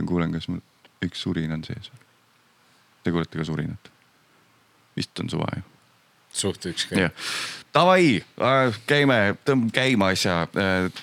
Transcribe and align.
vaatan, 0.00 0.06
kuulen, 0.06 0.32
kas 0.32 0.48
mul 0.48 0.60
üks 1.04 1.22
surin 1.22 1.52
on 1.52 1.64
sees. 1.64 1.90
Te 3.04 3.10
kuulete 3.10 3.38
ka 3.38 3.44
surinat? 3.44 3.90
vist 4.96 5.18
on 5.20 5.30
suva 5.30 5.46
ju. 5.54 5.62
suht 6.32 6.66
ükskõik 6.66 7.12
davai, 7.72 8.22
käime, 8.86 9.36
tõmb 9.46 9.70
käima 9.72 10.10
asja. 10.10 10.48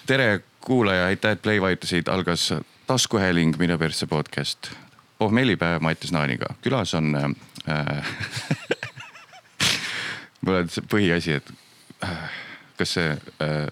tere 0.06 0.44
kuulaja, 0.62 1.06
aitäh, 1.08 1.32
et 1.32 1.42
play 1.42 1.62
vajutasid, 1.62 2.08
algas 2.08 2.54
taskuhääling 2.88 3.58
Mine 3.58 3.78
persse 3.78 4.08
podcast. 4.08 4.72
pohmellipäev 5.18 5.82
Mattias 5.82 6.12
Naaniga, 6.12 6.56
külas 6.62 6.94
on 6.94 7.16
äh,. 7.16 7.32
mul 10.42 10.56
on 10.56 10.70
see 10.70 10.84
põhiasi, 10.84 11.40
et 11.40 11.54
äh, 12.04 12.30
kas 12.78 12.94
see 13.00 13.10
äh, 13.42 13.68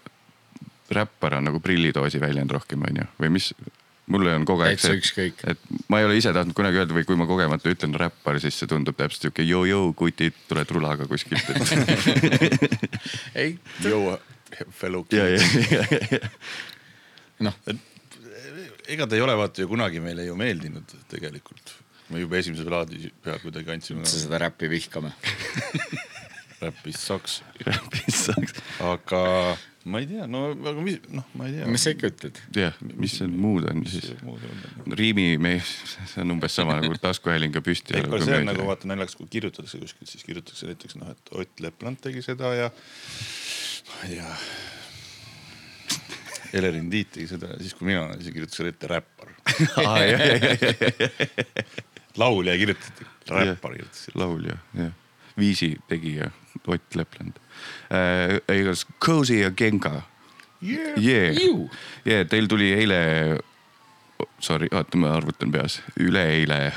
räppar 0.90 1.36
on 1.36 1.44
nagu 1.44 1.60
prillidoosi 1.60 2.20
väljend 2.22 2.52
rohkem 2.52 2.82
onju 2.88 3.06
või 3.20 3.30
mis, 3.36 3.54
mulle 4.12 4.36
on 4.38 4.46
kogu 4.48 4.66
aeg 4.66 4.82
ükskõik. 5.00 5.42
et 5.50 5.62
ma 5.90 6.00
ei 6.00 6.08
ole 6.08 6.18
ise 6.20 6.34
tahtnud 6.36 6.56
kunagi 6.58 6.82
öelda 6.82 6.96
või 6.98 7.06
kui 7.08 7.18
ma 7.20 7.28
kogemata 7.30 7.72
ütlen 7.72 7.96
räppar, 7.98 8.40
siis 8.44 8.58
see 8.60 8.70
tundub 8.70 8.98
täpselt 8.98 9.28
sihuke 9.28 9.46
jõu-jõu 9.46 9.94
kutid, 9.98 10.38
tuled 10.50 10.74
rulaga 10.78 11.08
kuskilt. 11.10 11.46
ei, 13.42 13.58
jõua, 13.86 14.20
fellow 14.78 15.06
ja, 15.14 15.28
ja 15.34 15.42
kids., 15.42 16.46
noh, 17.46 17.58
ega 18.88 19.10
ta 19.10 19.18
ei 19.18 19.26
ole 19.26 19.36
vaata 19.38 19.66
ju 19.66 19.72
kunagi 19.72 20.04
meile 20.04 20.28
ju 20.28 20.38
meeldinud 20.40 20.96
tegelikult. 21.12 21.76
me 22.14 22.22
juba 22.22 22.38
esimese 22.38 22.66
plaadi 22.68 23.10
peal 23.26 23.40
kuidagi 23.42 23.72
andsime 23.74 24.06
sa 24.06 24.20
seda 24.22 24.38
räppi 24.46 24.70
vihkame. 24.70 25.10
räppist 26.62 27.02
saks, 27.02 27.40
mis 27.92 28.20
saaks, 28.28 28.54
aga 28.86 29.24
ma 29.86 30.00
ei 30.02 30.08
tea, 30.10 30.26
no 30.30 30.48
aga 30.54 30.82
mis, 30.82 30.98
noh, 31.14 31.26
ma 31.38 31.46
ei 31.46 31.60
tea. 31.60 31.68
mis 31.70 31.84
sa 31.86 31.92
ikka 31.94 32.10
ütled? 32.10 32.40
jah, 32.58 32.78
mis 32.98 33.14
see 33.20 33.28
muud 33.30 33.68
on 33.70 33.84
siis? 33.90 34.08
muud 34.26 34.42
on? 34.50 34.96
riimi 34.98 35.28
me, 35.42 35.60
see 35.62 36.24
on 36.24 36.34
umbes 36.36 36.56
sama 36.58 36.80
nagu 36.82 36.98
taskuhääling 37.02 37.54
ja 37.54 37.62
püsti. 37.66 37.94
see 37.94 38.40
on 38.40 38.50
nagu 38.50 38.66
vaata 38.66 38.90
naljakas, 38.90 39.18
kui 39.20 39.30
kirjutatakse 39.38 39.82
kuskilt, 39.82 40.10
siis 40.10 40.26
kirjutatakse 40.26 40.72
näiteks 40.72 40.98
noh, 41.02 41.12
et 41.14 41.34
Ott 41.38 41.62
Lepland 41.62 42.02
tegi 42.02 42.24
seda 42.26 42.54
ja 42.58 42.72
ma 43.92 44.08
ei 44.08 44.16
tea. 44.16 44.32
Elerin 46.56 46.88
Tiit 46.90 47.12
tegi 47.14 47.28
seda 47.30 47.52
ja 47.52 47.60
siis, 47.62 47.76
kui 47.78 47.90
mina 47.92 48.08
olen, 48.08 48.22
siis 48.24 48.34
kirjutatakse 48.34 48.72
ette 48.72 48.90
räppar. 48.90 49.30
laulja 52.22 52.58
kirjutati, 52.58 53.06
räppar 53.30 53.78
kirjutati. 53.78 54.18
laulja, 54.18 54.58
jah, 54.80 54.98
viisi 55.38 55.76
tegija 55.92 56.32
Ott 56.68 56.96
Lepland 56.96 57.38
äh,. 57.92 58.58
igas 58.60 58.86
Cozy 59.00 59.42
ja 59.42 59.52
Genka 59.52 60.02
Yeah. 60.64 60.98
yeah. 60.98 61.70
Yeah, 62.06 62.28
teil 62.28 62.48
tuli 62.48 62.72
eile, 62.74 63.38
sorry, 64.40 64.70
oota, 64.72 64.98
ma 64.98 65.12
arvutan 65.14 65.52
peas, 65.52 65.82
üleeile, 66.00 66.74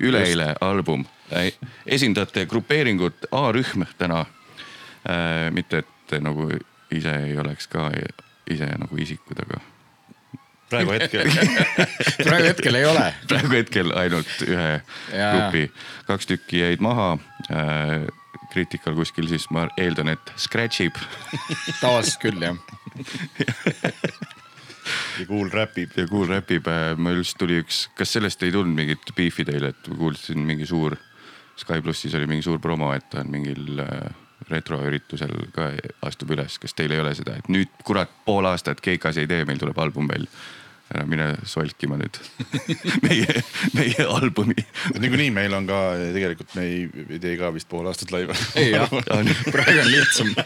üleeile 0.00 0.54
album. 0.60 1.06
esindate 1.86 2.46
grupeeringut 2.46 3.28
A-rühm 3.32 3.84
täna 3.98 4.20
äh,. 5.06 5.50
mitte, 5.52 5.78
et 5.84 6.20
nagu 6.24 6.50
ise 6.90 7.12
ei 7.26 7.38
oleks 7.38 7.68
ka 7.68 7.90
ise 8.50 8.68
nagu 8.80 8.96
isikud, 8.96 9.42
aga 9.44 9.60
praegu 10.70 10.94
hetkel 10.96 11.28
praegu 12.26 12.46
hetkel 12.48 12.80
ei 12.80 12.86
ole. 12.88 13.10
praegu 13.28 13.52
hetkel 13.56 13.92
ainult 13.96 14.40
ühe 14.48 14.70
Jaa. 15.12 15.34
grupi, 15.34 15.68
kaks 16.08 16.32
tükki 16.32 16.64
jäid 16.64 16.84
maha 16.84 17.18
äh,. 17.52 18.08
Kriitikal 18.52 18.94
kuskil 18.98 19.28
siis 19.30 19.48
ma 19.54 19.68
eeldan, 19.76 20.08
et 20.14 20.32
scratch 20.36 20.80
ib 20.86 20.94
tavaliselt 21.80 22.20
küll 22.22 22.42
jah. 22.42 22.56
ja 25.20 25.26
kuul 25.26 25.50
räpib. 25.52 25.90
ja 25.96 26.06
Cool 26.06 26.28
räpib. 26.28 26.66
mul 26.96 27.20
just 27.22 27.38
tuli 27.38 27.60
üks, 27.62 27.88
kas 27.98 28.12
sellest 28.16 28.42
ei 28.42 28.54
tulnud 28.54 28.76
mingit 28.76 29.12
beefi 29.16 29.44
teile, 29.48 29.74
et 29.74 29.92
kuulsin 29.98 30.46
mingi 30.46 30.66
suur, 30.66 30.96
Sky 31.58 31.82
plussis 31.82 32.14
oli 32.14 32.28
mingi 32.30 32.44
suur 32.46 32.60
promo, 32.62 32.92
et 32.94 33.08
ta 33.10 33.24
on 33.24 33.32
mingil 33.34 33.80
äh, 33.82 34.12
retroüritusel 34.46 35.32
ka 35.50 35.72
astub 36.06 36.30
üles, 36.36 36.54
kas 36.62 36.76
teil 36.78 36.94
ei 36.94 37.00
ole 37.02 37.16
seda, 37.18 37.34
et 37.34 37.48
nüüd 37.50 37.72
kurat 37.84 38.12
pool 38.24 38.46
aastat 38.46 38.78
Keikas 38.84 39.18
ei 39.18 39.26
tee, 39.26 39.42
meil 39.48 39.58
tuleb 39.58 39.78
album 39.82 40.06
välja. 40.10 40.30
Ära 40.88 41.04
mine 41.08 41.26
solkima 41.48 41.98
nüüd 42.00 42.18
meie, 43.04 43.42
meie 43.76 44.06
albumi. 44.08 44.56
niikuinii 44.96 45.30
meil 45.36 45.56
on 45.58 45.68
ka 45.68 45.80
tegelikult 46.14 46.54
me 46.56 46.64
ei, 46.64 46.86
ei 47.08 47.20
tee 47.22 47.36
ka 47.40 47.52
vist 47.54 47.68
pool 47.70 47.88
aastat 47.90 48.12
laivi. 48.14 48.36
ei 48.60 48.72
jah, 48.72 48.88
praegu 49.54 49.82
on 49.84 49.90
lihtsam. 49.92 50.28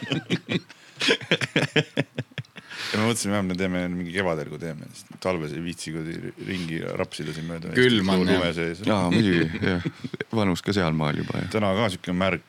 ja 2.93 2.99
me 2.99 3.05
mõtlesime, 3.07 3.39
et 3.39 3.49
me 3.49 3.59
teeme 3.59 3.85
mingi 3.93 4.15
kevadel, 4.15 4.51
kui 4.53 4.61
teeme, 4.63 4.89
sest 4.93 5.15
talves 5.23 5.55
ei 5.55 5.63
viitsi 5.65 5.95
kuidagi 5.95 6.35
ringi 6.49 6.81
rapsida 6.99 7.35
siin 7.35 7.47
mööda. 7.49 7.75
Külm 7.77 8.11
on, 8.15 8.27
jah. 8.29 8.63
jaa, 8.83 9.05
muidugi 9.13 9.63
jah, 9.63 9.91
vanus 10.35 10.65
ka 10.65 10.75
sealmaal 10.77 11.23
juba 11.23 11.45
jah 11.45 11.51
täna 11.55 11.75
ka 11.79 11.91
siuke 11.95 12.17
märg. 12.17 12.49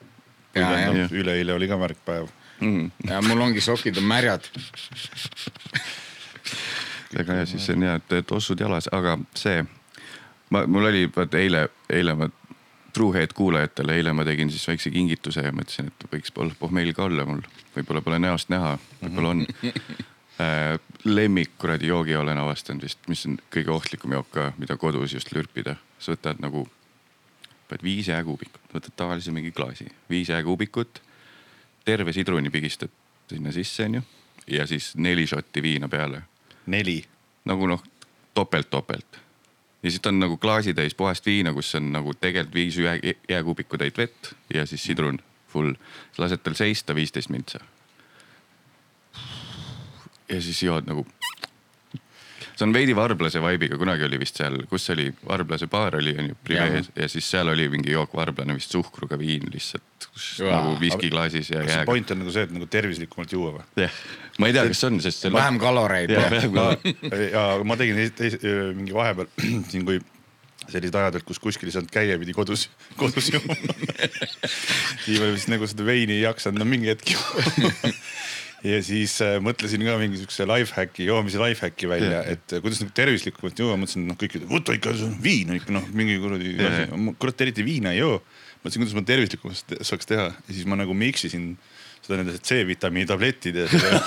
Jah. 0.53 1.09
üleeile 1.09 1.55
oli 1.55 1.65
ka 1.65 1.79
märgpäev. 1.81 2.27
mm.. 2.61 2.91
ja 3.09 3.21
mul 3.25 3.41
ongi 3.41 3.61
sokid 3.65 3.97
on 3.97 4.05
märjad. 4.09 4.45
Ega 7.19 7.41
ja 7.41 7.45
siis 7.49 7.69
on 7.73 7.83
hea, 7.85 7.95
et, 7.99 8.15
et 8.19 8.31
ossud 8.31 8.59
jalas, 8.59 8.89
aga 8.91 9.17
see, 9.37 9.63
ma, 10.53 10.63
mul 10.67 10.89
oli 10.91 11.05
vaata 11.15 11.41
eile, 11.41 11.67
eile 11.89 12.15
ma, 12.17 12.29
Truehead 12.93 13.31
kuulajatele, 13.33 13.95
eile 13.97 14.11
ma 14.13 14.21
tegin 14.21 14.51
siis 14.53 14.67
väikse 14.69 14.91
kingituse 14.93 15.41
ja 15.41 15.51
mõtlesin, 15.55 15.87
et 15.89 16.03
võiks 16.11 16.29
pohmell 16.59 16.91
ka 16.93 17.07
olla 17.07 17.23
mul, 17.25 17.39
võib-olla 17.73 18.03
pole 18.05 18.19
näost 18.21 18.51
näha, 18.53 18.75
võib-olla 19.01 19.31
on. 19.33 19.45
Äh,. 20.41 20.79
lemmik 21.05 21.51
kuradi 21.61 21.87
joogi 21.91 22.15
olen 22.17 22.37
avastanud 22.41 22.81
vist, 22.81 22.99
mis 23.07 23.21
on 23.29 23.35
kõige 23.53 23.69
ohtlikum 23.69 24.15
jook 24.15 24.31
ka, 24.33 24.45
mida 24.57 24.77
kodus 24.81 25.13
just 25.13 25.29
lürpida, 25.29 25.75
sa 26.01 26.15
võtad 26.15 26.41
nagu, 26.41 26.63
paned 27.69 27.85
viis 27.85 28.09
jääkuubikut, 28.09 28.65
võtad 28.73 28.95
tavalise 28.97 29.31
mingi 29.31 29.51
klaasi, 29.53 29.85
viis 30.09 30.31
jääkuubikut, 30.33 31.01
terve 31.85 32.13
sidruni 32.17 32.49
pigistad 32.49 32.93
sinna 33.29 33.53
sisse, 33.53 33.85
onju, 33.85 34.01
ja 34.57 34.65
siis 34.67 34.95
neli 34.97 35.27
šotti 35.29 35.61
viina 35.61 35.89
peale 35.89 36.23
neli. 36.65 37.03
nagu 37.45 37.67
noh, 37.67 37.83
topelt-topelt. 38.33 39.19
ja 39.83 39.91
siis 39.91 40.01
on 40.05 40.19
nagu 40.19 40.37
klaasitäis 40.37 40.95
puhast 40.95 41.25
viina, 41.25 41.53
kus 41.53 41.75
on 41.75 41.91
nagu 41.91 42.13
tegelikult 42.13 42.53
viis 42.53 42.77
jää, 42.77 42.95
jääkuubiku 43.29 43.77
täit 43.77 43.97
vett 43.97 44.33
ja 44.53 44.65
siis 44.65 44.83
sidrun 44.83 45.19
full. 45.47 45.73
lased 46.17 46.43
tal 46.43 46.53
seista 46.53 46.95
viisteist 46.95 47.29
mintsa. 47.29 47.59
ja 50.29 50.41
siis 50.41 50.63
jood 50.63 50.87
nagu. 50.87 51.07
See 52.53 52.65
on 52.67 52.73
veidi 52.75 52.95
varblase 52.95 53.41
vibe'iga, 53.41 53.77
kunagi 53.81 54.05
oli 54.07 54.19
vist 54.21 54.37
seal, 54.39 54.59
kus 54.69 54.85
oli 54.93 55.07
varblase 55.27 55.67
baar 55.71 55.97
oli 55.99 56.13
onju, 56.19 56.37
Privees 56.45 56.91
ja 56.95 57.09
siis 57.11 57.27
seal 57.33 57.49
oli 57.53 57.67
mingi 57.71 57.93
jook 57.93 58.13
varblane 58.17 58.55
vist 58.57 58.73
suhkruga 58.75 59.19
viin 59.19 59.49
lihtsalt. 59.53 59.83
Jaa. 60.13 60.51
nagu 60.51 60.75
viskiklaasis 60.77 61.49
ja 61.49 61.63
jääga. 61.63 61.85
point 61.89 62.11
on 62.13 62.19
nagu 62.21 62.31
see, 62.33 62.43
et 62.45 62.51
nagu 62.53 62.67
tervislikumalt 62.69 63.31
juua 63.33 63.53
või? 63.55 63.63
jah, 63.81 63.93
ma 64.37 64.49
ei 64.49 64.53
tea, 64.53 64.65
kas 64.69 64.83
on, 64.85 64.99
sest 65.01 65.25
see. 65.25 65.33
vähem 65.33 65.57
kaloreid. 65.61 66.13
ka. 66.53 66.65
ja 67.33 67.45
ma 67.65 67.77
tegin 67.79 68.01
mingi 68.77 68.93
vahepeal 68.93 69.31
siin, 69.71 69.87
kui 69.87 70.01
sellised 70.69 70.95
ajad, 70.95 71.17
et 71.19 71.25
kus 71.27 71.41
kuskil 71.41 71.69
ei 71.69 71.75
saanud 71.75 71.91
käia, 71.91 72.19
pidi 72.21 72.35
kodus, 72.35 72.67
kodus 72.99 73.31
jooma. 73.33 73.57
nii 73.57 75.17
palju 75.17 75.33
vist 75.33 75.49
nagu 75.51 75.67
seda 75.69 75.87
veini 75.87 76.19
ei 76.19 76.23
jaksanud 76.27 76.61
no 76.61 76.69
mingi 76.69 76.93
hetk 76.93 77.15
juua. 77.15 77.73
ja 78.63 78.79
siis 78.85 79.15
äh, 79.23 79.37
mõtlesin 79.43 79.83
ka 79.85 79.97
mingi 79.99 80.21
siukse 80.21 80.47
lifehack'i, 80.47 81.07
joomise 81.09 81.41
lifehack'i 81.41 81.89
välja, 81.91 82.23
et 82.31 82.55
äh, 82.55 82.63
kuidas 82.63 82.81
nagu 82.83 82.95
tervislikumalt 82.95 83.59
juua, 83.59 83.77
mõtlesin, 83.79 84.07
noh, 84.07 84.17
kõik 84.19 84.37
ütlevad, 84.39 84.53
võta 84.55 84.77
ikka 84.77 84.95
viin 85.23 85.51
on 85.51 85.59
ikka 85.59 85.75
noh, 85.75 85.87
mingi 85.95 86.17
kuradi 86.23 86.55
kurat 87.21 87.45
eriti 87.45 87.65
viina 87.67 87.93
ei 87.93 88.01
joo. 88.01 88.21
mõtlesin, 88.63 88.83
kuidas 88.83 88.97
ma 88.97 89.05
tervislikumalt 89.07 89.77
saaks 89.83 90.09
teha 90.09 90.29
ja 90.31 90.51
siis 90.51 90.67
ma 90.69 90.79
nagu 90.79 90.95
mix 90.97 91.27
isin 91.27 91.53
seda 92.03 92.19
nende 92.19 92.35
C-vitamiini 92.43 93.07
tablettide 93.07 93.63
ja 93.63 93.67
seda 93.71 93.99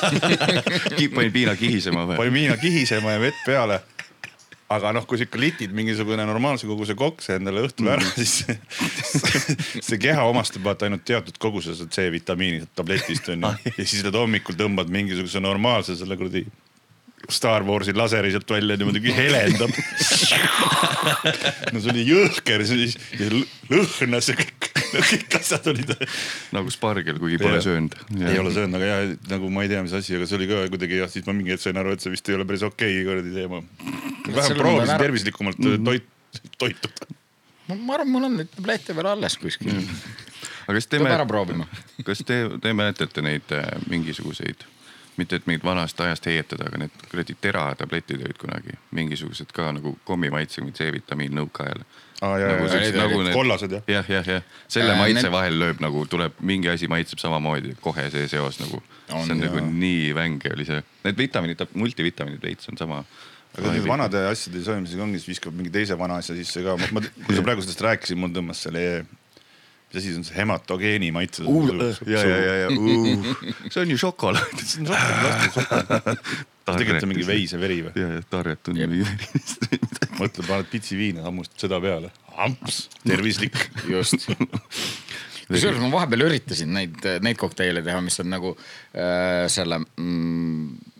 panin 1.17 1.33
piina 1.33 1.57
kihisema 1.57 2.05
või? 2.11 2.19
panin 2.21 2.35
viina 2.35 2.57
kihisema 2.61 3.17
ja 3.17 3.23
vett 3.23 3.45
peale. 3.47 3.81
Aga 4.73 4.91
noh, 4.97 5.05
kui 5.07 5.19
sa 5.19 5.27
ikka 5.27 5.39
litid 5.39 5.75
mingisugune 5.77 6.25
normaalse 6.27 6.67
koguse 6.67 6.97
kokse 6.99 7.37
endale 7.39 7.63
õhtul 7.67 7.91
ära, 7.93 8.07
siis 8.19 8.41
see, 8.43 9.57
see 9.79 9.99
keha 10.03 10.25
omastab 10.27 10.67
vaata 10.67 10.89
ainult 10.89 11.05
teatud 11.07 11.39
koguse 11.43 11.77
seda 11.79 11.93
C-vitamiini 11.95 12.67
tabletist 12.75 13.31
onju. 13.35 13.53
ja 13.71 13.83
siis 13.85 14.03
lähed 14.03 14.19
hommikul 14.19 14.59
tõmbad 14.59 14.91
mingisuguse 14.93 15.43
normaalse 15.43 15.99
selle 15.99 16.19
kuradi 16.19 16.47
Star 17.31 17.65
Warsi 17.67 17.95
laseri 17.97 18.31
sealt 18.31 18.51
välja 18.51 18.77
niimoodi 18.79 19.15
helendab. 19.15 19.73
no 21.73 21.81
see 21.81 21.93
oli 21.95 22.05
jõhker, 22.07 22.67
see 22.67 22.91
oli 23.31 23.43
lõhnas 23.73 24.31
ja 24.31 24.37
kõik, 24.39 24.69
kõik 25.11 25.37
asjad 25.41 25.67
olid. 25.73 25.93
nagu 26.57 26.73
spargel, 26.75 27.19
kuigi 27.23 27.39
pole 27.43 27.59
Jah. 27.59 27.65
söönud. 27.69 27.97
ei 28.31 28.39
ole 28.43 28.53
söönud, 28.55 28.79
aga 28.81 28.91
ja 28.91 28.99
nagu 29.35 29.51
ma 29.53 29.65
ei 29.67 29.71
tea, 29.73 29.83
mis 29.87 29.95
asi, 29.99 30.17
aga 30.19 30.27
see 30.31 30.39
oli 30.41 30.49
ka 30.51 30.63
kuidagi 30.75 31.01
jah, 31.03 31.11
siis 31.13 31.27
ma 31.29 31.35
mingi 31.37 31.55
hetk 31.55 31.65
sain 31.67 31.81
aru, 31.83 31.95
et 31.97 32.05
see 32.05 32.13
vist 32.15 32.29
ei 32.33 32.37
ole 32.39 32.47
päris 32.49 32.65
okei 32.67 33.01
okay, 33.01 33.09
kuradi 33.09 33.35
teema. 33.37 33.63
Selle 34.27 34.37
vähem 34.37 34.57
ma 34.57 34.63
proovisin 34.63 35.03
tervislikumalt 35.05 35.59
Mhm. 35.65 35.85
toit, 35.91 36.07
toituda. 36.59 37.11
ma 37.75 37.95
arvan, 37.99 38.09
mul 38.15 38.25
on 38.31 38.37
neid 38.43 38.53
tablette 38.55 38.95
veel 38.97 39.07
alles 39.15 39.37
kuskil. 39.43 39.75
aga 40.67 40.79
kas 40.79 40.87
te 40.91 40.99
peab 41.03 41.13
ära 41.19 41.27
proovima. 41.27 41.67
kas 42.07 42.23
te, 42.27 42.41
te 42.63 42.73
mäletate 42.77 43.23
neid 43.23 43.53
äh, 43.55 43.67
mingisuguseid 43.91 44.65
mitte 45.19 45.37
et 45.37 45.47
mingit 45.47 45.65
vanast 45.65 46.01
ajast 46.01 46.27
heietada, 46.27 46.67
aga 46.69 46.79
need 46.85 46.91
kuradi 47.11 47.35
teratabletid 47.41 48.23
olid 48.27 48.39
kunagi 48.41 48.75
mingisugused 48.97 49.53
ka 49.57 49.71
nagu 49.73 49.97
kommimaitsega 50.05 50.73
C-vitamiin 50.79 51.33
nõukaajal. 51.39 51.85
aa 52.23 52.39
jaa, 52.41 52.49
Nagu 52.55 52.69
siuksed- 52.73 52.95
jaa, 52.97 53.03
nagu 53.07 53.23
need 53.23 53.35
kollased 53.37 53.73
jah. 53.77 53.83
jah, 53.89 54.07
jah, 54.09 54.27
jah, 54.29 54.43
selle 54.69 54.93
Äh, 54.93 54.99
maitse 54.99 55.23
need- 55.23 55.33
vahel 55.33 55.59
lööb 55.61 55.81
nagu 55.85 56.07
tuleb 56.09 56.33
mingi 56.41 56.69
asi 56.73 56.89
maitseb 56.89 57.19
samamoodi, 57.21 57.75
kohe 57.81 58.11
see 58.11 58.29
seos 58.29 58.61
nagu. 58.61 58.83
On, 59.13 59.25
see 59.27 59.33
on 59.33 59.41
nagu 59.41 59.59
jaa. 59.61 59.67
nii 59.71 60.13
vänge 60.15 60.53
oli 60.55 60.65
see, 60.65 60.83
need 61.05 61.17
vitamiinid, 61.19 61.67
multivitamiinid 61.75 62.43
veits 62.43 62.69
on 62.69 62.77
sama. 62.77 63.05
aga 63.59 63.71
nende 63.73 63.89
vanade 63.89 64.19
asjade 64.29 64.61
söömisega 64.65 65.03
ongi, 65.03 65.19
siis 65.19 65.29
viskab 65.39 65.55
mingi 65.57 65.71
teise 65.73 65.97
vana 65.99 66.17
asja 66.21 66.35
sisse 66.37 66.61
ka, 66.63 66.75
ma, 66.93 67.01
kui 67.27 67.37
sa 67.37 67.41
praegu 67.43 67.63
sellest 67.65 67.81
rääkisid, 67.81 68.17
mul 68.21 68.29
tõmbas 68.29 68.61
selle, 68.67 69.07
mis 69.87 70.01
asi 70.01 70.11
see 70.11 70.19
on, 70.19 70.27
see 70.27 70.37
hematogeeni 70.37 71.13
maitse. 71.15 71.45
ja, 72.07 72.23
ja, 72.27 72.37
ja, 72.37 72.55
ja, 72.65 72.69
see 73.73 73.83
on 73.85 73.93
ju 73.95 73.99
šokolaad. 74.01 74.63
see 74.63 74.83
on 74.83 74.91
šokolaad, 74.91 76.23
tegelikult 76.67 77.07
on 77.07 77.13
mingi. 77.13 77.27
veiseveri 77.29 77.79
või? 77.87 77.95
ja, 78.03 78.11
ja 78.17 78.25
Tarjet 78.31 78.73
on 78.73 78.81
mingi 78.81 79.05
midagi. 79.05 79.77
mõtle, 80.21 80.47
paned 80.49 80.73
pitsi 80.73 80.99
viina, 80.99 81.23
hammustad 81.27 81.67
seda 81.67 81.81
peale, 81.83 82.11
amps, 82.47 82.87
tervislik. 83.07 83.57
just. 83.91 84.27
kusjuures 85.47 85.79
ma 85.79 85.93
vahepeal 85.93 86.27
üritasin 86.27 86.73
neid, 86.75 86.99
neid 87.23 87.39
kokteile 87.39 87.85
teha, 87.87 88.01
mis 88.03 88.19
on 88.23 88.33
nagu 88.33 88.57
äh, 88.57 89.47
selle 89.53 89.85
mm, 89.85 90.96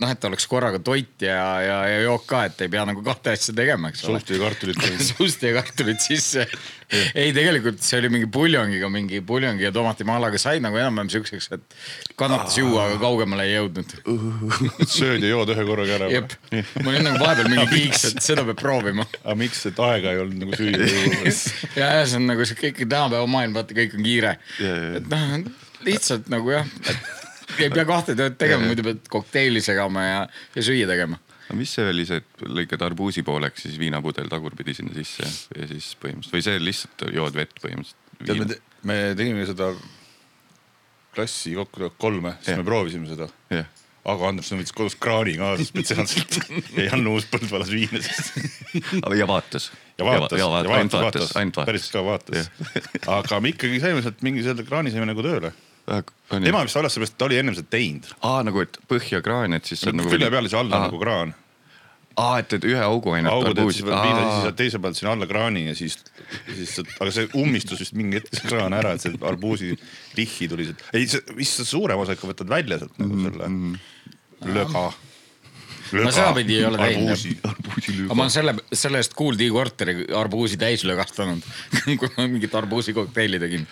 noh, 0.00 0.10
et 0.10 0.24
oleks 0.24 0.46
korraga 0.48 0.80
toit 0.82 1.24
ja, 1.24 1.36
ja, 1.62 1.78
ja 1.90 2.00
jook 2.04 2.24
ka, 2.30 2.44
et 2.48 2.62
ei 2.64 2.70
pea 2.72 2.84
nagu 2.88 3.02
kahte 3.04 3.34
asja 3.34 3.54
tegema, 3.56 3.90
eks 3.92 4.04
ole. 4.08 4.20
suust 4.20 4.32
ja 4.32 4.40
kartulit 4.40 4.80
ka. 4.82 4.92
suust 5.04 5.44
ja 5.44 5.52
kartulit 5.58 6.00
sisse. 6.04 6.46
ei, 6.90 7.34
tegelikult 7.36 7.82
see 7.84 8.00
oli 8.00 8.10
mingi 8.16 8.28
puljongiga, 8.32 8.88
mingi 8.92 9.20
puljongi 9.26 9.66
ja 9.66 9.72
tomatimahlaga 9.74 10.40
sai 10.40 10.62
nagu 10.64 10.80
enam-vähem 10.80 11.12
siukseks, 11.12 11.50
et 11.56 11.78
kannatas 12.18 12.56
juua, 12.58 12.88
aga 12.88 12.98
kaugemale 13.02 13.46
ei 13.46 13.54
jõudnud. 13.58 13.94
sööd 14.96 15.26
ja 15.26 15.34
jood 15.34 15.54
ühe 15.54 15.68
korraga 15.68 15.96
ära. 16.00 16.10
jep, 16.16 16.34
ma 16.80 16.94
olin 16.94 17.08
nagu 17.10 17.22
vahepeal 17.22 17.52
mingi 17.52 17.68
kiiks, 17.76 18.08
et 18.10 18.24
seda 18.24 18.46
peab 18.48 18.60
proovima. 18.62 19.06
aga 19.22 19.38
miks, 19.38 19.64
et 19.70 19.84
aega 19.90 20.16
ei 20.16 20.24
olnud 20.24 20.46
nagu 20.46 20.60
süüa 20.60 20.90
juua? 20.90 21.36
ja, 21.76 21.94
ja 22.00 22.04
see 22.06 22.20
on 22.22 22.28
nagu 22.32 22.48
see 22.48 22.58
kõik 22.64 22.84
tänapäeva 22.86 23.28
maailm, 23.30 23.56
vaata, 23.60 23.76
kõik 23.76 23.96
on 24.00 24.06
kiire. 24.06 24.36
Et 24.64 25.12
noh, 25.12 25.40
lihtsalt 25.84 26.28
nagu 26.32 26.56
jah, 26.56 26.68
et 26.88 27.19
ei 27.58 27.70
pea 27.74 27.84
kahte 27.88 28.14
tööd 28.18 28.36
tegema, 28.40 28.66
muidu 28.70 28.84
pead 28.86 29.02
kokteili 29.12 29.60
segama 29.64 30.04
ja, 30.06 30.20
ja 30.54 30.62
süüa 30.66 30.88
tegema. 30.90 31.18
aga 31.48 31.58
mis 31.58 31.72
see 31.74 31.88
oli 31.90 32.04
see, 32.06 32.20
et 32.22 32.44
lõikad 32.46 32.82
arbuusi 32.86 33.24
pooleks, 33.26 33.66
siis 33.66 33.78
viinapudel 33.80 34.28
tagurpidi 34.30 34.74
sinna 34.78 34.94
sisse 34.94 35.26
ja 35.56 35.66
siis 35.70 35.92
põhimõtteliselt 36.02 36.36
või 36.36 36.44
see 36.46 36.60
lihtsalt 36.62 37.06
jood 37.16 37.34
vett 37.40 37.54
tead, 37.56 37.64
me 37.64 37.68
põhimõtteliselt. 37.68 38.54
te- 38.54 38.86
me 38.86 39.00
tegime 39.18 39.46
seda 39.48 39.72
klassi 41.14 41.54
kokku 41.58 41.90
kolme, 41.98 42.36
siis 42.40 42.54
Jah. 42.54 42.60
me 42.62 42.64
proovisime 42.64 43.08
seda. 43.10 43.26
aga 44.10 44.28
Anderson 44.30 44.60
võttis 44.62 44.72
kodus 44.72 44.94
kraani 44.96 45.34
kaasa 45.36 45.66
spetsiaalselt 45.68 46.38
ja 46.78 46.86
Jan 46.86 47.02
Uuspõld 47.10 47.50
valas 47.50 47.68
viina 47.72 48.00
sest. 48.00 48.38
ja 49.18 49.26
vaatas. 49.28 49.70
ja 49.98 50.06
vaatas, 50.06 50.38
ja 50.38 50.44
ja 50.44 50.48
vaatas, 50.48 50.76
ainult 50.78 50.94
vaatas, 50.96 51.34
ainult 51.36 51.58
vaatas. 51.60 51.68
päris 51.68 51.90
ka 51.92 52.04
vaatas. 52.06 52.48
aga 53.18 53.40
me 53.44 53.52
ikkagi 53.52 53.82
saime 53.82 54.00
sealt 54.06 54.22
mingi 54.24 54.46
selle 54.46 54.64
kraani 54.64 54.94
saime 54.94 55.10
nagu 55.10 55.26
tööle. 55.26 55.52
Tema 55.86 56.46
tema 56.46 56.64
vist 56.66 56.78
valas 56.78 56.94
seepärast, 56.94 57.14
et 57.14 57.20
ta 57.20 57.28
oli 57.28 57.38
ennem 57.40 57.56
seda 57.58 57.70
teinud. 57.74 58.10
aa, 58.26 58.42
nagu, 58.46 58.64
et 58.64 58.80
põhja 58.90 59.22
kraan, 59.24 59.56
et 59.56 59.70
siis. 59.70 59.84
nagu 59.90 60.10
külje 60.10 60.30
peal 60.30 60.46
ja 60.46 60.52
siis 60.52 60.60
alla 60.60 60.82
nagu 60.86 61.00
kraan. 61.00 61.34
aa, 62.20 62.38
et, 62.42 62.54
et 62.58 62.66
ühe 62.70 62.84
augu 62.84 63.14
ainult. 63.16 63.32
augud, 63.34 63.58
et 63.58 63.74
siis 63.74 63.86
pead 63.88 63.98
viina 63.98 64.24
sisse, 64.28 64.54
teise 64.60 64.82
pealt 64.82 65.00
sinna 65.00 65.14
alla 65.16 65.28
kraani 65.30 65.66
ja 65.68 65.76
siis, 65.78 65.98
siis, 66.46 66.78
aga 66.98 67.10
see 67.16 67.28
ummistus 67.40 67.82
vist 67.84 67.96
mingi 67.98 68.20
hetk 68.20 68.34
see 68.36 68.50
kraan 68.50 68.76
ära, 68.76 68.94
et 68.94 69.04
see 69.04 69.20
arbuusi 69.32 69.74
lihhi 70.18 70.50
tuli 70.52 70.70
sealt. 70.70 70.88
ei, 70.94 71.08
vist 71.38 71.62
sa 71.62 71.68
suurema 71.68 72.06
osa 72.06 72.18
ikka 72.18 72.30
võtad 72.32 72.50
välja 72.50 72.82
sealt 72.82 73.00
nagu 73.02 73.24
selle 73.26 73.52
löga. 74.50 74.90
No 75.92 76.10
sedapidi 76.14 76.58
ei 76.60 76.64
ole 76.68 76.78
teinud, 76.78 77.24
aga 78.06 78.16
ma 78.16 78.26
olen 78.26 78.32
selle, 78.34 78.54
selle 78.76 79.00
eest 79.02 79.14
Kuul 79.18 79.38
D 79.38 79.48
korteri 79.52 80.04
arbuusi 80.16 80.58
täis 80.60 80.84
lögastanud, 80.88 81.44
kui 82.00 82.10
ma 82.16 82.26
mingit 82.30 82.54
arbuusi 82.54 82.94
kokteili 82.96 83.40
tegin. 83.42 83.66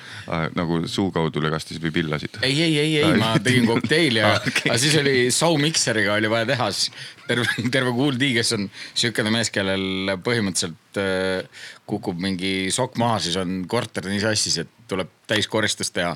nagu 0.59 0.81
suu 0.91 1.12
kaudu 1.15 1.43
lögastasid 1.44 1.82
või 1.85 1.94
pillasid? 2.00 2.41
ei, 2.43 2.56
ei, 2.62 2.79
ei, 2.79 2.97
ei, 3.03 3.15
ma 3.20 3.35
tegin 3.43 3.69
kokteili 3.73 4.23
ja 4.23 4.35
Ah, 4.35 4.43
okei. 4.43 4.69
aga 4.69 4.79
siis 4.82 4.97
oli 5.00 5.15
saumikseriga 5.35 6.19
oli 6.19 6.31
vaja 6.31 6.49
teha, 6.50 6.69
siis 6.75 6.91
terve, 7.29 7.69
terve 7.73 7.94
Kuul 7.97 8.19
D, 8.21 8.32
kes 8.37 8.53
on 8.59 8.69
siukene 8.99 9.32
mees, 9.35 9.53
kellel 9.55 10.14
põhimõtteliselt 10.25 11.00
äh, 11.00 11.64
kukub 11.88 12.21
mingi 12.23 12.69
sokk 12.75 12.99
maha, 13.00 13.21
siis 13.25 13.38
on 13.41 13.62
korter 13.71 14.09
nii 14.11 14.21
sassis, 14.23 14.61
et 14.64 14.75
tuleb 14.88 15.11
täiskoristust 15.29 15.94
teha. 15.97 16.14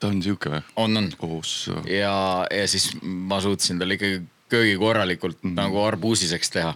ta 0.00 0.10
on 0.10 0.22
siuke 0.22 0.50
või? 0.50 0.62
on, 0.82 0.96
on 0.98 1.10
ossa. 1.38 1.82
ja, 1.90 2.14
ja 2.50 2.68
siis 2.70 2.92
ma 3.02 3.40
suutsin 3.42 3.78
talle 3.82 3.98
ikkagi 3.98 4.22
köögi 4.52 4.78
korralikult 4.80 5.42
mm 5.42 5.50
-hmm. 5.50 5.60
nagu 5.60 5.84
arbuusiseks 5.84 6.50
teha. 6.50 6.74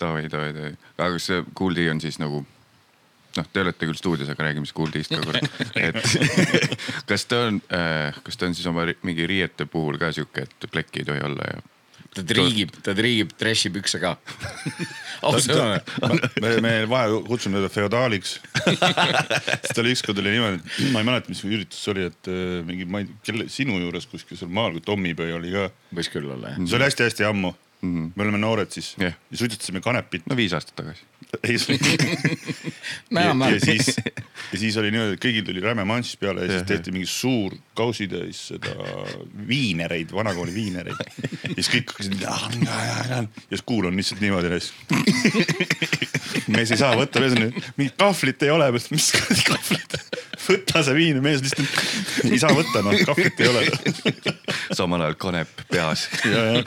davai, 0.00 0.28
davai, 0.32 0.52
davai. 0.54 0.76
aga 0.98 1.12
kas 1.12 1.26
see 1.32 1.44
Kool 1.54 1.74
D 1.74 1.90
on 1.90 2.00
siis 2.00 2.18
nagu 2.22 2.44
noh, 3.36 3.46
te 3.52 3.60
olete 3.60 3.86
küll 3.86 3.98
stuudios, 3.98 4.28
aga 4.32 4.48
räägime 4.48 4.66
siis 4.66 4.76
Kool 4.76 4.92
D-st 4.92 5.16
ka 5.16 5.22
korra. 5.24 5.40
et 5.88 5.98
kas 7.10 7.26
ta 7.26 7.46
on 7.48 7.62
äh,, 7.72 8.20
kas 8.24 8.36
ta 8.36 8.46
on 8.46 8.54
siis 8.54 8.66
oma 8.66 8.86
mingi 9.02 9.26
riiete 9.26 9.66
puhul 9.66 9.98
ka 9.98 10.12
sihuke, 10.12 10.46
et 10.46 10.70
plekki 10.72 11.04
ei 11.04 11.10
tohi 11.10 11.24
olla 11.30 11.50
ja? 11.54 11.64
Ta 12.16 12.24
triigib, 12.26 12.72
ta 12.84 12.94
triigib 12.96 13.34
trashipükse 13.38 14.00
ka. 14.02 14.14
ausõna, 15.26 15.80
me, 16.42 16.54
me 16.64 16.72
vahe 16.90 17.20
kutsume 17.26 17.60
teda 17.60 17.70
feodaaliks. 17.72 18.36
siis 19.64 19.76
tal 19.76 19.90
ükskord 19.90 20.22
oli 20.22 20.36
niimoodi, 20.36 20.90
ma 20.94 21.02
ei 21.02 21.10
mäleta, 21.10 21.32
mis 21.32 21.44
üritus 21.46 21.82
see 21.82 21.94
oli, 21.94 22.08
et 22.12 22.32
äh, 22.32 22.58
mingi, 22.66 22.88
ma 22.88 23.02
ei 23.04 23.10
kelle, 23.26 23.48
sinu 23.52 23.80
juures 23.82 24.08
kuskil 24.10 24.40
seal 24.40 24.52
maal, 24.52 24.76
kui 24.76 24.84
Tommipöö 24.86 25.38
oli 25.38 25.54
ka. 25.54 25.70
võis 25.96 26.12
küll 26.12 26.28
olla 26.32 26.54
jah. 26.54 26.64
see 26.64 26.78
oli 26.78 26.88
hästi-hästi 26.88 27.28
ammu 27.28 27.54
mm. 27.82 28.06
-hmm. 28.06 28.12
me 28.14 28.22
oleme 28.22 28.38
noored 28.38 28.70
siis 28.70 28.94
Jah. 28.98 29.14
ja 29.30 29.36
suitsetasime 29.36 29.80
kanepit. 29.80 30.26
no 30.26 30.36
viis 30.36 30.52
aastat 30.52 30.76
tagasi. 30.76 31.02
ei, 31.42 31.56
ja, 33.10 33.20
ja 33.20 33.20
enam-vähem. 33.20 33.60
siis, 33.60 33.96
ja 34.52 34.58
siis 34.58 34.76
oli 34.76 34.90
niimoodi, 34.94 35.16
et 35.16 35.22
kõigil 35.22 35.46
tuli 35.46 35.62
räme 35.64 35.84
manss 35.88 36.16
peale 36.20 36.46
ja 36.46 36.52
siis 36.54 36.66
tehti 36.68 36.94
mingi 36.94 37.08
suur 37.10 37.54
kausitäis 37.76 38.46
seda 38.52 38.74
viinereid, 39.48 40.12
vanakooli 40.14 40.54
viinereid. 40.54 40.96
ja 41.48 41.54
siis 41.58 41.72
kõik 41.72 41.92
hakkasid 41.92 42.20
ja 42.22 43.22
siis 43.48 43.64
kuul 43.66 43.90
on 43.90 43.96
lihtsalt 43.96 44.22
niimoodi 44.24 44.52
reis. 44.54 44.72
mees 46.54 46.72
ei 46.72 46.80
saa 46.80 46.94
võtta, 46.98 47.22
mees 47.22 47.36
on, 47.36 47.48
mingit 47.76 47.96
kahvlit 48.00 48.42
ei 48.46 48.52
ole, 48.54 48.70
mis 48.76 49.08
kahvlit, 49.46 49.96
võta 50.46 50.82
see 50.86 50.96
viin, 50.96 51.22
mees 51.24 51.42
lihtsalt 51.44 52.30
ei 52.30 52.40
saa 52.42 52.54
võtta, 52.56 52.82
noh 52.86 52.96
kahvlit 53.08 53.42
ei 53.42 53.50
ole. 53.50 53.64
samal 54.76 55.06
ajal 55.06 55.18
kanep 55.26 55.64
peas. 55.70 56.06
ja, 56.28 56.44
ja 56.58 56.62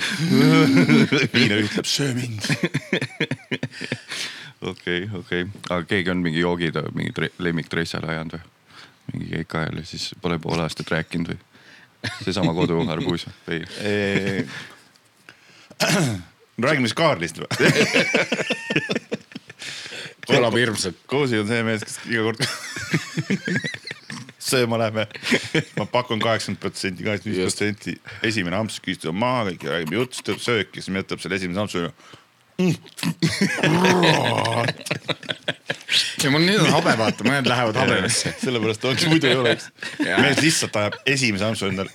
viiner 1.34 1.64
ütleb, 1.64 1.88
söö 1.90 2.14
mind. 2.18 2.52
okei, 4.62 5.10
okei, 5.14 5.46
aga 5.70 5.84
keegi 5.88 6.12
on 6.12 6.24
mingi 6.24 6.40
joogid, 6.40 6.80
mingi 6.94 7.14
tre- 7.16 7.34
lemmiktressale 7.40 8.12
ajanud 8.16 8.38
või? 8.38 8.56
mingi 9.14 9.30
keika 9.32 9.64
ajal 9.64 9.80
ja 9.82 9.86
siis 9.90 10.12
pole 10.22 10.40
pool 10.40 10.60
aastat 10.62 10.92
rääkinud 10.94 11.34
või? 11.34 11.40
seesama 12.24 12.54
kodu 12.54 12.82
arbuus 12.88 13.28
või? 13.48 13.64
räägime 16.60 16.88
siis 16.88 16.98
Kaarlist 17.00 17.40
või? 17.42 17.48
kõlab 20.30 20.58
hirmsalt. 20.60 21.00
Koosi 21.10 21.40
on 21.42 21.48
see 21.50 21.64
mees, 21.66 21.86
kes 21.86 22.00
iga 22.10 22.22
kord 22.28 22.40
sööma 24.50 24.80
läheme. 24.82 25.06
ma 25.78 25.86
pakun 25.90 26.22
kaheksakümmend 26.24 26.62
protsenti, 26.64 27.06
kaheksakümmend 27.06 27.38
viis 27.38 27.50
protsenti. 27.50 27.96
esimene 28.26 28.60
amps 28.60 28.80
kistud 28.84 29.16
maha, 29.16 29.50
kõik 29.52 29.68
räägime 29.70 30.00
juttu, 30.00 30.18
siis 30.18 30.28
tuleb 30.30 30.44
söök 30.46 30.76
ja 30.76 30.82
siis 30.82 30.94
me 30.94 31.04
jätab 31.04 31.24
selle 31.24 31.40
esimese 31.40 31.64
ampsu. 31.66 31.86
Ja 36.24 36.32
mul 36.34 36.44
nüüd 36.44 36.60
on 36.60 36.74
habe, 36.74 36.92
vaata, 37.00 37.24
mõned 37.24 37.48
lähevad 37.48 37.76
habemesse. 37.80 38.34
sellepärast 38.42 38.84
ongi, 38.90 39.08
muidu 39.12 39.26
ei 39.30 39.38
oleks. 39.40 39.66
Mees 40.04 40.42
lihtsalt 40.44 40.76
ajab 40.82 40.94
esimese 41.08 41.48
ampsu 41.48 41.66
endale 41.70 41.92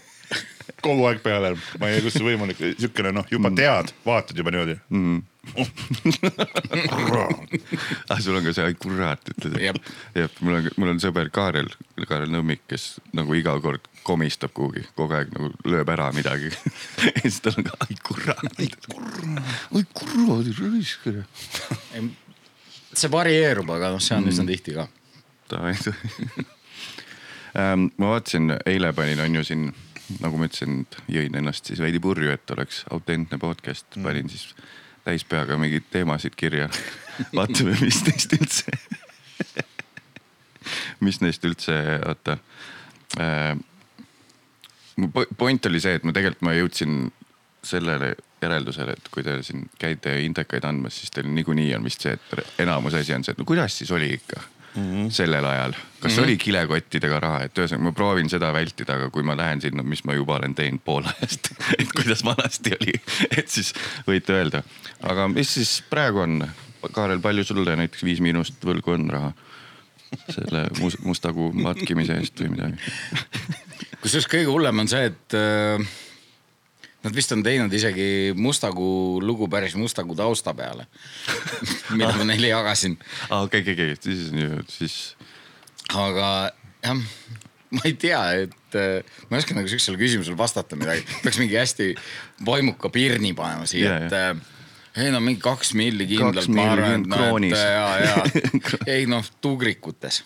kogu 0.85 1.07
aeg 1.09 1.21
peale. 1.25 1.55
ma 1.81 1.89
ei 1.89 1.95
tea, 1.97 2.05
kus 2.07 2.15
see 2.17 2.27
võimalik, 2.27 2.59
siukene 2.81 3.11
noh, 3.15 3.27
juba 3.33 3.49
tead, 3.57 3.87
vaatad 4.07 4.37
juba 4.41 4.51
niimoodi. 4.55 4.77
ah, 8.11 8.19
sul 8.25 8.39
on 8.39 8.45
ka 8.47 8.53
see, 8.57 8.65
ai 8.65 8.77
kurat, 8.81 9.23
ütled 9.35 9.59
jah, 9.61 9.77
mul 10.41 10.55
on, 10.57 10.63
mul 10.81 10.95
on 10.95 11.01
sõber 11.03 11.29
Kaarel, 11.35 11.69
Kaarel 12.09 12.33
Nõmmik, 12.33 12.63
kes 12.71 12.95
nagu 13.17 13.37
iga 13.37 13.53
kord 13.65 13.85
komistab 14.05 14.53
kuhugi, 14.57 14.85
kogu 14.99 15.17
aeg 15.17 15.33
nagu 15.35 15.51
lööb 15.69 15.89
ära 15.95 16.11
midagi. 16.17 16.51
ja 17.07 17.15
siis 17.23 17.41
tal 17.45 17.57
on 17.59 17.71
ka, 17.71 17.79
ai 17.87 17.97
kurat, 18.05 18.45
ai 18.59 18.69
kurat, 18.85 19.55
ai 19.75 19.87
kurat, 19.95 20.53
raisk 20.61 21.09
see 22.99 23.11
varieerub, 23.11 23.71
aga 23.75 23.93
noh, 23.95 24.03
see 24.03 24.17
on 24.19 24.29
üsna 24.31 24.47
tihti 24.51 24.77
ka. 24.79 24.89
Ähm, 27.55 27.85
ma 28.03 28.09
vaatasin, 28.11 28.51
eile 28.67 28.89
panin, 28.99 29.21
on 29.23 29.37
ju 29.39 29.45
siin, 29.47 29.69
nagu 30.19 30.35
ma 30.41 30.49
ütlesin, 30.49 30.81
jõin 31.07 31.37
ennast 31.39 31.69
siis 31.71 31.79
veidi 31.79 32.01
purju, 32.03 32.33
et 32.35 32.51
oleks 32.51 32.81
autentne 32.91 33.39
podcast, 33.39 33.87
panin 34.03 34.27
siis 34.27 34.49
täispeaga 35.07 35.55
mingeid 35.63 35.87
teemasid 35.93 36.35
kirja. 36.35 36.67
vaatame, 37.39 37.77
mis 37.79 38.01
neist 38.09 38.35
üldse, 38.35 38.75
mis 40.99 41.23
neist 41.23 41.47
üldse, 41.47 41.79
oota. 42.11 42.41
Äh, 43.23 43.55
mu 44.97 45.11
po- 45.15 45.27
point 45.37 45.67
oli 45.67 45.81
see, 45.81 45.99
et 45.99 46.05
ma 46.05 46.13
tegelikult 46.13 46.47
ma 46.47 46.55
jõudsin 46.57 47.13
sellele 47.65 48.15
järeldusele, 48.45 48.97
et 48.99 49.09
kui 49.13 49.25
te 49.25 49.39
siin 49.43 49.69
käite 49.81 50.13
indekaid 50.25 50.65
andmas, 50.69 50.99
siis 51.01 51.15
teil 51.15 51.31
niikuinii 51.33 51.71
on 51.79 51.87
vist 51.87 52.05
see, 52.05 52.13
et 52.13 52.61
enamus 52.65 52.97
asi 52.99 53.15
on 53.17 53.25
see, 53.25 53.33
et 53.33 53.41
no 53.41 53.47
kuidas 53.49 53.79
siis 53.81 53.93
oli 53.95 54.11
ikka 54.19 54.43
mm 54.75 54.83
-hmm. 54.83 55.11
sellel 55.11 55.45
ajal. 55.45 55.73
kas 55.73 56.13
mm 56.13 56.19
-hmm. 56.19 56.25
oli 56.25 56.37
kilekottidega 56.37 57.21
raha, 57.21 57.43
et 57.43 57.59
ühesõnaga 57.59 57.83
ma 57.83 57.93
proovin 57.93 58.29
seda 58.31 58.53
vältida, 58.53 58.95
aga 58.95 59.11
kui 59.11 59.23
ma 59.23 59.37
lähen 59.37 59.61
sinna, 59.61 59.83
mis 59.83 60.05
ma 60.05 60.15
juba 60.15 60.37
olen 60.37 60.55
teinud 60.55 60.81
poole 60.85 61.09
ajast, 61.17 61.49
et 61.79 61.89
kuidas 61.97 62.25
vanasti 62.25 62.71
oli, 62.81 62.93
et 63.39 63.49
siis 63.49 63.75
võite 64.07 64.33
öelda. 64.33 64.63
aga 65.03 65.29
mis 65.29 65.55
siis 65.55 65.83
praegu 65.91 66.19
on? 66.19 66.49
Kaarel, 66.93 67.21
palju 67.21 67.45
sulle 67.45 67.77
näiteks 67.77 68.05
Viis 68.05 68.21
Miinust 68.21 68.65
võlgu 68.65 68.91
on 68.91 69.11
raha? 69.11 69.33
selle 70.31 70.69
mus- 70.79 70.99
mustakuu 71.03 71.53
matkimise 71.53 72.15
eest 72.15 72.41
või 72.41 72.51
midagi? 72.51 72.77
kusjuures 74.05 74.29
kõige 74.29 74.51
hullem 74.53 74.83
on 74.85 74.91
see, 74.91 75.07
et 75.09 75.37
äh, 75.39 75.93
nad 77.05 77.17
vist 77.17 77.33
on 77.37 77.45
teinud 77.45 77.73
isegi 77.73 78.35
Mustakuu 78.37 79.23
lugu 79.25 79.49
päris 79.53 79.77
Mustakuu 79.81 80.17
tausta 80.19 80.55
peale, 80.57 80.87
mida 81.97 82.13
ma 82.19 82.29
neile 82.29 82.53
jagasin. 82.53 82.99
aa, 83.31 83.47
okei, 83.47 83.65
okei, 83.65 83.77
okei, 83.79 83.97
siis 84.05 84.29
on 84.33 84.43
ju, 84.45 84.67
siis 84.73 84.99
aga 85.97 86.29
jah, 86.85 87.01
ma 87.75 87.85
ei 87.89 87.97
tea, 88.01 88.23
et 88.45 88.79
äh, 88.81 89.17
ma 89.29 89.39
ei 89.39 89.45
oska 89.45 89.57
nagu 89.57 89.73
siuksele 89.73 90.01
küsimusele 90.01 90.39
vastata 90.39 90.77
midagi, 90.81 91.07
peaks 91.25 91.41
mingi 91.41 91.57
hästi 91.61 91.95
vaimuka 92.47 92.93
pirni 92.93 93.33
panema 93.37 93.69
siia 93.71 93.89
yeah,, 93.89 94.05
et 94.05 94.19
äh, 94.21 94.53
ei 95.05 95.11
no 95.11 95.19
mingi 95.25 95.41
kaks 95.43 95.73
milli 95.75 96.07
kindlalt, 96.13 96.45
Kaks 96.45 96.53
ma 96.55 96.69
milli 96.71 96.93
et 96.93 97.09
kroonis. 97.11 97.59
ja, 97.59 97.89
ja 98.05 98.93
ei 98.95 99.09
noh, 99.11 99.27
tugrikutes. 99.43 100.23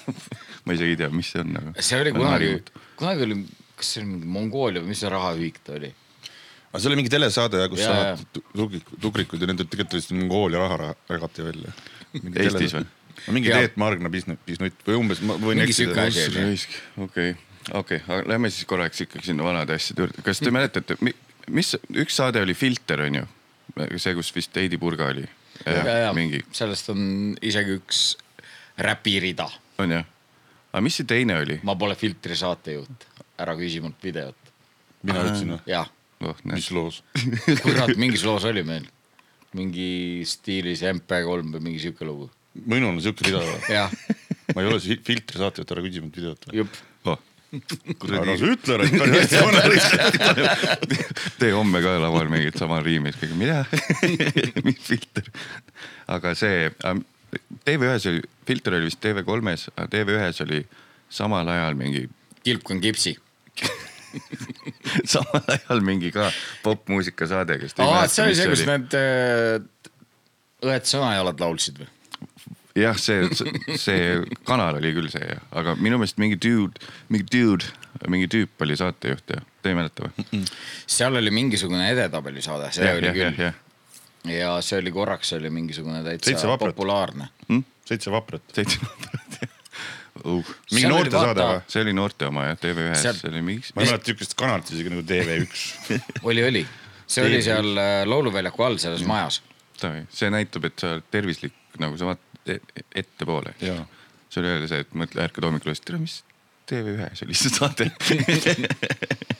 ma 0.64 0.74
isegi 0.74 0.96
ei 0.96 0.98
tea, 1.04 1.10
mis 1.14 1.30
see 1.30 1.44
on, 1.44 1.52
aga. 1.60 1.74
see 1.78 2.00
oli 2.02 2.14
kunagi, 2.16 2.54
kunagi 3.00 3.26
oli, 3.26 3.40
kas 3.80 3.94
see 3.94 4.04
oli 4.04 4.12
mingi 4.12 4.30
Mongoolia 4.36 4.84
või 4.84 4.92
mis 4.94 5.02
see 5.02 5.10
rahaühik 5.12 5.60
ta 5.66 5.76
oli? 5.78 5.90
aga 6.70 6.82
see 6.82 6.90
oli 6.92 7.00
mingi 7.00 7.12
telesaade, 7.12 7.64
kus 7.72 7.82
Jaa, 7.82 7.98
saavad 8.14 8.40
tugrikud, 8.54 8.96
tugrikud 9.02 9.42
ja 9.42 9.50
nendel 9.50 9.68
tegelikult 9.70 9.98
olid 9.98 10.22
Mongoolia 10.22 10.62
raha 10.62 10.80
ra- 10.84 10.96
jagati 11.10 11.46
välja. 11.48 11.76
Eestis 12.14 12.76
või?? 12.76 12.86
mingi. 13.28 13.50
Teet 13.52 13.76
Margna 13.80 14.10
Pisnut, 14.12 14.40
Pisnut 14.46 14.86
või 14.86 14.98
umbes, 15.00 15.20
ma 15.26 15.36
võin 15.40 15.60
eksida 15.64 16.06
okei, 17.04 17.34
okei, 17.76 18.00
aga 18.06 18.22
lähme 18.30 18.50
siis 18.52 18.68
korraks 18.68 19.04
ikkagi 19.04 19.30
sinna 19.30 19.44
vanade 19.44 19.76
asjade 19.76 20.06
juurde. 20.06 20.24
kas 20.24 20.40
te 20.40 20.52
mäletate, 20.54 20.96
mis, 21.50 21.74
üks 21.90 22.16
saade 22.20 22.42
oli 22.44 22.56
Filter 22.56 23.04
on 23.08 23.20
ju? 23.20 23.26
see, 23.96 24.14
kus 24.18 24.32
vist 24.34 24.56
Heidi 24.56 24.78
Purga 24.80 25.10
oli. 25.12 25.26
ja, 25.66 25.98
ja 26.06 26.14
mingi, 26.16 26.42
sellest 26.56 26.88
on 26.94 27.34
isegi 27.42 27.76
üks 27.80 28.04
räpirida. 28.80 29.50
on 29.82 29.98
jah? 29.98 30.08
Aga 30.70 30.82
mis 30.84 31.00
see 31.00 31.08
teine 31.08 31.38
oli? 31.42 31.58
ma 31.66 31.76
pole 31.78 31.96
filtri 31.98 32.36
saatejuht, 32.38 33.08
ära 33.40 33.56
küsi 33.58 33.82
mult 33.82 33.98
videot. 34.04 34.52
mina 35.02 35.24
ütlesin 35.26 35.56
või? 35.56 35.60
jah, 35.70 35.90
oh, 36.22 36.42
mis, 36.52 36.70
loos? 36.74 37.02
kurat, 37.64 37.96
mingis 38.00 38.24
loos 38.26 38.46
oli 38.50 38.64
meil 38.66 38.86
mingi 39.56 40.22
stiilis 40.28 40.84
MP3 40.86 41.24
või 41.56 41.64
mingi 41.64 41.82
sihuke 41.82 42.06
lugu. 42.06 42.30
minul 42.54 42.94
on 42.94 43.02
siuke 43.02 43.26
rida 43.26 43.42
või? 43.42 43.58
jah, 43.74 43.96
ma 44.54 44.62
ei 44.62 44.70
ole 44.70 44.78
filtri 44.80 45.42
saatejuht, 45.42 45.74
ära 45.74 45.84
küsi 45.86 46.04
mult 46.04 46.20
videot 46.20 46.46
või? 46.46 46.60
jupp. 46.62 46.78
oh.. 47.10 47.18
ära 48.14 48.36
sa 48.38 48.50
ütle, 48.54 48.78
ta 48.94 49.02
on 49.02 49.16
hästi 49.16 49.40
vana. 50.28 50.66
tee 51.40 51.50
homme 51.56 51.82
ka 51.82 51.96
laval 51.98 52.30
mingit 52.30 52.60
sama 52.62 52.78
riimi, 52.84 53.10
kõik, 53.16 53.34
mida, 53.40 53.64
mis 54.66 54.84
filter. 54.86 55.32
aga 56.06 56.36
see 56.38 56.70
TV1-s 57.64 58.06
oli, 58.10 58.22
filter 58.46 58.76
oli 58.78 58.88
vist 58.90 59.00
TV3-s, 59.04 59.70
aga 59.76 59.88
TV1-s 59.92 60.44
oli 60.46 60.62
samal 61.12 61.48
ajal 61.48 61.78
mingi, 61.78 62.06
kilp 62.44 62.70
on 62.70 62.80
kipsi. 62.82 63.16
samal 65.12 65.44
ajal 65.54 65.84
mingi 65.86 66.10
ka 66.14 66.30
popmuusika 66.64 67.28
saade, 67.30 67.60
kes. 67.62 67.76
aa, 67.78 68.06
see 68.10 68.26
oli 68.26 68.38
see, 68.38 68.50
kus 68.50 68.66
need 68.66 68.98
äh, 68.98 69.60
õed 70.66 70.88
sõnajalad 70.90 71.42
laulsid 71.42 71.82
või? 71.82 71.90
jah, 72.78 72.98
see, 72.98 73.26
see 73.78 74.20
kanal 74.46 74.78
oli 74.78 74.92
küll 74.96 75.10
see 75.12 75.24
jah, 75.26 75.42
aga 75.56 75.74
minu 75.78 75.98
meelest 76.00 76.20
mingi 76.22 76.38
dude, 76.40 76.82
mingi 77.10 77.26
dude, 77.30 77.70
mingi 78.10 78.30
tüüp 78.30 78.62
oli 78.64 78.76
saatejuht 78.78 79.34
ja 79.34 79.42
te 79.62 79.72
ei 79.72 79.78
mäleta 79.78 80.06
või? 80.06 80.42
seal 80.86 81.18
oli 81.18 81.32
mingisugune 81.34 81.90
edetabeli 81.92 82.42
saade, 82.44 82.70
see 82.74 82.86
jah, 82.86 82.98
oli 82.98 83.10
jah, 83.10 83.18
küll. 83.18 83.58
Ja 84.24 84.56
see 84.64 84.80
oli 84.82 84.92
korraks 84.92 85.32
oli 85.38 85.50
mingisugune 85.50 86.02
täitsa 86.04 86.48
vaprat. 86.48 86.74
populaarne. 86.74 87.28
seitse 87.84 88.10
vaprat. 88.10 88.42
seitse 88.54 88.78
numbrit 88.82 89.40
jah 89.40 89.56
uh.. 90.24 90.54
mingi 90.72 90.88
noortesaade 90.90 91.46
või? 91.46 91.60
see 91.70 91.84
oli 91.84 91.94
noorte 91.96 92.28
oma 92.28 92.46
jah, 92.48 92.58
TV1-s 92.60 93.04
Seal- 93.04 93.20
see 93.20 93.30
oli 93.32 93.42
mingi. 93.46 93.74
ma 93.74 93.84
ei 93.84 93.90
mäleta 93.90 94.10
siukest 94.10 94.36
kanalit 94.38 94.72
isegi 94.74 94.92
nagu 94.92 95.04
TV1. 95.06 96.00
oli, 96.30 96.44
oli, 96.46 96.64
see 97.06 97.26
oli 97.26 97.40
seal 97.46 97.70
äh, 97.80 97.92
Lauluväljaku 98.08 98.66
all 98.66 98.80
selles 98.82 99.04
majas. 99.08 99.40
see 99.80 100.32
näitab, 100.32 100.68
et 100.68 100.82
sa 100.82 100.96
oled 100.96 101.08
tervislik, 101.12 101.56
nagu 101.82 101.98
sa 102.00 102.12
vaatad 102.12 102.56
e- 102.56 102.86
ettepoole. 103.02 103.54
See 103.60 104.42
oli 104.42 104.52
jälle 104.52 104.68
see, 104.70 104.84
et 104.84 104.92
mõtle, 104.94 105.24
ärkad 105.26 105.46
hommikul 105.46 105.72
üles, 105.72 105.82
tere, 105.82 105.98
mis 106.02 106.20
TV1-s 106.70 107.24
oli 107.26 107.38
see 107.38 107.54
saade 107.54 107.90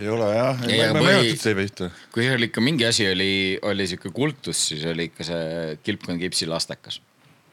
ei 0.00 0.08
ole 0.08 0.28
jah, 0.32 0.58
ma 0.58 0.68
Ei, 0.68 0.80
ma 0.92 1.00
ei 1.00 1.06
mäleta 1.06 1.38
TV1-te. 1.42 1.88
kui 2.14 2.26
seal 2.26 2.46
ikka 2.48 2.62
mingi 2.64 2.86
asi 2.88 3.06
oli, 3.10 3.32
oli 3.68 3.86
sihuke 3.90 4.12
kultus, 4.14 4.60
siis 4.70 4.84
oli 4.88 5.08
ikka 5.10 5.26
see 5.26 5.74
kilpkonn 5.84 6.20
kipsi 6.22 6.48
lastekas. 6.50 7.00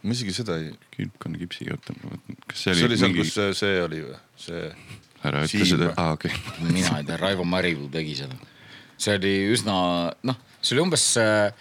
ma 0.04 0.16
isegi 0.16 0.36
seda 0.36 0.60
ei, 0.62 0.72
kilpkonn 0.96 1.40
kipsiga, 1.42 1.76
oota, 1.78 1.96
kas 2.48 2.64
see 2.64 2.78
see 2.78 2.86
oli 2.86 2.88
oli 2.88 3.02
seal, 3.02 3.14
mingi 3.14 3.26
kus, 3.26 3.34
see, 3.36 3.58
see 3.60 3.82
oli 3.84 4.04
või, 4.06 4.22
see. 4.46 4.64
ära 5.30 5.44
ütle 5.48 5.68
seda 5.74 5.92
aa 5.96 6.16
okei 6.16 6.32
okay. 6.32 6.72
mina 6.78 7.02
ei 7.02 7.10
tea, 7.10 7.20
Raivo 7.20 7.48
Maripuu 7.48 7.90
tegi 7.94 8.16
seda. 8.22 8.40
see 9.00 9.20
oli 9.20 9.36
üsna, 9.56 9.76
noh, 10.32 10.40
see 10.62 10.78
oli 10.78 10.86
umbes 10.88 11.10
äh, 11.20 11.52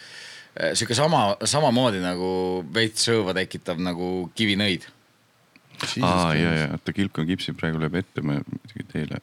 sihuke 0.75 0.97
sama, 0.99 1.25
samamoodi 1.47 2.03
nagu 2.05 2.31
veits 2.75 3.09
sõõva 3.09 3.35
tekitav 3.39 3.83
nagu 3.83 4.29
kivinõid. 4.39 4.87
aa 6.07 6.33
ja, 6.39 6.55
ja 6.63 6.73
oota, 6.79 6.95
kilpkonn 6.95 7.31
kipsi 7.35 7.55
praegu 7.59 7.83
läheb 7.83 8.01
ette, 8.03 8.23
ma 8.23 8.39
muidugi 8.39 8.87
teile. 8.95 9.23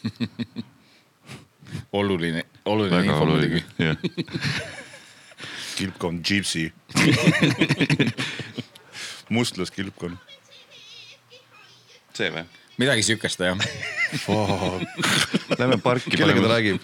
oluline, 2.00 2.44
oluline 2.64 2.96
väga 2.96 3.12
info 3.12 3.26
muidugi., 3.26 3.64
jah. 3.78 3.96
kilpkonn 5.80 6.20
Gypsy. 6.24 6.72
mustlus 9.36 9.70
kilpkonn. 9.70 10.18
see 12.16 12.30
või? 12.34 12.44
midagi 12.80 13.02
siukest 13.06 13.40
jah. 13.40 13.56
Lähme 15.58 15.78
parki. 15.82 16.16
kellega 16.16 16.42
ta 16.44 16.48
räägib? 16.56 16.78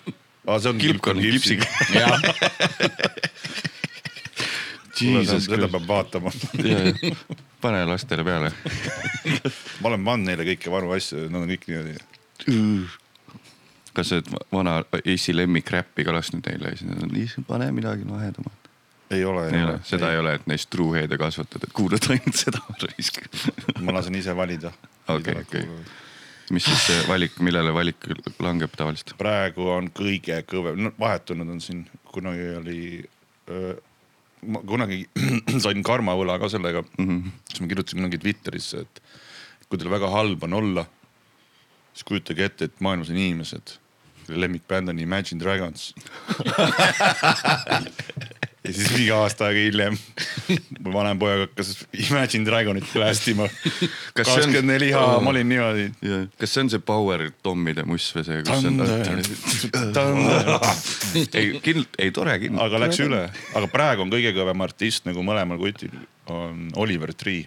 aa, 0.47 0.61
see 0.61 0.73
on 0.73 0.79
kilpkonn 0.81 1.21
Gypsy.. 1.21 1.59
jah, 1.97 2.21
Jesus 4.97 5.45
seda 5.45 5.69
peab 5.69 5.89
vaatama. 5.89 6.31
pane 7.61 7.85
lastele 7.89 8.25
peale. 8.25 8.53
ma 9.81 9.89
olen 9.91 10.05
pannud 10.05 10.27
neile 10.31 10.43
kõiki 10.55 10.73
vanu 10.73 10.95
asju, 10.97 11.27
nad 11.29 11.43
on 11.43 11.51
kõik 11.53 11.65
niimoodi. 11.69 11.93
Kas 13.97 14.13
va- 14.33 14.45
vana 14.53 14.77
Eesti 15.03 15.35
lemmikräppi 15.37 16.05
ka 16.07 16.15
lasknud 16.17 16.47
neile 16.49 16.73
ja 16.75 16.79
siis 16.79 17.37
pane 17.49 17.71
midagi 17.73 18.05
lahedamat. 18.09 18.71
ei 19.11 19.25
ole, 19.25 19.49
ei 19.49 19.63
ole, 19.63 19.79
seda 19.87 20.11
ei 20.13 20.19
ole, 20.19 20.35
et 20.39 20.47
neist 20.51 20.71
truuheede 20.71 21.19
kasvatada, 21.19 21.69
et 21.69 21.77
kuulad 21.77 22.11
ainult 22.11 22.41
seda 22.41 22.63
raisk. 22.85 23.23
ma 23.81 23.95
lasen 23.97 24.19
ise 24.19 24.37
valida. 24.37 24.73
Okei, 25.09 25.37
okei. 25.41 25.67
mis 26.51 26.67
siis 26.67 26.87
see 26.89 27.03
valik, 27.09 27.39
millele 27.41 27.75
valik 27.75 28.09
langeb 28.43 28.75
tavaliselt? 28.77 29.15
praegu 29.19 29.69
on 29.77 29.91
kõige 29.95 30.41
kõvem, 30.51 30.83
no 30.87 30.95
vahetunud 30.99 31.55
on 31.55 31.63
siin, 31.63 31.87
kunagi 32.13 32.51
oli, 32.61 32.81
ma 34.47 34.63
kunagi 34.67 35.05
sain 35.65 35.83
karmavõla 35.87 36.39
ka 36.43 36.51
sellega 36.53 36.83
mm, 36.83 37.07
-hmm. 37.07 37.39
siis 37.49 37.63
ma 37.63 37.71
kirjutasin 37.73 38.03
kunagi 38.03 38.23
Twitterisse, 38.23 38.85
et 38.87 39.03
kui 39.69 39.79
teil 39.79 39.91
väga 39.91 40.11
halb 40.11 40.43
on 40.47 40.55
olla, 40.61 40.87
siis 41.95 42.05
kujutage 42.07 42.45
ette, 42.45 42.69
et 42.69 42.81
maailmas 42.85 43.11
on 43.11 43.19
inimesed, 43.19 43.79
lemmikbänd 44.29 44.89
on 44.93 44.99
Imagine 45.03 45.41
Dragons. 45.41 45.93
ja 48.67 48.73
siis 48.75 48.89
mingi 48.97 49.11
aasta 49.15 49.47
aega 49.47 49.61
hiljem 49.63 49.95
mu 50.83 50.91
vanem 50.95 51.19
poeg 51.21 51.39
hakkas 51.45 51.69
Imagine 52.09 52.43
Dragonit 52.49 52.89
blästima. 52.93 53.47
Kas 53.47 53.55
see 53.71 53.87
on- 53.87 53.91
kakskümmend 54.25 54.67
neli 54.73 54.89
H, 54.95 54.97
ma 55.23 55.31
olin 55.31 55.47
niimoodi. 55.53 55.85
kas 56.41 56.51
see 56.57 56.63
on 56.65 56.71
see 56.75 56.83
Power 56.83 57.21
Tommide 57.47 57.83
muss 57.87 58.09
või 58.17 58.25
see, 58.27 58.39
kus 58.47 58.67
on? 58.67 58.75
ei, 61.39 61.47
kindlalt, 61.63 61.93
ei 62.03 62.11
tore 62.15 62.35
kindlalt. 62.43 62.67
aga 62.67 62.77
läks 62.87 62.99
üle, 63.07 63.23
aga 63.55 63.67
praegu 63.71 64.03
on 64.07 64.11
kõige 64.13 64.31
kõvem 64.37 64.61
artist 64.67 65.07
nagu 65.09 65.21
mõlemal 65.27 65.59
kutil 65.63 65.95
on 66.33 66.53
Oliver 66.83 67.13
Tree. 67.15 67.45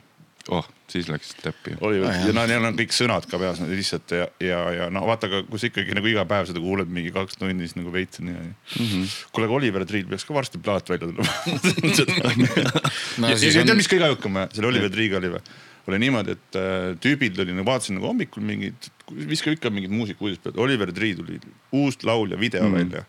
oh, 0.55 0.67
siis 0.89 1.07
läks 1.11 1.35
täppi. 1.43 1.75
Oliver 1.85 2.09
Ah, 2.09 2.25
ja 2.27 2.33
no 2.35 2.45
neil 2.49 2.65
on 2.65 2.77
kõik 2.79 2.93
sõnad 2.95 3.27
ka 3.29 3.39
peas 3.41 3.61
lihtsalt 3.69 4.11
ja, 4.17 4.27
ja, 4.43 4.59
ja 4.75 4.89
no 4.93 5.05
vaata, 5.07 5.29
aga 5.29 5.43
kui 5.49 5.61
sa 5.61 5.69
ikkagi 5.69 5.95
nagu 5.97 6.09
iga 6.09 6.25
päev 6.29 6.49
seda 6.49 6.61
kuuled 6.63 6.91
mingi 6.91 7.13
kaks 7.15 7.39
tundi, 7.39 7.67
siis 7.67 7.77
nagu 7.79 7.93
veits 7.93 8.21
on 8.21 8.29
niimoodi 8.31 8.49
mm 8.49 8.55
Mhm. 8.79 8.91
-hmm.. 8.91 9.15
kuule, 9.31 9.47
aga 9.49 9.57
Oliver 9.59 9.85
Tree'l 9.85 10.09
peaks 10.09 10.25
ka 10.25 10.33
varsti 10.33 10.57
plaat 10.57 10.89
välja 10.89 11.07
tulema 11.07 11.33
no 13.21 13.27
ja, 13.27 13.33
ja 13.33 13.37
siis 13.39 13.53
tead, 13.53 13.69
on, 13.69 13.77
mis 13.77 13.89
kõige 13.91 14.07
ajukam 14.09 14.39
selle 14.53 14.71
Oliver 14.71 14.89
Tree'ga 14.93 15.17
oli 15.21 15.33
või? 15.37 15.43
oli 15.89 15.99
niimoodi, 16.05 16.35
et 16.37 16.57
äh, 16.59 16.95
tüübid 17.01 17.39
oli 17.41 17.55
nagu 17.55 17.67
vaatasin 17.69 17.97
nagu 17.97 18.09
hommikul 18.11 18.43
mingid, 18.45 18.89
viskab 19.29 19.55
ikka 19.55 19.71
mingit 19.73 19.93
muusika 19.93 20.23
uudist 20.25 20.43
peale, 20.43 20.59
Oliver 20.61 20.91
Tree 20.93 21.15
tuli 21.17 21.39
uus 21.75 21.97
laul 22.05 22.35
ja 22.35 22.39
video 22.39 22.67
mm. 22.67 22.75
välja. 22.77 23.05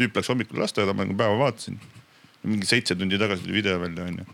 tüüp 0.00 0.16
läks 0.16 0.30
hommikul 0.32 0.62
lasteaeda, 0.62 0.94
ma 0.96 1.04
nagu 1.04 1.16
päeva 1.18 1.36
vaatasin. 1.38 1.80
mingi 2.42 2.66
seitse 2.66 2.96
tundi 2.98 3.18
tagasi 3.20 3.44
tuli 3.44 3.60
video 3.60 3.80
välja 3.80 4.04
onju. 4.08 4.24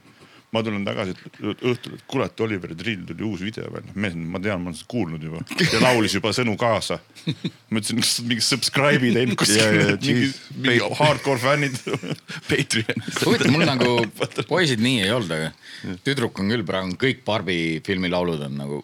Ma 0.55 0.63
tulen 0.65 0.85
tagasi 0.87 1.13
et 1.13 1.41
õhtul, 1.45 1.97
et 1.99 2.05
kurat, 2.09 2.41
Oliver 2.45 2.73
Tree'l 2.79 3.05
tuli 3.09 3.25
uus 3.27 3.43
video 3.45 3.69
välja, 3.73 3.93
mees, 3.95 4.17
ma 4.17 4.41
tean, 4.43 4.63
ma 4.63 4.71
olen 4.71 4.79
seda 4.79 4.91
kuulnud 4.93 5.25
juba 5.27 5.43
ja 5.61 5.81
laulis 5.83 6.15
juba 6.17 6.33
sõnu 6.37 6.55
kaasa. 6.61 6.99
ma 7.27 7.83
ütlesin, 7.83 8.01
kas 8.01 8.15
sa 8.15 8.23
oled 8.23 8.31
mingi 8.33 8.47
subscribe'i 8.47 9.13
teinud 9.17 9.37
Ja, 9.37 9.41
kuskil 9.43 9.81
ja,, 9.81 9.97
mingi 10.01 10.27
jeez., 10.27 10.39
mingi 10.57 10.93
hardcore 11.01 11.43
fännid. 11.43 11.77
Patreon. 12.49 13.05
huvitav, 13.25 13.53
mul 13.53 13.67
nagu 13.69 13.91
poisid 14.53 14.83
nii 14.85 15.05
ei 15.05 15.13
olnud, 15.15 15.35
aga 15.37 15.97
tüdruk 16.07 16.41
on 16.41 16.55
küll 16.55 16.65
praegu 16.69 16.97
kõik 17.01 17.25
Barbi 17.29 17.59
filmi 17.85 18.11
laulud 18.13 18.41
on 18.49 18.57
nagu, 18.59 18.81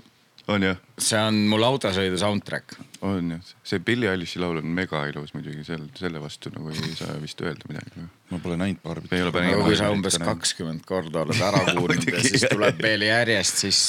on 0.49 0.65
jah, 0.67 0.81
see 1.01 1.21
on 1.21 1.39
mul 1.49 1.65
autosõidu 1.65 2.19
soundtrack. 2.21 2.77
on 3.05 3.37
jah, 3.37 3.53
see 3.65 3.81
Billie 3.85 4.11
Eilish'i 4.11 4.41
laul 4.43 4.61
on 4.61 4.69
mega 4.77 5.05
ilus 5.09 5.33
muidugi, 5.37 5.65
seal 5.67 5.87
selle 5.99 6.21
vastu 6.23 6.53
nagu 6.53 6.73
ei 6.73 6.93
saa 6.99 7.17
vist 7.23 7.41
öelda 7.45 7.69
midagi. 7.71 8.05
ma 8.31 8.39
pole 8.43 8.57
näinud 8.59 8.81
Barbit. 8.83 9.13
Ei 9.13 9.23
ole 9.23 9.31
päris 9.33 9.55
kui 9.63 9.77
sa 9.79 9.91
umbes 9.93 10.17
kakskümmend 10.21 10.85
korda 10.89 11.23
oled 11.23 11.41
ära 11.49 11.61
kuulnud 11.71 12.09
ja 12.09 12.23
siis 12.25 12.47
tuleb 12.51 12.81
veel 12.83 13.07
järjest, 13.07 13.63
siis, 13.67 13.81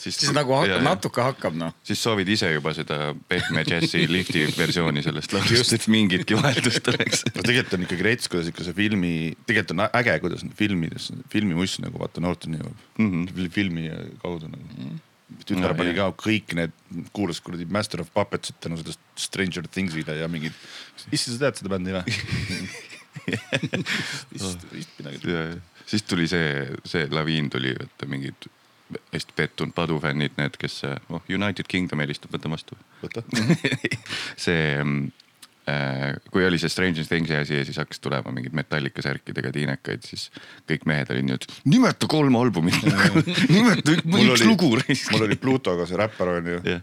Siis- 0.00 0.18
siis 0.22 0.32
nagu 0.34 0.54
hakkab, 0.56 0.82
natuke 0.86 1.24
hakkab 1.26 1.58
noh. 1.58 1.74
siis 1.86 2.02
soovid 2.02 2.30
ise 2.30 2.50
juba 2.54 2.74
seda 2.76 3.12
pehme 3.30 3.64
džässi 3.66 4.06
lifti 4.14 4.46
versiooni 4.56 5.04
sellest 5.06 5.34
laulust, 5.36 5.76
et 5.78 5.86
mingitki 5.90 6.38
vahetust 6.38 6.90
oleks. 6.94 7.26
no 7.34 7.44
tegelikult 7.44 7.78
on 7.78 7.86
ikkagi 7.86 8.08
rets, 8.08 8.30
kuidas 8.32 8.50
ikka 8.50 8.66
see 8.66 8.78
filmi, 8.78 9.12
tegelikult 9.46 9.76
on 9.76 9.86
äge, 10.02 10.18
kuidas 10.24 10.46
filmides, 10.58 11.12
filmimuss 11.30 11.78
nagu 11.84 12.02
vaata 12.02 12.22
noorteni 12.24 12.58
jõuab 12.62 12.88
mm 12.98 13.12
-hmm. 13.12 13.54
filmi 13.54 13.86
kaudu 14.22 14.50
nagu 14.50 14.66
mm. 14.66 14.90
-hmm. 14.90 15.06
Tütar 15.44 15.72
No, 15.72 15.78
pani 15.78 15.94
ka 15.96 16.10
kõik 16.18 16.54
need, 16.58 16.76
kuulas 17.16 17.40
kuradi 17.44 17.66
Master 17.70 18.02
of 18.04 18.12
Puppetsit 18.14 18.60
tänu 18.62 18.78
sellest 18.80 19.02
Stranger 19.20 19.68
Things'ile 19.68 20.16
ja 20.20 20.28
mingid. 20.30 20.56
issand, 21.10 21.36
sa 21.36 21.46
tead 21.46 21.60
seda 21.60 21.72
bändi 21.72 21.96
või? 21.96 22.16
vist, 24.32 24.64
vist 24.72 24.96
midagi. 25.00 25.34
siis 25.90 26.06
tuli 26.06 26.28
see, 26.30 26.64
see 26.88 27.06
laviin 27.10 27.50
tuli, 27.52 27.74
et 27.74 28.08
mingid 28.10 28.50
hästi 29.12 29.34
pettunud 29.38 29.74
padufännid, 29.74 30.34
need, 30.38 30.56
kes, 30.58 30.80
noh 31.10 31.26
United 31.30 31.68
Kingdom 31.70 32.02
helistab, 32.02 32.32
võta 32.34 32.50
vastu. 32.50 32.78
võta. 33.02 33.22
see 34.44 34.62
äh,, 34.80 34.94
kui 36.30 36.44
oli 36.46 36.58
see 36.60 36.72
Stranger 36.72 37.06
Things'i 37.06 37.36
asi 37.38 37.58
ja 37.58 37.64
siis 37.68 37.80
hakkas 37.80 38.02
tulema 38.02 38.32
mingid 38.34 38.54
Metallica 38.56 39.02
särkidega 39.04 39.52
tiinekaid, 39.54 40.06
siis 40.06 40.28
kõik 40.68 40.86
mehed 40.90 41.10
olid 41.14 41.34
et 41.36 41.46
nimeta 41.70 42.08
kolm 42.10 42.38
albumit, 42.40 42.78
nimeta 43.54 43.96
üks 43.96 44.06
oli 44.20 44.48
lugu. 44.48 44.72
mul 45.12 45.26
oli 45.28 45.38
Plutoga 45.40 45.88
see 45.88 46.00
räppar 46.00 46.34
onju, 46.36 46.62
jah, 46.66 46.82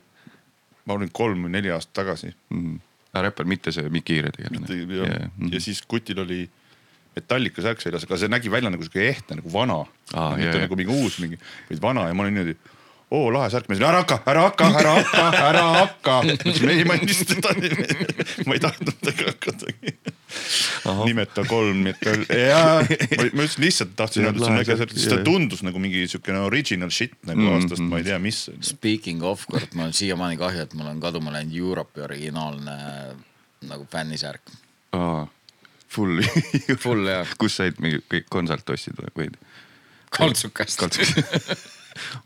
ma 0.88 0.98
olin 1.00 1.12
kolm 1.14 1.48
või 1.48 1.56
neli 1.58 1.74
aastat 1.74 1.96
tagasi. 2.04 2.34
aga 3.12 3.28
räppar, 3.30 3.50
mitte 3.50 3.74
see 3.76 3.90
Mikk 3.94 4.14
Hiire 4.14 4.32
tegelane. 4.36 4.80
ja, 5.02 5.20
ja 5.52 5.64
siis 5.64 5.82
kutil 5.88 6.24
oli 6.24 6.46
Metallica 7.18 7.64
särk 7.66 7.82
seljas, 7.82 8.06
aga 8.06 8.20
see 8.22 8.30
nägi 8.30 8.52
välja 8.54 8.70
nagu 8.70 8.86
sihuke 8.86 9.02
ehtne 9.10 9.40
nagu 9.40 9.52
vana. 9.54 9.80
Aa, 10.14 10.36
mitte 10.38 10.52
jaa, 10.54 10.66
nagu 10.68 10.78
mingi 10.78 10.94
uus 10.94 11.18
mingi, 11.24 11.40
vaid 11.70 11.82
vana. 11.82 12.06
Ja 12.10 12.18
ma 12.18 12.26
olin 12.26 12.38
niimoodi. 12.38 12.76
Oo 13.12 13.30
lahe 13.32 13.48
särk, 13.52 13.70
ma 13.70 13.76
ütlesin 13.76 13.88
ära 13.88 14.02
hakka, 14.04 14.18
ära 14.28 14.42
hakka, 14.50 14.68
ära 14.82 14.94
hakka, 14.98 15.26
ära 15.50 15.64
hakka. 15.78 16.16
ei, 16.74 16.84
ma 16.88 16.98
ei 16.98 17.08
lihtsalt, 17.08 17.48
ma 18.48 18.58
ei 18.58 18.64
tahtnud 18.64 18.98
temaga 19.00 19.32
hakatagi. 19.32 19.94
nimeta 21.08 21.44
kolm 21.48 21.80
metall 21.88 22.26
ja 22.28 22.82
ma 22.82 23.28
ma 23.34 23.46
just 23.46 23.62
lihtsalt 23.64 23.96
tahtsin 24.00 24.28
öelda, 24.28 24.38
et 24.38 24.44
see 24.44 24.52
on 24.52 24.60
äge 24.60 24.76
särk, 24.76 24.82
särk, 24.92 24.98
sest 24.98 25.14
ta 25.14 25.20
jaa. 25.22 25.28
tundus 25.28 25.64
nagu 25.66 25.80
mingi 25.82 26.04
siukene 26.12 26.44
original 26.48 26.92
shit 26.94 27.16
nagu 27.24 27.48
Mm, 27.48 27.54
aastast 27.54 27.82
mm. 27.82 27.90
ma 27.92 28.02
ei 28.02 28.06
tea, 28.08 28.18
mis. 28.20 28.40
Speaking 28.66 29.24
of, 29.24 29.46
kurat, 29.48 29.74
mul 29.78 29.88
on 29.88 29.96
siiamaani 29.96 30.40
kahju, 30.40 30.66
et 30.68 30.74
mul 30.76 30.90
on 30.90 31.00
kaduma 31.04 31.32
läinud 31.36 31.56
Europe'i 31.56 32.04
originaalne 32.04 32.76
nagu 33.70 33.88
fännisärk. 33.92 34.52
Full. 35.88 36.22
Full, 36.84 37.08
jah. 37.08 37.30
kus 37.40 37.60
said 37.62 37.80
mingi 37.84 38.02
kõik 38.12 38.28
konsalt 38.34 38.70
ostsid 38.74 39.00
või, 39.00 39.14
või? 39.16 39.32
kaltsukast. 40.18 40.84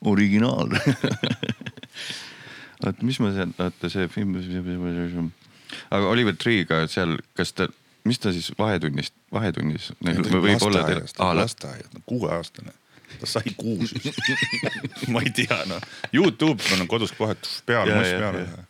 originaal. 0.05 0.74
oota, 2.86 2.98
mis 3.05 3.20
ma 3.24 3.31
seal, 3.36 3.53
oota 3.60 3.92
see 3.94 4.07
film, 4.12 4.36
aga 5.90 6.12
Oliver 6.12 6.36
Tree'ga 6.36 6.84
seal, 6.92 7.18
kas 7.38 7.53
ta, 7.57 7.68
mis 8.07 8.20
ta 8.20 8.34
siis 8.36 8.51
vahetunnist, 8.60 9.14
vahetunnis 9.34 9.92
võib-olla 10.01 10.86
teil, 10.88 11.03
aa 11.20 11.36
last, 11.38 11.64
lasteaias, 11.64 11.92
no 11.94 12.03
kuueaastane, 12.10 12.74
ta 13.20 13.29
sai 13.29 13.53
kuus 13.57 13.94
vist. 13.96 14.20
Ma 15.14 15.24
ei 15.25 15.34
tea 15.36 15.62
noh, 15.70 15.84
Youtube 16.14 16.64
on 16.75 16.88
kodus 16.92 17.16
kohe 17.18 17.36
must 17.38 17.64
ja, 17.68 18.34
peale 18.34 18.68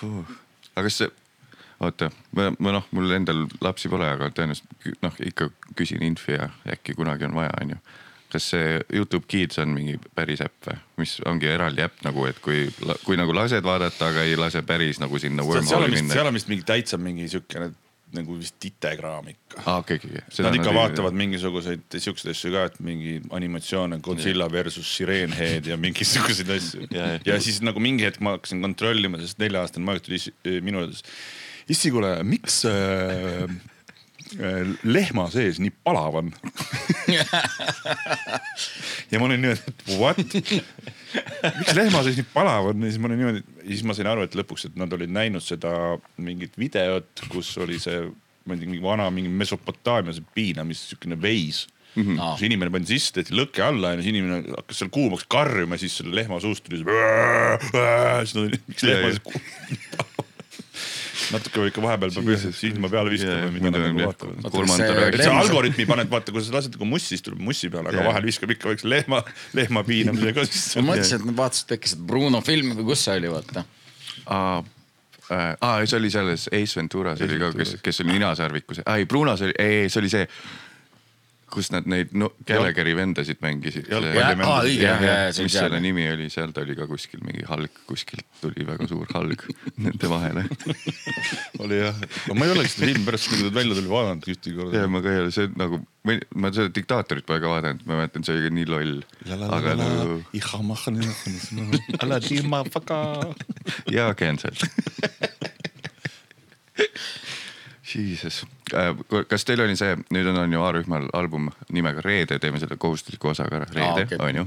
aga 0.00 0.86
kas 0.86 1.00
see, 1.02 1.10
oota, 1.84 2.10
ma, 2.36 2.50
ma 2.58 2.74
noh, 2.76 2.86
mul 2.96 3.12
endal 3.16 3.46
lapsi 3.64 3.90
pole, 3.92 4.08
aga 4.08 4.30
tõenäoliselt 4.34 5.02
noh, 5.04 5.18
ikka 5.26 5.50
küsin 5.78 6.04
infi 6.06 6.36
ja 6.36 6.50
äkki 6.76 6.96
kunagi 6.98 7.28
on 7.28 7.36
vaja, 7.36 7.52
onju. 7.60 7.80
Kas 8.32 8.50
see 8.54 8.78
Youtube 8.94 9.26
Kids 9.30 9.58
on 9.62 9.74
mingi 9.74 9.98
päris 10.14 10.40
äpp 10.44 10.70
või, 10.70 10.78
mis 11.02 11.16
ongi 11.28 11.50
eraldi 11.50 11.84
äpp 11.86 12.04
nagu, 12.06 12.24
et 12.30 12.38
kui, 12.44 12.64
kui 13.04 13.18
nagu 13.20 13.34
lased 13.36 13.64
vaadata, 13.66 14.10
aga 14.12 14.24
ei 14.28 14.36
lase 14.40 14.62
päris 14.66 15.00
nagu 15.02 15.18
sinna 15.22 15.46
wormhole'i 15.46 15.94
minna 15.98 16.14
seal. 16.16 16.30
on 16.30 16.36
vist 16.38 16.50
mingi 16.50 16.66
täitsa 16.68 16.98
mingi 17.00 17.28
siukene 17.32 17.72
nagu 18.10 18.34
vist 18.40 18.56
titekraam 18.58 19.28
ikka. 19.30 19.60
aa, 19.64 19.76
okei, 19.84 20.00
okei. 20.02 20.22
Nad 20.42 20.56
ikka 20.58 20.72
vaatavad 20.74 21.14
mingisuguseid 21.14 21.84
siukseid 22.02 22.32
asju 22.32 22.50
ka, 22.56 22.64
et 22.70 22.80
mingi 22.82 23.20
animatsioone 23.36 24.00
Godzilla 24.02 24.48
versus 24.50 24.88
Sireenhead 24.96 25.68
ja 25.70 25.76
mingisuguseid 25.78 26.50
asju 26.56 26.88
Ja, 26.96 27.12
ja. 27.14 27.20
ja 27.34 27.36
siis 27.42 27.60
nagu 27.62 27.78
mingi 27.82 28.08
hetk 28.08 28.18
ma 28.24 28.34
hakkasin 28.34 28.62
kontrollima, 28.66 29.20
sest 29.22 29.38
nelja-aastane 29.38 29.86
Marek 29.86 30.08
tuli 30.08 30.18
issi- 30.18 30.34
minu 30.66 30.82
juurde, 30.82 30.98
issi, 31.70 31.92
kuule, 31.94 32.16
miks 32.26 32.64
äh, 32.66 33.46
lehma 34.84 35.26
sees 35.32 35.58
nii 35.62 35.72
palav 35.84 36.20
on? 36.20 36.30
ja 39.10 39.18
ma 39.18 39.26
olin 39.26 39.42
niimoodi, 39.42 39.72
et 39.72 39.82
what? 39.98 40.20
miks 41.58 41.74
lehma 41.76 42.02
sees 42.06 42.20
nii 42.20 42.28
palav 42.34 42.70
on 42.72 42.84
ja 42.84 42.92
siis 42.92 43.00
ma 43.02 43.10
olin 43.10 43.22
niimoodi, 43.22 43.44
siis 43.66 43.84
ma 43.86 43.96
sain 43.96 44.10
aru, 44.10 44.26
et 44.26 44.36
lõpuks, 44.38 44.68
et 44.70 44.78
nad 44.80 44.92
olid 44.96 45.12
näinud 45.14 45.44
seda 45.44 45.72
mingit 46.22 46.56
videot, 46.60 47.10
kus 47.32 47.52
oli 47.62 47.80
see, 47.82 48.06
ma 48.46 48.56
ei 48.56 48.62
tea, 48.62 48.70
mingi 48.70 48.82
vana 48.84 49.10
mingi 49.14 49.32
Mesopotaamia 49.32 50.16
see 50.16 50.26
piinamis 50.36 50.86
siukene 50.92 51.18
veis 51.20 51.66
mm. 51.94 52.02
-hmm. 52.02 52.20
Aa. 52.20 52.32
kus 52.34 52.46
inimene 52.46 52.70
pandi 52.74 52.94
sisse, 52.94 53.14
tehti 53.18 53.36
lõke 53.36 53.64
alla 53.66 53.94
ja 53.94 54.00
siis 54.00 54.12
inimene 54.14 54.56
hakkas 54.56 54.82
seal 54.82 54.92
kuumaks 54.94 55.26
karjuma 55.28 55.78
ja 55.78 55.84
siis 55.84 56.00
selle 56.00 56.14
lehma 56.16 56.40
suust 56.40 56.64
tuli 56.64 56.82
see. 56.82 56.86
siis 58.22 58.34
nad 58.34 58.44
olid, 58.46 58.66
miks 58.68 58.82
lehma 58.86 59.10
sees 59.10 59.22
kuum- 59.26 60.28
natuke 61.34 61.66
ikka 61.70 61.82
vahepeal 61.84 62.10
peab 62.16 62.28
Jesus. 62.32 62.56
silma 62.60 62.88
peale 62.92 63.10
viskama 63.12 63.48
või 63.50 63.62
mida 63.66 63.78
nagu 63.82 64.00
räägi- 64.00 65.14
et 65.14 65.22
see 65.22 65.30
Lehma- 65.30 65.40
algoritmi 65.44 65.86
paned, 65.86 66.10
vaata, 66.10 66.32
kui 66.32 66.42
sa 66.42 66.52
lased 66.56 66.72
nagu 66.76 66.88
mussi, 66.88 67.08
siis 67.14 67.22
tuleb 67.22 67.38
mussi 67.40 67.70
peale, 67.70 67.88
aga 67.92 68.00
Jaa. 68.02 68.08
vahel 68.12 68.26
viskab 68.30 68.50
ikka 68.56 68.68
väikse 68.72 68.88
lehma, 68.88 69.22
lehma 69.54 69.84
piinamise 69.84 70.32
ka 70.34 70.44
sisse. 70.48 70.80
ma 70.82 70.92
mõtlesin, 70.94 71.20
et 71.20 71.24
nad 71.30 71.36
vaatasid 71.36 71.76
äkki 71.76 71.88
seda 71.94 72.06
Bruno 72.06 72.40
filmi 72.40 72.74
või 72.74 72.84
kus 72.92 73.04
see 73.04 73.16
oli, 73.20 73.28
vaata. 73.36 73.64
aa, 74.26 74.62
aa, 75.60 75.86
see 75.86 75.96
oli 75.98 76.10
selles 76.10 76.48
Ace 76.52 76.74
Venturas 76.80 77.20
oli 77.20 77.38
ka, 77.38 77.52
kes 77.52 77.76
kes 77.82 78.00
oli 78.04 78.12
ninasarvikus, 78.18 78.80
ei 78.96 79.04
Brunos 79.06 79.40
oli, 79.42 79.54
ei, 79.58 79.88
see 79.88 80.00
oli 80.02 80.08
see, 80.12 80.26
kus 81.52 81.70
nad 81.74 81.86
neid 81.90 82.12
no, 82.16 82.30
Gallagheri 82.46 82.94
vendasid 82.98 83.40
mängisid. 83.42 83.88
Mis 85.40 85.56
selle 85.56 85.80
nimi 85.82 86.06
oli, 86.10 86.28
seal 86.32 86.54
ta 86.56 86.64
oli 86.64 86.76
ka 86.78 86.86
kuskil 86.90 87.22
mingi 87.26 87.44
halg, 87.48 87.80
kuskilt 87.88 88.26
tuli 88.40 88.66
väga 88.68 88.88
suur 88.90 89.08
halg 89.14 89.44
nende 89.84 90.10
vahele. 90.10 90.46
oli 91.64 91.80
jah, 91.80 92.02
ma 92.34 92.46
ei 92.46 92.54
olegi 92.54 92.74
seda 92.74 92.90
filmi 92.90 93.06
pärast, 93.08 93.30
kui 93.32 93.42
ta 93.42 93.54
välja 93.60 93.78
tuli, 93.78 93.90
vaadanud 93.90 94.28
ühtegi 94.34 94.54
ja 94.54 94.60
korda. 94.62 94.84
ma 94.94 95.04
ka 95.04 95.14
ei 95.14 95.22
ole, 95.24 95.34
see 95.34 95.50
nagu, 95.60 95.80
ma 96.06 96.52
seda 96.54 96.74
diktaatorit 96.80 97.28
pole 97.28 97.42
ka 97.42 97.54
vaadanud, 97.54 97.86
ma 97.88 98.00
mäletan, 98.02 98.26
see 98.26 98.38
oli 98.38 98.52
nii 98.60 98.68
loll. 98.70 99.00
aga 99.50 99.76
nagu 99.80 100.20
ja 103.96 104.10
cancel. 104.18 104.54
Jesus, 107.94 108.44
kas 109.28 109.44
teil 109.46 109.62
oli 109.64 109.76
see, 109.78 109.96
nüüd 110.14 110.28
on, 110.30 110.38
on 110.44 110.52
ju 110.52 110.62
A-rühmal 110.62 111.08
album 111.16 111.48
nimega 111.74 112.02
Reede, 112.04 112.38
teeme 112.38 112.60
selle 112.62 112.78
kohustusliku 112.80 113.32
osaga 113.32 113.60
ära, 113.60 113.68
Reede 113.74 114.06
okei. 114.06 114.20
on 114.26 114.40
ju. 114.40 114.46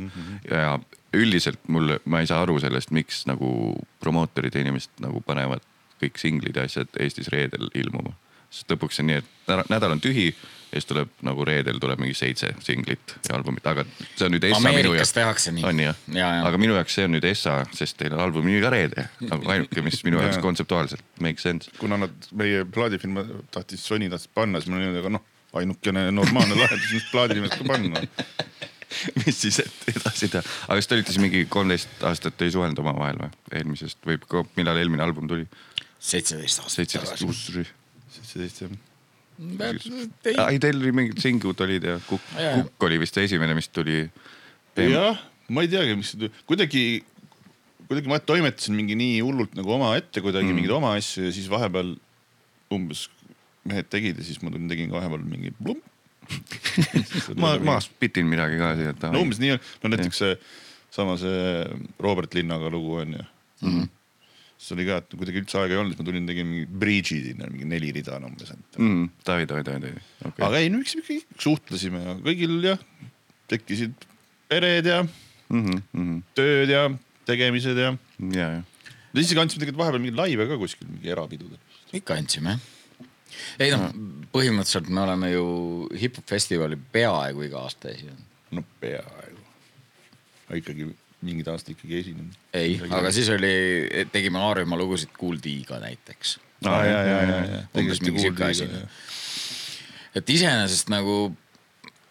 ja 0.49 0.77
üldiselt 1.13 1.61
mul, 1.67 1.97
ma 2.05 2.23
ei 2.23 2.29
saa 2.29 2.41
aru 2.43 2.57
sellest, 2.63 2.91
miks 2.95 3.23
nagu 3.29 3.75
promootorid 4.03 4.55
ja 4.55 4.63
inimesed 4.63 5.03
nagu 5.03 5.21
panevad 5.25 5.63
kõik 6.01 6.19
singlid 6.19 6.57
ja 6.57 6.65
asjad 6.67 6.99
Eestis 6.99 7.29
reedel 7.33 7.69
ilmuma. 7.77 8.15
sest 8.53 8.71
lõpuks 8.71 8.99
on 9.01 9.09
nii, 9.11 9.21
et 9.21 9.69
nädal 9.69 9.95
on 9.95 10.01
tühi 10.03 10.31
ja 10.73 10.81
siis 10.81 10.89
tuleb 10.89 11.11
nagu 11.25 11.45
reedel 11.45 11.77
tuleb 11.81 12.01
mingi 12.01 12.15
seitse 12.17 12.49
singlit 12.65 13.15
ja 13.27 13.37
albumit, 13.37 13.65
aga 13.69 13.85
see 14.01 14.25
on 14.25 14.33
nüüd 14.33 14.47
Essa 14.47 14.59
minu 14.59 14.71
Ameerikas 14.71 14.97
jaoks. 15.03 15.13
tehakse 15.17 15.53
nii. 15.53 15.65
on 15.69 15.81
jah 15.83 15.99
ja, 16.07 16.29
ja. 16.39 16.45
aga 16.49 16.61
minu 16.61 16.77
jaoks 16.79 16.97
see 16.97 17.05
on 17.05 17.13
nüüd 17.13 17.27
Essa, 17.29 17.59
sest 17.77 17.99
teil 17.99 18.15
on 18.17 18.23
albumi 18.25 18.51
nimi 18.51 18.63
ka 18.63 18.71
Reede, 18.73 19.05
nagu 19.29 19.51
ainuke, 19.53 19.83
mis 19.85 20.01
minu 20.07 20.21
jaoks 20.21 20.41
kontseptuaalselt 20.43 21.21
make 21.21 21.41
sense. 21.41 21.71
kuna 21.77 21.99
nad 22.01 22.31
meie 22.33 22.63
plaadifirma 22.65 23.25
tahtis, 23.53 23.85
Sony 23.85 24.09
tahtis 24.09 24.31
panna, 24.33 24.61
siis 24.61 24.73
ma 24.73 24.81
olin 24.81 24.97
aga 25.03 25.13
noh, 25.17 25.27
ainukene 25.61 26.07
normaalne 26.11 26.57
lahendus, 26.61 26.89
mis 26.97 27.09
plaadi 27.11 27.37
nimeks 27.39 27.59
ka 27.61 27.67
panna. 27.69 28.01
mis 29.23 29.41
siis 29.45 29.59
et 29.63 29.87
edasi 29.93 30.29
teha, 30.29 30.43
aga 30.67 30.79
kas 30.79 30.89
te 30.89 30.97
olite 30.97 31.13
siis 31.13 31.21
mingi 31.21 31.45
kolmteist 31.49 32.03
aastat 32.09 32.41
ei 32.45 32.53
suhelnud 32.53 32.81
omavahel 32.83 33.21
või 33.23 33.31
eelmisest 33.59 34.09
või 34.09 34.19
millal 34.57 34.81
eelmine 34.81 35.05
album 35.05 35.29
tuli? 35.29 35.47
seitseteist 36.03 36.61
aastat 36.61 36.75
seitseteist, 36.81 37.25
uus 37.25 37.45
rühm. 37.55 37.71
seitseteist 38.17 38.65
jah. 38.65 38.75
tagasi. 39.59 39.91
ei, 40.33 40.59
teil 40.61 40.79
oli 40.81 40.93
mingid 40.95 41.21
singud 41.23 41.63
olid 41.65 41.87
ja 41.87 41.97
Kukk. 42.07 42.25
Kukk 42.35 42.87
oli 42.87 42.99
vist 43.01 43.17
esimene, 43.21 43.55
mis 43.57 43.69
tuli. 43.73 44.05
jah, 44.77 45.19
ma 45.53 45.65
ei 45.65 45.71
teagi, 45.71 45.95
mis 45.99 46.13
kuidagi, 46.49 47.03
kuidagi 47.87 48.11
ma 48.11 48.19
toimetasin 48.23 48.77
mingi 48.77 48.97
nii 48.99 49.21
hullult 49.21 49.55
nagu 49.57 49.75
omaette 49.77 50.23
kuidagi 50.23 50.49
mm. 50.49 50.59
mingeid 50.59 50.75
oma 50.77 50.93
asju 50.97 51.27
ja 51.27 51.33
siis 51.35 51.49
vahepeal 51.51 51.95
umbes 52.73 53.07
mehed 53.69 53.89
tegid 53.91 54.19
ja 54.19 54.25
siis 54.25 54.41
ma 54.43 54.51
tulin, 54.51 54.69
tegin 54.71 54.91
ka 54.91 54.99
vahepeal 54.99 55.25
mingi 55.27 55.53
plump. 55.59 55.83
ma, 57.41 57.57
ma 57.59 57.79
spitin 57.83 58.29
midagi 58.31 58.55
ka 58.61 58.75
siia, 58.79 58.93
no 59.11 59.25
umbes 59.25 59.41
nii 59.43 59.57
on, 59.57 59.65
no 59.83 59.91
näiteks 59.91 60.21
see 60.23 60.37
sama 60.93 61.17
see 61.19 61.65
Robert 61.99 62.33
Linnaga 62.37 62.69
lugu 62.71 62.95
on 63.01 63.17
ju 63.17 63.23
mm. 63.23 63.69
-hmm. 63.69 63.87
Siis 64.57 64.75
oli 64.75 64.85
ka, 64.87 64.99
et 65.01 65.15
kuidagi 65.17 65.41
üldse 65.43 65.59
aega 65.59 65.75
ei 65.75 65.81
olnud, 65.81 65.95
siis 65.95 66.01
ma 66.01 66.07
tulin, 66.07 66.29
tegin 66.29 66.49
mingi 66.49 66.67
bridge'i 66.83 67.19
sinna, 67.29 67.49
mingi 67.51 67.67
neli 67.69 67.91
rida 67.95 68.17
on 68.17 68.29
umbes, 68.29 68.53
et 68.55 68.79
mm,. 68.79 69.09
Davai, 69.27 69.47
Davai, 69.49 69.65
Davai, 69.67 69.81
Davai, 69.87 70.07
okei 70.29 70.47
aga 70.47 70.61
ei, 70.61 70.71
no 70.73 70.81
miks 70.81 70.95
me 70.99 71.05
kõik 71.07 71.41
suhtlesime 71.45 72.03
ja 72.03 72.15
kõigil 72.23 72.57
jah, 72.65 72.83
tekkisid 73.51 74.07
pered 74.51 74.89
ja 74.89 75.01
okay.. 75.03 75.81
Mm 75.93 76.21
tööd 76.37 76.71
ja 76.71 76.85
tegemised 77.27 77.77
ja. 77.77 77.91
-hmm. 77.93 78.35
ja, 78.35 78.47
ja, 78.57 78.61
isegi 79.13 79.39
andsime 79.39 79.63
tegelikult 79.63 79.83
vahepeal 79.83 80.03
mingeid 80.03 80.19
laive 80.19 80.47
ka 80.49 80.59
kuskil 80.61 80.89
mingi 80.89 81.11
erapidudel. 81.13 81.59
ikka 81.93 82.17
andsime 82.19 82.55
jah. 82.55 82.69
ei 83.59 83.71
noh, 83.73 83.89
põhimõtteliselt 84.33 84.89
me 84.89 85.03
oleme 85.05 85.31
ju 85.33 85.45
hip-hop 86.01 86.27
festivali 86.29 86.79
peaaegu 86.97 87.47
iga 87.47 87.63
aasta 87.67 87.91
esinenud. 87.93 88.27
no 88.51 88.65
peaaegu. 88.81 89.45
aga 90.47 90.59
ikkagi 90.61 90.89
mingid 91.25 91.49
aastad 91.51 91.75
ikkagi 91.75 91.99
esinenud. 92.01 92.39
ei, 92.57 92.77
aga 92.89 93.11
siis 93.15 93.29
oli, 93.33 93.53
tegime 94.13 94.41
Aarjumaa 94.43 94.79
lugusid 94.81 95.13
Kool 95.17 95.39
D-ga 95.43 95.79
näiteks. 95.83 96.37
aa 96.67 96.81
ja, 96.87 96.99
ja, 97.03 97.21
ja, 97.21 97.39
ja. 97.51 97.61
Umbes 97.79 98.01
mingi 98.03 98.23
sihuke 98.23 98.49
asi. 98.49 98.67
et 100.15 100.29
iseenesest 100.29 100.91
nagu 100.93 101.17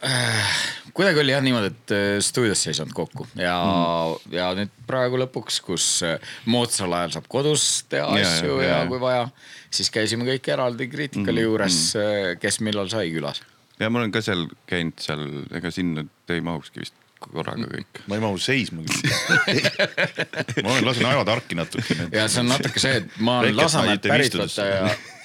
äh, 0.07 0.57
kuidagi 0.96 1.22
oli 1.22 1.35
jah 1.35 1.44
niimoodi, 1.44 1.72
et 1.72 1.94
äh, 1.96 2.16
stuudiosse 2.25 2.72
ei 2.72 2.79
saanud 2.79 2.96
kokku 2.96 3.29
ja 3.38 3.57
mm., 3.61 4.37
ja 4.37 4.51
nüüd 4.59 4.72
praegu 4.88 5.20
lõpuks, 5.25 5.61
kus 5.64 5.88
äh, 6.07 6.35
moodsal 6.51 6.92
ajal 6.98 7.16
saab 7.18 7.29
kodus 7.33 7.66
teha 7.92 8.18
Ja, 8.18 8.29
asju 8.29 8.59
ja, 8.61 8.68
ja, 8.68 8.81
ja 8.83 8.90
kui 8.90 9.01
vaja, 9.03 9.29
siis 9.72 9.92
käisime 9.94 10.29
kõik 10.29 10.53
eraldi 10.55 10.88
kriitikali 10.92 11.40
mm. 11.40 11.48
juures 11.48 11.83
mm., 11.96 12.42
kes 12.42 12.61
millal 12.64 12.90
sai 12.92 13.12
külas. 13.14 13.44
ja 13.81 13.90
ma 13.90 14.03
olen 14.03 14.14
ka 14.14 14.25
seal 14.25 14.48
käinud 14.70 15.01
seal, 15.05 15.29
ega 15.55 15.72
sinna 15.75 16.07
ei 16.33 16.44
mahukski 16.44 16.85
vist 16.85 17.02
korraga 17.32 17.68
kõik. 17.70 18.02
ma 18.11 18.18
ei 18.18 18.24
mahu 18.24 18.38
seisma 18.42 18.82
ma 20.62 20.74
olen 20.74 20.87
lasen 20.87 21.08
ajatarki 21.12 21.58
natukene. 21.58 22.08
ja 22.12 22.28
see 22.28 22.42
on 22.44 22.52
natuke 22.52 22.82
see, 22.82 23.02
et 23.02 23.18
ma 23.18 23.40
olen 23.42 23.56
Lasnamäelt 23.56 24.02
panite 24.02 24.14
pärit 24.14 24.32
istudesse. 24.32 24.62
vaata 24.62 24.90
ja 24.92 25.20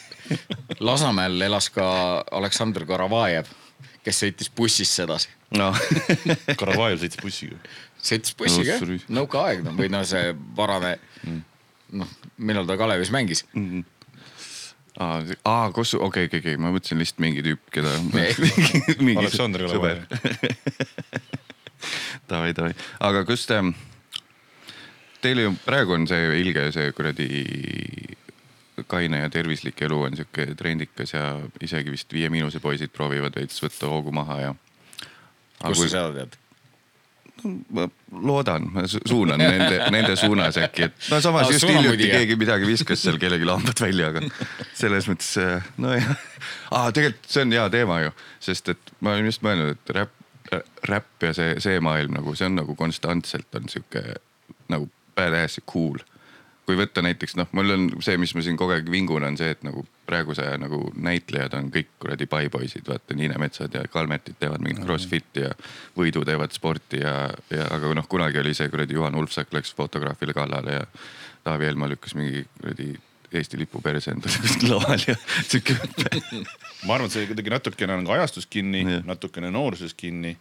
Lasnamäel 0.79 1.41
elas 1.41 1.69
ka 1.71 1.87
Aleksandr 2.31 2.85
Karavajev, 2.87 3.49
kes 4.03 4.23
sõitis 4.23 4.49
bussis 4.55 4.91
sedasi. 4.99 5.29
noh, 5.57 5.77
Karavajev 6.59 7.03
sõitis 7.03 7.21
bussiga. 7.23 7.59
sõitis 7.97 8.35
bussiga 8.37 8.75
jah, 8.75 9.05
nõukaaeg 9.07 9.63
noh, 9.67 9.77
või 9.77 9.91
no 9.91 10.03
see 10.07 10.33
varane 10.57 10.97
noh, 11.91 12.17
millal 12.37 12.67
ta 12.67 12.77
Kalevis 12.79 13.11
mängis. 13.13 13.45
aa, 14.99 15.21
aa, 15.45 15.71
kus, 15.75 15.93
okei, 15.95 16.27
okei, 16.29 16.41
okei, 16.43 16.57
ma 16.61 16.71
mõtlesin 16.75 16.99
lihtsalt 17.01 17.23
mingi 17.23 17.45
tüüp, 17.45 17.63
keda. 17.73 17.95
Aleksandr 19.21 19.67
Karavajev. 19.67 20.03
Davai, 22.29 22.53
davai, 22.57 22.73
aga 22.99 23.23
kus 23.27 23.45
te, 23.49 23.59
teil 25.23 25.43
ju 25.45 25.53
praegu 25.65 25.95
on 25.97 26.07
see 26.09 26.31
ilge 26.41 26.69
see 26.75 26.91
kuradi 26.97 27.27
kaine 28.87 29.23
ja 29.23 29.29
tervislik 29.33 29.81
elu 29.87 30.01
on 30.09 30.17
sihuke 30.17 30.51
trendikas 30.57 31.13
ja 31.15 31.23
isegi 31.65 31.93
vist 31.93 32.13
Viie 32.13 32.29
Miinuse 32.29 32.59
poisid 32.61 32.93
proovivad 32.93 33.37
veits 33.39 33.63
võtta 33.63 33.89
hoogu 33.89 34.13
maha 34.13 34.41
ja. 34.41 34.51
kust 35.63 35.87
sa 35.87 35.93
seda 35.95 36.11
tead? 36.19 36.37
ma 37.69 37.83
loodan, 38.11 38.63
ma 38.73 38.87
su- 38.89 39.01
suunan 39.05 39.37
nende, 39.37 39.77
nende 39.93 40.15
suunas 40.17 40.57
äkki, 40.57 40.87
et 40.87 41.09
no 41.11 41.19
samas 41.21 41.45
Aa, 41.47 41.53
just 41.53 41.67
hiljuti 41.69 42.09
keegi 42.09 42.37
midagi 42.39 42.65
viskas 42.65 43.03
seal 43.03 43.19
kellelgi 43.21 43.45
lambad 43.45 43.77
välja, 43.81 44.09
aga 44.09 44.23
selles 44.77 45.05
mõttes 45.09 45.35
äh, 45.41 45.67
nojah. 45.81 46.07
aa, 46.71 46.89
tegelikult 46.95 47.29
see 47.29 47.45
on 47.45 47.53
hea 47.53 47.67
teema 47.73 47.99
ju, 48.07 48.13
sest 48.49 48.73
et 48.73 48.93
ma 49.05 49.13
olen 49.13 49.29
just 49.29 49.45
mõelnud, 49.45 49.77
et 49.77 49.93
räpp, 49.99 50.16
räpp 50.89 51.23
ja 51.23 51.33
see, 51.33 51.57
see 51.63 51.79
maailm 51.83 52.17
nagu 52.17 52.35
see 52.35 52.47
on 52.49 52.59
nagu 52.61 52.75
konstantselt 52.75 53.55
on 53.55 53.69
sihuke 53.71 54.03
nagu 54.71 54.89
badass 55.17 55.59
ja 55.59 55.65
cool. 55.73 55.99
kui 56.67 56.75
võtta 56.75 56.99
näiteks 56.99 57.37
noh, 57.39 57.47
mul 57.55 57.71
on 57.71 57.85
see, 58.03 58.17
mis 58.19 58.33
ma 58.35 58.41
siin 58.43 58.57
kogu 58.59 58.73
aeg 58.75 58.89
vingun, 58.91 59.23
on 59.23 59.37
see, 59.39 59.53
et 59.55 59.61
nagu 59.63 59.85
praeguse 60.07 60.43
aja 60.43 60.57
nagu 60.59 60.81
näitlejad 60.99 61.53
on 61.55 61.69
kõik 61.71 61.93
kuradi 61.99 62.27
paipoisid, 62.27 62.83
vaata 62.87 63.15
Niinemetsad 63.15 63.75
ja 63.75 63.85
Kalmetid 63.91 64.35
teevad 64.39 64.63
mingit 64.63 64.83
crossfit'i 64.83 65.45
ja 65.45 65.53
Võidu 65.95 66.25
teevad 66.27 66.51
sporti 66.55 66.99
ja, 66.99 67.29
ja 67.53 67.69
aga 67.71 67.93
noh, 67.95 68.07
kunagi 68.11 68.43
oli 68.43 68.51
see 68.57 68.67
kuradi 68.73 68.99
Juhan 68.99 69.15
Ulfsak 69.15 69.55
läks 69.55 69.71
fotograafile 69.79 70.35
kallale 70.35 70.75
ja 70.81 70.83
Taavi 71.47 71.71
Elma 71.71 71.87
lükkas 71.87 72.17
mingi 72.19 72.43
kuradi 72.57 72.91
Eesti 73.35 73.59
lipu 73.59 73.81
perse 73.83 74.13
endale 74.13 74.39
kuskil 74.39 74.71
laval 74.73 75.01
ja 75.03 75.15
sihuke. 75.41 75.75
ma 76.87 76.95
arvan, 76.95 77.09
et 77.09 77.15
see 77.15 77.27
kuidagi 77.27 77.51
natukene 77.51 77.97
on 77.97 78.07
ka 78.07 78.15
ajastus 78.15 78.47
kinni 78.47 78.85
natukene 79.03 79.51
noorsuses 79.51 79.95
kinni. 79.97 80.37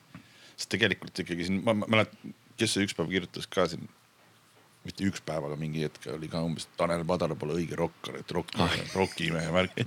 sest 0.56 0.70
tegelikult 0.72 1.18
ikkagi 1.24 1.48
siin, 1.48 1.62
ma 1.66 1.74
mäletan, 1.82 2.34
kes 2.56 2.76
see 2.76 2.86
üks 2.86 2.94
päev 2.96 3.10
kirjutas 3.10 3.48
ka 3.50 3.66
siin, 3.68 3.88
mitte 4.86 5.04
üks 5.08 5.20
päev, 5.26 5.48
aga 5.48 5.58
mingi 5.58 5.82
hetk 5.84 6.06
oli 6.14 6.30
ka 6.30 6.40
umbes 6.46 6.68
Tanel 6.78 7.02
Padar 7.08 7.34
pole 7.38 7.58
õige 7.58 7.76
rokkar, 7.78 8.20
et 8.22 8.32
rokk, 8.32 8.54
rokimehe 8.94 9.50
värk. 9.52 9.82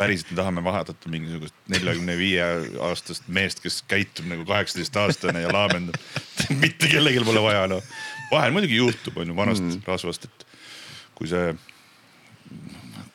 päriselt 0.00 0.32
me 0.32 0.40
tahame 0.40 0.64
vaadata 0.64 1.12
mingisugust 1.12 1.56
neljakümne 1.68 2.16
viie 2.18 2.44
aastast 2.88 3.28
meest, 3.28 3.60
kes 3.64 3.82
käitub 3.90 4.28
nagu 4.30 4.46
kaheksateist 4.48 4.96
aastane 5.04 5.44
ja 5.44 5.52
laamendab. 5.52 6.00
mitte 6.64 6.90
kellelgi 6.90 7.24
pole 7.28 7.42
vaja 7.44 7.66
noh, 7.70 7.96
vahel 8.32 8.54
muidugi 8.56 8.80
juhtub, 8.80 9.20
on 9.20 9.34
ju 9.34 9.36
vanast 9.36 9.66
mm. 9.66 9.82
rasvast, 9.86 10.28
et 10.30 10.46
kui 11.18 11.28
see 11.28 11.52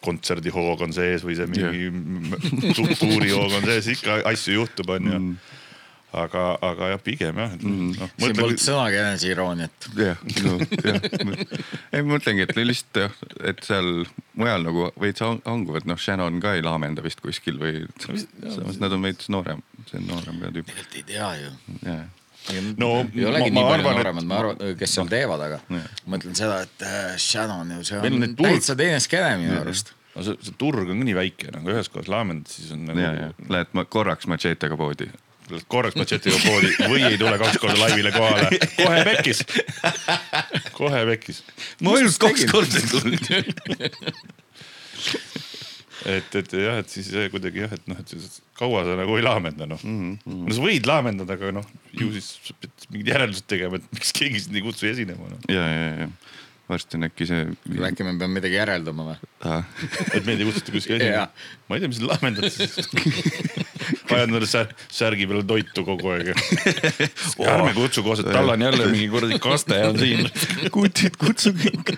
kontserdihoog 0.04 0.84
on 0.86 0.94
sees 0.96 1.26
või 1.26 1.38
see 1.40 1.50
mingi 1.50 1.90
yeah. 1.90 2.96
tuurihoog 3.02 3.60
on 3.60 3.68
sees, 3.68 3.92
ikka 3.96 4.22
asju 4.30 4.58
juhtub, 4.58 4.92
onju. 4.98 5.20
aga, 6.24 6.42
aga 6.62 6.90
jah, 6.92 7.02
pigem 7.02 7.40
jah 7.42 7.54
mm. 7.58 7.94
no,. 7.98 8.10
siin 8.20 8.36
polnud 8.38 8.64
sõnagi 8.64 9.00
eneseirooniat. 9.02 9.88
jah, 9.98 10.26
no 10.46 10.58
jah, 10.86 11.08
ei 11.94 12.04
ma 12.04 12.16
mõtlengi, 12.16 12.46
et 12.46 12.56
lihtsalt 12.60 13.04
jah, 13.06 13.22
et 13.54 13.64
seal 13.66 13.94
mujal 14.40 14.68
nagu 14.68 14.90
veits 15.02 15.24
hang- 15.24 15.44
hanguvad, 15.48 15.88
noh, 15.90 16.00
Shannon 16.00 16.42
ka 16.44 16.58
ei 16.58 16.66
laamenda 16.66 17.06
vist 17.06 17.24
kuskil 17.24 17.62
või 17.62 17.86
samas 18.04 18.82
nad 18.84 18.94
on 18.94 19.08
veits 19.08 19.32
noorem, 19.34 19.64
see 19.90 20.02
on 20.02 20.12
noorem 20.12 20.44
ka 20.44 20.52
tüüp, 20.58 20.70
tegelikult 20.74 21.00
ei 21.00 21.08
tea 21.14 21.32
ju. 21.40 21.56
jah. 21.88 22.04
No 22.78 22.90
ei 23.16 23.26
olegi 23.30 23.52
ma, 23.52 23.56
nii 23.56 23.64
ma 23.64 23.66
palju 23.70 23.88
arvan, 23.88 23.98
nooremad, 23.98 24.28
ma 24.28 24.40
arvan, 24.42 24.62
kes 24.80 24.96
seal 24.98 25.10
teevad, 25.12 25.44
aga 25.48 25.60
ma 25.72 25.84
mõtlen 26.16 26.38
seda, 26.38 26.62
et 26.68 26.86
äh, 26.88 27.12
Shannon 27.22 27.76
ju, 27.78 27.84
see 27.88 28.00
on 28.00 28.26
täitsa 28.40 28.76
teine 28.80 29.00
skeene 29.04 29.38
minu 29.42 29.60
arust. 29.62 29.94
no 30.16 30.26
see, 30.28 30.40
see 30.44 30.56
turg 30.60 30.90
on 30.90 31.04
ka 31.04 31.10
nii 31.10 31.18
väike, 31.18 31.52
nagu 31.56 31.74
ühes 31.74 31.92
kohas 31.94 32.10
laamendad, 32.12 32.52
siis 32.52 32.74
on 32.76 32.90
ja, 32.92 32.96
ja 33.04 33.30
nagu 33.30 33.54
lähed 33.56 33.78
ma 33.78 33.86
korraks 33.98 34.28
machetega 34.32 34.80
poodi. 34.80 35.08
lähed 35.52 35.68
korraks 35.72 36.00
machetiga 36.00 36.42
poodi 36.44 36.74
või 36.92 37.06
ei 37.08 37.22
tule 37.22 37.38
kaks 37.42 37.62
korda 37.64 37.80
laivile 37.86 38.12
kohale, 38.16 38.60
kohe 38.76 39.00
pekkis, 39.12 39.46
kohe 40.76 41.06
pekkis. 41.14 41.44
ma 41.82 41.98
ainult 42.00 42.20
kaks 42.28 42.48
korda 42.52 42.84
ei 42.84 42.92
tulnud. 42.92 43.26
et, 46.10 46.36
et 46.40 46.56
jah, 46.60 46.80
et 46.82 46.90
siis 46.92 47.08
see 47.14 47.30
kuidagi 47.34 47.64
jah, 47.64 47.74
et 47.76 47.90
noh, 47.92 48.00
et 48.00 48.14
siis 48.14 48.42
kaua 48.60 48.84
sa 48.88 48.98
nagu 49.00 49.18
ei 49.18 49.26
laamenda 49.26 49.68
noh 49.70 49.82
mm. 49.84 50.14
-hmm. 50.24 50.46
no 50.48 50.58
sa 50.58 50.66
võid 50.66 50.90
laamendada, 50.90 51.38
aga 51.40 51.52
noh, 51.60 51.68
ju 51.96 52.12
siis 52.16 52.34
sa 52.44 52.56
pead 52.60 52.88
mingid 52.90 53.14
järeldused 53.14 53.48
tegema, 53.48 53.80
et 53.80 53.92
miks 53.96 54.14
keegi 54.16 54.46
sind 54.46 54.60
ei 54.60 54.66
kutsu 54.66 54.90
esinema 54.92 55.30
noh. 55.32 55.46
ja, 55.52 55.68
ja, 55.68 55.90
ja 56.04 56.10
varsti 56.70 56.98
on 56.98 57.08
äkki 57.10 57.28
see. 57.28 57.44
äkki 57.90 58.06
me 58.08 58.14
peame 58.20 58.40
midagi 58.40 58.56
järeldama 58.56 59.10
või? 59.10 59.18
et 60.16 60.24
meid 60.26 60.40
ei 60.40 60.48
kutsuta 60.48 60.76
kuskile 60.76 61.00
esinema 61.02 61.28
ma 61.68 61.78
ei 61.78 61.84
tea, 61.84 61.92
mis 61.92 62.00
sa 62.00 62.10
laamendad 62.12 62.50
siis. 62.54 62.78
ajad 64.14 64.28
endale 64.28 64.48
sär, 64.50 64.72
särgi 64.94 65.28
peale 65.30 65.44
toitu 65.48 65.84
kogu 65.88 66.14
aeg. 66.14 66.32
ärme 67.54 67.74
kutsu 67.76 68.04
koos, 68.06 68.24
et 68.24 68.30
tal 68.32 68.54
on 68.54 68.66
jälle 68.68 68.88
mingi 68.92 69.10
kuradi 69.12 69.40
kaste 69.44 69.80
on 69.88 70.00
siin. 70.00 70.30
kutid, 70.76 71.18
kutsuge 71.22 71.72
ikka. 71.72 71.98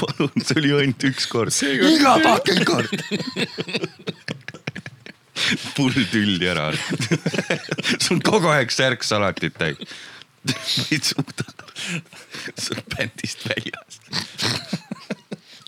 palun, 0.00 0.34
see 0.42 0.60
oli 0.62 0.74
ainult 0.80 1.08
üks 1.10 1.28
kord. 1.30 1.54
iga 1.92 2.16
fucking 2.24 2.64
kord. 2.68 2.94
pull 5.76 6.04
tülli 6.12 6.48
ära. 6.50 6.70
sul 8.02 8.18
on 8.18 8.22
kogu 8.26 8.50
aeg 8.54 8.72
särk 8.74 9.06
salatit 9.06 9.58
täis. 9.58 9.98
Ma 10.44 10.54
ei 10.92 11.00
suuda. 11.02 11.44
sa 12.58 12.74
oled 12.74 12.88
bändist 12.94 13.44
väljas. 13.48 14.00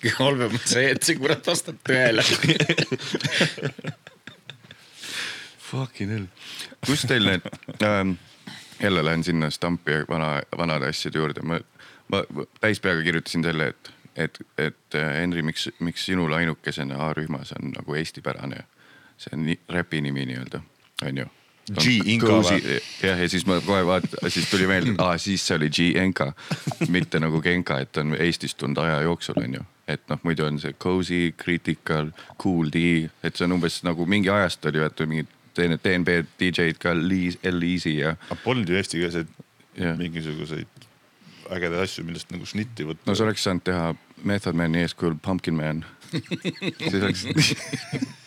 kõige 0.00 0.16
halvem 0.18 0.56
on 0.56 0.64
see, 0.64 0.86
et 0.94 1.02
see 1.04 1.18
kurat 1.20 1.46
vastab 1.46 1.80
tõele. 1.86 2.24
Fucking 5.70 6.10
hell. 6.10 6.26
kus 6.86 7.06
teil 7.06 7.28
need 7.28 7.46
ähm,, 7.86 8.16
jälle 8.82 9.04
lähen 9.04 9.24
sinna 9.24 9.50
stampi 9.50 10.00
vana, 10.08 10.42
vanade 10.58 10.88
asjade 10.88 11.18
juurde, 11.18 11.42
ma, 11.42 11.60
ma 12.08 12.24
täis 12.60 12.80
peaga 12.80 13.02
kirjutasin 13.06 13.44
selle, 13.44 13.70
et, 13.70 13.92
et, 14.16 14.40
et 14.58 14.98
äh, 14.98 15.12
Henri, 15.20 15.42
miks, 15.46 15.68
miks 15.78 16.06
sinul 16.10 16.32
ainukesena 16.32 16.98
A-rühmas 17.08 17.52
on 17.58 17.70
nagu 17.76 17.94
eestipärane. 17.94 18.64
see 19.20 19.36
on 19.36 19.44
nii, 19.44 19.58
räpi 19.68 20.00
nimi 20.00 20.24
nii-öelda, 20.26 20.62
on 21.04 21.18
ju. 21.68 21.76
G 21.80 21.96
Inka 22.14 22.38
või? 22.40 22.78
jah, 23.02 23.20
ja 23.20 23.28
siis 23.28 23.46
ma 23.46 23.60
kohe 23.64 23.82
vaatan, 23.86 24.30
siis 24.32 24.48
tuli 24.50 24.66
meelde, 24.70 24.94
aa 24.98 25.18
siis 25.18 25.44
see 25.46 25.58
oli 25.58 25.70
G 25.70 25.90
Enka, 26.00 26.32
mitte 26.88 27.20
nagu 27.22 27.42
Genka, 27.42 27.80
et 27.84 28.00
on 28.00 28.16
eestistunud 28.18 28.80
aja 28.84 29.02
jooksul, 29.06 29.42
on 29.42 29.60
ju 29.60 29.66
et 29.90 30.02
noh, 30.10 30.20
muidu 30.22 30.44
on 30.46 30.58
see 30.62 30.74
cozy, 30.78 31.34
critical, 31.38 32.12
cool 32.38 32.70
D, 32.70 33.08
et 33.26 33.36
see 33.36 33.46
on 33.48 33.56
umbes 33.56 33.80
nagu 33.86 34.06
mingi 34.06 34.30
ajast 34.30 34.66
oli, 34.70 34.82
et 34.86 35.02
mingid 35.10 35.32
DNB 35.58 36.20
DJ-d 36.38 36.78
ka, 36.80 36.94
L-Easy 36.94 37.96
ja. 37.98 38.14
polnud 38.44 38.70
ju 38.70 38.78
eestikeelseid 38.78 39.32
mingisuguseid 39.98 40.86
ägedaid 41.50 41.82
asju, 41.82 42.04
millest 42.06 42.30
nagu 42.30 42.46
šnitti 42.46 42.86
võtta 42.86 43.10
no 43.10 43.16
sa 43.18 43.26
oleks 43.26 43.44
saanud 43.46 43.66
teha 43.66 43.90
Method 44.28 44.58
Mani 44.58 44.84
eeskujul 44.84 45.18
Pumpkin 45.22 45.56
Man 45.58 45.84
siis 46.78 46.94
oleks 47.00 47.26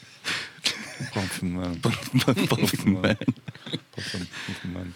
Pumpkin 1.13 1.54
Man. 1.58 1.76
Pumpkin 1.82 2.94
Man. 2.96 3.18
Pumpkin 3.96 4.74
Man. 4.74 4.94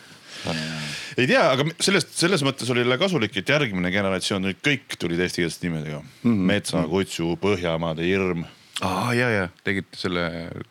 ei 1.18 1.26
tea, 1.28 1.42
aga 1.50 1.66
sellest, 1.82 2.14
selles 2.16 2.44
mõttes 2.46 2.70
oli 2.72 2.84
jälle 2.84 3.00
kasulik, 3.02 3.40
et 3.40 3.50
järgmine 3.50 3.92
generatsioon 3.92 4.46
nüüd 4.48 4.60
kõik 4.64 4.98
tulid 5.02 5.20
eestikeelsete 5.26 5.68
nimedega 5.68 6.02
mm. 6.04 6.12
-hmm. 6.24 6.46
metsakutsu, 6.52 7.32
Põhjamaade 7.42 8.06
hirm, 8.06 8.46
aa 8.86 9.14
ja, 9.18 9.32
ja 9.34 9.50
tegite 9.66 9.98
selle 9.98 10.28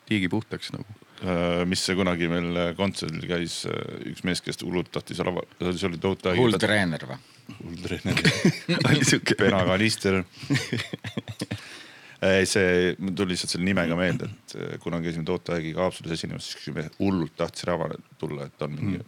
tiigi 0.07 0.31
puhtaks 0.33 0.72
nagu. 0.77 0.87
Äh, 1.16 1.64
mis 1.64 1.81
see 1.81 1.96
kunagi 1.96 2.29
meil 2.29 2.75
kontserdil 2.77 3.25
käis, 3.29 3.62
äh, 3.70 4.11
üks 4.12 4.22
mees, 4.29 4.42
kes 4.44 4.61
hullult 4.62 4.90
tahtis 4.92 5.22
lava, 5.25 5.42
see 5.64 5.88
oli 5.88 5.99
tohutu 5.99 6.35
hull 6.37 6.59
treener 6.61 7.07
või? 7.09 7.16
hull 7.62 7.81
treener 7.81 8.20
oli 8.90 9.09
siuke. 9.09 9.38
penakanister. 9.40 10.22
ei, 12.24 12.46
see 12.48 12.94
mul 12.98 13.14
tuli 13.16 13.35
lihtsalt 13.35 13.52
selle 13.52 13.66
nimega 13.68 13.96
meelde, 13.98 14.29
et 14.31 14.57
äh, 14.57 14.74
kunagi 14.83 15.11
käisime 15.11 15.26
Toote 15.29 15.57
Aegiga 15.57 15.85
Haapsalus 15.85 16.16
esinemas, 16.16 16.48
siis 16.52 16.74
me 16.74 16.87
hullult 16.98 17.37
tahtis 17.37 17.66
ravale 17.68 17.98
tulla, 18.20 18.48
et 18.48 18.64
on 18.64 18.72
mingi 18.72 19.00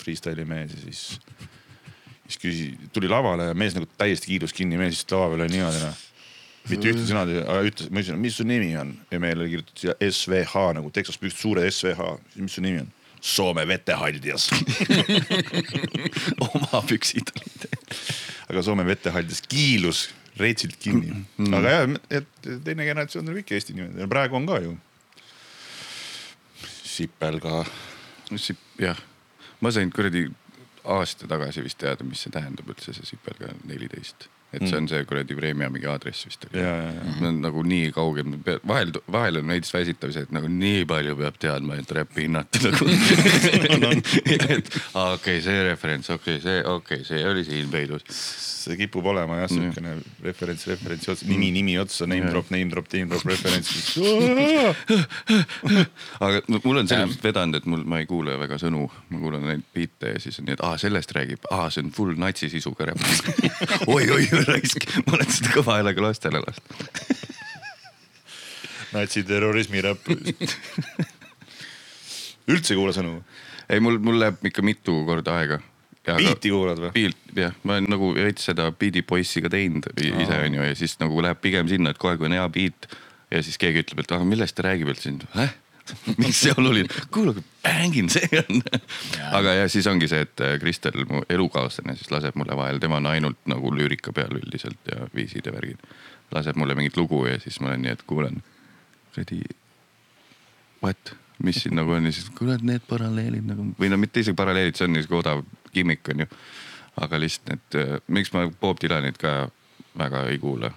freestyle'i 0.00 0.46
mees 0.48 0.74
ja 0.74 0.82
siis, 0.82 1.02
siis 2.26 2.40
küsis, 2.42 2.86
tuli 2.94 3.10
lavale 3.10 3.50
ja 3.50 3.58
mees 3.58 3.76
nagu 3.78 3.88
täiesti 4.00 4.32
kiilus 4.32 4.54
kinni, 4.56 4.78
mees 4.80 4.98
istus 4.98 5.16
lava 5.16 5.34
peal 5.34 5.44
ja 5.46 5.50
niimoodi 5.54 5.82
noh. 5.84 6.06
mitte 6.72 6.92
ühte 6.92 7.08
sõna, 7.08 7.26
aga 7.26 7.60
ütles, 7.68 7.90
ma 7.90 8.02
ütlesin, 8.02 8.22
mis 8.22 8.38
su 8.40 8.46
nimi 8.48 8.72
on 8.80 8.94
ja 9.12 9.20
meile 9.22 9.44
oli 9.44 9.54
kirjutatud 9.54 9.84
siia 9.84 9.98
SVH 10.10 10.70
nagu 10.80 10.90
Texas 10.94 11.20
püst 11.20 11.38
suure 11.42 11.66
SVH, 11.70 12.16
mis 12.40 12.58
su 12.58 12.64
nimi 12.64 12.82
on? 12.86 12.96
Soome 13.20 13.66
vetehaldjas 13.68 14.46
oma 16.46 16.80
püksid 16.88 17.28
olid. 17.36 17.66
aga 18.48 18.62
Soome 18.64 18.86
vetehaldjas 18.88 19.42
kiilus 19.44 20.06
reitsilt 20.40 20.78
kinni 20.80 21.12
mm.. 21.12 21.54
aga 21.58 21.74
jah, 21.74 21.94
et 22.20 22.50
teine 22.64 22.86
generatsioon 22.88 23.28
on 23.28 23.38
kõik 23.40 23.54
Eesti 23.56 23.76
nimed 23.76 24.00
ja 24.00 24.08
praegu 24.10 24.38
on 24.38 24.48
ka 24.48 24.60
ju. 24.64 24.74
Sipel 26.90 27.40
ka. 27.42 27.62
jah, 28.80 28.98
ma 29.60 29.72
sain 29.74 29.92
kuradi 29.94 30.26
aasta 30.84 31.28
tagasi 31.28 31.64
vist 31.64 31.78
teada, 31.80 32.04
mis 32.04 32.22
see 32.24 32.32
tähendab 32.32 32.68
üldse 32.72 32.94
see 32.96 33.06
Sipelga 33.12 33.52
neliteist, 33.68 34.28
et 34.52 34.66
see 34.66 34.76
on 34.76 34.88
see 34.90 35.04
kuradi 35.06 35.36
Vremja 35.38 35.68
mingi 35.70 35.86
aadress 35.90 36.26
vist 36.26 36.44
oli. 36.48 36.60
see 36.60 37.28
on 37.28 37.40
nagu 37.44 37.62
nii 37.66 37.90
kaugel, 37.94 38.34
vahel, 38.66 38.92
vahel 39.12 39.40
on 39.40 39.52
veits 39.54 39.74
väsitav 39.74 40.12
see, 40.14 40.22
et 40.26 40.32
nagu 40.34 40.50
nii 40.50 40.84
palju 40.90 41.16
peab 41.20 41.36
teadma, 41.42 41.78
et 41.80 41.90
räppi 42.00 42.26
hinnata 42.26 42.62
nagu. 42.66 42.90
et 44.34 44.50
okei 44.50 44.62
okay,, 45.14 45.38
see 45.44 45.58
referents, 45.68 46.10
okei 46.10 46.38
okay,, 46.38 46.44
see, 46.44 46.58
okei 46.64 47.02
okay,, 47.02 47.06
see 47.06 47.20
oli 47.30 47.44
siin 47.46 47.70
peidus. 47.72 48.02
see 48.60 48.76
kipub 48.76 49.06
olema 49.08 49.38
jah, 49.40 49.48
siukene 49.48 49.94
referents, 50.24 50.66
referentsi 50.68 51.10
otsa, 51.14 51.24
nimi, 51.30 51.48
nimi 51.54 51.78
otsa, 51.80 52.04
name 52.10 52.28
drop, 52.28 52.50
name 52.52 52.68
drop, 52.72 52.90
name 52.92 53.08
drop, 53.08 53.24
referents. 53.30 53.96
aga 56.26 56.42
mul 56.58 56.82
on 56.82 56.90
selles 56.90 57.08
mõttes 57.08 57.24
vedanud, 57.24 57.56
et 57.56 57.66
mul, 57.70 57.82
ma 57.88 57.96
ei 58.02 58.06
kuule 58.10 58.32
väga 58.40 58.56
sõnu, 58.60 58.82
ma 59.08 59.16
kuulan 59.22 59.44
neid 59.48 59.64
biite 59.74 60.06
ja 60.14 60.18
siis 60.20 60.38
on 60.42 60.46
nii, 60.48 60.54
et 60.58 60.64
aa, 60.66 60.74
sellest 60.82 61.10
räägib, 61.16 61.40
aa, 61.54 61.66
see 61.72 61.82
on 61.86 61.90
full 61.94 62.12
natsisisuga 62.20 62.82
räpp. 62.90 63.00
oi, 63.94 64.04
oi, 64.18 64.24
raisk, 64.50 64.86
ma 65.06 65.16
olen 65.18 65.32
seda 65.32 65.54
kõva 65.54 65.78
häälega 65.78 66.04
lastele 66.04 66.42
lasknud. 66.44 67.00
natsiterrorismi 68.94 69.82
räpp. 69.86 70.10
üldse 72.50 72.74
ei 72.74 72.78
kuula 72.78 72.94
sõnu? 72.96 73.20
ei, 73.70 73.82
mul, 73.82 74.00
mul 74.02 74.18
läheb 74.22 74.40
ikka 74.50 74.64
mitu 74.66 74.96
korda 75.06 75.36
aega. 75.40 75.60
biiti 76.10 76.50
kuulad 76.50 76.80
või? 76.82 76.90
Beat, 76.96 77.22
jah, 77.36 77.54
ma 77.62 77.76
olen 77.76 77.90
nagu 77.92 78.12
veits 78.16 78.48
seda 78.48 78.70
Beat'i 78.72 79.04
poissi 79.06 79.42
ka 79.44 79.52
teinud 79.52 79.86
ise 80.00 80.42
onju 80.46 80.66
ja 80.66 80.74
siis 80.78 80.96
nagu 81.02 81.22
läheb 81.22 81.40
pigem 81.42 81.70
sinna, 81.70 81.94
et 81.94 82.00
kohe 82.00 82.16
kui 82.18 82.30
on 82.30 82.34
hea 82.34 82.46
beat 82.50 82.90
ja 83.30 83.42
siis 83.46 83.60
keegi 83.60 83.84
ütleb, 83.84 84.02
et 84.02 84.16
aga 84.16 84.26
millest 84.26 84.56
ta 84.58 84.66
räägib 84.66 84.90
üldse, 84.90 85.12
häh? 85.36 85.52
mis 86.22 86.40
see 86.44 86.54
oluline, 86.56 86.88
kuule, 87.14 87.34
bängin, 87.64 88.10
see 88.12 88.28
on. 88.40 88.62
aga 89.36 89.54
ja 89.60 89.68
siis 89.72 89.86
ongi 89.90 90.08
see, 90.10 90.24
et 90.26 90.44
äh, 90.44 90.56
Kristel, 90.62 91.04
mu 91.10 91.22
elukaaslane, 91.28 91.96
siis 91.98 92.10
laseb 92.12 92.38
mulle 92.40 92.56
vahel, 92.58 92.80
tema 92.82 93.00
on 93.00 93.10
ainult 93.10 93.40
nagu 93.50 93.72
lüürika 93.74 94.14
peal 94.16 94.36
üldiselt 94.38 94.92
ja 94.92 95.08
viisid 95.14 95.46
ja 95.46 95.54
värgid. 95.54 95.82
laseb 96.34 96.56
mulle 96.56 96.74
mingit 96.78 96.96
lugu 96.96 97.24
ja 97.26 97.38
siis 97.42 97.60
ma 97.60 97.72
olen 97.72 97.82
nii, 97.86 97.96
et 97.98 98.04
kuulan, 98.06 98.42
kuradi, 99.10 99.40
what, 100.82 101.14
mis 101.42 101.62
siin 101.64 101.74
nagu 101.78 101.96
on 101.96 102.06
ja 102.06 102.12
siis 102.12 102.30
kuule, 102.36 102.58
need 102.62 102.84
paralleelid 102.88 103.46
nagu 103.46 103.70
või 103.80 103.90
no 103.90 103.98
mitte 104.00 104.22
isegi 104.22 104.38
paralleelid, 104.38 104.78
see 104.78 104.88
on 104.88 104.94
niisugune 104.96 105.24
odav 105.24 105.42
gimmick 105.74 106.08
on 106.12 106.26
ju. 106.26 106.28
aga 107.00 107.18
lihtsalt 107.20 107.50
need, 107.50 108.04
miks 108.08 108.32
ma 108.34 108.46
Bob 108.60 108.78
Dylanit 108.82 109.18
ka 109.18 109.50
väga 109.98 110.26
ei 110.30 110.38
kuula 110.38 110.70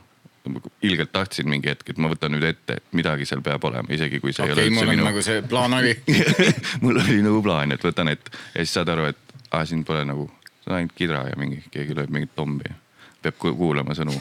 ilgelt 0.84 1.12
tahtsin 1.16 1.48
mingi 1.50 1.70
hetk, 1.72 1.94
et 1.94 2.00
ma 2.02 2.10
võtan 2.12 2.34
nüüd 2.36 2.44
ette, 2.48 2.80
et 2.82 2.96
midagi 2.98 3.26
seal 3.30 3.42
peab 3.46 3.64
olema, 3.70 3.88
isegi 3.96 4.20
kui 4.20 4.34
see 4.36 4.44
okei 4.44 4.52
ei 4.52 4.54
okay,, 4.54 4.68
ole 4.68 4.76
üldse 4.76 4.90
minu 4.92 5.08
nagu 5.08 5.24
see 5.24 5.42
plaan 5.48 5.78
oli. 5.78 5.94
mul 6.84 7.00
oli 7.00 7.20
nagu 7.24 7.42
plaan, 7.46 7.76
et 7.76 7.84
võtan 7.86 8.12
ette 8.12 8.34
ja 8.54 8.60
siis 8.62 8.76
saad 8.76 8.92
aru, 8.92 9.08
et 9.14 9.36
aa, 9.54 9.64
siin 9.70 9.86
pole 9.88 10.04
nagu, 10.08 10.28
see 10.60 10.72
on 10.72 10.80
ainult 10.82 10.96
kidra 10.98 11.24
ja 11.30 11.38
mingi, 11.40 11.62
keegi 11.72 11.96
lööb 11.98 12.12
mingit 12.14 12.34
pommi. 12.36 12.76
peab 13.24 13.38
ku- 13.40 13.54
kuulama 13.56 13.96
sõnu. 13.96 14.12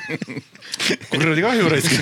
kuradi 1.08 1.40
kahju 1.40 1.70
raisk. 1.72 1.94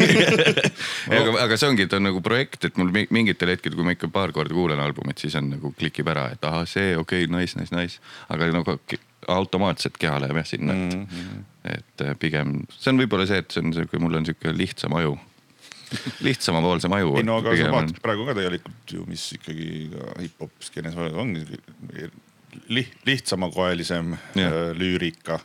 aga, 1.18 1.36
aga 1.44 1.58
see 1.60 1.68
ongi, 1.70 1.86
et 1.86 1.94
on 1.94 2.02
nagu 2.08 2.18
projekt, 2.26 2.66
et 2.66 2.80
mul 2.80 2.90
mi- 2.90 3.06
mingitel 3.14 3.52
hetkedel, 3.54 3.78
kui 3.78 3.86
ma 3.86 3.94
ikka 3.94 4.10
paar 4.10 4.34
korda 4.34 4.50
kuulan 4.56 4.82
albumit, 4.82 5.22
siis 5.22 5.38
on 5.38 5.52
nagu 5.52 5.70
klikib 5.78 6.10
ära, 6.10 6.26
et 6.34 6.42
ahah, 6.48 6.66
see 6.66 6.96
okei 6.98 7.28
okay,, 7.28 7.30
nice, 7.30 7.54
nice, 7.54 7.70
nice. 7.70 8.02
aga 8.34 8.50
nagu 8.50 8.80
ke- 8.82 8.98
automaatselt 9.28 9.98
keha 10.00 10.20
läheb 10.22 10.40
jah 10.40 10.48
sinna, 10.48 10.74
et 10.74 10.94
mm, 10.94 11.04
-hmm. 11.06 11.44
et 11.76 12.06
äh, 12.06 12.16
pigem 12.18 12.62
see 12.74 12.90
on 12.92 13.02
võib-olla 13.02 13.26
see, 13.26 13.38
et 13.38 13.50
see 13.50 13.62
on 13.62 13.74
sihuke, 13.76 14.00
mul 14.02 14.18
on 14.18 14.26
sihuke 14.26 14.56
lihtsam 14.56 14.96
aju. 14.98 15.18
lihtsamapoolsem 16.24 16.92
aju. 16.96 17.16
ei 17.20 17.22
no 17.28 17.36
aga 17.42 17.56
sa 17.56 17.72
vaatad 17.72 18.00
praegu 18.02 18.26
ka 18.26 18.34
tegelikult 18.34 18.92
ju, 18.96 19.04
mis 19.06 19.26
ikkagi 19.36 19.90
ka 19.92 20.12
hip-hop 20.22 20.64
skeenes 20.64 20.96
ongi 20.96 21.44
liht, 22.68 22.92
lihtsamakoelisem 23.06 24.16
Jah. 24.34 24.52
äh, 24.52 24.76
lüürika. 24.76 25.40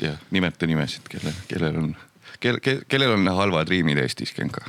jah, 0.00 0.18
nimeta 0.30 0.66
nimesid, 0.66 1.08
kelle, 1.08 1.32
kellel 1.48 1.76
on, 1.80 1.96
kel-, 2.40 2.60
kellel 2.88 3.14
on 3.16 3.28
halvad 3.28 3.68
riimid 3.68 3.98
Eestis, 4.02 4.34
Genka? 4.36 4.64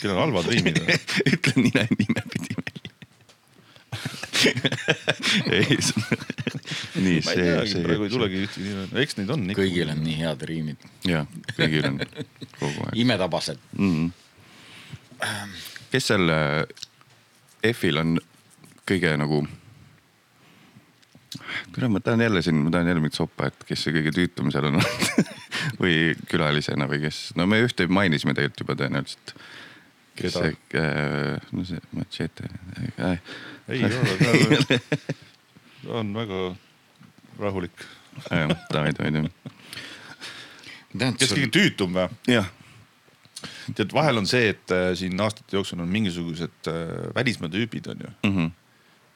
kellel 0.00 0.16
on 0.16 0.28
halvad 0.28 0.50
riimid 0.52 0.78
ütle 1.32 1.54
nime, 1.56 1.86
nimepidi 1.98 2.54
välja. 2.54 2.77
ei, 5.56 5.78
nii 7.04 7.20
see, 7.24 7.46
see. 7.66 7.82
praegu 7.84 8.06
ei 8.06 8.12
tulegi 8.12 8.42
ühtegi 8.46 8.70
nime, 8.70 8.86
eks 9.02 9.18
neid 9.18 9.32
on 9.34 9.46
kõigil 9.58 9.92
on 9.92 10.02
nii 10.04 10.16
head 10.20 10.44
riimid, 10.50 10.88
jah, 11.08 11.28
kõigil 11.56 11.88
on 11.90 12.00
kogu 12.60 12.88
aeg 12.88 13.00
imetabased. 13.04 13.62
mm. 13.76 13.94
-hmm. 13.94 15.56
kes 15.92 16.10
seal 16.12 16.34
äh, 16.34 17.72
F-il 17.72 17.98
on 17.98 18.18
kõige 18.88 19.12
nagu, 19.20 19.42
kuule, 21.74 21.90
ma 21.92 22.00
tahan 22.00 22.22
jälle 22.24 22.42
siin, 22.42 22.62
ma 22.62 22.70
tahan 22.70 22.88
jälle 22.88 23.02
mingit 23.02 23.18
soppa, 23.18 23.50
et 23.50 23.66
kes 23.68 23.84
see 23.84 23.96
kõige 23.96 24.14
tüütum 24.14 24.52
seal 24.54 24.70
on 24.70 24.80
või 25.82 26.14
külalisena 26.30 26.88
või 26.90 27.02
kes, 27.08 27.32
no 27.38 27.48
me 27.50 27.60
ühte 27.66 27.88
mainisime 27.90 28.36
tegelikult 28.38 28.64
juba 28.64 28.78
tõenäoliselt. 28.82 29.34
kes 30.18 30.34
Keda? 30.34 30.46
see 30.46 30.80
äh,, 30.80 31.52
no 31.52 31.66
see 31.66 31.82
Machete 31.92 32.50
äh,. 32.98 33.20
Ei 33.68 33.84
ole, 33.84 34.16
ta 34.20 34.78
on 36.00 36.12
väga 36.16 36.38
rahulik. 37.38 37.84
jah, 38.30 38.48
davai, 38.72 38.92
davai, 38.96 39.10
davai. 39.14 39.32
kes 41.18 41.32
kõige 41.34 41.50
tüütum 41.54 41.92
või? 41.96 42.06
jah, 42.32 42.48
tead, 43.76 43.92
vahel 43.94 44.18
on 44.22 44.26
see, 44.28 44.48
et 44.54 44.72
äh, 44.74 44.90
siin 44.98 45.20
aastate 45.22 45.56
jooksul 45.58 45.80
on 45.84 45.90
mingisugused 45.92 46.70
äh, 46.72 47.12
välismaa 47.16 47.50
tüübid 47.52 47.90
on 47.92 48.06
ju, 48.06 48.14
Mhm. 48.30 48.48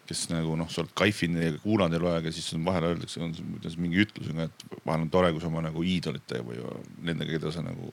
kes 0.07 0.27
nagu 0.33 0.57
noh, 0.59 0.69
sa 0.71 0.83
oled 0.83 0.93
kaifinud 0.99 1.43
ja 1.43 1.53
kuulanud 1.63 1.95
eluaeg 1.97 2.25
ja 2.29 2.33
siis 2.35 2.49
on 2.57 2.65
vahel 2.67 2.85
öeldakse, 2.91 3.21
on 3.23 3.33
see- 3.35 3.47
kuidas 3.55 3.77
mingi 3.81 4.03
ütlus 4.05 4.29
on 4.33 4.37
ka, 4.43 4.49
et 4.51 4.65
vahel 4.87 5.05
on 5.07 5.11
tore, 5.11 5.31
kui 5.33 5.41
sa 5.41 5.47
oma 5.49 5.63
nagu 5.65 5.83
iidolitega 5.87 6.43
või 6.45 6.59
nendega, 7.07 7.31
keda 7.39 7.53
sa 7.55 7.63
nagu 7.65 7.93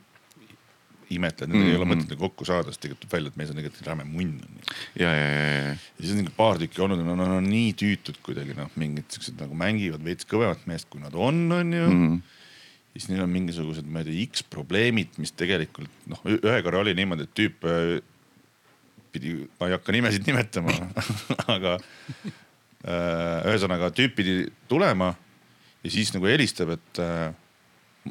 imetled, 1.15 1.49
nendega 1.51 1.71
ei 1.71 1.77
ole 1.79 1.87
mõtet 1.89 2.11
nagu 2.11 2.21
kokku 2.27 2.47
saada, 2.47 2.71
sest 2.71 2.83
tegelikult 2.83 3.05
tuleb 3.05 3.15
välja, 3.15 3.31
et 3.31 3.39
mees 3.39 3.51
on 3.51 3.59
tegelikult 3.59 3.87
räme 3.89 4.05
munn 4.07 4.35
on 4.45 4.57
ju. 4.59 4.75
ja, 5.01 5.13
ja, 5.13 5.29
ja, 5.29 5.45
ja, 5.45 5.71
ja 5.71 6.03
siis 6.03 6.13
on 6.13 6.21
nagu 6.21 6.35
paar 6.37 6.59
tükki 6.61 6.83
olnud, 6.85 7.01
no 7.05 7.15
nad 7.19 7.33
on 7.37 7.47
nii 7.49 7.71
tüütud 7.79 8.19
kuidagi 8.25 8.57
noh, 8.57 8.69
mingid 8.79 9.09
siuksed 9.15 9.39
nagu 9.41 9.57
mängivad 9.57 10.03
veits 10.05 10.27
kõvemat 10.29 10.67
meest, 10.69 10.89
kui 10.91 11.01
nad 11.03 11.15
on, 11.17 11.41
on 11.55 11.73
ju 11.73 11.87
mm. 11.87 12.03
-hmm. 12.03 12.21
siis 12.93 13.09
neil 13.11 13.25
on 13.25 13.33
mingisugused, 13.33 13.89
ma 13.89 14.03
ei 14.03 14.09
tea, 14.09 14.27
X 14.29 14.45
probleemid, 14.53 15.17
mis 15.17 15.33
tegelikult 15.33 16.09
noh, 16.09 16.21
ühe 16.29 16.61
korra 16.65 16.83
oli 16.83 16.95
niimoodi, 16.97 17.25
et 17.25 17.35
tüüp 17.37 17.67
äh, 17.69 17.97
pidi, 19.11 19.35
ma 19.59 19.69
ei 19.69 19.77
hakka 19.77 19.95
nimesid 19.95 20.29
nimetama 20.29 20.75
aga 21.55 21.77
äh, 22.85 23.49
ühesõnaga 23.49 23.91
tüüp 23.95 24.15
pidi 24.19 24.39
tulema 24.69 25.13
ja 25.83 25.91
siis 25.91 26.13
nagu 26.13 26.27
helistab, 26.29 26.75
et 26.75 27.01
äh, 27.03 27.29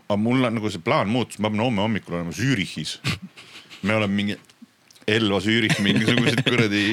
aga 0.06 0.20
mul 0.20 0.44
on 0.48 0.58
nagu 0.58 0.70
see 0.72 0.82
plaan 0.84 1.11
muutus, 1.12 1.40
ma 1.42 1.50
pean 1.52 1.64
homme 1.64 1.82
hommikul 1.84 2.18
olema 2.18 2.34
Zürichis. 2.34 2.98
me 3.82 3.94
oleme 3.94 4.14
mingi 4.14 4.38
Elva 5.08 5.40
Zürich 5.40 5.78
mingisuguseid 5.80 6.42
kuradi 6.44 6.84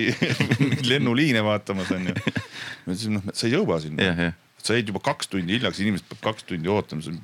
lennuliine 0.90 1.42
vaatamas 1.44 1.92
onju. 1.96 2.16
ma 2.16 2.94
ütlesin, 2.94 3.18
noh, 3.18 3.26
sa 3.36 3.48
ei 3.48 3.56
jõua 3.56 3.80
sinna 3.84 4.08
jah, 4.08 4.22
jah. 4.28 4.38
sa 4.64 4.78
jäid 4.78 4.92
juba 4.92 5.02
kaks 5.04 5.32
tundi 5.32 5.58
hiljaks, 5.58 5.82
inimesed 5.84 6.08
peab 6.12 6.22
kaks 6.30 6.48
tundi 6.48 6.72
ootama, 6.72 7.16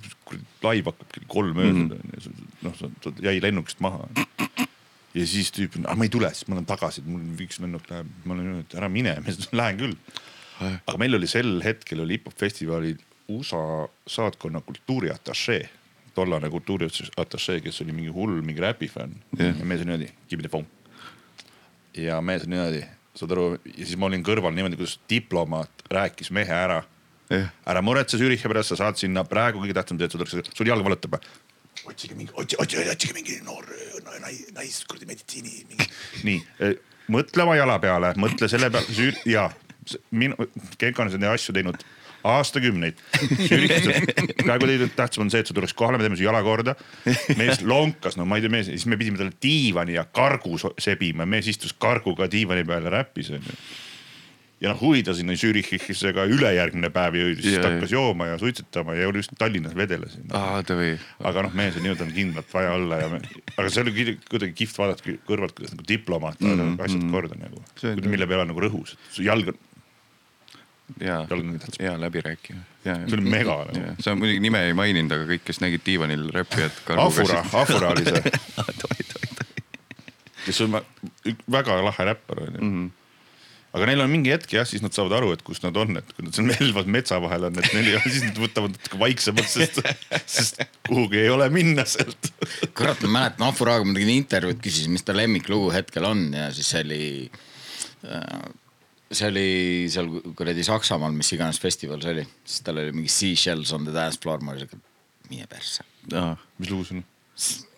laiv 0.65 0.91
hakkab 0.91 1.13
kell 1.15 1.29
kolm 1.31 1.61
öösel 1.63 1.85
onju, 1.95 2.49
noh, 2.67 2.75
sa 2.79 3.13
jäi 3.23 3.37
lennukist 3.43 3.79
maha. 3.83 4.09
ja 5.15 5.27
siis 5.27 5.53
tüüp, 5.55 5.79
ma 5.85 5.95
ei 6.07 6.11
tule, 6.11 6.33
siis 6.35 6.49
ma 6.49 6.59
lähen 6.59 6.67
tagasi, 6.67 7.05
mul 7.07 7.45
üks 7.47 7.61
lennuk 7.63 7.87
läheb, 7.91 8.11
ma 8.25 8.35
olen 8.35 8.51
öelnud, 8.51 8.75
ära 8.81 8.91
mine, 8.91 9.15
ma 9.23 9.37
lähen 9.61 9.79
küll. 9.79 9.95
aga 10.59 10.99
meil 11.01 11.17
oli 11.17 11.29
sel 11.29 11.55
hetkel 11.63 12.03
oli 12.03 12.19
hip-hop 12.19 12.35
festivalil 12.37 12.99
USA 13.27 13.89
saatkonna 14.07 14.61
kultuuriatašee, 14.61 15.69
tollane 16.15 16.49
kultuuriatašee, 16.49 17.59
kes 17.61 17.81
oli 17.81 17.91
mingi 17.91 18.09
hull, 18.13 18.41
mingi 18.41 18.61
räpifänn 18.61 19.15
Jah. 19.39 19.59
ja 19.59 19.65
mees 19.65 19.81
on 19.81 19.87
niimoodi, 19.87 20.09
give 20.29 20.41
me 20.41 20.47
the 20.47 20.49
phone. 20.49 20.67
ja 21.97 22.21
mees 22.21 22.43
on 22.43 22.49
niimoodi, 22.49 22.83
saad 23.15 23.31
aru, 23.31 23.45
ja 23.65 23.85
siis 23.85 23.97
ma 23.97 24.09
olin 24.09 24.23
kõrval 24.23 24.55
niimoodi, 24.55 24.79
kuidas 24.79 24.97
diplomaat 25.09 25.85
rääkis 25.91 26.31
mehe 26.31 26.53
ära 26.53 26.81
Jah. 27.29 27.49
ära 27.65 27.81
muretse 27.81 28.19
Zürichi 28.19 28.51
pärast, 28.51 28.73
sa 28.73 28.81
saad 28.83 28.99
sinna 28.99 29.23
praegu 29.23 29.63
kõige 29.63 29.77
tähtsam 29.77 29.99
see, 29.99 30.09
et 30.09 30.11
sul 30.17 30.25
tuleks, 30.25 30.53
sul 30.57 30.67
jalg 30.67 30.85
valutab. 30.85 31.21
otsige 31.85 32.15
mingi, 32.15 32.33
otsi, 32.35 32.59
otsi, 32.59 32.83
otsige 32.91 33.13
mingi 33.13 33.39
noor 33.45 33.65
no, 34.03 34.19
nais, 34.19 34.45
nais 34.53 34.83
kuradi 34.85 35.07
meditsiini 35.07 35.65
mingi. 35.69 35.89
nii, 36.27 36.75
mõtle 37.11 37.47
oma 37.47 37.55
jala 37.55 37.79
peale, 37.79 38.13
mõtle 38.19 38.51
selle 38.51 38.69
peale, 38.69 39.13
ja 39.25 39.49
minu, 40.11 40.35
Genka 40.79 41.03
on 41.03 41.11
seda 41.13 41.31
asju 41.33 41.55
teinud 41.55 41.79
aastakümneid. 42.23 42.99
praegu 44.45 44.69
teinud 44.69 44.95
tähtsam 44.95 45.25
on 45.25 45.31
see, 45.33 45.43
et 45.43 45.51
sa 45.51 45.57
tuleks 45.57 45.75
kohale, 45.77 45.99
me 45.99 46.07
teeme 46.07 46.19
su 46.19 46.25
jala 46.27 46.41
korda. 46.45 46.75
mees 47.39 47.61
lonkas, 47.65 48.17
no 48.19 48.25
ma 48.25 48.39
ei 48.39 48.45
tea, 48.45 48.53
mees, 48.53 48.71
siis 48.71 48.87
me 48.89 48.99
pidime 48.99 49.21
talle 49.21 49.35
diivani 49.41 49.97
ja 49.97 50.05
kargu 50.05 50.57
sebima, 50.79 51.25
mees 51.29 51.49
istus 51.51 51.73
karguga 51.73 52.29
diivani 52.31 52.67
peal 52.67 52.89
ja 52.89 52.99
räppis 52.99 53.33
onju 53.37 53.57
ja 54.61 54.69
noh, 54.69 54.77
huvi 54.81 55.01
ta 55.05 55.13
sinna 55.17 55.33
Zürichisse 55.39 56.11
ka 56.13 56.27
ülejärgmine 56.29 56.91
päev 56.93 57.17
jõudis, 57.17 57.45
siis 57.47 57.57
ta 57.57 57.71
hakkas 57.71 57.93
jooma 57.95 58.29
ja 58.29 58.37
suitsetama 58.41 58.95
ja 58.97 59.07
oli 59.09 59.23
just 59.23 59.33
Tallinnas 59.39 59.73
vedeles. 59.77 60.19
aa, 60.37 60.61
davai. 60.67 60.93
aga 61.25 61.47
noh, 61.47 61.55
mees 61.57 61.79
on 61.79 61.85
nii-öelda 61.87 62.07
kindlalt 62.13 62.53
vaja 62.53 62.75
olla 62.77 63.01
ja 63.01 63.09
me,, 63.09 63.21
aga 63.55 63.73
see 63.73 63.85
oli 63.85 63.95
kuidagi- 64.29 64.53
kihvt 64.61 64.77
vaadata 64.77 65.17
kõrvalt, 65.29 65.55
kuidas 65.57 65.73
nagu 65.73 65.87
diplomaat 65.89 66.45
mm 66.45 66.61
-hmm. 66.61 66.85
asjad 66.85 67.09
korda 67.15 67.39
nagu 67.41 67.63
mille 68.13 68.29
peale 68.29 68.45
nagu 68.45 68.65
rõhus, 68.67 68.95
jalg 69.17 69.49
on, 69.53 69.57
ja, 70.99 71.21
ja 71.79 71.93
läbirääkija. 72.01 72.57
see 72.83 73.17
oli 73.17 73.29
mega 73.29 73.57
nagu. 73.69 73.95
sa 74.03 74.15
muidugi 74.17 74.39
nime 74.43 74.63
ei 74.67 74.73
maininud, 74.77 75.11
aga 75.15 75.27
kõik, 75.33 75.43
kes 75.47 75.61
nägid 75.63 75.83
diivanil 75.85 76.27
räppijat. 76.35 76.81
Afura, 76.97 77.43
Afura 77.53 77.91
oli 77.95 78.03
see, 78.07 78.23
davai, 78.57 78.73
davai, 78.81 79.05
davai. 79.11 79.61
kes 80.45 80.61
on 80.65 80.79
väga 81.51 81.77
lahe 81.85 82.09
räppar 82.13 82.43
onju 82.47 82.61
Mhm. 82.65 82.89
aga 83.73 83.85
neil 83.87 84.01
on 84.03 84.09
mingi 84.11 84.33
hetk 84.33 84.51
jah, 84.51 84.65
siis 84.67 84.81
nad 84.83 84.91
saavad 84.91 85.13
aru, 85.21 85.29
et 85.31 85.43
kus 85.47 85.61
nad 85.63 85.77
on, 85.79 85.95
et 86.01 86.09
kui 86.15 86.25
nad 86.25 86.33
seal 86.35 86.49
Melvas 86.49 86.89
metsa 86.91 87.21
vahel 87.23 87.45
on, 87.47 87.59
et 87.61 87.69
neil 87.73 87.87
ei 87.87 87.95
ole, 87.95 88.09
siis 88.11 88.25
nad 88.25 88.41
võtavad 88.43 88.73
natuke 88.75 88.99
vaiksemalt, 88.99 89.47
sest, 89.47 89.79
sest 90.25 90.59
kuhugi 90.89 91.21
ei 91.21 91.29
ole 91.31 91.47
minna 91.53 91.85
sealt. 91.87 92.33
kurat, 92.75 92.99
ma 93.07 93.13
mäletan 93.19 93.47
Afuraga 93.47 93.85
ma 93.87 93.93
tegin 93.95 94.11
intervjuud, 94.17 94.59
küsisin, 94.65 94.91
mis 94.91 95.05
ta 95.07 95.15
lemmiklugu 95.15 95.71
hetkel 95.71 96.03
on 96.09 96.27
ja 96.35 96.49
siis 96.51 96.67
see 96.73 96.83
oli. 96.83 97.31
See 99.11 99.27
oli 99.27 99.47
seal 99.91 100.09
kuradi 100.37 100.63
Saksamaal, 100.65 101.15
mis 101.15 101.31
iganes 101.35 101.59
festival 101.61 102.01
see 102.03 102.15
oli, 102.15 102.27
siis 102.45 102.65
tal 102.65 102.81
oli 102.81 102.95
mingi 102.95 103.11
Seashells 103.11 103.73
on 103.75 103.87
the 103.87 103.95
dance 103.95 104.19
floor, 104.21 104.43
ma 104.43 104.55
olin 104.55 104.65
siuke, 104.65 104.79
mine 105.31 105.47
persse. 105.51 105.87
mis 106.59 106.71
lugu 106.71 106.87
see 106.87 106.99
on? 106.99 107.07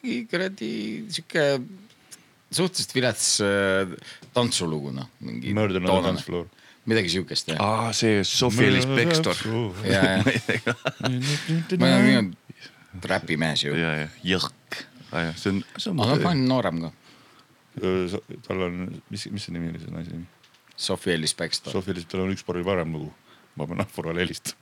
mingi 0.04 0.20
kuradi 0.30 0.74
sihuke 1.14 1.46
suhteliselt 2.54 2.94
vilets 2.96 3.30
äh, 3.42 3.96
tantsulugu 4.36 4.92
noh, 4.94 5.10
mingi. 5.26 5.54
Murder 5.58 5.82
on 5.82 5.90
the 5.90 6.12
dance 6.12 6.28
floor. 6.28 6.50
midagi 6.90 7.14
siukest 7.14 7.54
jah. 7.54 7.62
aa, 7.64 7.92
see 7.96 8.24
Sofia-Elis 8.28 8.88
Bextor. 8.90 9.38
ja, 9.88 10.02
ja 10.20 10.76
ma 11.80 11.88
olen 11.88 12.08
nii 12.10 13.06
räpimees 13.08 13.64
ju, 13.64 13.76
ja, 13.80 13.94
ja 14.04 14.10
jõhk. 14.34 14.84
aa 15.14 15.30
jah, 15.30 15.40
see 15.40 15.56
on, 15.56 15.64
see 15.78 15.94
on. 15.94 16.04
aga 16.04 16.20
ma 16.20 16.34
olen 16.34 16.46
noorem 16.50 16.84
ka. 16.84 16.94
tal 18.48 18.66
on, 18.68 18.82
mis, 19.14 19.28
mis 19.32 19.48
see 19.48 19.56
nimi 19.56 19.72
oli, 19.72 19.82
see 19.82 19.96
naise 19.96 20.12
nimi? 20.12 20.43
Sophie 20.78 21.14
Ellis 21.14 21.36
Baxter. 21.38 21.72
Sofia 21.72 21.94
lihtsalt, 21.94 22.12
tal 22.12 22.26
on 22.26 22.34
üks 22.34 22.46
paar 22.46 22.60
varem 22.66 22.96
lugu. 22.96 23.14
ma 23.56 23.68
pean 23.70 23.82
Afurale 23.84 24.24
helistama. 24.24 24.58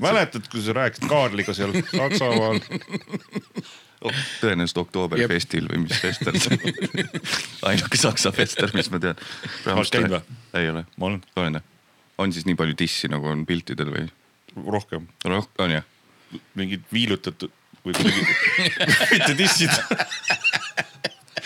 mäletad, 0.00 0.46
kui 0.48 0.62
sa 0.64 0.72
rääkisid 0.72 1.08
Kaarliga 1.08 1.52
seal 1.54 1.74
Saksamaal? 1.90 2.62
tõenäoliselt 4.40 4.80
Oktoberfestil 4.82 5.68
või 5.70 5.84
mis 5.84 6.00
fester 6.00 6.36
see 6.40 6.56
on. 6.56 6.60
ainuke 7.70 8.00
saksa 8.00 8.32
fester, 8.36 8.72
mis 8.76 8.90
ma 8.92 9.00
tean. 9.00 9.20
Oled 9.72 9.92
käinud 9.92 10.16
või? 10.16 10.38
ei 10.60 10.70
ole. 10.72 10.84
ma 10.96 11.10
olen 11.10 11.20
olen 11.36 11.58
jah? 11.60 11.66
on 12.18 12.32
siis 12.32 12.46
nii 12.48 12.56
palju 12.58 12.76
dissi 12.78 13.10
nagu 13.12 13.28
on 13.32 13.44
piltidel 13.48 13.92
või? 13.92 14.08
rohkem 14.56 15.08
roh-, 15.24 15.50
on 15.58 15.76
jah? 15.78 15.86
mingid 16.58 16.84
viilutatud 16.92 17.52
või 17.84 17.92
kuidagi, 17.98 18.22
mitte 19.12 19.34
dissid. 19.36 19.72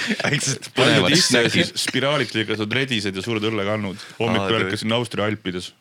väiksed 0.24 0.70
põnevad 0.76 1.14
snäkid. 1.20 1.74
spiraalilt 1.78 2.34
lõigatud 2.36 2.74
redised 2.80 3.16
ja 3.16 3.24
suured 3.24 3.44
õllekannud. 3.50 4.08
hommikul 4.18 4.58
ärkasin 4.62 4.96
Austria 4.96 5.28
alpides. 5.28 5.72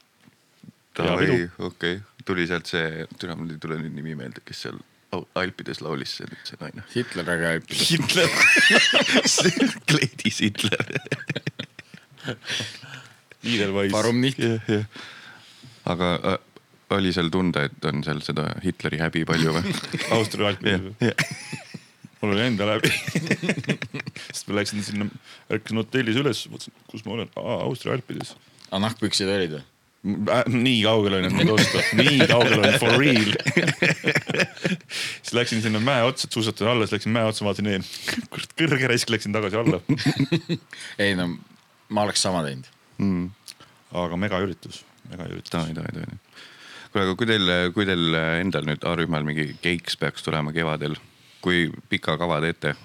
okei, 1.69 1.99
tuli 2.25 2.47
sealt 2.49 2.69
see, 2.69 3.07
türa 3.19 3.37
mul 3.39 3.55
ei 3.55 3.59
tule 3.61 3.79
nüüd 3.81 3.97
nimi 3.97 4.17
meelde, 4.17 4.43
kes 4.45 4.67
seal 4.67 4.79
Alpides 5.39 5.79
laulis, 5.81 6.17
see 6.17 6.27
nüüd 6.27 6.49
see 6.49 6.57
naine. 6.59 6.83
Hitler 6.91 7.29
aga 7.31 7.53
õppis. 7.61 7.83
Hitler. 7.93 8.33
kleidis 9.89 10.41
Hitler. 10.43 10.83
Edelweiss. 13.47 13.93
Warum 13.95 14.19
nicht? 14.21 14.41
jah, 14.43 14.59
jah. 14.67 14.83
aga 15.87 16.11
äh, 16.33 16.37
oli 16.97 17.13
seal 17.15 17.31
tunda, 17.31 17.63
et 17.69 17.87
on 17.87 18.03
seal 18.03 18.19
seda 18.25 18.49
Hitleri 18.63 18.99
häbi 18.99 19.23
palju 19.27 19.55
või? 19.55 19.77
Austria 20.17 20.51
alpides. 20.51 21.15
Mul 22.21 22.35
oli 22.35 22.45
enda 22.47 22.67
läbi. 22.69 22.91
sest 24.33 24.49
ma 24.49 24.59
läksin 24.59 24.85
sinna, 24.85 25.09
ärkasin 25.53 25.81
hotellis 25.83 26.19
üles, 26.21 26.43
mõtlesin, 26.51 26.77
kus 26.91 27.07
ma 27.07 27.17
olen, 27.17 27.33
Austria 27.37 27.97
alpides. 27.97 28.35
aga 28.69 28.85
nahkpüksid 28.87 29.33
olid 29.33 29.57
või? 29.59 29.65
nii 30.07 30.77
kaugel 30.85 31.17
on, 31.17 31.25
et 31.27 31.35
neid 31.35 31.49
osta, 31.51 31.81
nii 31.97 32.27
kaugel 32.29 32.61
on 32.61 32.75
for 32.79 32.93
real. 33.01 33.33
siis 35.23 35.33
läksin 35.35 35.63
sinna 35.63 35.81
mäe 35.83 36.05
otsa, 36.07 36.29
suusatasin 36.31 36.69
alla, 36.71 36.85
siis 36.85 36.99
läksin 36.99 37.15
mäe 37.15 37.27
otsa, 37.27 37.45
vaatasin 37.47 37.71
ees, 37.73 37.89
kurat 38.31 38.53
kõrge 38.59 38.91
raisk, 38.91 39.11
läksin 39.11 39.35
tagasi 39.35 39.59
alla. 39.59 39.81
ei 41.03 41.17
no 41.17 41.31
ma 41.89 42.05
oleks 42.07 42.23
sama 42.23 42.43
teinud. 42.45 42.69
aga 44.05 44.19
megaüritus, 44.19 44.83
megaüritus. 45.11 45.51
davai, 45.51 45.75
davai, 45.75 45.93
davai. 45.97 46.19
kuule, 46.91 47.03
aga 47.03 47.17
kui 47.19 47.29
teil, 47.29 47.53
kui 47.75 47.89
teil 47.89 48.21
endal 48.43 48.67
nüüd 48.69 48.87
A-rühmal 48.87 49.27
mingi 49.27 49.49
keiks 49.63 49.99
peaks 49.99 50.25
tulema 50.25 50.53
kevadel, 50.55 50.97
kui 51.43 51.67
pika 51.89 52.17
kava 52.19 52.39
teete? 52.43 52.75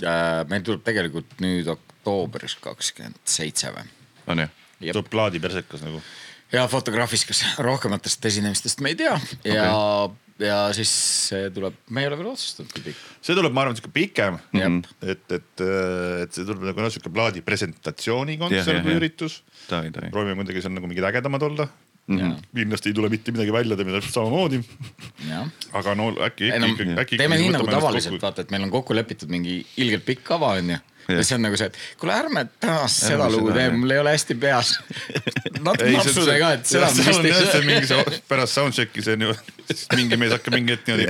meil 0.00 0.64
tuleb 0.64 0.82
tegelikult 0.86 1.40
nüüd 1.44 1.68
oktoobris 1.68 2.56
kakskümmend 2.64 3.20
seitse 3.28 3.72
või? 3.74 3.86
on 4.32 4.46
jah? 4.46 4.56
Tuleb 4.80 5.10
plaadipersekas 5.12 5.84
nagu. 5.84 6.00
ja 6.52 6.64
fotograafikas 6.70 7.44
rohkematest 7.68 8.24
esinemistest 8.32 8.80
me 8.84 8.94
ei 8.94 9.00
tea 9.02 9.14
ja 9.44 9.70
okay., 9.74 10.18
ja 10.40 10.56
siis 10.76 10.90
see 11.28 11.50
tuleb, 11.54 11.76
me 11.92 12.04
ei 12.04 12.08
ole 12.08 12.18
veel 12.20 12.30
otsustanud, 12.32 12.72
kui 12.72 12.84
pikk. 12.90 13.02
see 13.24 13.36
tuleb, 13.36 13.54
ma 13.54 13.64
arvan, 13.64 13.76
sihuke 13.78 13.92
pikem. 13.94 14.38
Jep. 14.56 14.88
et, 15.04 15.24
et, 15.36 15.64
et 16.24 16.36
see 16.36 16.46
tuleb 16.48 16.64
nagu 16.70 16.84
noh, 16.84 16.92
sihuke 16.92 17.12
plaadi 17.12 17.44
presentatsiooni 17.44 18.38
kontsert 18.40 18.86
või 18.86 18.96
üritus. 19.00 19.40
proovime 19.68 20.38
kuidagi 20.40 20.64
seal 20.64 20.74
nagu 20.76 20.90
mingid 20.90 21.06
ägedamad 21.10 21.44
olla. 21.50 21.68
Kindlasti 22.10 22.90
ei 22.90 22.96
tule 22.96 23.08
mitte 23.12 23.32
midagi 23.34 23.52
välja, 23.54 23.76
teeme 23.78 23.94
täpselt 23.96 24.16
samamoodi. 24.16 24.62
aga 25.72 25.94
no 25.94 26.10
äkki 26.26 26.50
ikkagi, 26.50 26.96
äkki. 27.04 27.18
teeme 27.20 27.38
nii 27.40 27.52
nagu 27.54 27.68
tavaliselt, 27.70 28.20
vaata, 28.22 28.42
et 28.46 28.54
meil 28.54 28.66
on 28.66 28.72
kokku 28.74 28.96
lepitud 28.96 29.30
mingi 29.30 29.60
ilgelt 29.80 30.06
pikk 30.08 30.24
kava 30.32 30.54
onju. 30.58 30.80
Ja 31.16 31.24
see 31.26 31.38
on 31.38 31.46
nagu 31.46 31.58
see, 31.60 31.70
et 31.70 31.78
kuule, 32.00 32.16
ärme 32.16 32.46
tänast 32.62 33.04
seda 33.06 33.28
lugu 33.32 33.52
tee, 33.56 33.68
mul 33.74 33.94
ei 33.94 34.02
ole 34.02 34.14
hästi 34.14 34.36
peas. 34.40 34.74
natuke 35.66 35.90
napsude 35.96 36.36
ka, 36.42 36.52
et 36.58 36.70
seda 36.70 36.90
see 36.94 37.14
see 37.14 37.80
see 37.90 38.20
pärast 38.30 38.58
soundcheck'i 38.58 39.04
see 39.04 39.18
on 39.18 39.28
ju 39.28 39.38
siis 39.70 39.86
mingi 39.94 40.18
mees 40.20 40.34
hakkab 40.34 40.56
mingi 40.56 40.74
hetk 40.74 40.88
niimoodi. 40.88 41.06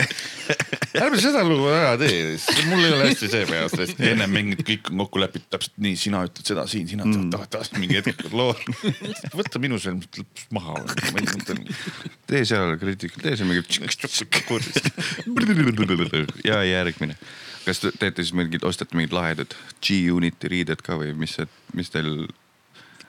ärme 1.00 1.20
seda 1.22 1.44
lugu 1.46 1.70
ära 1.72 1.94
tee, 2.00 2.36
mul 2.68 2.84
ei 2.84 2.94
ole 2.96 3.08
hästi 3.10 3.30
see 3.32 3.46
peas, 3.48 3.76
sest 3.76 4.00
ennem 4.10 4.32
mingid 4.34 4.64
kõik 4.66 4.90
on 4.92 5.04
kokku 5.04 5.22
lepitud 5.22 5.48
täpselt 5.56 5.76
nii, 5.82 5.96
sina 6.00 6.22
ütled 6.26 6.52
seda 6.52 6.66
siin, 6.70 6.88
sina 6.90 7.06
mm. 7.06 7.30
taas 7.52 7.72
mingi 7.76 8.00
hetk 8.00 8.26
loo. 8.34 8.52
võta 9.38 9.62
minu 9.62 9.78
sõlm 9.80 10.02
lõpuks 10.04 10.48
maha. 10.56 10.80
tee 12.30 12.42
seal 12.48 12.76
kriitikal, 12.80 13.22
tee 13.24 13.36
seal 13.38 13.48
mingi. 13.50 13.62
ja 16.50 16.62
järgmine. 16.64 17.16
Kas 17.64 17.82
te 17.82 17.92
teete 17.98 18.24
siis 18.24 18.34
mingid, 18.36 18.64
ostate 18.66 18.96
mingid 18.98 19.14
lahedad 19.16 19.56
G-Uniti 19.84 20.50
riided 20.52 20.84
ka 20.84 20.98
või 21.00 21.14
mis, 21.18 21.36
mis 21.76 21.92
teil, 21.92 22.28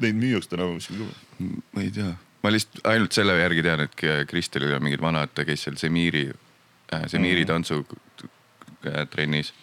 Neid 0.02 0.18
müüakse 0.18 0.50
tänapäeval 0.50 0.80
kuskil 0.80 1.04
ka. 1.06 1.50
ma 1.76 1.84
ei 1.84 1.92
tea, 1.94 2.12
ma 2.44 2.54
lihtsalt 2.54 2.88
ainult 2.90 3.18
selle 3.18 3.38
järgi 3.38 3.66
tean, 3.66 3.86
et 3.86 4.06
Kristelil 4.30 4.76
on 4.78 4.86
mingid 4.88 5.04
vanad, 5.04 5.34
käis 5.46 5.68
seal 5.68 5.78
Semiiri 5.80 6.28
äh,, 6.32 7.08
Semiiri 7.12 7.46
tantsu 7.50 7.84
äh, 7.86 9.06
trennis 9.12 9.54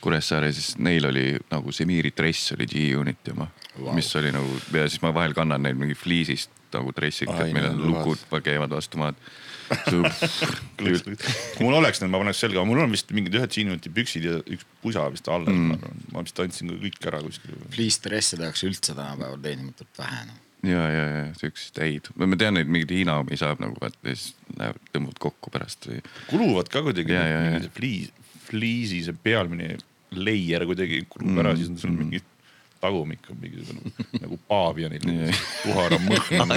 Kuressaares, 0.00 0.54
siis 0.54 0.76
neil 0.78 1.08
oli 1.08 1.32
nagu 1.50 1.72
Semiiri 1.74 2.12
dress 2.16 2.52
oli 2.54 2.68
G-Uniti 2.70 3.34
oma 3.34 3.48
wow., 3.78 3.94
mis 3.96 4.10
oli 4.16 4.30
nagu 4.34 4.60
ja 4.76 4.86
siis 4.88 5.02
ma 5.02 5.10
vahel 5.14 5.34
kannan 5.34 5.64
neid 5.66 5.78
mingi 5.80 5.96
fliisist 5.98 6.52
nagu 6.74 6.92
dressilt, 6.96 7.32
Ai, 7.32 7.48
et 7.48 7.56
meil 7.56 7.70
on 7.70 7.80
lukud 7.88 8.42
käivad 8.44 8.72
vastu 8.76 9.00
maad. 9.00 9.18
kui 10.78 11.64
mul 11.66 11.76
oleks 11.78 12.02
need, 12.02 12.10
ma 12.12 12.20
paneks 12.22 12.42
selga, 12.44 12.64
mul 12.68 12.82
on 12.84 12.92
vist 12.94 13.10
mingid 13.14 13.36
ühed 13.38 13.54
G-Uniti 13.54 13.92
püksid 13.94 14.26
ja 14.26 14.36
üks 14.44 14.66
pusa 14.82 15.06
vist 15.12 15.28
alles 15.32 15.52
mm., 15.52 15.96
ma 16.14 16.24
vist 16.24 16.40
andsin 16.42 16.72
kõik 16.82 17.08
ära 17.10 17.22
kuskil. 17.24 17.56
Fleece-dresse 17.74 18.38
tehakse 18.40 18.68
üldse 18.70 18.94
tänapäeval 18.94 19.40
teenimatult 19.44 20.00
vähe 20.00 20.22
noh. 20.28 20.38
ja, 20.68 20.86
ja, 20.94 21.04
ja 21.16 21.26
siukseid 21.38 21.82
häid, 21.84 22.08
ma 22.18 22.40
tean 22.40 22.58
neid 22.58 22.70
mingeid 22.70 22.96
Hiina 22.96 23.18
omi 23.24 23.38
saab 23.40 23.62
nagu 23.64 23.76
vaata 23.80 24.00
ja 24.08 24.16
siis 24.16 24.32
lähevad, 24.54 24.88
tõmbavad 24.94 25.22
kokku 25.28 25.54
pärast 25.54 25.90
või. 25.90 26.00
kuluvad 26.32 26.72
ka 26.72 26.84
kuidagi 26.86 27.16
Ja, 27.16 27.26
ja, 27.26 27.44
ja., 27.52 27.62
see 27.66 27.76
fliis, 27.76 28.32
fliisi 28.48 29.04
see 29.06 29.20
pealmine 29.22 29.76
layer 30.16 30.64
kuidagi 30.68 31.04
kulub 31.10 31.34
Mm, 31.34 31.42
ära, 31.44 31.56
siis 31.58 31.68
on 31.72 31.80
sul 31.80 31.92
mingi 31.92 32.22
tagumik 32.82 33.26
on 33.32 33.38
mingisugune 33.42 33.92
nagu 34.22 34.38
paavianil 34.50 35.04
puhar 35.64 35.94
on 35.96 36.04
mõhn. 36.06 36.52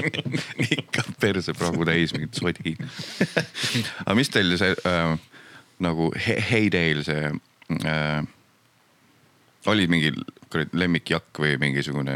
ikka 0.78 1.04
persepragu 1.20 1.86
täis 1.88 2.14
mingit 2.16 2.38
sodi. 2.38 2.76
aga 4.06 4.16
mis 4.18 4.30
teil 4.32 4.56
see 4.60 4.74
äh, 4.88 5.14
nagu 5.82 6.10
he- 6.26 6.40
heydays 6.50 7.06
see 7.10 7.32
äh,, 7.84 8.20
oli 9.70 9.86
mingi 9.92 10.12
kuradi 10.50 10.78
lemmikjakk 10.84 11.42
või 11.42 11.56
mingisugune 11.60 12.14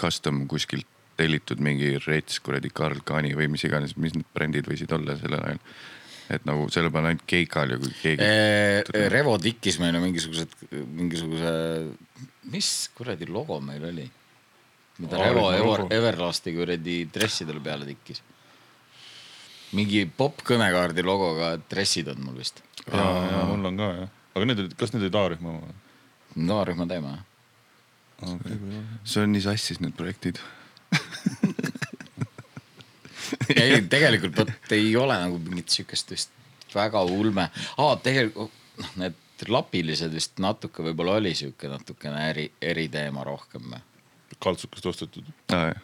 custom 0.00 0.44
kuskilt 0.50 0.86
tellitud 1.16 1.60
mingi 1.64 1.94
rets 2.06 2.40
kuradi 2.44 2.68
Karl 2.76 2.98
Kani 3.08 3.30
või 3.36 3.46
mis 3.48 3.62
iganes, 3.64 3.94
mis 3.96 4.12
need 4.16 4.26
brändid 4.36 4.66
võisid 4.68 4.90
olla 4.92 5.14
sellel 5.16 5.40
ajal. 5.46 5.60
Et 6.32 6.46
nagu 6.48 6.66
selle 6.74 6.90
peal 6.94 7.10
ainult 7.10 7.24
keikal 7.28 7.74
ja 7.74 7.78
kui 7.80 7.92
keegi. 8.00 8.30
Revo 9.12 9.36
tikkis 9.42 9.78
meile 9.82 10.00
mingisugused, 10.02 10.54
mingisuguse, 10.72 11.52
mis 12.52 12.70
kuradi 12.96 13.28
logo 13.30 13.60
meil 13.64 13.84
oli? 13.90 14.06
mida 14.98 15.20
Revo 15.20 15.50
Ever. 15.52 15.86
Everlasti 15.92 16.54
kuradi 16.56 17.04
dressidele 17.12 17.60
peale 17.60 17.88
tikkis. 17.88 18.22
mingi 19.76 20.04
popp 20.06 20.44
kõnekaardi 20.46 21.02
logoga 21.04 21.56
dressid 21.68 22.08
on 22.08 22.22
mul 22.22 22.38
vist. 22.38 22.62
ja, 22.86 23.02
ja 23.02 23.40
mul 23.50 23.66
on 23.66 23.80
ka 23.80 23.88
jah, 23.98 24.12
aga 24.34 24.46
need 24.48 24.62
olid, 24.62 24.76
kas 24.78 24.94
need 24.94 25.02
olid 25.04 25.18
A-rühma 25.20 25.56
omad? 25.56 25.80
noorrühma 26.36 26.86
teema. 26.88 27.16
see 29.04 29.24
on 29.24 29.34
nii 29.34 29.44
sassis 29.44 29.82
need 29.82 29.96
projektid. 29.98 30.40
ei, 33.62 33.82
tegelikult 33.90 34.40
vot 34.42 34.74
ei 34.76 34.90
ole 34.96 35.18
nagu 35.22 35.40
mingit 35.42 35.72
siukest 35.72 36.10
vist 36.14 36.32
väga 36.74 37.02
ulme 37.02 37.48
ah,. 37.76 37.96
tegelikult 38.02 38.52
noh, 38.80 38.94
need 39.02 39.48
lapilised 39.52 40.14
vist 40.16 40.40
natuke 40.42 40.84
võib-olla 40.86 41.18
oli 41.20 41.34
siuke 41.36 41.68
natukene 41.68 42.30
eri, 42.30 42.48
eriteema 42.62 43.24
rohkem 43.26 43.74
kaltsukast 44.42 44.86
ostetud. 44.86 45.24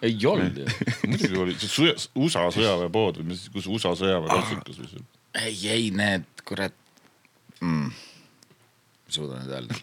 ei 0.03 0.27
olnud 0.27 0.57
ju. 0.57 0.67
muidugi 1.11 1.39
oli 1.41 1.55
see 1.61 1.95
USA 2.15 2.47
sõjaväepood 2.53 3.21
või 3.21 3.33
mis, 3.33 3.47
kus 3.53 3.69
USA 3.71 3.95
sõjaväe 3.99 4.29
kaltsukas 4.33 4.81
või 4.83 4.91
see. 4.91 5.07
ei, 5.41 5.57
ei 5.73 5.89
need 5.95 6.45
kurat 6.49 6.77
mm.. 7.61 7.89
ei 9.09 9.17
suuda 9.17 9.41
nüüd 9.41 9.57
öelda. 9.57 9.81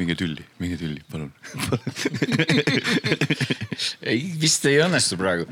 Minge 0.00 0.16
tülli, 0.18 0.44
minge 0.62 0.78
tülli, 0.80 1.02
palun. 1.10 1.32
ei, 4.10 4.22
vist 4.40 4.64
ei 4.70 4.80
õnnestu 4.84 5.18
praegu. 5.20 5.48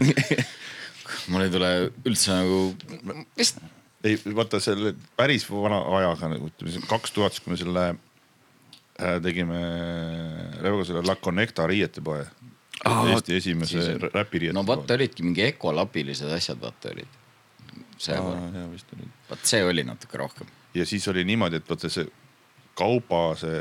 mul 1.30 1.44
ei 1.44 1.52
tule 1.52 1.70
üldse 2.08 2.38
nagu, 2.38 2.62
vist 3.38 3.60
ei 4.04 4.16
vaata 4.36 4.60
selle 4.62 4.94
päris 5.18 5.44
vana 5.50 5.80
ajaga 5.98 6.30
nagu 6.32 6.48
ütleme 6.48 6.82
kaks 6.88 7.12
tuhat, 7.16 7.36
kui 7.44 7.52
me 7.52 7.58
selle 7.60 7.86
äh, 7.90 9.18
tegime 9.24 9.60
Revoga 10.60 10.86
selle 10.88 11.04
La 11.06 11.16
Connecta 11.20 11.66
riietepoe. 11.68 12.24
Aa, 12.88 13.10
Eesti 13.12 13.36
esimese 13.36 13.82
siis- 13.84 14.06
räpiriietepoe. 14.14 14.56
no 14.56 14.64
vot 14.66 14.90
olidki 14.96 15.26
mingi 15.26 15.44
ekolapilised 15.50 16.32
asjad, 16.32 16.60
vaata 16.62 16.94
olid. 16.94 17.18
vist 18.72 18.94
oli. 18.96 19.10
vot 19.28 19.44
see 19.52 19.60
oli 19.64 19.84
natuke 19.84 20.16
rohkem. 20.18 20.48
ja 20.74 20.86
siis 20.86 21.08
oli 21.08 21.24
niimoodi, 21.28 21.60
et 21.60 21.68
vaata 21.68 21.92
see 21.92 22.08
kauba 22.80 23.22
see 23.40 23.60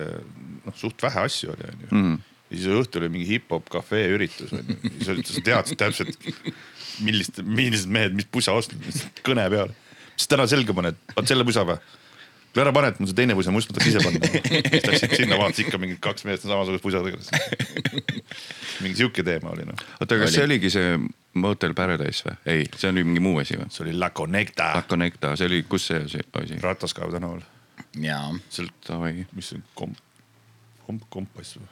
noh, 0.66 0.76
suht 0.80 1.04
vähe 1.06 1.26
asju 1.28 1.54
oli 1.54 1.70
onju 1.74 1.92
Mhm. 1.92 2.18
ja 2.50 2.58
siis 2.58 2.72
õhtul 2.80 3.04
oli 3.06 3.14
mingi 3.18 3.30
hip-hop 3.36 3.70
cafe 3.74 4.02
üritus 4.16 4.50
siis 4.56 5.12
olid, 5.14 5.28
sa 5.30 5.46
teadsid 5.52 5.78
täpselt, 5.84 6.30
millist, 7.06 7.44
millised 7.46 7.92
mehed, 7.94 8.16
mis 8.18 8.28
pusa 8.32 8.56
ostnud, 8.58 8.84
kõne 9.28 9.46
peal. 9.54 9.72
mis 10.16 10.28
täna 10.32 10.48
selga 10.50 10.74
paned, 10.76 10.98
paned 11.16 11.30
selle 11.32 11.46
pusa 11.48 11.64
või? 11.68 11.78
kui 12.50 12.64
ära 12.64 12.72
pane, 12.74 12.88
et 12.90 12.98
mul 12.98 13.06
see 13.12 13.18
teine 13.20 13.36
pusa 13.38 13.52
ma 13.54 13.62
tahaks 13.62 13.90
ise 13.92 14.02
panna. 14.02 14.30
siis 14.74 14.88
läksid 14.90 15.12
sinna, 15.20 15.38
vaatasid 15.38 15.68
ikka 15.68 15.78
mingid 15.82 16.00
kaks 16.02 16.26
meest 16.26 16.48
on 16.48 16.56
samasugused 16.56 16.82
pusadega. 16.82 17.20
mingi 18.82 18.96
sihuke 18.98 19.24
teema 19.28 19.52
oli 19.54 19.68
noh. 19.70 19.84
oota, 20.02 20.18
kas 20.24 20.34
see 20.34 20.48
oligi 20.48 20.72
see 20.74 20.98
Motel 21.40 21.76
Paradise 21.78 22.26
või? 22.26 22.36
ei, 22.50 22.66
see 22.74 22.90
oli 22.90 23.06
mingi 23.06 23.22
muu 23.24 23.38
asi 23.44 23.60
või? 23.60 23.70
see 23.76 23.86
oli 23.86 23.94
La 24.02 24.10
Connecta 24.18 24.72
La 24.80 24.84
Connecta, 24.90 25.36
see 25.38 25.50
oli, 25.52 25.62
kus 25.70 25.86
see 25.92 26.02
asi-? 26.08 26.60
Rataskaevu 26.66 27.14
tänaval. 27.14 27.46
jaa, 28.04 28.30
sealt, 28.50 28.76
Davai, 28.88 29.26
mis 29.36 29.52
see 29.52 29.60
on, 29.60 29.66
komp-, 29.82 30.06
komp-, 30.86 31.10
kompass 31.10 31.60
või? 31.60 31.68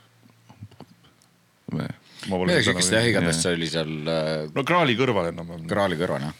midagi 1.76 2.68
siukest 2.70 2.94
jah, 2.96 3.08
igatahes 3.08 3.42
see 3.44 3.56
oli 3.58 3.70
seal 3.72 3.96
äh, 4.10 4.36
no 4.56 4.64
kraali 4.68 4.96
kõrval 5.00 5.32
enam-vähem. 5.34 5.66
kraali 5.70 5.98
kõrval 6.00 6.28
jah. 6.30 6.38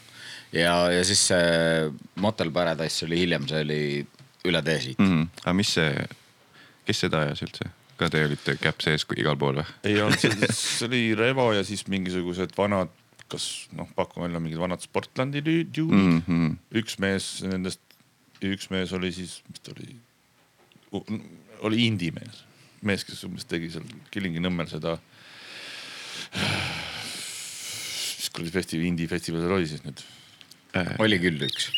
ja, 0.56 0.76
ja 0.94 1.02
siis 1.06 1.26
see 1.30 1.90
Motel 2.24 2.52
Paradise 2.54 3.06
oli 3.06 3.20
hiljem, 3.24 3.48
see 3.50 3.64
oli 3.66 3.82
üle 4.48 4.62
tee 4.64 4.78
siit 4.84 5.02
mm.. 5.02 5.10
mm,. 5.18 5.42
aga 5.44 5.56
mis 5.58 5.74
see, 5.78 6.06
kes 6.88 7.04
seda 7.06 7.26
ajas 7.26 7.44
üldse? 7.46 7.68
ka 7.98 8.08
te 8.12 8.22
olite 8.24 8.54
käpp 8.60 8.82
sees 8.84 9.04
igal 9.18 9.36
pool 9.40 9.60
või? 9.60 9.66
ei 9.90 10.00
olnud, 10.04 10.48
see 10.54 10.88
oli 10.88 11.02
Revo 11.18 11.50
ja 11.56 11.64
siis 11.66 11.84
mingisugused 11.90 12.54
vanad, 12.58 12.92
kas 13.28 13.68
noh, 13.76 13.90
pakume 13.98 14.28
välja 14.28 14.42
mingid 14.42 14.62
vanad 14.62 14.84
Sportlandi 14.84 15.42
Mm 15.44 15.92
mm. 15.92 16.22
-hmm. 16.26 16.56
üks 16.80 16.98
mees 17.02 17.42
nendest, 17.44 17.82
üks 18.46 18.68
mees 18.72 18.92
oli 18.96 19.10
siis, 19.14 19.38
mis 19.48 19.62
ta 19.64 19.72
oli, 19.74 19.98
oli 21.66 21.86
indie 21.86 22.12
mees, 22.14 22.44
mees, 22.86 23.04
kes 23.06 23.24
umbes 23.26 23.48
tegi 23.48 23.70
seal 23.74 23.86
Kilingi-Nõmmel 24.14 24.68
seda. 24.70 24.98
mis 28.18 28.30
kuradi 28.34 28.54
festival, 28.54 28.86
indie 28.86 29.08
festival 29.10 29.44
seal 29.44 29.56
oli 29.58 29.70
siis 29.70 29.82
nüüd? 29.86 30.04
oli 31.02 31.18
küll 31.22 31.42
üks. 31.48 31.70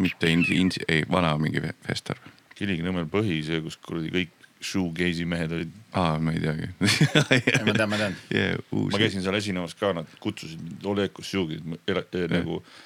mitte 0.00 0.30
Insi, 0.30 0.56
Insi, 0.58 0.80
ei 0.88 1.04
vana 1.10 1.34
mingi 1.38 1.60
fe- 1.62 1.76
fester. 1.86 2.18
Kilingi-Nõmmel 2.54 3.10
põhi, 3.10 3.42
see, 3.46 3.60
kus 3.62 3.76
kuradi 3.82 4.10
kõik 4.14 4.32
shoegaze'i 4.64 5.26
mehed 5.28 5.52
olid. 5.52 5.76
aa, 5.92 6.16
ma 6.22 6.32
ei 6.32 6.40
teagi 6.40 6.70
ma 7.66 7.74
tean, 7.76 7.90
ma 7.90 8.00
tean. 8.00 8.16
yeah,. 8.34 8.56
ma. 8.72 8.98
käisin 8.98 9.24
seal 9.24 9.36
esinemas 9.36 9.76
ka, 9.78 9.92
nad 9.96 10.08
kutsusid 10.22 10.62
mind 10.62 10.86
Olekus 10.94 11.30
Shoegaze 11.30 12.28
nagu 12.32 12.62
äh,. 12.62 12.82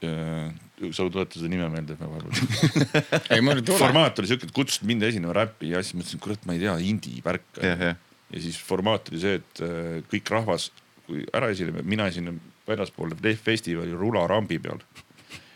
Sa 0.00 1.04
tuleta 1.04 1.36
seda 1.36 1.50
nime 1.52 1.68
meelde 1.72 1.96
vahepeal. 2.00 3.42
mul 3.44 3.60
ei 3.60 3.64
tule. 3.66 3.80
formaat 3.80 4.20
oli 4.22 4.30
siuke, 4.30 4.48
et 4.48 4.54
kutsusid 4.56 4.86
mind 4.88 5.04
esinema 5.10 5.34
räppi 5.36 5.74
ja 5.74 5.82
siis 5.84 5.98
mõtlesin, 5.98 6.22
kurat, 6.24 6.46
ma 6.48 6.56
ei 6.56 6.62
tea, 6.62 6.76
indie 6.88 7.24
värk. 7.24 7.60
ja 7.60 8.40
siis 8.40 8.56
formaat 8.64 9.10
oli 9.12 9.20
see, 9.22 9.40
et 9.42 9.62
äh, 9.66 9.98
kõik 10.12 10.32
rahvas, 10.32 10.70
kui 11.06 11.26
ära 11.36 11.50
esineme, 11.52 11.84
mina 11.84 12.08
esinen 12.10 12.40
väljaspool 12.68 13.12
festivali 13.42 13.92
rularambi 13.96 14.60
peal. 14.62 14.80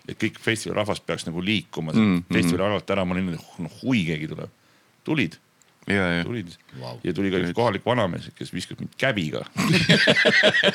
et 0.09 0.19
kõik 0.21 0.41
festivali 0.43 0.83
rahvas 0.83 1.01
peaks 1.01 1.25
nagu 1.27 1.41
liikuma 1.41 1.93
Mm, 1.95 2.01
mm, 2.01 2.25
mm. 2.29 2.35
festivali 2.35 2.69
alalt 2.69 2.91
ära, 2.91 3.05
ma 3.05 3.17
olin, 3.17 3.33
noh 3.65 3.81
hui 3.83 4.05
keegi 4.05 4.29
tuleb. 4.29 4.51
tulid, 5.05 5.39
ja, 5.87 6.05
ja. 6.19 6.25
tulid 6.25 6.53
Vau. 6.81 6.97
ja 7.05 7.13
tuli 7.17 7.31
ka 7.33 7.41
üks 7.43 7.55
kohalik 7.57 7.85
vanamees, 7.87 8.31
kes 8.37 8.53
viskas 8.55 8.79
mind 8.81 8.95
käbiga. 9.01 9.45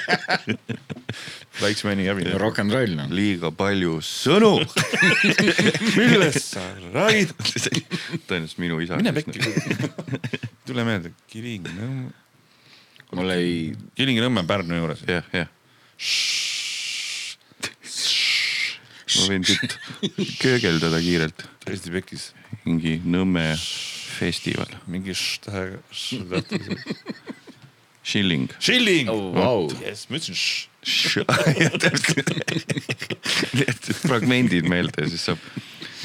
väikse 1.64 1.89
mehe 1.89 2.05
käbiga. 2.07 2.38
Rock 2.41 2.62
n 2.64 2.74
roll 2.74 2.95
noh. 2.99 3.10
liiga 3.14 3.51
palju 3.55 3.99
sõnu. 4.05 4.53
millest 5.99 6.53
sa 6.53 6.66
räägid? 6.93 7.34
tõenäoliselt 8.30 8.62
minu 8.64 8.82
isa. 8.86 8.99
mine 8.99 9.16
pekki. 9.16 9.39
tule 10.70 10.86
meelde, 10.88 11.14
Kilingi-Nõmme, 11.32 12.14
mul 13.18 13.34
ei, 13.38 13.74
Kilingi-Nõmme 13.97 14.45
on 14.45 14.53
Pärnu 14.53 14.84
juures. 14.84 15.03
jah, 15.10 15.26
jah. 15.36 15.49
Ma 19.18 19.26
võin 19.32 19.45
siit 19.47 19.78
köögeldada 20.41 20.99
kiirelt. 21.03 21.45
täiesti 21.66 21.91
pekis, 21.93 22.30
mingi 22.66 22.97
Nõmme 23.05 23.45
festival, 24.20 24.72
mingi 24.91 25.14
š-tähega. 25.16 25.80
Shilling. 28.10 28.49
Shilling 28.60 29.10
Oh, 29.12 29.30
vau. 29.36 29.68
jess, 29.84 30.07
ma 30.10 30.18
ütlesin 30.18 30.36
š-. 30.38 31.26
Need 33.60 33.89
fragmendid 34.05 34.66
meelde, 34.72 35.05
siis 35.12 35.26
saab 35.28 35.43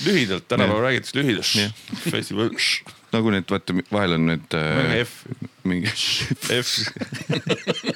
lühidalt, 0.05 0.45
tänapäeval 0.51 0.83
räägitakse 0.89 1.17
lühidalt 1.21 1.49
festival, 2.11 2.51
nagu 3.15 3.31
need, 3.33 3.47
vaata 3.51 3.77
vahel 3.95 4.17
on 4.19 4.27
need 4.33 4.57
Mingi 4.59 4.99
äh, 4.99 5.07
F. 5.07 5.13
mingi 5.65 5.89
F. 6.59 6.69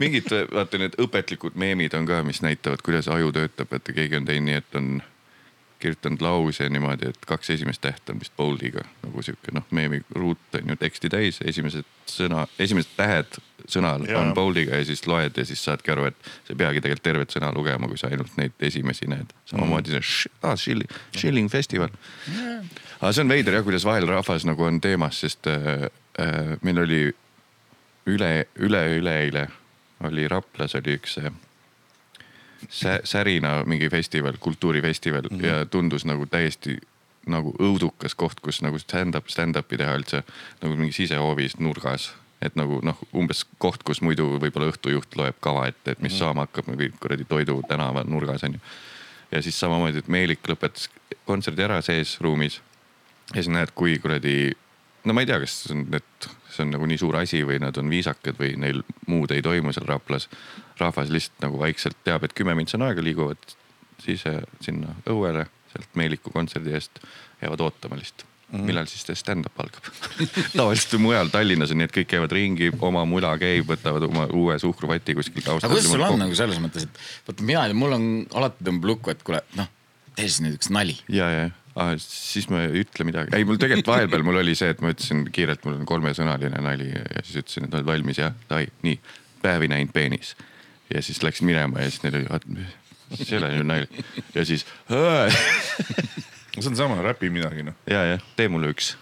mingid, 0.00 0.30
vaata 0.52 0.78
need 0.80 0.96
õpetlikud 1.00 1.58
meemid 1.60 1.94
on 1.94 2.06
ka, 2.06 2.22
mis 2.26 2.42
näitavad, 2.44 2.82
kuidas 2.84 3.08
aju 3.12 3.32
töötab, 3.34 3.70
vaata 3.70 3.94
keegi 3.96 4.20
on 4.20 4.28
teinud 4.28 4.48
nii, 4.50 4.62
et 4.62 4.78
on 4.80 4.94
kirjutanud 5.84 6.22
lause 6.24 6.68
niimoodi, 6.68 7.10
et 7.12 7.26
kaks 7.28 7.50
esimest 7.50 7.82
tähte 7.84 8.14
on 8.14 8.20
vist 8.22 8.32
bold'iga 8.38 8.84
nagu 9.02 9.22
sihuke 9.22 9.52
noh, 9.52 9.66
meemi 9.74 10.00
ruut 10.16 10.56
on 10.56 10.70
ju 10.72 10.76
teksti 10.80 11.10
täis, 11.12 11.40
esimesed 11.44 11.88
sõna, 12.08 12.46
esimesed 12.62 12.94
tähed 12.96 13.36
sõnal 13.68 14.06
Jaa. 14.08 14.22
on 14.22 14.32
bold'iga 14.36 14.78
ja 14.80 14.86
siis 14.88 15.04
loed 15.10 15.36
ja 15.36 15.44
siis 15.44 15.64
saadki 15.66 15.92
aru, 15.92 16.06
et 16.08 16.30
sa 16.46 16.54
ei 16.54 16.60
peagi 16.62 16.80
tegelikult 16.84 17.04
tervet 17.04 17.34
sõna 17.36 17.50
lugema, 17.56 17.90
kui 17.90 18.00
sa 18.00 18.08
ainult 18.08 18.32
neid 18.40 18.64
esimesi 18.64 19.10
näed. 19.10 19.34
samamoodi 19.50 19.92
see 19.92 20.00
sh- 20.00 20.32
ah, 20.42 20.56
shilling, 20.56 20.96
shilling 21.16 21.52
festival. 21.52 21.92
aga 23.00 23.12
see 23.12 23.26
on 23.26 23.34
veider 23.34 23.58
jah, 23.58 23.66
kuidas 23.66 23.84
vahel 23.84 24.08
rahvas 24.08 24.48
nagu 24.48 24.64
on 24.64 24.80
teemas, 24.80 25.20
sest 25.26 25.50
äh, 25.52 25.90
äh, 26.20 26.54
meil 26.62 26.80
oli 26.86 27.02
üle, 28.08 28.32
üle-üleeile 28.56 29.48
oli 30.04 30.28
Raplas 30.28 30.74
oli 30.74 30.96
üks 30.98 31.18
äh, 31.18 31.32
sä- 32.68 33.00
Särina 33.04 33.64
mingi 33.64 33.88
festival, 33.90 34.32
kultuurifestival 34.40 35.22
mm 35.30 35.38
-hmm. 35.38 35.46
ja 35.46 35.66
tundus 35.66 36.04
nagu 36.04 36.26
täiesti 36.26 36.78
nagu 37.26 37.54
õudukas 37.60 38.14
koht, 38.16 38.40
kus 38.40 38.62
nagu 38.62 38.78
stand-up, 38.78 39.28
stand-up'i 39.28 39.78
teha 39.80 39.94
üldse 39.96 40.22
nagu 40.62 40.76
mingi 40.76 40.92
sisehoovis 40.92 41.58
nurgas. 41.58 42.12
et 42.42 42.56
nagu 42.56 42.80
noh, 42.84 42.98
umbes 43.16 43.46
koht, 43.58 43.82
kus 43.82 44.02
muidu 44.04 44.26
võib-olla 44.36 44.66
õhtujuht 44.68 45.14
loeb 45.16 45.36
kava 45.40 45.66
ette, 45.66 45.90
et 45.90 46.00
mis 46.00 46.12
mm 46.12 46.14
-hmm. 46.14 46.18
saama 46.18 46.40
hakkab, 46.40 46.66
mingi 46.66 46.92
kuradi 47.00 47.24
Toidu 47.24 47.62
tänava 47.68 48.04
nurgas 48.04 48.44
on 48.44 48.52
ju. 48.52 48.60
ja 49.32 49.42
siis 49.42 49.60
samamoodi, 49.60 49.98
et 49.98 50.08
Meelik 50.08 50.48
lõpetas 50.48 50.88
kontserdi 51.24 51.62
ära 51.62 51.80
sees 51.82 52.20
ruumis 52.20 52.60
ja 53.30 53.42
siis 53.42 53.48
näed, 53.48 53.72
kui 53.74 53.98
kuradi, 53.98 54.52
no 55.04 55.12
ma 55.12 55.20
ei 55.20 55.26
tea, 55.26 55.40
kas 55.40 55.62
see 55.62 55.86
et 55.92 56.28
see 56.56 56.66
on 56.66 56.74
nagu 56.74 56.86
nii 56.88 57.00
suur 57.00 57.16
asi 57.20 57.42
või 57.46 57.60
nad 57.62 57.76
on 57.80 57.90
viisakad 57.90 58.38
või 58.40 58.54
neil 58.60 58.82
muud 59.10 59.34
ei 59.34 59.42
toimu 59.42 59.74
seal 59.74 59.88
Raplas. 59.88 60.28
rahvas 60.78 61.10
lihtsalt 61.14 61.46
nagu 61.46 61.58
vaikselt 61.58 61.98
teab, 62.04 62.24
et 62.24 62.34
kümme 62.34 62.54
mintsi 62.58 62.78
on 62.78 62.86
aega, 62.88 63.02
liiguvad 63.02 63.56
siis 64.02 64.24
sinna 64.64 64.94
õuele 65.10 65.46
sealt 65.72 65.98
Meeliku 65.98 66.30
kontserdi 66.34 66.74
eest, 66.74 67.02
jäävad 67.42 67.60
ootama 67.60 67.98
lihtsalt 67.98 68.26
mm. 68.26 68.58
-hmm. 68.58 68.66
millal 68.66 68.86
siis 68.90 69.06
see 69.06 69.18
stand-up 69.18 69.60
algab 69.60 69.88
tavaliselt 70.56 71.00
mujal 71.00 71.30
Tallinnas 71.32 71.72
on 71.74 71.82
nii, 71.82 71.90
et 71.90 71.96
kõik 71.96 72.10
käivad 72.14 72.34
ringi, 72.34 72.70
oma 72.80 73.04
mula 73.08 73.34
käib, 73.38 73.66
võtavad 73.70 74.06
oma 74.08 74.26
uue 74.32 74.58
suhkruvati 74.58 75.14
kuskilt. 75.18 75.48
aga 75.48 75.68
kuidas 75.68 75.90
sul 75.90 76.06
on 76.06 76.18
nagu 76.26 76.38
selles 76.38 76.60
mõttes, 76.62 76.88
et 76.88 77.02
vaata 77.28 77.50
mina, 77.50 77.66
mul 77.74 77.98
on 77.98 78.08
alati 78.34 78.64
tõmbab 78.64 78.94
lukku, 78.94 79.14
et 79.14 79.22
kuule 79.26 79.42
noh, 79.58 79.70
tee 80.14 80.28
siis 80.28 80.40
nüüd 80.46 80.58
üks 80.58 80.70
nali. 80.74 80.98
ja, 81.08 81.30
ja 81.30 81.50
ah,, 81.80 81.92
siis 82.00 82.48
ma 82.52 82.64
ei 82.64 82.84
ütle 82.84 83.06
midagi, 83.08 83.34
ei 83.36 83.46
mul 83.48 83.60
tegelikult 83.60 83.92
vahepeal 83.92 84.26
mul 84.26 84.40
oli 84.42 84.56
see, 84.58 84.70
et 84.74 84.82
ma 84.84 84.92
ütlesin 84.94 85.24
kiirelt, 85.34 85.64
mul 85.66 85.78
on 85.80 85.88
kolmesõnaline 85.88 86.62
nali 86.64 86.90
ja 86.92 87.22
siis 87.22 87.42
ütlesin, 87.42 87.68
et 87.68 87.78
oled 87.78 87.88
valmis 87.88 88.20
jah, 88.20 88.34
davai, 88.50 88.68
nii, 88.86 88.98
päev 89.44 89.66
ei 89.66 89.72
näinud 89.74 89.94
peenis. 89.94 90.34
ja 90.92 91.02
siis 91.02 91.22
läksin 91.24 91.48
minema 91.48 91.82
ja 91.82 91.90
siis 91.90 92.04
neil 92.04 92.20
oli, 92.22 92.68
see 93.16 93.34
ei 93.34 93.40
ole 93.40 93.50
ju 93.56 93.66
nali 93.66 94.04
ja 94.34 94.44
siis 94.46 94.66
see 96.62 96.70
on 96.70 96.76
sama, 96.76 97.00
räpi 97.02 97.30
midagi 97.34 97.64
noh. 97.66 97.76
ja, 97.90 98.04
ja 98.12 98.18
tee 98.36 98.48
mulle 98.52 98.70
üks. 98.74 98.94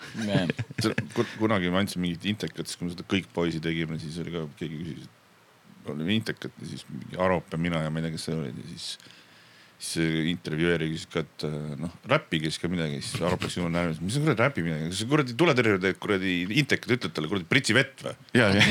kunagi 1.38 1.72
ma 1.72 1.82
andsin 1.82 2.02
mingit 2.04 2.24
intekat, 2.30 2.66
siis 2.66 2.80
kui 2.80 2.88
me 2.88 2.94
seda 2.94 3.04
kõik 3.08 3.28
poisi 3.34 3.60
tegime, 3.62 3.98
siis 4.00 4.16
oli 4.22 4.32
ka 4.34 4.46
keegi 4.60 4.78
küsis, 4.80 5.10
et 5.10 5.90
olime 5.92 6.16
intekat 6.16 6.54
ja 6.62 6.70
siis 6.70 6.86
mingi 6.88 7.18
Arop 7.20 7.52
ja 7.52 7.60
mina 7.60 7.82
ja 7.84 7.90
ma 7.92 8.00
ei 8.00 8.08
tea, 8.08 8.16
kes 8.16 8.28
see 8.28 8.38
olid 8.38 8.62
ja 8.62 8.70
siis. 8.70 8.86
Siis 9.82 10.28
intervjueerija 10.30 10.92
küsis 10.92 11.08
ka, 11.10 11.24
et 11.24 11.44
äh, 11.48 11.54
noh, 11.80 11.92
räppige 12.10 12.50
siis 12.50 12.60
ka 12.62 12.70
midagi, 12.70 13.00
siis 13.02 13.22
Arop 13.26 13.42
läks 13.42 13.56
juurde 13.58 13.72
näoga, 13.74 13.96
mis 13.98 14.14
sa 14.14 14.22
kuradi 14.22 14.44
räpi 14.44 14.64
midagi, 14.66 14.90
kas 14.92 15.00
sa 15.02 15.08
kuradi 15.10 15.36
tuletõrje 15.38 15.80
teed 15.82 15.98
kuradi 16.02 16.34
intekat, 16.62 16.94
ütled 16.98 17.14
talle 17.16 17.30
kuradi 17.32 17.48
pritsi 17.50 17.76
vett 17.76 18.04
või? 18.06 18.14
ja, 18.38 18.46
ja 18.54 18.62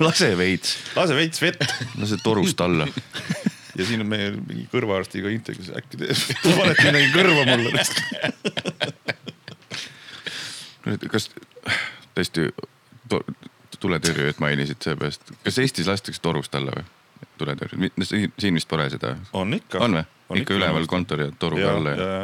lase 0.00 0.32
veits, 0.38 0.76
lase 0.96 1.14
veits 1.18 1.42
vett 1.44 1.60
lase 2.00 2.16
torust 2.24 2.60
alla. 2.64 2.88
ja 3.78 3.86
siin 3.86 4.04
on 4.04 4.08
meie 4.10 4.32
mingi 4.36 4.64
kõrvaarstiga 4.72 5.30
intekas, 5.32 5.70
äkki 5.76 6.00
te 6.00 6.06
panete 6.58 6.88
midagi 6.88 7.08
kõrva 7.14 7.42
mulle. 7.48 7.84
kas 11.12 11.28
tõesti 12.16 12.48
tuletõrjujat 13.80 14.40
mainisid 14.42 14.80
seepärast, 14.84 15.22
kas 15.44 15.60
Eestis 15.62 15.88
lastakse 15.88 16.20
torust 16.24 16.54
alla 16.56 16.72
või? 16.76 16.88
tuletõrje, 17.40 17.90
siin 18.06 18.58
vist 18.58 18.68
pole 18.70 18.86
seda. 18.92 19.16
on 19.36 19.56
ikka. 19.56 19.82
on 19.84 19.98
või? 20.00 20.06
ikka 20.42 20.56
üleval 20.58 20.86
kontori 20.90 21.26
alla 21.50 21.96
ja? 21.96 22.20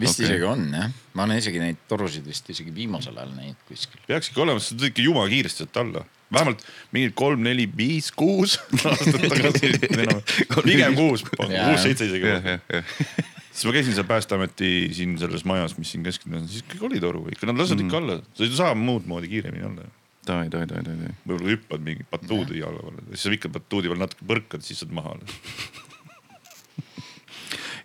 vist 0.00 0.18
okay. 0.18 0.28
isegi 0.28 0.48
on 0.48 0.64
jah, 0.72 0.88
ma 1.16 1.26
olen 1.26 1.42
isegi 1.42 1.60
neid 1.62 1.84
torusid 1.90 2.26
vist 2.26 2.48
isegi 2.52 2.72
viimasel 2.74 3.16
ajal 3.18 3.34
näinud 3.36 3.68
kuskil. 3.68 4.00
peaks 4.08 4.32
ikka 4.32 4.44
olema, 4.46 4.62
sest 4.62 4.74
sa 4.74 4.78
tulid 4.80 4.92
ikka 4.92 5.06
jumala 5.06 5.32
kiiresti 5.32 5.64
sealt 5.64 5.80
alla. 5.82 6.04
vähemalt 6.32 6.64
mingid 6.96 7.14
kolm, 7.18 7.44
neli, 7.44 7.68
viis, 7.76 8.10
kuus 8.16 8.58
aastat 8.88 9.28
tagasi. 9.28 9.72
pigem 10.68 10.96
kuus, 10.98 11.24
Jaa. 11.38 11.68
kuus, 11.68 11.86
seitse 11.86 12.08
isegi 12.08 12.58
siis 13.52 13.66
ma 13.68 13.74
käisin 13.76 13.96
seal 13.96 14.08
Päästeameti 14.08 14.72
siin 14.96 15.18
selles 15.20 15.44
majas, 15.48 15.76
mis 15.78 15.92
siin 15.92 16.06
kesklinnas 16.06 16.46
on, 16.46 16.52
siis 16.52 16.64
kõik 16.72 16.86
oli 16.88 17.02
toru, 17.02 17.26
ikka 17.32 17.50
nad 17.50 17.60
lasevad 17.60 17.84
ikka 17.84 18.00
alla, 18.00 18.22
sa 18.32 18.46
ei 18.46 18.56
saa 18.56 18.72
muud 18.78 19.08
moodi 19.10 19.30
kiiremini 19.32 19.68
alla. 19.68 19.90
davai, 20.26 20.48
davai, 20.52 20.66
davai, 20.70 20.84
davai. 20.86 21.14
võib-olla 21.26 21.54
hüppad 21.56 21.86
mingi 21.86 22.06
batuudi 22.10 22.60
jalga 22.60 22.82
peale, 22.88 23.06
siis 23.12 23.24
sa 23.26 23.32
ikka 23.36 23.48
batuudi 23.56 23.90
peal 23.90 24.02
natuke 24.02 24.28
põrkad, 24.28 24.60
siis 24.66 24.82
saad 24.82 24.92
maha 24.94 25.16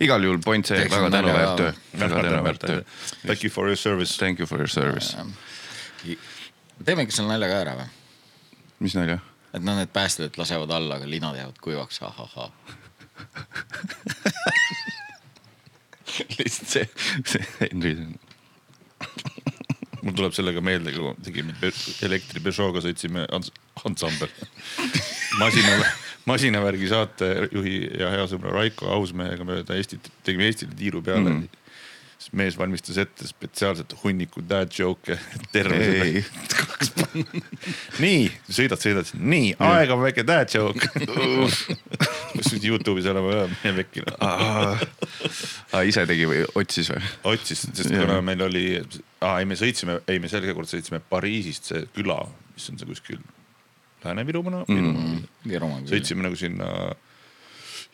igal 0.05 0.21
juhul 0.27 0.41
point 0.45 0.65
see, 0.69 0.83
väga 0.85 1.05
on 1.09 1.15
tänuväärt 1.15 1.55
töö 1.57 1.71
väga 1.99 2.21
tänuväärt 2.27 2.61
töö. 2.61 2.81
Thank 3.23 3.43
you 3.43 3.51
for 3.53 3.65
your 3.67 3.79
service. 3.79 4.17
Thank 4.17 4.39
you 4.39 4.47
for 4.47 4.61
your 4.61 4.69
service. 4.69 5.17
teemegi 6.85 7.11
selle 7.15 7.33
nalja 7.33 7.49
ka 7.49 7.55
ära 7.63 7.73
või? 7.79 7.89
mis 8.85 8.95
nalja? 8.97 9.17
et 9.57 9.63
noh, 9.63 9.75
need 9.79 9.89
päästjad 9.93 10.37
lasevad 10.37 10.71
alla, 10.77 10.95
aga 10.99 11.09
linad 11.09 11.35
jäävad 11.39 11.57
kuivaks, 11.63 12.01
ahahhaa. 12.05 12.49
lihtsalt 16.37 16.69
see, 16.69 16.85
see 17.25 17.43
Henri, 17.61 17.93
mul 20.01 20.13
tuleb 20.17 20.33
sellega 20.35 20.61
meelde, 20.63 20.91
kui 20.95 21.13
tegime 21.25 21.55
elektri 22.05 22.41
Peugeot'ga 22.43 22.83
sõitsime 22.85 23.25
ans- 23.33 23.51
ansambel. 23.85 24.29
masina, 25.41 25.77
masinavärgi 26.29 26.89
saatejuhi 26.91 27.77
ja 28.01 28.11
hea 28.13 28.25
sõbra 28.31 28.53
Raiko 28.55 28.89
Ausmehega 28.97 29.47
mööda 29.47 29.77
Eestit, 29.79 30.11
tegime 30.27 30.49
Eestile 30.49 30.75
tiiru 30.77 31.01
peale 31.05 31.29
Mm. 31.29 31.41
mm.. 31.45 31.63
Siis 32.17 32.33
mees 32.37 32.57
valmistas 32.57 32.97
ette 33.01 33.27
spetsiaalselt 33.29 33.93
hunniku 34.01 34.41
dad 34.49 34.73
joke'e 34.73 35.17
terve 35.53 35.77
selle. 35.85 36.23
nii, 38.03 38.23
sõidad, 38.49 38.81
sõidad, 38.81 39.11
nii 39.17 39.53
aeg 39.63 39.93
on 39.93 40.01
väike 40.01 40.25
dad 40.27 40.51
joke. 40.53 40.89
kus 42.33 42.51
nüüd 42.53 42.67
Youtube'is 42.71 43.09
olema, 43.11 43.45
mine 43.53 43.73
pekki. 43.83 44.05
aa, 44.25 45.83
ise 45.87 46.07
tegi 46.09 46.27
või 46.29 46.43
otsis 46.57 46.91
või? 46.93 47.13
otsis, 47.33 47.65
sest 47.69 47.93
kuna 47.93 48.19
meil 48.25 48.45
oli, 48.47 48.67
ei 48.81 49.49
me 49.49 49.57
sõitsime, 49.59 50.01
ei 50.09 50.21
me 50.21 50.31
sel 50.31 50.47
kord 50.57 50.69
sõitsime 50.69 51.01
Pariisist 51.09 51.71
see 51.71 51.85
küla, 51.95 52.23
mis 52.55 52.69
on 52.71 52.81
see 52.81 52.89
kuskil 52.89 53.21
Lääne-Virumaa 54.05 54.65
mm., 54.69 55.21
küll. 55.45 55.69
sõitsime 55.89 56.25
nagu 56.25 56.37
sinna 56.39 56.71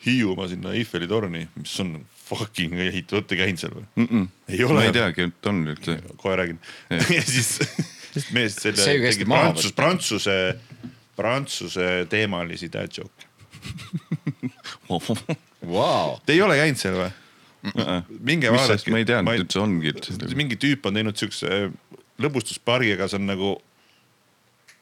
Hiiumaa 0.04 0.48
sinna 0.50 0.74
Eiffeli 0.76 1.08
torni, 1.08 1.46
mis 1.56 1.72
on 1.80 1.94
fucking 2.24 2.78
ehitatud, 2.86 3.18
olete 3.20 3.38
käinud 3.38 3.60
seal 3.60 3.74
või? 3.74 3.84
Mm 4.00 4.06
-mm. 4.08 4.28
ei 4.48 4.64
ole 4.64 4.78
ma 4.80 4.86
ei. 4.88 4.94
teagi, 4.96 5.28
et 5.28 5.50
on 5.50 5.60
üldse. 5.74 5.98
kohe 6.20 6.36
räägin. 6.40 6.60
ja 7.16 7.22
siis 7.22 7.58
siis 8.14 8.30
mees 8.34 8.56
selle 8.62 8.78
tegi 8.78 9.26
prantsus, 9.28 9.74
prantsuse, 9.76 10.38
prantsuse 11.18 11.90
teemalisi 12.10 12.70
dad 12.72 12.94
joke. 12.98 13.30
Vau, 15.64 16.18
Te 16.26 16.34
ei 16.36 16.42
ole 16.44 16.58
käinud 16.60 16.80
seal 16.80 16.98
või? 17.00 17.12
minge 18.20 18.50
mis 18.52 18.60
vaadake 18.60 18.92
ma 18.92 18.98
ei 19.00 19.06
teadnud, 19.08 19.44
et 19.46 19.54
see 19.54 19.62
ongi 19.62 19.88
üldse. 19.94 20.34
mingi 20.36 20.58
tüüp 20.60 20.84
on 20.84 20.98
teinud 20.98 21.16
siukse 21.16 21.48
äh, 21.48 21.70
lõbustuspargi, 22.20 22.92
aga 22.98 23.08
see 23.08 23.16
on 23.22 23.30
nagu 23.30 23.54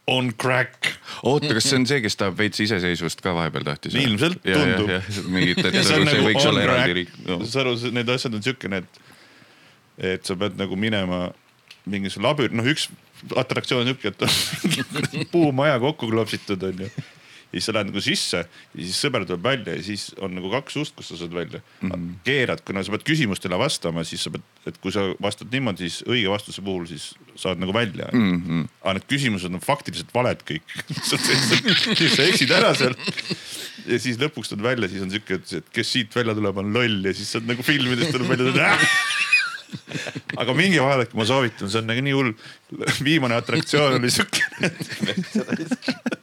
on 0.07 0.32
crack. 0.34 0.88
oota, 1.22 1.53
kas 1.55 1.68
see 1.70 1.78
on 1.78 1.86
see, 1.86 2.00
kes 2.03 2.18
tahab 2.18 2.38
veits 2.38 2.62
iseseisvust 2.64 3.22
ka 3.22 3.34
vahepeal 3.36 3.66
tahtis? 3.66 3.94
Ilmselt 3.98 4.42
tundub. 4.42 4.90
mingit, 5.30 5.62
et 5.62 5.78
ja 5.78 5.84
see 5.84 6.00
see 6.00 6.09
nagu 6.09 6.26
võiks 6.26 6.48
olla 6.50 6.64
eraldi 6.66 6.98
riik 7.03 7.14
no.. 7.28 7.38
saad 7.46 7.68
aru, 7.68 7.94
need 7.94 8.11
asjad 8.16 8.34
on 8.38 8.44
siukene, 8.44 8.82
et, 8.82 9.00
et 10.16 10.26
sa 10.26 10.36
pead 10.38 10.59
nagu 10.59 10.78
minema 10.78 11.28
mingisse 11.90 12.22
labür-, 12.22 12.55
noh, 12.55 12.66
üks 12.66 12.88
atraktsioon 13.38 13.84
on 13.84 13.92
siuke, 13.92 14.11
et 14.11 14.26
on 14.26 15.26
puumaja 15.34 15.78
kokku 15.82 16.11
klopsitud 16.11 16.70
onju. 16.72 16.90
Ja 17.53 17.61
siis 17.61 17.68
sa 17.68 17.74
lähed 17.76 17.90
nagu 17.90 18.00
sisse 18.00 18.38
ja 18.40 18.80
siis 18.80 18.98
sõber 19.05 19.26
tuleb 19.28 19.44
välja 19.44 19.74
ja 19.76 19.84
siis 19.84 20.07
on 20.24 20.32
nagu 20.36 20.48
kaks 20.53 20.78
ust, 20.80 20.94
kust 20.96 21.12
sa 21.12 21.18
saad 21.20 21.34
välja 21.36 21.61
mm. 21.61 21.90
-hmm. 21.90 22.14
keerad, 22.24 22.62
kuna 22.64 22.82
sa 22.82 22.94
pead 22.94 23.05
küsimustele 23.05 23.59
vastama, 23.61 24.05
siis 24.09 24.24
sa 24.24 24.32
pead, 24.32 24.46
et 24.66 24.78
kui 24.80 24.92
sa 24.94 25.05
vastad 25.22 25.53
niimoodi, 25.53 25.84
siis 25.88 26.07
õige 26.09 26.32
vastuse 26.32 26.64
puhul 26.64 26.86
siis 26.88 27.12
saad 27.36 27.61
nagu 27.61 27.74
välja 27.74 28.09
mm. 28.12 28.40
-hmm. 28.40 28.68
aga 28.82 28.94
need 28.98 29.09
küsimused 29.12 29.53
on 29.53 29.61
faktiliselt 29.61 30.14
valed 30.14 30.40
kõik 30.48 30.64
sa 32.16 32.22
eksid 32.24 32.50
ära 32.50 32.72
seal. 32.74 32.96
ja 33.86 33.98
siis 33.98 34.16
lõpuks 34.16 34.48
tuleb 34.48 34.64
välja, 34.72 34.88
siis 34.88 35.05
on 35.05 35.12
siuke, 35.12 35.40
et 35.53 35.68
kes 35.72 35.92
siit 35.92 36.16
välja 36.16 36.34
tuleb, 36.34 36.57
on 36.57 36.72
loll 36.72 37.05
ja 37.05 37.12
siis 37.12 37.32
saad 37.36 37.44
nagu 37.46 37.62
filmidest 37.62 38.16
tuleb 38.16 38.32
välja 38.32 38.78
aga 40.42 40.55
minge 40.57 40.80
vaadake, 40.80 41.16
ma 41.16 41.24
soovitan, 41.28 41.70
see 41.70 41.80
on 41.80 41.88
nagu 41.88 42.00
nii 42.05 42.16
hull. 42.16 42.32
viimane 43.05 43.36
atraktsioon 43.36 44.00
oli 44.00 44.11
siuke 44.11 44.40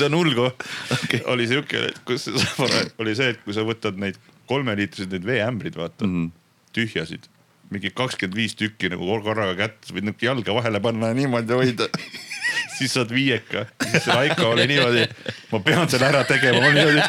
see 0.00 0.08
on 0.10 0.16
hull 0.18 0.36
koht 0.36 0.64
okay.. 0.96 1.22
oli 1.32 1.48
siuke, 1.50 1.88
kus 2.08 2.28
oli 3.02 3.16
see, 3.18 3.34
et 3.34 3.42
kui 3.44 3.56
sa 3.56 3.64
võtad 3.66 4.00
neid 4.00 4.18
kolmeliitrised 4.50 5.12
neid 5.14 5.26
veeämbrid, 5.28 5.76
vaata 5.78 6.06
mm, 6.06 6.16
-hmm. 6.16 6.64
tühjasid, 6.76 7.28
mingi 7.70 7.92
kakskümmend 7.94 8.36
viis 8.36 8.56
tükki 8.58 8.90
nagu 8.90 9.06
korraga 9.22 9.54
kätte, 9.58 9.94
võid 9.94 10.08
nihuke 10.08 10.26
jalga 10.26 10.56
vahele 10.56 10.82
panna 10.82 11.12
ja 11.12 11.18
niimoodi 11.20 11.58
hoida. 11.60 11.90
Siis 12.76 12.94
saad 12.96 13.10
viieka, 13.12 13.66
siis 13.84 14.06
Raiko 14.08 14.46
oli 14.54 14.64
niimoodi, 14.66 15.02
ma 15.50 15.58
pean 15.60 15.88
selle 15.92 16.06
ära 16.08 16.22
tegema, 16.24 16.62
ma 16.64 16.70
niimoodi, 16.72 17.02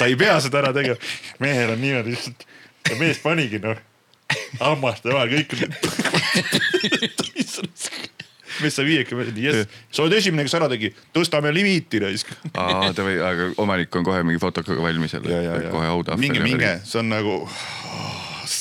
sa 0.00 0.06
ei 0.08 0.16
pea 0.16 0.38
seda 0.40 0.62
ära 0.62 0.72
tegema. 0.72 0.96
mehel 1.38 1.74
on 1.74 1.80
niimoodi 1.82 2.14
lihtsalt 2.14 2.46
ja 2.88 2.96
mees 2.96 3.20
panigi 3.20 3.60
noh, 3.60 3.76
hammaste 4.60 5.12
vahel 5.12 5.34
kõik 5.36 5.52
mees 8.64 8.78
sai 8.78 8.86
viieka, 8.88 9.18
jess, 9.36 9.80
sa 9.92 10.04
oled 10.04 10.16
esimene, 10.18 10.46
kes 10.46 10.56
ära 10.58 10.68
tegi, 10.72 10.92
tõstame 11.16 11.52
limiiti 11.54 12.00
raisk. 12.02 12.32
aa, 12.54 12.90
ta 12.96 13.06
või, 13.06 13.18
aga 13.24 13.50
omanik 13.62 13.94
on 13.98 14.06
kohe 14.06 14.24
mingi 14.26 14.42
fotokaga 14.42 14.82
valmis 14.88 15.16
jälle, 15.16 15.42
kohe 15.72 15.92
autahvel. 15.92 16.22
minge, 16.24 16.44
minge, 16.44 16.74
see 16.88 17.02
on 17.02 17.12
nagu 17.12 17.40
see 18.48 18.57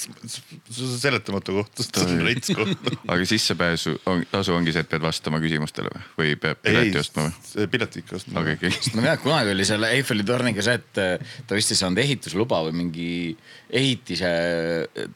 seletamatu 0.78 1.58
koht, 1.60 1.82
see 1.84 2.06
on 2.06 2.24
rets 2.26 2.52
koht. 2.56 2.90
aga 3.12 3.28
sissepääsu 3.28 3.96
on, 4.10 4.24
tasu 4.32 4.56
ongi 4.56 4.74
see, 4.76 4.84
et 4.86 4.90
pead 4.92 5.04
vastama 5.04 5.40
küsimustele 5.44 5.92
või, 5.92 6.04
või 6.20 6.34
peab 6.42 6.62
pileti 6.64 7.02
ostma 7.02 7.28
või? 7.28 7.68
pileti 7.74 8.04
ikka 8.04 8.18
ostma 8.20 8.42
okay,. 8.42 8.58
Okay. 8.58 8.94
ma 8.96 9.06
tean, 9.06 9.22
kunagi 9.24 9.54
oli 9.56 9.68
selle 9.68 9.92
Eiffeli 9.98 10.26
torniga 10.28 10.66
see, 10.66 10.78
et 10.80 11.02
äh, 11.04 11.36
ta 11.48 11.58
vist 11.58 11.74
ei 11.74 11.80
saanud 11.80 12.02
ehitusluba 12.04 12.62
või 12.68 12.76
mingi 12.84 13.10
ehitise, 13.68 14.30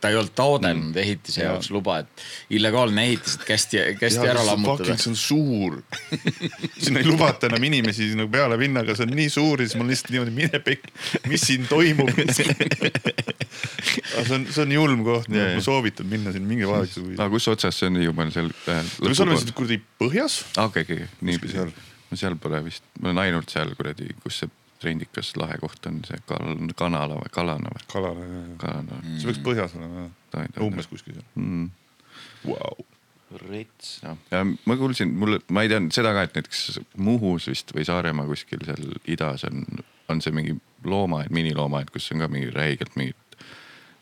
ta 0.01 0.11
ei 0.11 0.17
olnud 0.19 0.35
taotlenud 0.35 0.91
mm. 0.91 1.01
ehitise 1.03 1.43
ja. 1.43 1.51
jaoks 1.51 1.71
luba, 1.71 2.01
et 2.03 2.25
illegaalne 2.57 3.05
ehitis, 3.07 3.37
et 3.39 3.45
kästi, 3.47 3.81
kästi 3.99 4.25
ja, 4.25 4.33
ära 4.35 4.43
lammutada. 4.45 4.97
see 4.99 5.13
on 5.13 5.19
suur 5.19 5.79
sinna 6.83 6.99
ei 6.99 7.07
lubata 7.07 7.47
enam 7.47 7.63
inimesi 7.71 8.11
nagu 8.17 8.31
peale 8.33 8.59
minna, 8.59 8.83
aga 8.85 8.97
see 8.97 9.07
on 9.07 9.15
nii 9.15 9.29
suur 9.31 9.63
ja 9.63 9.69
siis 9.69 9.79
mul 9.79 9.91
lihtsalt 9.91 10.11
niimoodi 10.15 10.35
mine 10.35 10.63
pekk, 10.65 10.91
mis 11.31 11.47
siin 11.47 11.67
toimub 11.69 12.11
see 14.11 14.35
on, 14.35 14.45
see 14.51 14.63
on 14.63 14.71
julm 14.81 15.03
koht, 15.05 15.29
ma 15.31 15.63
soovitan 15.63 16.09
minna 16.09 16.33
sinna, 16.35 16.49
minge 16.49 16.69
vaadake. 16.69 17.03
aga 17.17 17.29
kus 17.33 17.47
otsas 17.51 17.79
see 17.81 17.91
on 17.91 17.99
Hiiumaal 18.01 18.33
seal 18.33 18.49
äh,? 18.51 18.81
me 19.01 19.13
oleme 19.13 19.39
siis 19.41 19.55
kuradi 19.57 19.79
põhjas. 20.01 20.41
okei, 20.61 20.85
okei, 20.87 21.07
nii 21.27 21.39
seal. 21.51 21.71
no 22.11 22.19
seal 22.19 22.37
pole 22.41 22.63
vist, 22.65 22.85
ma 22.99 23.11
olen 23.11 23.23
ainult 23.25 23.53
seal 23.53 23.73
kuradi, 23.77 24.11
kus 24.23 24.41
see 24.43 24.51
trendikas 24.81 25.35
lahe 25.37 25.59
koht 25.61 25.85
on 25.89 26.01
see 26.07 26.17
kal-, 26.29 26.55
kanala 26.77 27.19
või 27.19 27.33
kalana 27.33 27.73
või? 27.73 27.85
kalana 27.91 28.25
jah, 28.25 28.47
kalana 28.61 28.97
mm.. 29.01 29.19
see 29.19 29.29
peaks 29.29 29.43
põhjas 29.45 29.77
olema 29.77 30.07
jah, 30.07 30.49
umbes 30.65 30.89
kuskil 30.91 31.17
seal 31.17 31.27
mm.. 31.37 31.69
Wow. 32.45 32.81
rets, 33.47 33.99
ja 34.03 34.41
ma 34.41 34.75
kuulsin, 34.79 35.13
mul, 35.21 35.37
ma 35.53 35.63
ei 35.63 35.71
teadnud 35.71 35.93
seda 35.95 36.11
ka, 36.17 36.25
et 36.27 36.37
näiteks 36.39 36.81
Muhus 36.99 37.47
vist 37.51 37.71
või 37.75 37.85
Saaremaa 37.87 38.27
kuskil 38.27 38.65
seal 38.67 38.95
idas 39.09 39.45
on, 39.47 39.63
on 40.11 40.23
see 40.25 40.33
mingi 40.35 40.57
loomaaed, 40.83 41.31
miniloomaaed, 41.33 41.93
kus 41.93 42.09
on 42.15 42.25
ka 42.25 42.29
mingi 42.31 42.49
räigelt 42.55 42.97
mingid 42.99 43.37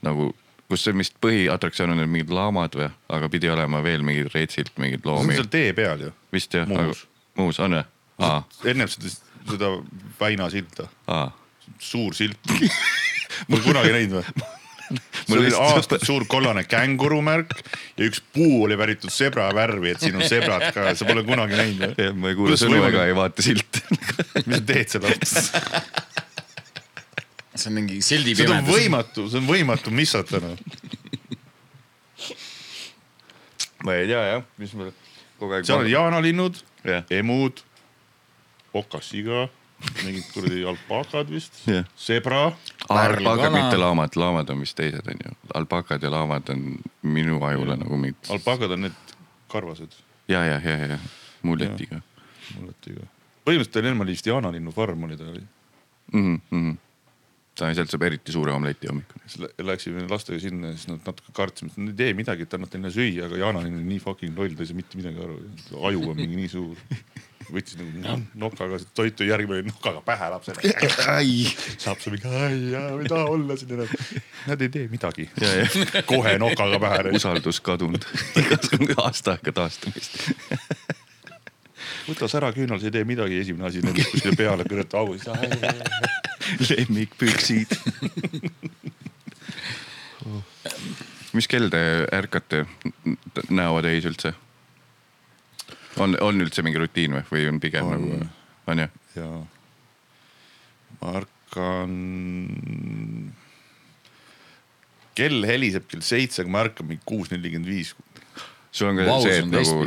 nagu, 0.06 0.32
kus 0.70 0.86
see 0.86 0.98
vist 0.98 1.16
põhiatraktsioon 1.24 1.96
on 1.96 2.04
mingid 2.06 2.34
laamad 2.34 2.76
või, 2.78 2.90
aga 3.18 3.30
pidi 3.34 3.50
olema 3.50 3.82
veel 3.86 4.06
mingid 4.06 4.30
retsilt 4.36 4.76
mingeid 4.82 5.08
loomi. 5.08 5.34
see 5.34 5.42
on 5.42 5.42
seal 5.42 5.54
tee 5.56 5.74
peal 5.78 6.06
ju. 6.06 6.14
vist 6.36 6.54
jah, 6.54 6.70
muus 7.40 7.60
on 7.64 7.80
või? 7.80 7.84
ennem 8.70 8.92
seda, 8.92 9.16
seda 9.50 9.74
Väina 10.20 10.50
silta. 10.52 10.90
suur 11.80 12.16
silt 12.18 12.40
Pole 13.50 13.62
kunagi 13.64 13.94
näinud 13.96 14.20
või? 14.20 14.48
mul 15.30 15.42
oli 15.44 15.52
aastaid 15.54 16.04
suur 16.06 16.26
kollane 16.30 16.64
kängurumärk 16.66 17.54
ja 17.98 18.08
üks 18.08 18.22
puu 18.34 18.64
oli 18.66 18.78
väritud 18.78 19.14
sebra 19.14 19.50
värvi, 19.56 19.94
et 19.94 20.02
siin 20.02 20.18
on 20.18 20.26
sebrad 20.26 20.70
ka, 20.74 20.94
sa 20.98 21.06
pole 21.06 21.24
kunagi 21.28 21.58
näinud 21.60 21.98
või? 21.98 22.14
ma 22.18 22.32
ei 22.32 22.38
kuule 22.40 22.58
sõnu 22.60 22.82
ega 22.88 23.06
ei 23.10 23.18
vaata 23.18 23.46
silte 23.46 23.84
mis 24.46 24.56
sa 24.58 24.64
teed 24.74 24.96
selle 24.96 25.14
see 27.60 27.72
on 27.72 27.78
mingi 27.80 28.00
sildi 28.06 28.36
pimedus. 28.38 28.56
see 28.56 28.64
on 28.64 28.72
võimatu, 28.74 29.28
see 29.32 29.42
on 29.42 29.48
võimatu 29.50 29.94
missata 29.94 30.42
noh. 30.44 30.58
ma 33.86 33.96
ei 34.00 34.10
tea 34.10 34.24
jah, 34.34 34.44
mis 34.62 34.74
mul 34.78 34.92
kogu 35.40 35.56
aeg. 35.58 35.68
seal 35.68 35.84
on 35.84 35.92
jaanalinnud 35.92 36.60
yeah., 36.86 37.06
emud, 37.20 37.62
okassiga, 38.76 39.48
mingid 40.04 40.28
kuradi 40.34 40.66
alpakad 40.72 41.32
vist 41.32 41.62
yeah., 41.68 41.88
sebra. 42.00 42.50
alpakad, 42.90 43.54
mitte 43.56 43.80
laamad, 43.80 44.18
laamad 44.20 44.52
on 44.54 44.66
vist 44.66 44.78
teised 44.80 45.08
onju, 45.14 45.36
alpakad 45.62 46.04
ja 46.04 46.12
laamad 46.14 46.52
on 46.56 46.68
minu 47.04 47.40
ajule 47.48 47.76
ja. 47.76 47.80
nagu 47.84 48.02
mingid. 48.02 48.34
alpakad 48.36 48.76
on 48.76 48.88
need 48.88 49.16
karvased. 49.52 49.96
ja, 50.28 50.44
ja, 50.46 50.60
ja, 50.64 50.78
ja 50.96 51.00
mulletiga. 51.44 52.04
mulletiga, 52.58 53.08
põhimõtteliselt 53.48 53.82
oli 53.86 54.06
oli 54.06 54.18
vist 54.18 54.30
jaanalinnu 54.30 54.76
farm 54.76 55.08
oli 55.08 55.18
ta 55.18 55.32
oli 55.32 55.44
mm. 56.14 56.38
-hmm 56.52 56.78
sealt 57.60 57.92
saab 57.92 58.06
eriti 58.08 58.34
suure 58.34 58.54
omleti 58.56 58.90
hommikul. 58.90 59.48
läksime 59.66 60.06
lastega 60.10 60.40
sinna 60.44 60.74
ja 60.74 60.78
siis 60.78 60.90
nad 60.92 61.08
natuke 61.08 61.34
kartsime, 61.36 61.72
et 61.72 61.80
nad 61.82 61.94
ei 61.94 61.98
tee 62.02 62.18
midagi, 62.18 62.48
et 62.48 62.54
annate 62.58 62.82
neile 62.82 62.94
süüa, 62.96 63.30
aga 63.30 63.40
Jana 63.42 63.64
on 63.64 63.80
nii 63.88 64.04
fucking 64.04 64.38
loll, 64.38 64.56
ta 64.56 64.66
ei 64.66 64.72
saa 64.72 64.80
mitte 64.80 65.00
midagi 65.00 65.26
aru. 65.26 65.40
aju 65.90 66.06
on 66.14 66.22
mingi 66.22 66.40
nii 66.40 66.52
suur. 66.52 66.86
võttis 67.50 67.80
nagu 67.80 68.16
nokaga 68.38 68.78
toitu, 68.94 69.26
järgmine 69.26 69.66
nokaga 69.72 70.04
pähe 70.06 70.30
lapsele. 70.36 70.74
saab 71.82 72.04
see 72.04 72.14
mingi, 72.14 72.30
ai, 72.30 72.60
ma 72.76 73.02
ei 73.02 73.10
taha 73.10 73.26
olla 73.34 73.58
siin 73.58 73.74
enam. 73.78 73.96
Nad 74.52 74.62
ei 74.66 74.72
tee 74.76 74.86
midagi. 74.92 75.30
kohe 76.12 76.38
nokaga 76.42 76.82
pähe. 76.86 77.16
usaldus 77.18 77.62
kadunud 77.66 78.06
igasugune 78.44 78.98
aasta 79.02 79.38
aega 79.38 79.56
taastumist 79.64 80.22
võta 82.10 82.30
sära 82.30 82.50
küünal, 82.56 82.80
sa 82.82 82.90
ei 82.90 82.96
tee 82.98 83.06
midagi, 83.08 83.40
esimene 83.44 83.70
asi 83.70 83.84
lendab 83.84 84.10
kuskile 84.14 84.36
peale, 84.38 84.66
kõrvalt 84.70 84.96
augu, 85.00 85.18
siis 85.20 86.29
lemmikpüksid 86.70 87.78
mis 91.34 91.48
kell 91.50 91.70
te 91.72 91.82
ärkate 92.16 92.66
näotäis 93.50 94.08
üldse? 94.10 94.34
on, 96.00 96.16
on 96.22 96.42
üldse 96.44 96.64
mingi 96.66 96.82
rutiin 96.82 97.18
või, 97.18 97.26
või 97.32 97.48
on 97.52 97.60
pigem 97.64 97.90
on, 97.90 98.06
nagu, 98.06 98.30
on 98.72 98.84
jah? 98.84 98.96
jaa, 99.18 99.42
ma 101.00 101.14
ärkan. 101.22 101.98
kell 105.20 105.46
heliseb 105.50 105.90
kell 105.92 106.06
seitse, 106.06 106.44
aga 106.44 106.54
ma 106.54 106.64
ärkan 106.68 106.90
mingi 106.90 107.06
kuus 107.06 107.32
nelikümmend 107.34 107.70
viis. 107.70 107.96
sul 108.72 108.92
on 108.92 109.02
ka 109.02 109.08
wow, 109.10 109.24
see, 109.26 109.40
et 109.42 109.54
nagu 109.54 109.78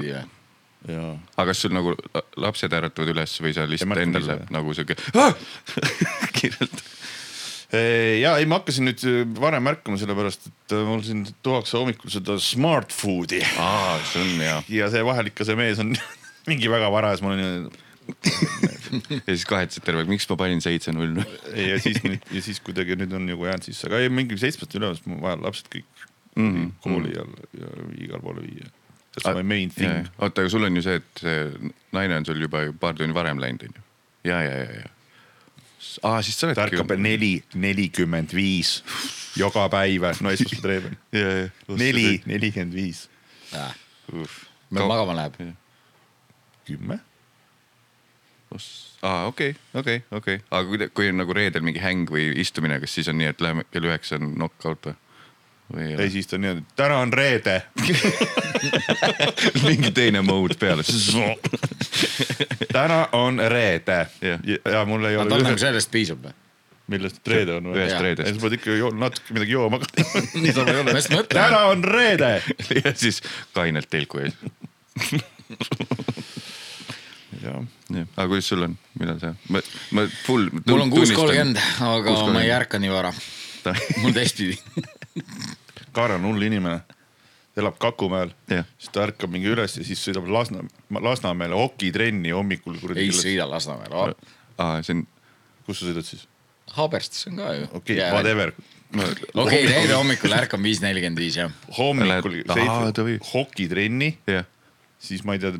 aga 0.89 1.47
kas 1.51 1.63
sul 1.63 1.75
nagu 1.75 1.95
lapsed 2.43 2.73
äratavad 2.75 3.13
üles 3.15 3.37
või 3.45 3.55
sa 3.55 3.67
lihtsalt 3.71 4.03
endal 4.03 4.27
läheb 4.27 4.51
nagu 4.55 4.75
sihuke 4.75 4.97
kiirelt? 6.39 6.83
ja 7.73 8.35
ei, 8.37 8.49
ma 8.51 8.59
hakkasin 8.59 8.91
nüüd 8.91 9.05
äh, 9.09 9.23
varem 9.39 9.65
märkama, 9.65 9.97
sellepärast 10.01 10.51
et 10.51 10.75
äh, 10.77 10.83
mul 10.89 11.05
siin 11.07 11.23
tuuakse 11.45 11.79
hommikul 11.79 12.13
seda 12.13 12.37
smart 12.43 12.93
food'i. 12.93 13.41
aa, 13.63 13.97
see 14.11 14.25
on 14.25 14.43
hea. 14.43 14.59
ja 14.81 14.91
see 14.93 15.07
vahel 15.07 15.31
ikka 15.31 15.47
see 15.49 15.57
mees 15.57 15.81
on 15.83 15.95
mingi 16.51 16.69
väga 16.73 16.91
varajas, 16.93 17.23
ma 17.25 17.33
olen 17.33 17.71
ja 18.13 19.31
siis 19.31 19.47
kahetsed 19.49 19.87
terve 19.87 20.03
miks 20.11 20.27
ma 20.29 20.37
panin 20.41 20.61
seitse 20.65 20.93
null 20.93 21.15
null. 21.17 21.41
ja 21.57 21.79
siis 21.81 22.03
nüüd 22.05 22.27
ja 22.35 22.43
siis 22.45 22.59
kuidagi 22.67 22.99
nüüd 22.99 23.15
on 23.17 23.25
nagu 23.31 23.47
jäänud 23.47 23.71
sisse, 23.71 23.87
aga 23.89 24.03
ei 24.03 24.13
mingi 24.13 24.37
seitsmest 24.43 24.77
ma 24.83 25.23
vajan 25.23 25.47
lapsed 25.47 25.71
kõik 25.73 26.07
mm 26.35 26.51
-hmm. 26.51 26.71
kooli 26.85 27.15
ja, 27.15 27.25
ja 27.61 27.73
igale 28.03 28.23
poole 28.27 28.45
viia 28.45 28.69
That's 29.13 29.29
ah, 29.29 29.35
my 29.37 29.43
main 29.43 29.71
thing. 29.71 30.09
oota, 30.19 30.41
aga 30.41 30.49
sul 30.49 30.65
on 30.65 30.77
ju 30.77 30.83
see, 30.83 31.01
et 31.03 31.21
see 31.21 31.73
naine 31.93 32.17
on 32.17 32.25
sul 32.25 32.41
juba 32.41 32.65
paar 32.81 32.97
tundi 32.97 33.13
varem 33.15 33.41
läinud, 33.43 33.67
onju. 33.69 33.83
ja, 34.25 34.39
ja, 34.41 34.55
ja, 34.63 34.79
ja. 34.81 34.89
aa, 36.09 36.23
siis 36.23 36.39
sa 36.41 36.49
oledki. 36.49 36.61
ta 36.61 36.69
ärkab 36.71 36.95
neli, 36.97 37.35
nelikümmend 37.55 38.33
viis 38.33 38.79
joka 39.37 39.67
päev, 39.73 40.09
no 40.25 40.33
esmaspäev 40.33 40.89
reedel. 41.13 41.51
neli, 41.77 42.23
nelikümmend 42.27 42.75
viis. 42.77 43.09
meil 44.71 44.89
magama 44.89 45.17
läheb. 45.17 45.37
kümme. 46.65 47.01
aa, 49.03 49.27
okei, 49.27 49.55
okei, 49.75 50.03
okei, 50.11 50.41
aga 50.51 50.69
kui, 50.69 50.89
kui 50.95 51.13
on 51.13 51.21
nagu 51.21 51.37
reedel 51.37 51.65
mingi 51.65 51.85
häng 51.85 52.09
või 52.13 52.31
istumine, 52.41 52.81
kas 52.81 52.97
siis 52.97 53.09
on 53.13 53.21
nii, 53.21 53.29
et 53.33 53.45
läheme 53.45 53.69
kell 53.69 53.93
üheksa 53.93 54.17
on 54.21 54.33
knock-out 54.35 54.89
või? 54.89 54.97
või 54.97 55.02
ei, 55.79 56.11
siis 56.11 56.27
ta 56.27 56.37
on 56.37 56.45
niimoodi, 56.45 56.65
täna 56.77 56.99
on 56.99 57.13
reede. 57.13 57.63
mingi 59.67 59.91
teine 59.91 60.23
mode 60.23 60.55
peale. 60.61 60.83
täna 62.73 63.09
on 63.13 63.41
reede 63.49 64.07
ja, 64.21 64.39
ja 64.73 64.85
mul 64.85 65.05
ei 65.05 65.17
ole 65.17 65.31
tal 65.31 65.45
nagu 65.45 65.57
ühe, 65.57 65.65
sellest 65.65 65.91
piisab 65.93 66.23
või? 66.27 66.35
millest 66.93 67.29
reede 67.29 67.57
on 67.57 67.71
või? 67.71 67.79
ühest 67.81 68.01
reedest 68.05 68.29
siis 68.29 68.43
pead 68.43 68.57
ikka 68.59 68.71
natuke 68.99 69.37
midagi 69.37 69.55
jooma 69.55 69.81
ka. 69.83 69.87
niisama 70.35 70.75
ei 70.75 70.79
ole. 70.83 71.25
täna 71.31 71.61
on 71.73 71.85
reede. 71.85 72.33
ja 72.85 72.95
siis 72.95 73.23
kainelt 73.55 73.91
telku 73.91 74.23
ees. 74.23 74.35
jah, 77.43 77.63
aga 78.17 78.29
kuidas 78.29 78.49
sul 78.51 78.67
on, 78.69 78.77
millal 79.01 79.19
sa, 79.23 79.35
ma, 79.49 79.63
ma 79.97 80.07
full. 80.27 80.51
mul 80.67 80.85
on 80.87 80.93
kuus 80.93 81.15
kolmkümmend, 81.17 81.59
aga 81.87 82.17
ma 82.35 82.43
ei. 82.45 82.53
ärka 82.55 82.83
nii 82.83 82.93
vara. 82.93 83.13
mul 84.03 84.13
teistpidi. 84.17 84.59
Kaar 85.93 86.17
on 86.17 86.25
hull 86.25 86.43
inimene, 86.43 86.81
elab 87.57 87.79
Kakumäel, 87.81 88.33
Jah. 88.51 88.67
siis 88.79 88.93
ta 88.95 89.05
ärkab 89.07 89.33
mingi 89.33 89.51
üles 89.53 89.77
ja 89.77 89.85
siis 89.85 90.01
sõidab 90.01 90.29
Lasna, 90.33 90.65
Lasnamäele 91.01 91.59
hokitrenni 91.59 92.33
hommikul. 92.33 92.79
ei 92.97 93.13
sõida 93.13 93.49
Lasnamäele. 93.51 94.15
aa, 94.59 94.83
see 94.83 94.97
on, 94.97 95.07
kus 95.67 95.83
sa 95.83 95.91
sõidad 95.91 96.09
siis? 96.09 96.27
Haaberstis 96.73 97.27
on 97.29 97.37
ka 97.43 97.53
ju. 97.57 97.69
okei 97.73 97.99
okay,, 97.99 98.11
whatever. 98.15 98.55
okei, 99.35 99.67
reede 99.69 99.95
hommikul 99.95 100.33
ärkan 100.37 100.63
viis 100.63 100.81
nelikümmend 100.85 101.21
viis 101.21 101.37
jah. 101.37 101.53
hommikul 101.79 102.41
tohi. 102.97 103.19
hokitrenni, 103.33 104.15
jah, 104.31 104.49
siis 105.03 105.25
ma 105.29 105.37
ei 105.37 105.43
tea, 105.43 105.53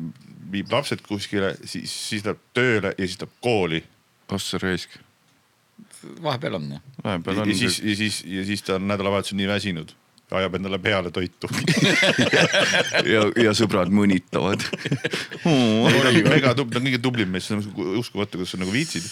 viib 0.53 0.73
lapsed 0.73 1.01
kuskile, 1.05 1.53
siis, 1.65 1.93
siis 2.09 2.25
läheb 2.25 2.41
tööle 2.57 2.93
ja 2.97 3.07
siis 3.07 3.19
läheb 3.21 3.33
kooli. 3.43 3.83
ossa 4.33 4.57
raisk. 4.61 4.97
vahepeal 6.23 6.57
on 6.57 6.71
jah. 6.77 6.85
vahepeal 7.03 7.41
ja 7.41 7.45
on 7.45 7.55
siis, 7.57 7.81
ja 7.83 7.95
siis, 8.01 8.23
ja 8.25 8.45
siis 8.45 8.65
ta 8.65 8.79
on 8.79 8.87
nädalavahetusel 8.89 9.37
nii 9.37 9.51
väsinud, 9.53 9.93
ajab 10.31 10.55
endale 10.57 10.79
peale 10.81 11.11
toitu. 11.13 11.49
ja, 13.13 13.25
ja 13.43 13.51
sõbrad 13.57 13.91
mõnitavad. 13.93 14.63
mega 15.45 16.53
tubli, 16.57 16.73
ta 16.73 16.79
on 16.81 16.87
kõige 16.89 17.01
tublim 17.03 17.31
mees, 17.33 17.47
see 17.49 17.57
on 17.59 17.97
uskumatu, 18.01 18.39
kuidas 18.39 18.53
sa 18.55 18.61
nagu 18.61 18.73
viitsid 18.73 19.05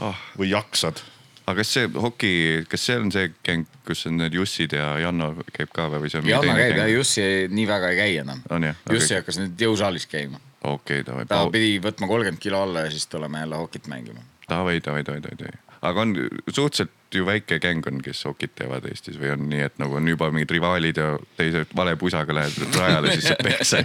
Ah. 0.00 0.16
või 0.38 0.48
jaksad. 0.50 1.02
aga 1.46 1.60
kas 1.60 1.72
see 1.74 1.88
hoki, 1.92 2.32
kas 2.70 2.84
see 2.88 2.96
on 2.96 3.10
see 3.12 3.30
gäng, 3.44 3.66
kus 3.84 4.06
on 4.08 4.16
need 4.16 4.32
Jussid 4.34 4.72
ja 4.72 4.94
Janno 5.02 5.32
käib 5.52 5.72
ka 5.76 5.88
või, 5.92 6.08
see 6.08 6.22
on 6.22 6.28
Janno 6.30 6.54
käib 6.56 6.76
ja 6.76 6.84
gäng? 6.86 6.92
Jussi 6.94 7.24
nii 7.52 7.66
väga 7.68 7.90
ei 7.92 7.98
käi 7.98 8.16
enam. 8.22 8.40
on 8.50 8.68
jah? 8.70 8.78
Jussi 8.90 9.18
hakkas 9.18 9.40
nüüd 9.42 9.60
jõusaalis 9.66 10.06
käima. 10.08 10.40
okei, 10.64 11.02
davai, 11.04 11.26
ta 11.28 11.42
pidi 11.52 11.74
võtma 11.84 12.08
kolmkümmend 12.08 12.40
kilo 12.42 12.62
alla 12.64 12.86
ja 12.86 12.94
siis 12.94 13.06
tuleme 13.12 13.44
jälle 13.44 13.60
hokit 13.60 13.90
mängima. 13.92 14.24
davai, 14.48 14.80
davai, 14.80 15.04
davai, 15.04 15.20
davai. 15.26 15.58
Aga 15.82 16.00
on 16.04 16.16
suhteliselt 16.48 17.14
ju 17.14 17.26
väike 17.26 17.58
gäng 17.62 17.86
on, 17.88 18.00
kes 18.04 18.24
hokit 18.28 18.52
teevad 18.58 18.84
Eestis 18.90 19.16
või 19.20 19.32
on 19.34 19.46
nii, 19.50 19.62
et 19.66 19.78
nagu 19.82 19.96
on 19.98 20.08
juba 20.08 20.30
mingid 20.34 20.52
rivaalid 20.54 21.00
ja 21.00 21.14
teised 21.38 21.72
vale 21.76 21.96
pusaga 22.00 22.36
lähed 22.36 22.76
rajale, 22.76 23.14
siis 23.16 23.30
saab 23.30 23.42
peksa. 23.46 23.80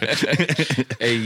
ei, 1.09 1.21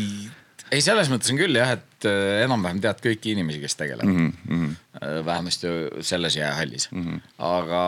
ei 0.72 0.84
selles 0.86 1.09
mõttes 1.11 1.34
on 1.34 1.41
küll 1.41 1.59
jah, 1.59 1.74
et 1.80 2.07
äh, 2.07 2.43
enam-vähem 2.45 2.82
tead 2.84 3.01
kõiki 3.03 3.34
inimesi, 3.36 3.63
kes 3.63 3.76
tegelevad 3.82 4.13
mm. 4.13 4.30
Mhm, 4.45 4.70
-hmm. 4.70 5.26
vähemasti 5.26 5.74
selles 6.11 6.38
jäähallis 6.39 6.89
mm. 6.91 7.03
-hmm. 7.07 7.34
aga 7.49 7.84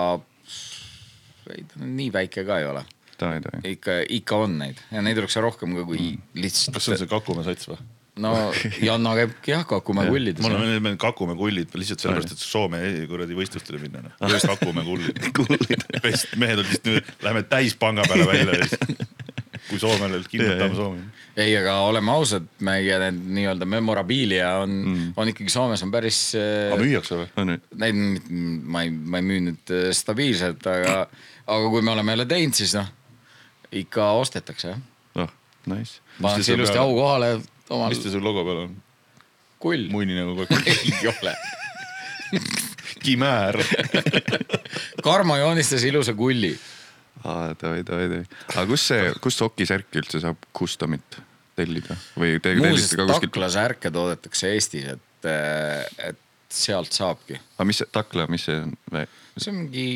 ei, 1.56 1.64
ta 1.64 1.86
nii 1.86 2.12
väike 2.14 2.46
ka 2.48 2.60
ei 2.60 2.66
ole. 2.66 2.84
davai, 3.20 3.40
davai. 3.46 3.64
ikka, 3.78 4.02
ikka 4.10 4.44
on 4.48 4.60
neid 4.60 4.82
ja 4.92 5.02
neid 5.02 5.18
oleks 5.22 5.36
rohkem 5.36 5.76
ka 5.78 5.86
kui 5.86 6.18
lihtsalt. 6.34 6.76
kas 6.76 6.86
see 6.86 6.98
on 6.98 7.04
see 7.06 7.12
Kakumäe 7.16 7.46
sats 7.48 7.70
või? 7.70 7.80
No 8.20 8.34
Janno 8.82 9.14
käibki 9.16 9.54
jah 9.54 9.64
Kakumäe 9.68 10.10
kullides 10.10 10.44
mul. 10.44 10.56
on 10.58 10.84
meil 10.84 10.98
Kakumäe 11.00 11.38
kullid 11.40 11.72
lihtsalt 11.80 12.04
sellepärast, 12.04 12.36
et 12.36 12.44
Soome 12.44 12.82
kuradi 13.08 13.38
võistlustele 13.38 13.80
minna. 13.80 14.12
Kakumäe 14.20 14.84
kullid. 14.86 15.22
kullid. 15.38 15.88
best 16.04 16.36
mehed 16.42 16.60
olid 16.60 16.74
siis 16.74 16.84
nüüd, 16.88 17.16
lähme 17.24 17.44
täispanga 17.48 18.06
peale 18.10 18.28
välja 18.28 18.60
ja 18.60 18.68
siis, 18.68 19.08
kui 19.70 19.80
Soomele 19.80 20.22
kinnitame 20.28 20.76
Soome. 20.76 21.06
ei, 21.40 21.54
aga 21.58 21.78
oleme 21.88 22.12
ausad, 22.12 22.48
meie 22.68 22.98
need 23.06 23.20
nii-öelda 23.38 23.68
memorabilia 23.70 24.52
on 24.66 24.74
mm., 24.82 25.14
on 25.16 25.32
ikkagi 25.32 25.54
Soomes 25.54 25.84
on 25.86 25.94
päris 25.94 26.20
aga 26.36 26.76
äh,. 26.76 26.84
müüakse 26.84 27.20
või? 27.22 27.30
on 27.40 27.54
nüüd, 27.54 27.68
Neid, 27.84 28.02
ma 28.76 28.84
ei, 28.86 28.92
ma 28.92 29.22
ei 29.22 29.28
müü 29.30 29.46
nüüd 29.48 29.76
äh, 29.76 29.88
stabiilselt, 29.96 30.68
aga, 30.68 30.98
aga 31.46 31.72
kui 31.72 31.86
me 31.86 31.96
oleme 31.96 32.18
jälle 32.18 32.28
teinud, 32.28 32.58
siis 32.60 32.76
noh, 32.76 32.92
ikka 33.84 34.12
ostetakse 34.20 34.74
jah. 34.74 34.84
noh, 35.16 35.32
nice. 35.72 36.02
pannakse 36.20 36.58
ilusti 36.58 36.82
au 36.82 36.92
kohale, 36.98 37.36
omal 37.72 37.94
mis 37.94 38.02
teil 38.04 38.16
seal 38.16 38.26
logo 38.26 38.44
peal 38.48 38.64
on? 38.66 38.76
kull. 39.62 39.88
munni 39.94 40.18
nagu 40.18 40.36
kogu 40.40 40.60
aeg. 40.60 40.86
ei 40.90 41.10
ole. 41.12 41.36
Kimäär. 43.02 43.58
Karmo 45.06 45.38
joonistas 45.38 45.84
ilusa 45.88 46.14
kulli. 46.18 46.54
aa, 47.24 47.52
davai, 47.62 47.84
davai, 47.88 48.08
davai. 48.10 48.26
aga 48.56 48.66
kus 48.70 48.88
see, 48.92 49.12
kust 49.24 49.44
hokisärki 49.46 50.02
üldse 50.02 50.22
saab 50.24 50.50
custom'it 50.58 51.20
tellida 51.58 51.98
või 52.18 52.38
te 52.42 52.56
muuseas 52.58 52.90
tellite 52.90 53.02
ka, 53.02 53.08
kuskilt? 53.12 53.34
Takla 53.34 53.50
särke 53.54 53.92
toodetakse 53.94 54.54
Eestis, 54.56 54.88
et, 54.96 55.30
et 55.30 56.22
sealt 56.52 56.96
saabki. 56.96 57.40
aga 57.58 57.68
mis 57.68 57.82
see 57.82 57.92
Takla, 57.94 58.28
mis 58.32 58.48
see 58.48 58.62
on? 58.64 58.74
see 59.38 59.52
on 59.52 59.60
mingi, 59.64 59.88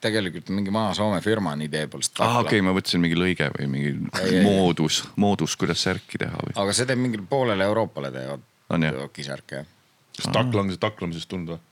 tegelikult 0.00 0.50
mingi 0.54 0.72
maa 0.74 0.92
Soome 0.96 1.20
firma 1.24 1.54
on 1.56 1.64
idee 1.66 1.86
poolest 1.90 2.14
Takla 2.16 2.44
okei 2.44 2.58
okay,, 2.58 2.66
ma 2.66 2.74
mõtlesin 2.76 3.02
mingi 3.02 3.18
lõige 3.18 3.50
või 3.56 3.68
mingi 3.70 3.92
Ei, 4.22 4.38
ei, 4.38 4.44
moodus, 4.46 5.02
moodus, 5.20 5.56
kuidas 5.60 5.82
särki 5.86 6.20
teha 6.22 6.40
või? 6.40 6.56
aga 6.62 6.76
see 6.76 6.88
teeb 6.88 7.02
mingile 7.02 7.26
poolele 7.28 7.66
Euroopale 7.68 8.12
teevad 8.14 8.46
On 8.70 8.86
jah? 8.86 8.96
hokisärke 9.04 9.60
jah. 9.60 9.70
kas 10.16 10.32
takla 10.32 10.64
on 10.64 10.72
see 10.72 10.82
taklamisest 10.82 11.30
tulnud 11.30 11.54
või? 11.54 11.62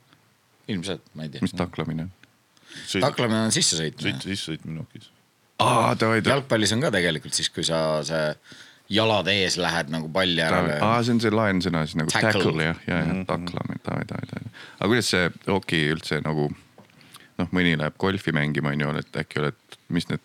ilmselt, 0.75 1.05
ma 1.17 1.25
ei 1.27 1.33
tea 1.33 1.45
mis. 1.45 1.57
taklamine 1.57 2.09
on? 2.09 2.15
taklamine 3.01 3.47
on 3.49 3.55
sissesõitmine 3.55 4.15
sõit, 4.19 4.25
sissesõitmine 4.29 4.85
hokis. 4.85 5.11
aa, 5.65 5.95
davai, 5.97 6.21
davai. 6.21 6.37
jalgpallis 6.37 6.75
on 6.77 6.85
ka 6.85 6.93
tegelikult 6.95 7.37
siis, 7.37 7.49
kui 7.53 7.65
sa 7.67 8.03
see 8.07 8.25
jalad 8.93 9.29
ees 9.33 9.59
lähed 9.61 9.91
nagu 9.93 10.09
palli 10.13 10.41
ära 10.45 10.63
aa, 10.77 11.01
see 11.05 11.17
on 11.17 11.21
see 11.25 11.33
laensõna 11.33 11.85
siis 11.87 11.99
nagu 12.01 12.13
Tackle. 12.13 12.45
tackle 12.45 12.71
jah, 12.71 12.81
ja, 12.89 13.03
ja 13.05 13.19
taklamine, 13.29 13.81
davai, 13.85 14.09
davai, 14.09 14.31
davai. 14.33 14.57
aga 14.79 14.91
kuidas 14.93 15.13
see 15.15 15.29
hoki 15.49 15.83
üldse 15.95 16.21
nagu 16.25 16.49
noh, 17.39 17.53
mõni 17.55 17.77
läheb 17.79 17.97
golfi 18.01 18.35
mängima, 18.35 18.75
onju, 18.75 18.95
et 19.03 19.23
äkki 19.23 19.43
oled, 19.43 19.79
mis 19.95 20.09
need 20.11 20.25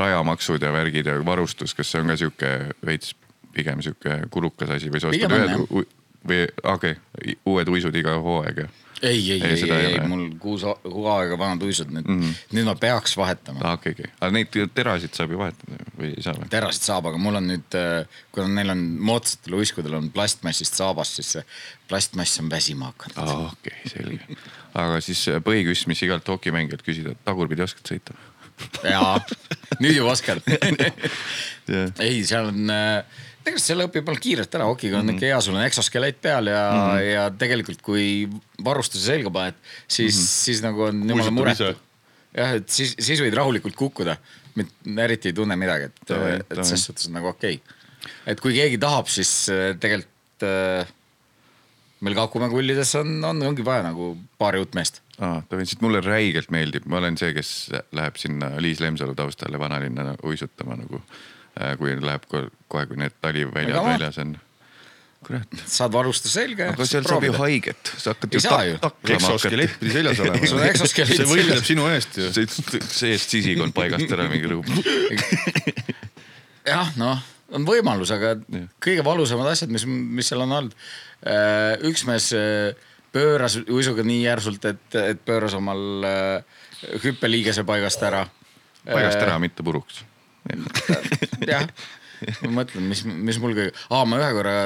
rajamaksud 0.00 0.62
ja 0.62 0.72
värgid 0.72 1.08
ja 1.10 1.16
varustus, 1.24 1.74
kas 1.76 1.90
see 1.90 2.02
on 2.02 2.12
ka 2.12 2.18
sihuke 2.20 2.52
veits 2.86 3.14
pigem 3.54 3.82
sihuke 3.82 4.20
kulukas 4.30 4.76
asi 4.76 4.92
või 4.92 5.02
sa 5.02 5.10
ostad 5.10 5.34
on, 5.34 5.48
ühed 5.48 5.96
või 6.20 6.44
okei 6.62 6.94
okay,, 6.96 7.34
uued 7.48 7.72
uisud 7.72 7.96
iga 7.96 8.14
hooaeg 8.20 8.62
ja? 8.64 8.68
ei, 9.02 9.32
ei, 9.32 9.42
Ei, 9.42 9.62
ei, 9.64 9.86
ei, 9.94 10.00
mul 10.08 10.26
kuus 10.38 10.64
kuu 10.82 11.06
aega 11.08 11.38
vanad 11.40 11.62
uisud, 11.64 11.88
nüüd 11.88 12.04
mm. 12.04 12.20
-hmm. 12.20 12.56
nüüd 12.56 12.68
ma 12.68 12.74
peaks 12.76 13.16
vahetama. 13.16 13.62
aa, 13.64 13.78
okei, 13.78 13.94
okei, 13.96 14.10
aga 14.20 14.30
neid 14.36 14.58
terasid 14.76 15.16
saab 15.16 15.32
ju 15.32 15.40
vahetada 15.40 15.80
või 15.96 16.12
ei 16.12 16.24
saa 16.24 16.36
või? 16.36 16.50
terasid 16.52 16.84
saab, 16.84 17.08
aga 17.08 17.20
mul 17.24 17.40
on 17.40 17.48
nüüd, 17.48 17.78
kuna 18.36 18.48
neil 18.58 18.74
on 18.76 18.84
moodsatel 19.10 19.56
uiskudel 19.62 19.96
on 19.96 20.10
plastmassist 20.12 20.76
saabast, 20.76 21.16
siis 21.16 21.32
see 21.38 21.46
plastmass 21.88 22.44
on 22.44 22.52
väsima 22.52 22.92
hakanud. 22.92 23.22
aa, 23.24 23.46
okei 23.54 23.78
okay,, 23.78 23.94
selge. 23.94 24.40
Aga 24.74 25.00
siis 25.04 25.22
äh, 25.28 25.40
põhiküss, 25.44 25.86
mis 25.90 26.02
igalt 26.06 26.28
hokimängijalt 26.28 26.84
küsida, 26.86 27.16
tagurpidi 27.24 27.66
oskad 27.66 27.94
sõita? 27.94 28.16
jaa, 28.84 29.16
nüüd 29.80 29.96
juba 29.96 30.12
oskan. 30.12 30.42
ei, 32.04 32.20
seal 32.28 32.50
on, 32.50 32.72
tegelikult 33.40 33.64
selle 33.64 33.86
õpib 33.88 34.10
ainult 34.10 34.22
kiirelt 34.24 34.56
ära, 34.58 34.66
hokiga 34.68 35.00
on 35.00 35.14
ikka 35.14 35.30
hea, 35.30 35.38
sul 35.44 35.56
on 35.56 35.64
eksoskelett 35.64 36.20
peal 36.20 36.50
ja 36.52 36.64
mm, 36.68 36.82
-hmm. 36.82 37.06
ja 37.08 37.22
tegelikult 37.40 37.80
kui 37.84 38.08
varustuse 38.64 39.06
selga 39.06 39.32
paned, 39.32 39.56
siis 39.88 40.14
mm, 40.14 40.20
-hmm. 40.20 40.34
siis 40.44 40.62
nagu 40.66 40.84
on 40.90 41.08
jumala 41.08 41.32
muretu 41.32 41.70
jah, 42.36 42.54
et 42.60 42.68
siis, 42.70 42.94
siis 42.98 43.22
võid 43.22 43.34
rahulikult 43.36 43.76
kukkuda, 43.78 44.16
eriti 44.98 45.30
ei 45.30 45.36
tunne 45.36 45.56
midagi, 45.58 45.90
et 45.90 46.14
et 46.50 46.64
ses 46.66 46.86
suhtes 46.90 47.08
on 47.08 47.18
nagu 47.18 47.30
okei 47.32 47.58
okay.. 47.60 48.08
et 48.26 48.40
kui 48.40 48.54
keegi 48.56 48.78
tahab, 48.82 49.08
siis 49.08 49.32
äh, 49.52 49.72
tegelikult 49.80 50.46
äh, 50.46 50.96
meil 52.00 52.14
Kakumäe 52.16 52.48
kullides 52.52 52.94
on, 53.00 53.18
on, 53.24 53.42
ongi 53.50 53.64
vaja 53.66 53.82
nagu 53.90 54.12
paari 54.40 54.60
uut 54.62 54.74
meest. 54.78 55.02
aa, 55.20 55.42
ta 55.48 55.58
sest 55.60 55.82
mulle 55.84 56.00
räigelt 56.04 56.50
meeldib, 56.54 56.86
ma 56.88 56.96
olen 57.02 57.18
see, 57.20 57.32
kes 57.36 57.50
läheb 57.96 58.16
sinna 58.20 58.54
Liis 58.62 58.80
Lemsalu 58.80 59.14
taustale 59.18 59.58
vanalinna 59.60 60.14
uisutama 60.24 60.78
nagu. 60.80 61.02
kui 61.78 61.96
läheb 62.00 62.22
ko- 62.30 62.46
kohe, 62.72 62.86
kui 62.88 62.96
need 62.96 63.12
taliväljad 63.20 63.84
väljas 63.84 64.18
on. 64.22 64.36
kurat, 65.26 65.58
saad 65.68 65.92
varustuse 65.92 66.32
selga 66.40 66.70
aga 66.72 66.86
seal 66.88 67.04
saab 67.04 67.24
ju 67.26 67.32
haiget, 67.36 67.90
sa 68.00 68.14
hakkad 68.14 68.32
ju 68.32 68.40
taklama 68.46 69.18
eksoskelett 69.18 69.74
pidi 69.82 69.92
seljas 69.92 70.20
olema. 70.24 70.46
Sul 70.48 70.62
on 70.62 70.68
eksoskelett 70.70 71.18
see 71.18 71.26
võitleb 71.28 71.58
seljas. 71.58 71.66
sinu 71.68 71.88
eest 71.92 72.16
ju. 72.16 72.30
see, 72.32 72.46
seest 72.88 73.34
sisikond 73.36 73.76
paigast 73.76 74.14
ära 74.16 74.24
mingi 74.32 74.48
lõbu. 74.48 74.80
jah, 76.72 76.88
noh, 77.00 77.20
on 77.52 77.66
võimalus, 77.68 78.12
aga 78.14 78.34
kõige 78.82 79.04
valusamad 79.04 79.52
asjad, 79.52 79.72
mis, 79.74 79.84
mis 79.88 80.30
seal 80.30 80.46
on 80.46 80.56
olnud. 80.62 80.76
Üks 81.90 82.06
mees 82.08 82.30
äh, 82.36 82.72
pööras 83.12 83.58
uisuga 83.68 84.04
nii 84.06 84.22
järsult, 84.24 84.64
et, 84.70 84.84
et 84.96 85.20
pööras 85.26 85.54
omal 85.58 86.06
äh, 86.06 86.60
hüppeliigese 87.04 87.64
paigast 87.68 88.02
ära. 88.06 88.24
paigast 88.86 89.20
ära, 89.20 89.38
mitte 89.42 89.66
puruks. 89.66 90.04
jah, 91.50 91.66
ma 92.44 92.52
mõtlen, 92.62 92.88
mis, 92.88 93.04
mis 93.04 93.38
mul 93.42 93.56
kõige, 93.56 93.74
aa, 93.92 94.06
ma 94.08 94.20
ühe 94.22 94.32
korra 94.38 94.56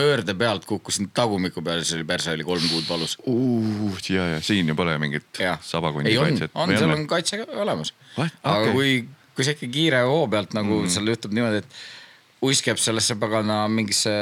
pöörde 0.00 0.34
pealt 0.38 0.64
kukkusin 0.68 1.10
tagumiku 1.14 1.62
peale, 1.66 1.84
siis 1.84 1.98
oli 1.98 2.06
perse 2.08 2.32
oli 2.32 2.46
kolm 2.46 2.66
kuud 2.70 2.86
valus. 2.88 3.16
uh,. 3.26 3.96
ja, 4.08 4.26
ja 4.36 4.42
siin 4.44 4.68
ju 4.70 4.76
pole 4.78 4.94
mingit 5.02 5.40
sabakondi 5.66 6.14
kaitset. 6.16 6.54
on, 6.54 6.76
seal 6.76 6.94
on 6.94 7.06
kaitse 7.10 7.40
ka 7.42 7.48
olemas. 7.64 7.94
What? 8.18 8.36
aga 8.44 8.76
kui, 8.76 9.00
kui 9.34 9.46
sa 9.46 9.56
ikka 9.56 9.70
kiire 9.72 10.04
hoo 10.08 10.28
pealt 10.30 10.54
nagu 10.56 10.84
mm. 10.84 10.92
seal 10.94 11.10
juhtub 11.10 11.34
niimoodi, 11.36 11.64
et 11.64 12.46
uiss 12.46 12.64
käib 12.64 12.78
sellesse 12.80 13.18
pagana 13.20 13.64
mingisse 13.68 14.14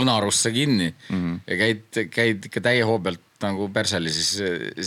õnarusse 0.00 0.52
kinni 0.54 0.90
mm. 0.92 1.20
-hmm. 1.20 1.38
ja 1.46 1.60
käid, 1.60 2.00
käid 2.14 2.48
ikka 2.50 2.64
täie 2.64 2.82
hoo 2.86 2.98
pealt 3.02 3.22
nagu 3.44 3.68
perseli, 3.74 4.12
siis, 4.14 4.38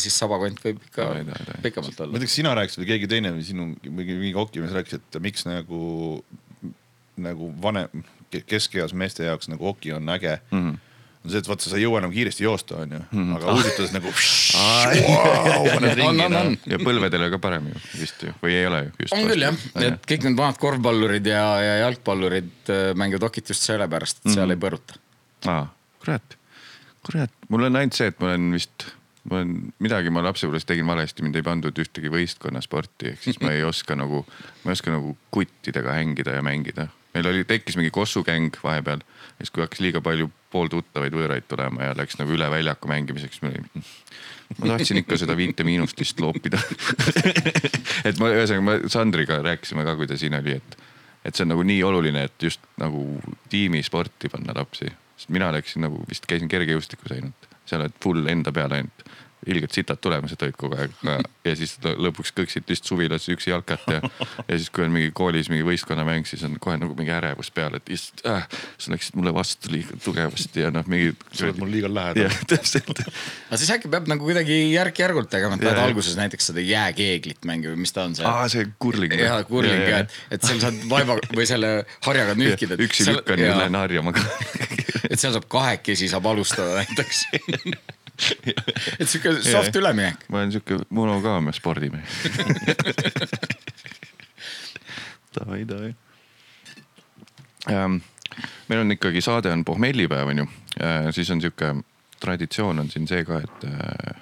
siis 0.02 0.18
sabakont 0.18 0.60
võib 0.64 0.82
ikka 0.82 1.04
Davai, 1.04 1.26
davai, 1.28 1.46
davai. 1.46 1.62
pikemalt 1.68 2.00
ma 2.00 2.06
olla 2.06 2.18
ei 2.18 2.24
tea, 2.24 2.30
kas 2.32 2.38
sina 2.40 2.56
rääkisid 2.58 2.84
või 2.84 2.90
keegi 2.92 3.10
teine 3.12 3.34
või 3.36 3.46
sinu 3.46 3.68
mingi, 3.86 4.18
mingi 4.18 4.34
hokimees 4.38 4.76
rääkis, 4.78 4.98
et 4.98 5.20
miks 5.22 5.46
nagu, 5.46 5.82
nagu 7.28 7.52
vanem, 7.62 8.04
keskeas 8.50 8.96
meeste 8.98 9.28
jaoks 9.28 9.52
nagu 9.52 9.70
hoki 9.72 9.94
on 9.94 10.10
äge 10.16 10.40
mm. 10.52 10.58
Mhm. 10.58 10.68
-hmm 10.68 10.86
on 11.28 11.34
see, 11.34 11.44
et 11.44 11.50
vaata, 11.50 11.68
sa 11.68 11.78
ei 11.78 11.84
jõua 11.84 12.02
enam 12.02 12.14
kiiresti 12.14 12.46
joosta, 12.46 12.82
onju, 12.84 13.02
aga 13.38 13.56
uusitades 13.56 13.94
nagu. 13.96 14.12
on. 16.40 16.58
ja 16.72 16.80
põlvedele 16.82 17.30
ka 17.34 17.42
parem 17.44 17.70
ju 17.72 17.82
vist 18.00 18.24
ju 18.24 18.34
või 18.42 18.56
ei 18.56 18.68
ole 18.70 18.84
ju 18.86 18.92
just. 19.04 19.16
on 19.18 19.32
küll 19.32 19.48
jah, 19.48 19.64
et 19.84 20.12
kõik 20.12 20.28
need 20.28 20.40
vanad 20.40 20.62
korvpallurid 20.62 21.32
ja, 21.32 21.46
ja 21.64 21.80
jalgpallurid 21.86 22.74
äh, 22.74 22.92
mängivad 23.00 23.28
hokit 23.28 23.52
just 23.54 23.68
sellepärast, 23.68 24.24
et 24.24 24.36
seal 24.38 24.56
ei 24.56 24.62
põruta. 24.62 25.00
aa, 25.52 25.66
kurat, 26.04 26.38
kurat, 27.08 27.34
mul 27.52 27.68
on 27.70 27.82
ainult 27.82 27.98
see, 28.00 28.14
et 28.14 28.24
ma 28.24 28.32
olen 28.32 28.54
vist, 28.56 28.88
ma 29.28 29.42
olen 29.42 29.74
midagi 29.84 30.14
ma 30.14 30.24
lapsepõlves 30.26 30.68
tegin 30.68 30.88
valesti, 30.90 31.26
mind 31.26 31.40
ei 31.40 31.46
pandud 31.46 31.84
ühtegi 31.84 32.12
võistkonnasporti, 32.14 33.14
ehk 33.14 33.26
siis 33.28 33.42
ma 33.44 33.54
ei 33.56 33.66
oska 33.72 33.98
nagu, 34.00 34.24
ma 34.64 34.72
ei 34.72 34.78
oska 34.78 34.94
nagu 34.94 35.18
kuttidega 35.36 35.98
hängida 36.00 36.40
ja 36.40 36.46
mängida. 36.46 36.88
Meil 37.18 37.34
oli, 37.34 37.46
tekkis 37.50 37.78
mingi 37.80 37.92
kossukäng 37.94 38.56
vahepeal, 38.64 39.02
siis 39.42 39.52
kui 39.54 39.66
hakkas 39.66 39.82
liiga 39.84 40.02
palju 40.06 40.30
pooltuttavaid 40.54 41.16
võõraid 41.18 41.48
tulema 41.50 41.90
ja 41.90 41.98
läks 41.98 42.20
nagu 42.22 42.34
üle 42.34 42.48
väljaku 42.52 42.90
mängimiseks, 42.90 43.42
ma 43.44 43.52
olin 43.52 43.68
ma 44.58 44.72
tahtsin 44.74 45.02
ikka 45.02 45.18
seda 45.20 45.36
viite 45.38 45.66
miinust 45.68 46.00
vist 46.00 46.22
loopida. 46.24 46.60
et 48.08 48.20
ma 48.22 48.32
ühesõnaga, 48.32 48.64
ma 48.64 48.78
Sandriga 48.92 49.42
rääkisime 49.44 49.86
ka, 49.88 49.98
kui 50.00 50.08
ta 50.10 50.18
siin 50.20 50.38
oli, 50.40 50.56
et, 50.58 50.78
et 51.26 51.36
see 51.36 51.44
on 51.46 51.52
nagu 51.56 51.66
nii 51.68 51.82
oluline, 51.88 52.24
et 52.30 52.48
just 52.48 52.64
nagu 52.82 53.04
tiimisporti 53.52 54.32
panna 54.32 54.56
lapsi. 54.58 54.90
sest 55.18 55.34
mina 55.34 55.52
läksin 55.52 55.84
nagu 55.88 56.00
vist 56.10 56.28
käisin 56.30 56.50
kergejõustikus 56.52 57.16
ainult, 57.18 57.50
seal 57.68 57.84
oled 57.84 58.00
full 58.04 58.32
enda 58.32 58.54
peale 58.56 58.82
ainult. 58.82 59.08
Ilgelt 59.48 59.76
sitad 59.76 60.00
tulemused 60.02 60.42
olid 60.44 60.58
kogu 60.60 60.78
aeg 60.78 60.94
ja 61.48 61.56
siis 61.58 61.78
lõ- 61.84 61.96
lõpuks 62.08 62.34
kõksid 62.38 62.68
lihtsalt 62.70 62.92
suvilas 62.92 63.28
üksi 63.32 63.52
jalkat 63.52 63.84
ja, 63.92 64.02
ja 64.48 64.58
siis, 64.58 64.70
kui 64.74 64.86
on 64.86 64.94
mingi 64.94 65.12
koolis 65.16 65.50
mingi 65.52 65.66
võistkonnamäng, 65.68 66.28
siis 66.30 66.44
on 66.48 66.58
kohe 66.64 66.78
nagu 66.80 66.96
mingi 66.98 67.14
ärevus 67.16 67.52
peal, 67.56 67.78
et 67.80 67.92
issand 67.94 68.26
äh,, 68.30 68.48
sa 68.78 68.94
läksid 68.94 69.18
mulle 69.20 69.34
vastu 69.36 69.72
liiga 69.74 69.98
tugevasti 70.04 70.66
ja 70.66 70.72
noh, 70.74 70.86
mingi. 70.92 71.14
sa 71.32 71.48
oled 71.48 71.62
mul 71.62 71.72
liiga 71.74 71.92
lähedal 71.92 72.28
jah, 72.28 72.40
täpselt 72.52 73.04
aga 73.04 73.60
siis 73.60 73.72
äkki 73.76 73.92
peab 73.94 74.10
nagu 74.12 74.28
kuidagi 74.28 74.60
järk-järgult 74.74 75.32
tegema, 75.32 75.58
et 75.58 75.66
Jaa, 75.66 75.72
lähed 75.72 75.82
jah. 75.82 75.92
alguses 75.92 76.18
näiteks 76.20 76.52
seda 76.52 76.64
jääkeeglit 76.64 77.48
mängima 77.48 77.76
või 77.76 77.86
mis 77.86 77.96
ta 77.96 78.08
on 78.08 78.18
see. 78.18 78.28
aa, 78.28 78.48
see 78.52 78.68
kurling. 78.82 79.16
ja 79.20 79.40
kurling 79.48 79.84
ja, 79.88 80.04
et, 80.06 80.18
et 80.38 80.48
seal 80.48 80.62
saad 80.64 80.82
vaeva 80.92 81.20
või 81.34 81.48
selle 81.50 81.72
harjaga 82.08 82.38
nühkida. 82.40 82.80
üksi 82.88 83.08
lükkan 83.10 83.42
ja 83.42 83.58
lähen 83.64 83.80
harjama 83.80 84.16
ka. 84.16 84.26
et 85.10 85.20
seal 85.20 85.36
saab 85.36 85.48
kahekesi 85.52 86.10
saab 86.12 86.28
alustada 86.34 86.82
näiteks. 86.82 87.26
et 89.00 89.10
sihuke 89.10 89.42
soft 89.46 89.76
üleminek. 89.76 90.26
ma 90.30 90.42
olen 90.42 90.52
sihuke 90.56 90.76
monogaamia 90.90 91.56
spordimees. 91.56 92.18
Davai, 95.38 95.68
davai 95.70 95.92
ähm,. 97.70 97.96
meil 98.68 98.80
on 98.82 98.92
ikkagi 98.96 99.22
saade 99.22 99.52
on 99.54 99.66
pohmellipäev 99.66 100.28
on 100.32 100.38
ju 100.42 100.46
äh,, 100.82 101.12
siis 101.14 101.30
on 101.32 101.42
sihuke 101.42 101.76
traditsioon 102.20 102.80
on 102.80 102.90
siin 102.92 103.08
see 103.10 103.24
ka, 103.28 103.40
et 103.46 103.66
äh, 103.70 104.20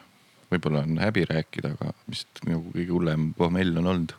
võib-olla 0.51 0.83
on 0.85 0.99
häbi 1.01 1.25
rääkida, 1.29 1.73
aga 1.75 1.93
vist 2.09 2.43
nagu 2.47 2.71
kõige 2.73 2.93
hullem 2.93 3.21
pohmell 3.37 3.81
on 3.81 3.91
olnud. 3.93 4.15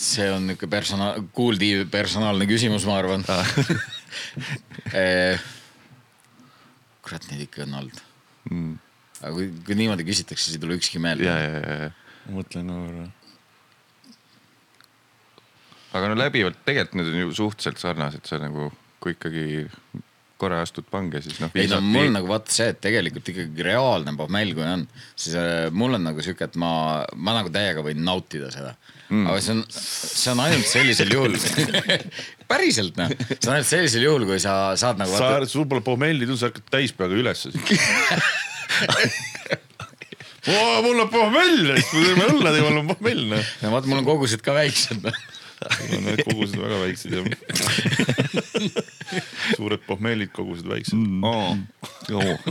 see 0.00 0.30
on 0.32 0.46
nihuke 0.48 0.66
persona-, 0.70 1.14
kuuldiv 1.36 1.84
personaalne 1.92 2.46
küsimus, 2.48 2.86
ma 2.88 2.94
arvan. 3.02 3.24
kurat, 7.10 7.26
neid 7.32 7.48
ikka 7.48 7.66
on 7.66 7.82
olnud 7.82 8.06
Mm. 8.48 8.78
aga 9.20 9.32
kui, 9.36 9.48
kui 9.66 9.76
niimoodi 9.76 10.06
küsitakse, 10.08 10.46
siis 10.46 10.56
ei 10.56 10.62
tule 10.62 10.78
ükski 10.78 11.00
meelde 11.02 11.26
ja, 11.26 11.34
ja, 11.36 11.58
ja, 11.60 11.74
ja, 11.84 11.88
ma 12.24 12.38
mõtlen 12.38 12.70
korra. 12.72 13.02
aga 15.98 16.08
no 16.08 16.16
läbivalt 16.16 16.62
tegelikult 16.64 16.96
need 16.96 17.10
on 17.12 17.18
ju 17.20 17.34
suhteliselt 17.42 17.82
sarnased, 17.82 18.24
sa 18.24 18.40
nagu, 18.40 18.70
kui 19.02 19.12
ikkagi 19.12 19.44
korra 20.40 20.62
astud 20.64 20.88
pange, 20.88 21.20
siis 21.20 21.36
noh. 21.42 21.52
ei 21.52 21.68
no 21.68 21.82
mul 21.84 22.08
on 22.08 22.16
nagu 22.16 22.30
vaata 22.30 22.54
see, 22.54 22.70
et 22.72 22.80
tegelikult 22.80 23.28
ikkagi 23.28 23.66
reaalne 23.66 24.16
pohmell, 24.16 24.56
kui 24.56 24.64
on, 24.64 24.86
siis 25.12 25.36
äh, 25.36 25.66
mul 25.68 25.98
on 26.00 26.08
nagu 26.08 26.24
sihuke, 26.24 26.48
et 26.48 26.56
ma, 26.60 26.72
ma 27.20 27.36
nagu 27.36 27.52
täiega 27.52 27.84
võin 27.84 28.00
nautida 28.06 28.48
seda 28.54 28.72
mm.. 28.72 28.99
Aga 29.10 29.40
see 29.42 29.54
on, 29.56 29.64
see 29.74 30.30
on 30.30 30.42
ainult 30.44 30.68
sellisel 30.70 31.10
juhul 31.10 31.34
päriselt 32.50 32.98
noh, 33.00 33.10
see 33.30 33.48
on 33.48 33.56
ainult 33.56 33.70
sellisel 33.70 34.06
juhul, 34.06 34.26
kui 34.28 34.38
sa 34.42 34.52
saad 34.80 35.00
nagu 35.00 35.14
sa 35.14 35.32
sul 35.50 35.66
pole 35.70 35.82
pohmelli 35.86 36.26
tulnud, 36.26 36.40
sa 36.40 36.50
hakkad 36.50 36.70
täispeaga 36.70 37.18
ülesse. 37.18 37.50
mul 40.84 41.02
on 41.02 41.10
pohmell, 41.12 41.74
siis 41.76 41.92
me 41.92 42.06
teeme 42.06 42.30
õlle, 42.30 42.54
teeme 42.54 42.68
mul 42.68 42.80
on 42.84 42.90
pohmell 42.94 43.26
noh. 43.34 43.52
no 43.64 43.74
vaata, 43.74 43.90
mul 43.90 44.02
on 44.02 44.08
kogused 44.08 44.42
ka 44.46 44.56
väiksed 44.56 45.04
noh. 45.04 45.20
Need 45.60 46.22
kogused 46.24 46.56
on 46.56 46.62
väga 46.64 46.76
väiksed 46.80 47.12
ja. 47.12 47.20
suured 49.58 49.82
pohmellid, 49.84 50.30
kogused 50.32 50.68
väiksed 50.70 50.96
mm.. 50.96 51.24
oh,. 51.26 51.58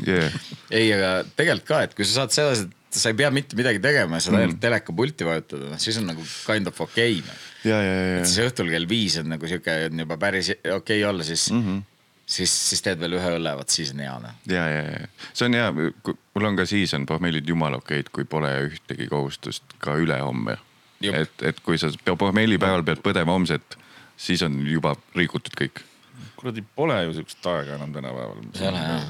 Yeah. 0.05 0.35
ei, 0.69 0.91
aga 0.93 1.23
tegelikult 1.33 1.67
ka, 1.71 1.81
et 1.87 1.95
kui 1.97 2.05
sa 2.05 2.21
saad 2.21 2.35
sedasi, 2.35 2.67
et 2.67 2.78
sa 2.95 3.11
ei 3.11 3.17
pea 3.17 3.29
mitte 3.33 3.57
midagi 3.59 3.81
tegema 3.83 4.19
saad 4.23 4.39
ainult 4.39 4.59
telekapulti 4.61 5.27
vajutada, 5.27 5.69
noh 5.73 5.81
siis 5.81 5.99
on 6.01 6.09
nagu 6.09 6.25
kind 6.45 6.71
of 6.71 6.81
okei 6.85 7.19
okay, 7.19 7.25
noh. 7.25 7.45
ja, 7.69 7.81
ja, 7.85 7.95
ja, 8.15 8.23
siis 8.25 8.41
õhtul 8.47 8.71
kell 8.73 8.89
viis 8.89 9.19
on 9.21 9.29
nagu 9.33 9.49
sihuke 9.49 9.75
on 9.89 10.05
juba 10.05 10.17
päris 10.21 10.51
okei 10.55 10.73
okay 10.75 11.03
olla, 11.09 11.25
siis 11.27 11.49
mm, 11.53 11.65
-hmm. 11.65 11.83
siis, 12.25 12.55
siis 12.71 12.81
teed 12.85 13.01
veel 13.01 13.19
ühe 13.19 13.35
õlle, 13.37 13.53
vot 13.59 13.75
siis 13.75 13.93
on 13.93 14.01
hea 14.05 14.15
noh. 14.23 14.39
ja, 14.49 14.65
ja, 14.73 14.81
ja 14.95 15.29
see 15.33 15.49
on 15.49 15.59
hea, 15.59 15.69
mul 15.75 16.49
on 16.51 16.57
ka 16.57 16.65
siis 16.69 16.93
on 16.97 17.05
pohmellid 17.09 17.49
jumala 17.49 17.81
okeid, 17.83 18.09
kui 18.15 18.25
pole 18.25 18.51
ühtegi 18.69 19.09
kohustust 19.11 19.77
ka 19.83 19.97
ülehomme. 19.99 20.57
Et, 20.99 21.43
et 21.47 21.59
kui 21.63 21.77
sa 21.79 21.87
pohmellipäeval 22.03 22.83
pead 22.83 22.99
põdema 22.99 23.31
homset, 23.31 23.77
siis 24.19 24.41
on 24.43 24.57
juba 24.67 24.97
rikutud 25.15 25.55
kõik. 25.55 25.79
Kuradi 26.39 26.63
pole 26.75 26.97
ju 27.03 27.15
siukest 27.19 27.47
aega 27.51 27.75
enam 27.75 27.93
tänapäeval. 27.93 28.43
ei 28.55 28.67
ole 28.69 28.83
jah, 28.83 29.07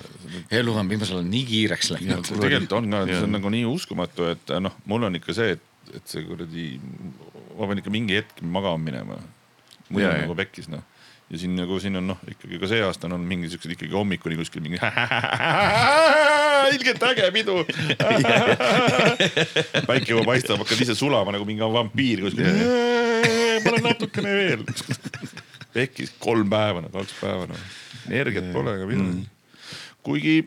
elu 0.62 0.76
on 0.82 0.92
viimasel 0.92 1.20
ajal 1.20 1.30
nii 1.30 1.46
kiireks 1.50 1.92
läinud. 1.96 2.30
tegelikult 2.30 2.78
on 2.80 2.94
ka, 2.96 3.02
see 3.10 3.26
on 3.26 3.36
nagu 3.38 3.52
nii 3.54 3.66
uskumatu, 3.70 4.30
et 4.34 4.54
noh, 4.66 4.78
mul 4.90 5.10
on 5.10 5.20
ikka 5.20 5.36
see, 5.38 5.58
et, 5.58 5.66
et 5.94 6.06
see 6.10 6.26
kuradi, 6.26 6.70
ma 7.58 7.70
pean 7.70 7.84
ikka 7.84 7.94
mingi 7.94 8.18
hetk 8.18 8.42
magama 8.42 8.82
minema. 8.90 9.20
muidu 9.90 10.10
on 10.10 10.24
nagu 10.26 10.38
pekkis 10.42 10.72
noh. 10.74 10.82
ja 11.30 11.42
siin 11.42 11.54
nagu 11.58 11.78
siin 11.82 12.02
on 12.02 12.10
noh, 12.16 12.24
ikkagi 12.34 12.62
ka 12.62 12.72
see 12.72 12.82
aasta 12.86 13.10
on 13.10 13.20
olnud 13.20 13.30
mingi 13.30 13.52
siuksed 13.54 13.78
ikkagi 13.78 13.94
hommikuni 13.94 14.40
kuskil 14.40 14.66
mingi. 14.66 14.82
ilgelt 16.74 17.04
äge 17.12 17.30
pidu. 17.34 17.60
päike 19.90 20.12
juba 20.12 20.26
paistab, 20.32 20.62
hakkad 20.64 20.82
ise 20.86 20.98
sulama 20.98 21.34
nagu 21.36 21.46
mingi 21.50 21.74
vampiir 21.78 22.26
kuskil. 22.26 22.50
pane 23.66 23.86
natukene 23.86 24.36
veel. 24.42 24.66
pekkis 25.74 26.14
kolm 26.22 26.50
päeva, 26.52 26.86
kaks 26.94 27.18
päeva 27.20 27.50
noh, 27.50 27.68
energiat 28.10 28.50
pole 28.56 28.78
ega 28.78 28.88
midagi. 28.90 29.28
kuigi 30.06 30.38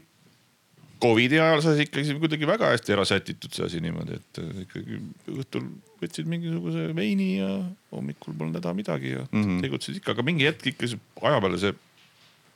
Covidi 1.03 1.39
ajal 1.43 1.63
sai 1.65 1.75
see 1.79 1.89
ikkagi 1.89 2.15
kuidagi 2.23 2.47
väga 2.47 2.69
hästi 2.71 2.95
ära 2.95 3.05
sätitud 3.09 3.55
see 3.55 3.67
asi 3.67 3.81
niimoodi, 3.83 4.19
et 4.21 4.41
ikkagi 4.63 5.01
õhtul 5.35 5.65
võtsid 6.03 6.29
mingisuguse 6.31 6.91
veini 6.95 7.29
ja 7.41 7.49
hommikul 7.91 8.37
polnud 8.39 8.59
häda 8.61 8.75
midagi 8.79 9.17
ja 9.17 9.25
mm. 9.25 9.43
-hmm. 9.43 9.63
tegutsesid 9.65 9.99
ikka, 9.99 10.15
aga 10.15 10.27
mingi 10.27 10.47
hetk 10.47 10.69
ikka 10.73 10.93
see 10.93 11.03
aja 11.27 11.41
peale 11.43 11.59
see 11.59 11.75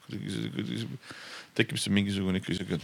kuidagi 0.06 0.34
see, 0.34 0.52
kuidagi 0.54 0.80
see 0.82 1.00
tekib 1.58 1.82
see 1.82 1.94
mingisugune 1.98 2.42
ikka 2.42 2.54
siuke, 2.60 2.78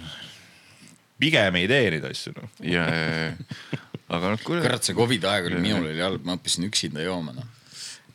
pigem 1.22 1.58
ei 1.60 1.70
tee 1.70 1.90
neid 1.94 2.10
asju 2.10 2.34
noh. 2.38 2.50
ja, 2.66 2.86
ja, 2.90 3.08
ja, 3.28 3.80
aga 4.08 4.34
noh, 4.34 4.42
kuule. 4.42 4.64
kurat, 4.66 4.82
see 4.82 4.98
Covidi 4.98 5.30
aeg 5.30 5.50
oli, 5.50 5.62
minul 5.62 5.90
oli 5.92 6.02
halb, 6.02 6.26
ma 6.26 6.38
õppisin 6.38 6.66
üksinda 6.66 7.06
jooma 7.06 7.36
noh. 7.38 7.46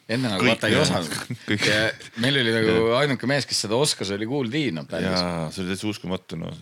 Enne 0.07 0.31
nagu 0.31 0.47
vaata 0.47 0.69
ei 0.71 0.77
osanud 0.79 1.13
Kõik. 1.49 1.67
ja 1.67 1.91
meil 2.23 2.39
oli 2.41 2.53
nagu 2.55 2.75
ainuke 2.99 3.29
mees, 3.29 3.47
kes 3.49 3.65
seda 3.65 3.79
oskas, 3.79 4.11
oli 4.15 4.27
Kuul 4.29 4.51
Tiit 4.53 4.75
noh 4.77 4.87
bändis. 4.89 5.19
jaa, 5.19 5.47
see 5.51 5.63
oli 5.63 5.73
täitsa 5.73 5.89
uskumatu 5.91 6.39
noh. 6.39 6.57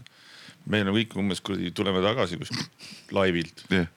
meil 0.72 0.90
on 0.90 0.98
kõik 0.98 1.16
umbes 1.22 1.44
kuradi 1.46 1.72
tuleme 1.76 2.02
tagasi 2.06 2.40
kuskilt 2.42 3.14
laivilt. 3.16 3.66
jah, 3.74 3.90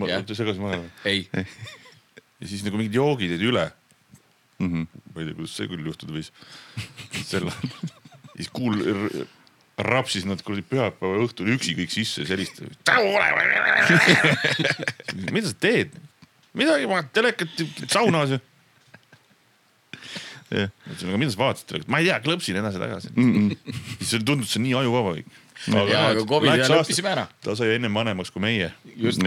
ma 0.00 0.22
te 0.26 0.38
segasin 0.38 0.64
vahele. 0.64 0.90
ei, 1.08 1.26
ja 1.36 2.48
siis 2.48 2.64
nagu 2.66 2.80
mingid 2.80 2.96
joogid 2.96 3.36
jäid 3.36 3.46
üle. 3.52 3.68
Mhm. 4.62 4.86
ma 5.12 5.20
ei 5.20 5.28
tea, 5.28 5.36
kuidas 5.36 5.56
see 5.58 5.68
küll 5.68 5.84
juhtuda 5.84 6.16
võis. 6.16 6.32
selle, 7.28 7.52
siis 8.38 8.48
kuul 8.56 8.80
rapsis 9.76 10.24
nad 10.24 10.40
kuradi 10.40 10.64
pühapäeva 10.64 11.20
õhtul 11.26 11.50
üksi 11.52 11.74
kõik 11.76 11.92
sisse 11.92 12.24
ja 12.24 12.30
selistasid. 12.30 12.78
mida 15.36 15.50
sa 15.50 15.58
teed? 15.60 15.92
midagi, 16.58 16.90
ma 16.90 17.02
telekat 17.14 17.64
saunas 17.92 18.36
ju. 18.36 18.42
Jah. 20.46 20.70
ütlesin, 20.86 21.10
aga 21.10 21.18
mida 21.18 21.32
sa 21.34 21.40
vaatasid? 21.40 21.88
ma 21.90 21.98
ei 21.98 22.06
tea, 22.06 22.20
klõpsin 22.22 22.60
edasi-tagasi 22.60 23.10
mm. 23.16 23.32
-mm. 23.34 23.82
siis 23.98 24.22
tundus 24.22 24.52
see 24.54 24.62
nii 24.62 24.76
ajuvaba 24.78 25.16
kõik. 25.16 25.42
Jaa, 25.90 26.04
aga 26.12 26.22
Covid 26.28 26.52
ajal 26.52 26.78
õppisime 26.84 27.10
ära. 27.10 27.26
ta 27.42 27.56
sai 27.58 27.74
ennem 27.74 27.94
vanemaks 27.94 28.30
kui 28.30 28.44
meie. 28.44 28.70
just. 28.94 29.22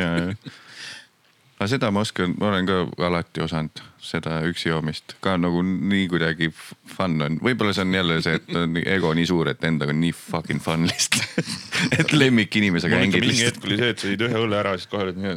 aga 1.60 1.68
seda 1.68 1.92
ma 1.92 2.06
oskan, 2.08 2.38
ma 2.40 2.54
olen 2.54 2.70
ka 2.70 2.80
alati 3.10 3.44
osanud 3.44 3.84
seda 4.00 4.38
üksi 4.48 4.70
joomist 4.72 5.18
ka 5.24 5.36
nagu 5.36 5.60
nii 5.66 6.08
kuidagi 6.12 6.50
fun 6.56 7.20
on, 7.26 7.38
võib-olla 7.44 7.76
see 7.76 7.84
on 7.84 8.00
jälle 8.00 8.22
see, 8.24 8.40
et 8.40 8.56
on 8.56 8.80
ego 8.80 9.12
nii 9.18 9.28
suur, 9.28 9.52
et 9.52 9.68
endaga 9.68 9.92
on 9.96 10.00
nii 10.00 10.16
fucking 10.16 10.64
fun 10.64 10.88
lihtsalt 10.88 11.52
et 12.00 12.16
lemmikinimesega 12.16 13.04
hängid 13.04 13.20
mingi 13.20 13.34
lihtsalt. 13.34 13.60
hetk 13.60 13.68
oli 13.68 13.82
see, 13.82 13.96
et 13.96 14.04
sa 14.04 14.14
jõid 14.14 14.28
ühe 14.30 14.44
õlle 14.46 14.62
ära, 14.62 14.78
siis 14.80 14.88
kohe 14.92 15.10
olid 15.10 15.20
nii. 15.20 15.36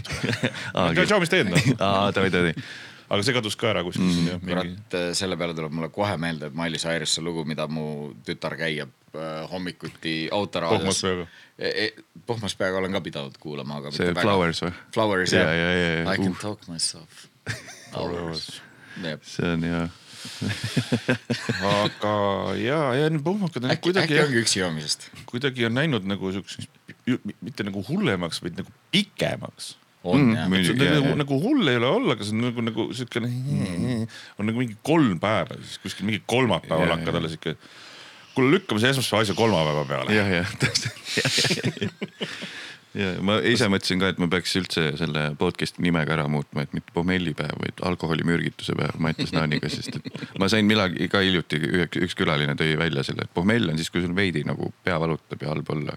tšau, 1.06 1.20
mis 1.22 1.32
teed 1.32 1.50
noh? 1.52 1.68
aa, 1.84 2.10
davai, 2.14 2.30
davai. 2.32 2.54
aga 3.12 3.20
see 3.26 3.34
kadus 3.36 3.56
ka 3.60 3.70
ära 3.72 3.82
kuskil 3.86 4.08
Mm. 4.08 4.42
kurat, 4.46 4.96
selle 5.18 5.36
peale 5.40 5.54
tuleb 5.56 5.72
mulle 5.76 5.90
kohe 5.92 6.16
meelde 6.20 6.48
Miley 6.56 6.80
Cyrus'e 6.80 7.22
lugu, 7.24 7.44
mida 7.48 7.66
mu 7.68 8.12
tütar 8.26 8.56
käiab 8.60 8.92
äh, 9.14 9.42
hommikuti 9.52 10.28
autoraadios 10.32 10.80
Pohmas 10.80 11.02
peaga. 11.04 11.26
e. 11.58 11.72
E 11.84 12.20
pohmas 12.26 12.54
peaga 12.56 12.80
olen 12.80 12.92
ka 12.96 13.00
pidanud 13.04 13.36
kuulama, 13.42 13.80
aga. 13.82 13.92
see 13.92 14.14
Flowers 14.16 14.62
või? 14.64 14.72
Flowers 14.96 15.32
ja, 15.36 15.42
jah 15.44 15.56
ja, 15.60 15.72
ja, 15.76 15.90
ja 16.06 16.14
I 16.14 16.16
can 16.22 16.32
uh, 16.32 16.40
talk 16.40 16.68
myself. 16.72 17.26
Flowers. 17.92 18.60
see 19.26 19.48
on 19.52 19.62
hea. 19.68 19.84
aga 21.66 22.12
ja, 22.60 22.78
ja 22.94 23.08
need 23.10 23.24
pohmakad 23.26 23.64
äkki, 23.74 23.92
äkki, 23.98 24.18
ongi 24.22 24.40
üksi 24.42 24.60
joomisest? 24.60 25.08
kuidagi 25.28 25.66
on 25.66 25.74
läinud 25.78 26.06
nagu 26.08 26.30
siukseks, 26.34 26.68
mitte 27.42 27.66
nagu 27.66 27.82
hullemaks, 27.88 28.42
vaid 28.44 28.60
nagu 28.60 28.70
pikemaks 28.94 29.72
on 30.04 30.22
Mm, 30.22 30.34
jah 30.36 30.48
muidugi. 30.50 30.78
see 30.78 30.90
on 30.90 31.04
nagu, 31.04 31.18
nagu 31.22 31.38
hull 31.44 31.70
ei 31.70 31.78
ole 31.78 31.90
olla, 31.98 32.16
aga 32.16 32.26
see 32.26 32.34
on 32.34 32.46
nagu, 32.48 32.64
nagu 32.68 32.88
siukene 32.96 33.28
mm., 33.30 34.06
on 34.38 34.50
nagu 34.50 34.62
mingi 34.62 34.76
kolm 34.86 35.18
päeva, 35.22 35.58
siis 35.62 35.78
kuskil 35.82 36.08
mingi 36.08 36.22
kolmapäeval 36.26 36.96
hakkad 36.96 37.12
jaa. 37.12 37.20
alla 37.20 37.30
siuke. 37.30 37.54
kuule, 38.34 38.56
lükkame 38.56 38.82
see 38.82 38.90
esmaspäeva 38.94 39.26
asja 39.26 39.36
kolmapäeva 39.38 39.84
peale. 39.90 40.16
jah, 40.16 40.32
jah, 40.40 40.56
täpselt. 40.62 40.96
ja 42.98 43.12
ma 43.28 43.38
ise 43.46 43.68
mõtlesin 43.70 44.02
ka, 44.02 44.10
et 44.12 44.22
ma 44.22 44.28
peaks 44.32 44.56
üldse 44.58 44.88
selle 45.00 45.26
podcast'i 45.38 45.84
nime 45.86 46.02
ka 46.08 46.16
ära 46.16 46.26
muutma, 46.30 46.66
et 46.66 46.74
mitte 46.76 46.94
pommellipäev, 46.96 47.54
vaid 47.62 47.84
alkoholimürgituse 47.92 48.74
päev 48.78 48.98
Mattias 49.02 49.30
Naaniga, 49.36 49.70
sest 49.72 50.00
et 50.00 50.34
ma 50.42 50.50
sain 50.50 50.66
millalgi 50.66 51.06
ka 51.12 51.22
hiljuti, 51.22 51.62
üks 52.02 52.18
külaline 52.18 52.58
tõi 52.58 52.74
välja 52.80 53.06
selle, 53.06 53.28
et 53.28 53.34
pohmell 53.38 53.70
on 53.70 53.78
siis, 53.78 53.92
kui 53.92 54.02
sul 54.02 54.16
veidi 54.18 54.42
nagu 54.48 54.72
pea 54.82 54.98
valutab 55.02 55.46
ja 55.46 55.54
halb 55.54 55.70
olla 55.76 55.96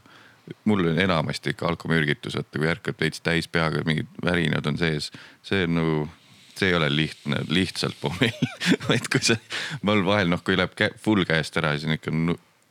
mul 0.70 0.92
on 0.92 1.00
enamasti 1.02 1.56
ikka 1.56 1.68
alkomürgitus, 1.72 2.38
vaata 2.38 2.60
kui 2.60 2.70
ärkad 2.70 3.00
veits 3.02 3.24
täis 3.26 3.48
peaga, 3.52 3.84
mingid 3.88 4.10
värinad 4.26 4.68
on 4.70 4.78
sees, 4.78 5.12
see 5.46 5.64
on 5.66 5.78
nagu, 5.80 5.96
see 6.56 6.70
ei 6.72 6.78
ole 6.78 6.90
lihtne, 6.94 7.42
lihtsalt 7.50 7.98
pohmell, 8.02 8.52
vaid 8.90 9.10
kui 9.12 9.24
sa, 9.26 9.38
mul 9.86 10.06
vahel 10.08 10.30
noh, 10.34 10.44
kui 10.46 10.58
läheb 10.58 10.76
kä- 10.78 10.94
full 11.02 11.26
käest 11.28 11.58
ära, 11.62 11.74
siis 11.76 11.90
on 11.90 11.98
ikka 11.98 12.14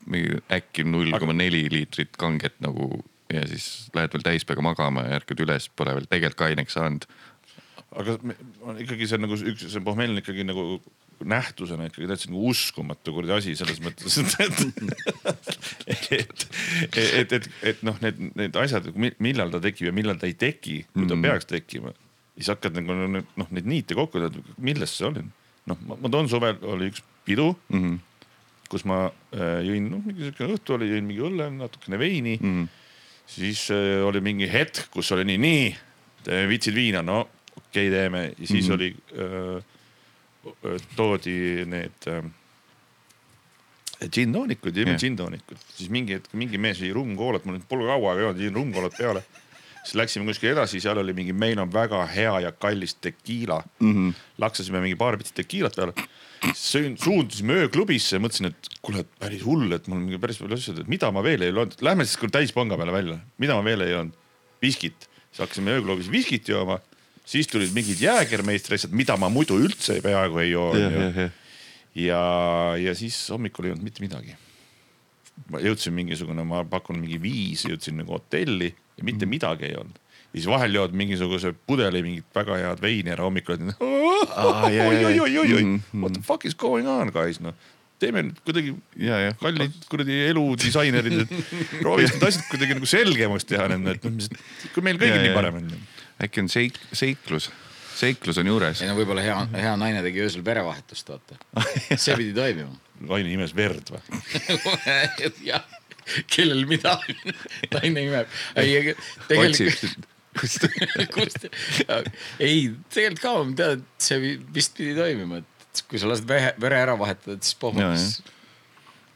mingi 0.04 0.38
äkki 0.52 0.84
null 0.84 1.14
koma 1.18 1.32
neli 1.36 1.64
liitrit 1.72 2.16
kanget 2.20 2.58
nagu 2.64 2.98
ja 3.32 3.44
siis 3.48 3.88
lähed 3.96 4.12
veel 4.14 4.24
täispeaga 4.26 4.64
magama 4.64 5.06
ja 5.06 5.18
ärkad 5.18 5.40
üles, 5.44 5.70
pole 5.76 5.94
veel 5.96 6.08
tegelikult 6.10 6.42
kaineks 6.42 6.76
saanud. 6.76 7.06
aga 7.94 8.18
on 8.66 8.80
ikkagi 8.82 9.08
see 9.08 9.18
on 9.18 9.24
nagu 9.26 9.38
üks, 9.38 9.66
see 9.70 9.84
pohmell 9.84 10.12
on 10.12 10.20
ikkagi 10.20 10.44
nagu 10.46 10.64
nähtusena 11.24 11.88
ikkagi 11.88 12.08
täitsa 12.10 12.30
nagu 12.30 12.48
uskumatu 12.50 13.14
kuradi 13.16 13.34
asi 13.36 13.54
selles 13.58 13.80
mõttes, 13.84 14.16
et, 14.20 14.32
et, 15.94 16.46
et, 16.96 17.36
et, 17.38 17.48
et 17.72 17.82
noh, 17.86 17.98
need, 18.04 18.20
need 18.34 18.58
asjad, 18.60 18.88
millal 19.22 19.52
ta 19.54 19.60
tekib 19.64 19.90
ja 19.90 19.94
millal 19.96 20.18
ta 20.20 20.28
ei 20.30 20.36
teki, 20.38 20.80
kui 20.92 21.06
ta 21.06 21.14
Mhm. 21.14 21.22
peaks 21.22 21.46
tekkima. 21.50 21.94
siis 22.34 22.50
hakkad 22.50 22.74
nagu 22.74 22.94
noh, 23.06 23.50
neid 23.54 23.66
niite 23.66 23.94
kokku, 23.94 24.18
millest 24.58 24.98
see 24.98 25.06
oli. 25.06 25.22
noh, 25.70 25.78
ma 25.86 26.10
toon 26.10 26.28
suvel 26.28 26.58
oli 26.62 26.90
üks 26.90 27.02
pidu 27.24 27.54
mm. 27.68 27.82
-hmm. 27.82 27.98
kus 28.68 28.84
ma 28.84 29.10
äh, 29.32 29.60
jõin, 29.64 29.88
noh 29.90 30.02
mingi 30.04 30.28
siuke 30.28 30.48
õhtu 30.56 30.74
oli, 30.76 30.90
jõin 30.90 31.06
mingi 31.06 31.22
õlle, 31.22 31.50
natukene 31.50 31.98
veini 31.98 32.38
mm. 32.40 32.50
-hmm. 32.50 32.68
siis 33.26 33.70
äh, 33.70 34.02
oli 34.04 34.20
mingi 34.20 34.50
hetk, 34.50 34.90
kus 34.90 35.12
oli 35.12 35.24
nii, 35.24 35.38
nii, 35.38 35.64
viitsid 36.48 36.74
viina, 36.74 37.02
no 37.02 37.20
okei 37.56 37.88
okay,, 37.88 37.90
teeme 37.90 38.24
ja 38.38 38.46
siis 38.46 38.68
mm 38.68 38.70
-hmm. 38.70 38.74
oli 38.74 38.96
äh,, 39.18 39.73
toodi 40.96 41.64
need 41.68 42.08
äh, 42.10 42.24
džinntoonikud, 44.02 44.74
jõime 44.74 44.94
Jah. 44.94 45.00
džinntoonikut, 45.00 45.62
siis 45.76 45.90
mingi 45.92 46.18
hetk 46.18 46.34
mingi 46.36 46.60
mees 46.60 46.80
jõi 46.82 46.92
rummkoolat, 46.96 47.46
mul 47.48 47.62
pole 47.68 47.86
kaua 47.88 48.12
aega 48.12 48.26
joonud, 48.26 48.42
jõin 48.42 48.60
rummkoolat 48.60 48.98
peale. 48.98 49.24
siis 49.84 49.98
läksime 50.00 50.24
kuskile 50.24 50.54
edasi, 50.54 50.80
seal 50.80 50.98
oli 50.98 51.12
mingi, 51.12 51.32
meil 51.36 51.60
on 51.60 51.72
väga 51.72 52.06
hea 52.08 52.38
ja 52.46 52.52
kallis 52.52 52.94
tekiila 52.94 53.62
mm. 53.80 53.92
-hmm. 53.92 54.14
laksasime 54.38 54.80
mingi 54.80 54.96
paar 54.96 55.18
pitsi 55.18 55.34
tekiilat 55.34 55.76
peale. 55.76 55.92
sõin, 56.56 56.96
suundusime 57.00 57.52
ööklubisse 57.64 58.18
mõtlesin, 58.18 58.46
et 58.52 58.68
kuule, 58.82 59.04
päris 59.18 59.44
hull, 59.44 59.72
et 59.72 59.86
mul 59.88 59.98
on 59.98 60.04
mingi 60.04 60.20
päris 60.20 60.38
palju 60.38 60.56
asju, 60.56 60.80
et 60.80 60.88
mida 60.88 61.10
ma 61.10 61.22
veel 61.22 61.42
ei 61.42 61.52
joonud, 61.52 61.76
lähme 61.80 62.04
siis 62.04 62.32
täispanga 62.32 62.76
peale 62.76 62.92
välja, 62.92 63.18
mida 63.38 63.56
ma 63.56 63.64
veel 63.64 63.80
ei 63.80 63.90
joonud, 63.90 64.16
viskit. 64.62 65.08
siis 65.30 65.44
hakkasime 65.46 65.78
ööklubis 65.78 66.10
viskit 66.10 66.48
jooma, 66.48 66.80
siis 67.24 67.48
tulid 67.48 67.72
mingid 67.74 68.00
jäägermeistri 68.04 68.76
asjad, 68.78 68.92
mida 68.96 69.16
ma 69.20 69.30
muidu 69.32 69.56
üldse 69.64 70.00
peaaegu 70.04 70.38
ei 70.42 70.50
joo 70.52 70.70
jah, 70.76 70.92
jah, 70.92 71.18
jah. 71.24 71.30
ja, 71.96 72.22
ja 72.84 72.94
siis 72.98 73.16
hommikul 73.32 73.68
ei 73.70 73.74
olnud 73.74 73.86
mitte 73.86 74.02
midagi. 74.04 74.36
ma 75.50 75.58
jõudsin 75.58 75.94
mingisugune, 75.96 76.44
ma 76.46 76.62
pakun 76.68 77.00
mingi 77.02 77.16
viis, 77.22 77.64
jõudsin 77.66 77.96
nagu 77.98 78.12
hotelli 78.14 78.68
ja 78.70 79.04
mitte 79.06 79.26
midagi 79.26 79.66
ei 79.70 79.76
olnud. 79.80 79.96
ja 80.34 80.36
siis 80.38 80.46
vahel 80.50 80.74
jood 80.76 80.92
mingisuguse 80.94 81.54
pudeli 81.66 82.02
mingit 82.06 82.28
väga 82.34 82.58
head 82.60 82.82
veini 82.82 83.10
ära 83.14 83.24
hommikul, 83.26 83.56
jaa. 83.64 84.66
oi-oi-oi-oi, 84.68 85.62
Mhm. 85.64 86.02
what 86.02 86.12
the 86.14 86.22
fuck 86.22 86.44
is 86.44 86.54
going 86.54 86.86
on 86.88 87.10
guys 87.14 87.40
noh. 87.40 87.54
teeme 87.98 88.20
nüüd 88.26 88.38
kuidagi 88.44 88.72
ja, 89.00 89.16
ja. 89.22 89.32
kallid 89.40 89.72
kuradi 89.88 90.16
eludisainerid, 90.28 91.20
et 91.24 91.34
prooviks 91.80 92.12
need 92.16 92.24
asjad 92.28 92.46
kuidagi 92.50 92.74
nagu 92.76 92.88
selgemaks 92.90 93.46
teha 93.48 93.68
nende, 93.70 93.94
et 93.96 94.04
noh, 94.04 94.40
kui 94.74 94.82
meil 94.84 94.98
kõigil 95.00 95.14
Jaa, 95.22 95.26
nii 95.28 95.36
parem 95.36 95.60
on. 95.62 95.70
Äkki 96.26 96.44
on 96.44 96.50
seik-, 96.52 96.80
seiklus, 96.96 97.50
seiklus 97.94 98.40
on 98.42 98.50
juures 98.50 98.82
ei. 98.82 98.90
no 98.90 98.96
võib-olla 98.98 99.24
hea, 99.24 99.36
hea 99.54 99.74
naine 99.80 100.02
tegi 100.06 100.22
öösel 100.24 100.44
verevahetust, 100.46 101.12
vaata. 101.12 101.38
see 102.02 102.16
pidi 102.20 102.34
toimima. 102.36 102.74
naine 103.10 103.32
imes 103.34 103.54
verd 103.56 103.92
või? 103.94 104.02
jah, 105.50 105.64
kellel 106.32 106.66
mida, 106.70 106.96
naine 107.76 108.04
imeb. 108.08 108.36
ei, 108.60 108.94
tegelikult, 109.30 110.08
kust, 110.40 110.68
kust, 111.14 111.48
ei, 112.42 112.70
tegelikult 112.92 113.22
ka 113.22 113.34
ma 113.40 113.58
tean, 113.62 113.82
et 113.82 114.08
see 114.10 114.20
vi- 114.22 114.38
vist 114.54 114.76
pidi 114.78 114.96
toimima, 114.98 115.42
et 115.42 115.84
kui 115.90 116.00
sa 116.00 116.10
lased 116.10 116.26
vere, 116.28 116.54
vere 116.62 116.78
ära 116.84 116.94
vahetada, 116.98 117.38
siis 117.42 117.58
pohmakas 117.58 118.22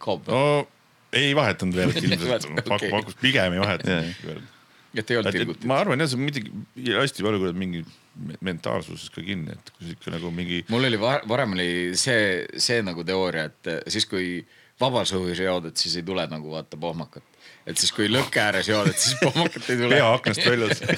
kaob. 0.02 0.28
no 0.30 0.66
ei 1.14 1.32
vahetanud 1.36 1.76
verd 1.78 1.98
ilmselt 2.02 2.48
okay., 2.66 2.90
pakkus 2.92 3.16
pigem 3.20 3.54
ei 3.56 3.62
vahetanud 3.62 4.24
verd 4.28 4.54
et 4.98 5.10
ei 5.14 5.18
olnud 5.20 5.34
tilgutit. 5.34 5.64
ma 5.70 5.78
arvan 5.82 6.00
jah, 6.02 6.08
see 6.10 6.18
on 6.18 6.24
muidugi 6.26 6.92
hästi 6.98 7.24
palju 7.26 7.40
kuradi 7.42 7.58
mingi 7.64 7.82
me- 8.28 8.38
mentaalsuses 8.50 9.10
ka 9.14 9.22
kinni, 9.24 9.52
et 9.54 9.70
kui 9.76 9.92
ikka 9.94 10.12
nagu 10.16 10.30
mingi. 10.34 10.62
mul 10.72 10.84
oli 10.90 10.98
var- 11.00 11.24
varem 11.30 11.52
oli 11.56 11.68
see, 11.98 12.46
see 12.56 12.80
nagu 12.86 13.04
teooria, 13.06 13.44
et 13.52 13.72
siis 13.92 14.06
kui 14.10 14.40
vabas 14.80 15.10
õhus 15.16 15.40
jood, 15.42 15.66
et 15.72 15.76
siis 15.80 15.96
ei 15.98 16.04
tule 16.06 16.26
nagu 16.30 16.50
vaata 16.54 16.76
pohmakat. 16.78 17.22
et 17.68 17.76
siis 17.76 17.90
kui 17.92 18.06
lõkke 18.08 18.40
ääres 18.40 18.68
jood, 18.70 18.88
et 18.92 18.98
siis 18.98 19.16
pohmakat 19.22 19.70
ei 19.70 19.76
tule 19.76 19.94
pea. 19.98 20.12
aknast 20.14 20.44
väljas. 20.46 20.82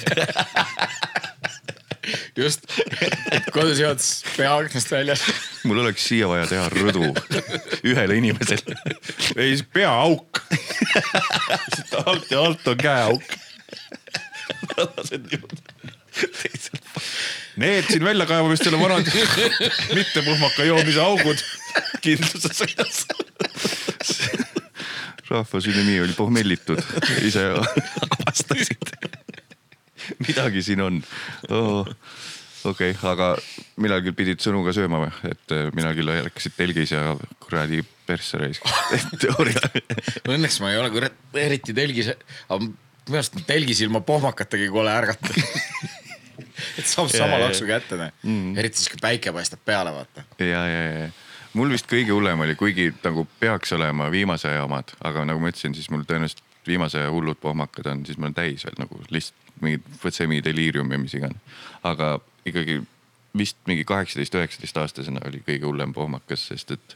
just, 2.41 2.65
et 3.31 3.49
kodus 3.53 3.79
jood, 3.81 3.99
siis 4.01 4.23
pea 4.37 4.51
aknast 4.57 4.91
väljas. 4.93 5.23
mul 5.67 5.81
oleks 5.83 6.05
siia 6.09 6.29
vaja 6.31 6.47
teha 6.49 6.67
rõdu 6.73 7.11
ühele 7.85 8.17
inimesele. 8.21 8.77
ei, 9.35 9.51
siis 9.55 9.65
peaauk. 9.73 10.41
alt 12.05 12.31
ja 12.31 12.41
alt 12.47 12.67
on 12.71 12.77
käeauk. 12.81 13.35
Need 17.61 17.87
siin 17.91 18.03
väljakaevamistele 18.05 18.79
vanad 18.79 19.07
mitte 19.95 20.23
puhmaka 20.25 20.65
joomise 20.67 21.01
augud 21.03 21.43
kindluses 22.03 22.57
sõidas. 22.57 23.05
rahva 25.31 25.61
sünonüü 25.63 26.01
oli 26.03 26.15
pohmellitud, 26.17 26.81
ise 27.23 27.45
avastasid. 27.55 28.91
midagi 30.27 30.63
siin 30.65 30.81
on 30.83 30.99
oh.. 31.49 31.87
okei 32.67 32.91
okay,, 32.91 33.11
aga 33.11 33.35
millalgi 33.79 34.11
pidid 34.15 34.43
sõnu 34.43 34.65
ka 34.65 34.75
sööma 34.75 35.05
või, 35.05 35.11
et 35.31 35.55
äh, 35.55 35.69
millalgi 35.75 36.07
ärkasid 36.17 36.57
telgis 36.57 36.91
ja 36.95 37.15
kuradi 37.39 37.83
persse 38.07 38.39
raisk. 38.41 38.67
teooria. 39.21 39.61
Õnneks 40.27 40.59
ma 40.63 40.73
ei 40.73 40.79
ole 40.81 40.91
kurat 40.93 41.39
eriti 41.39 41.75
telgis, 41.77 42.11
aga 42.49 42.71
minu 43.09 43.19
arust 43.19 43.41
telgis 43.47 43.81
ilma 43.85 44.01
pohmakatagi 44.05 44.69
kole 44.73 44.93
ärgata. 44.93 45.33
et 46.79 46.85
saab 46.85 47.09
sama 47.11 47.39
ja, 47.39 47.47
laksu 47.47 47.67
kätte, 47.69 47.97
noh. 47.99 48.13
eriti 48.59 48.81
siis, 48.81 48.91
kui 48.93 49.01
päike 49.01 49.33
paistab 49.35 49.63
peale, 49.65 49.93
vaata. 49.95 50.25
ja, 50.39 50.61
ja, 50.67 50.85
ja 51.05 51.09
mul 51.57 51.73
vist 51.73 51.89
kõige 51.89 52.13
hullem 52.15 52.45
oli, 52.45 52.55
kuigi 52.59 52.91
nagu 53.03 53.25
peaks 53.39 53.73
olema 53.75 54.07
viimase 54.13 54.51
aja 54.51 54.63
omad, 54.67 54.93
aga 55.03 55.25
nagu 55.27 55.41
ma 55.41 55.51
ütlesin, 55.51 55.75
siis 55.75 55.89
mul 55.91 56.05
tõenäoliselt 56.07 56.43
viimase 56.67 57.01
aja 57.01 57.11
hullud 57.11 57.39
pohmakad 57.41 57.89
on, 57.91 58.05
siis 58.05 58.19
ma 58.21 58.29
olen 58.29 58.37
täis 58.37 58.65
veel 58.67 58.77
nagu 58.79 59.01
lihtsalt 59.09 59.53
mingid 59.61 60.13
semideliirium 60.15 60.91
ja 60.91 60.99
mis 61.01 61.13
iganes. 61.17 61.59
aga 61.83 62.19
ikkagi 62.45 62.81
vist 63.37 63.57
mingi 63.69 63.83
kaheksateist, 63.87 64.35
üheksateist 64.35 64.77
aastasena 64.77 65.23
oli 65.27 65.41
kõige 65.45 65.67
hullem 65.67 65.93
pohmakas, 65.93 66.47
sest 66.51 66.73
et 66.75 66.95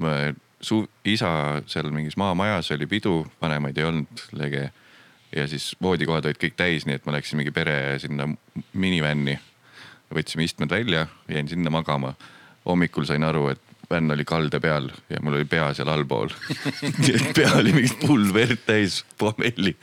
ma, 0.00 0.32
su 0.60 0.82
isa 1.06 1.30
seal 1.70 1.90
mingis 1.94 2.16
maamajas 2.20 2.72
oli 2.74 2.88
pidu, 2.90 3.20
vanemaid 3.42 3.78
ei 3.78 3.88
olnud, 3.88 4.24
lege. 4.38 4.68
Ja 5.36 5.46
siis 5.48 5.76
voodikohad 5.82 6.26
olid 6.28 6.40
kõik 6.40 6.56
täis, 6.56 6.86
nii 6.86 6.98
et 6.98 7.06
ma 7.06 7.16
läksin 7.16 7.40
mingi 7.40 7.52
pere 7.54 7.98
sinna 8.02 8.28
minivänni. 8.72 9.38
võtsime 10.14 10.44
istmed 10.44 10.70
välja, 10.70 11.06
jäin 11.28 11.48
sinna 11.48 11.70
magama. 11.70 12.14
hommikul 12.64 13.04
sain 13.04 13.24
aru, 13.24 13.48
et 13.48 13.60
vänn 13.90 14.12
oli 14.12 14.24
kalde 14.28 14.60
peal 14.60 14.90
ja 15.08 15.20
mul 15.24 15.38
oli 15.38 15.48
pea 15.48 15.70
seal 15.76 15.88
allpool 15.88 16.28
nii 16.82 17.14
et 17.16 17.30
pea 17.36 17.54
oli 17.56 17.72
mingit 17.76 17.96
pulvert 18.02 18.66
täis 18.66 19.00
pohmelli 19.18 19.74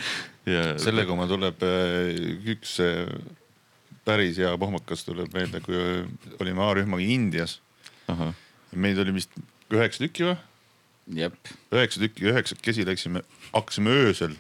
ja. 0.46 0.76
sellega 0.82 1.18
mul 1.18 1.30
tuleb 1.30 1.66
äh, 1.66 2.12
üks 2.54 2.78
äh, 2.84 3.10
päris 4.06 4.38
hea 4.42 4.54
pohmakas 4.62 5.06
tuleb 5.08 5.34
meelde, 5.34 5.62
kui 5.66 5.78
äh, 5.78 6.06
olime 6.40 6.66
A-rühmaga 6.66 7.02
Indias. 7.02 7.60
meid 8.76 9.00
oli 9.02 9.16
vist 9.16 9.34
üheksa 9.74 10.06
tükki 10.06 10.30
või? 10.30 10.38
jep. 11.24 11.54
üheksa 11.74 12.02
tükki, 12.06 12.30
üheksakesi 12.30 12.86
läksime, 12.86 13.26
hakkasime 13.54 13.94
öösel 14.06 14.38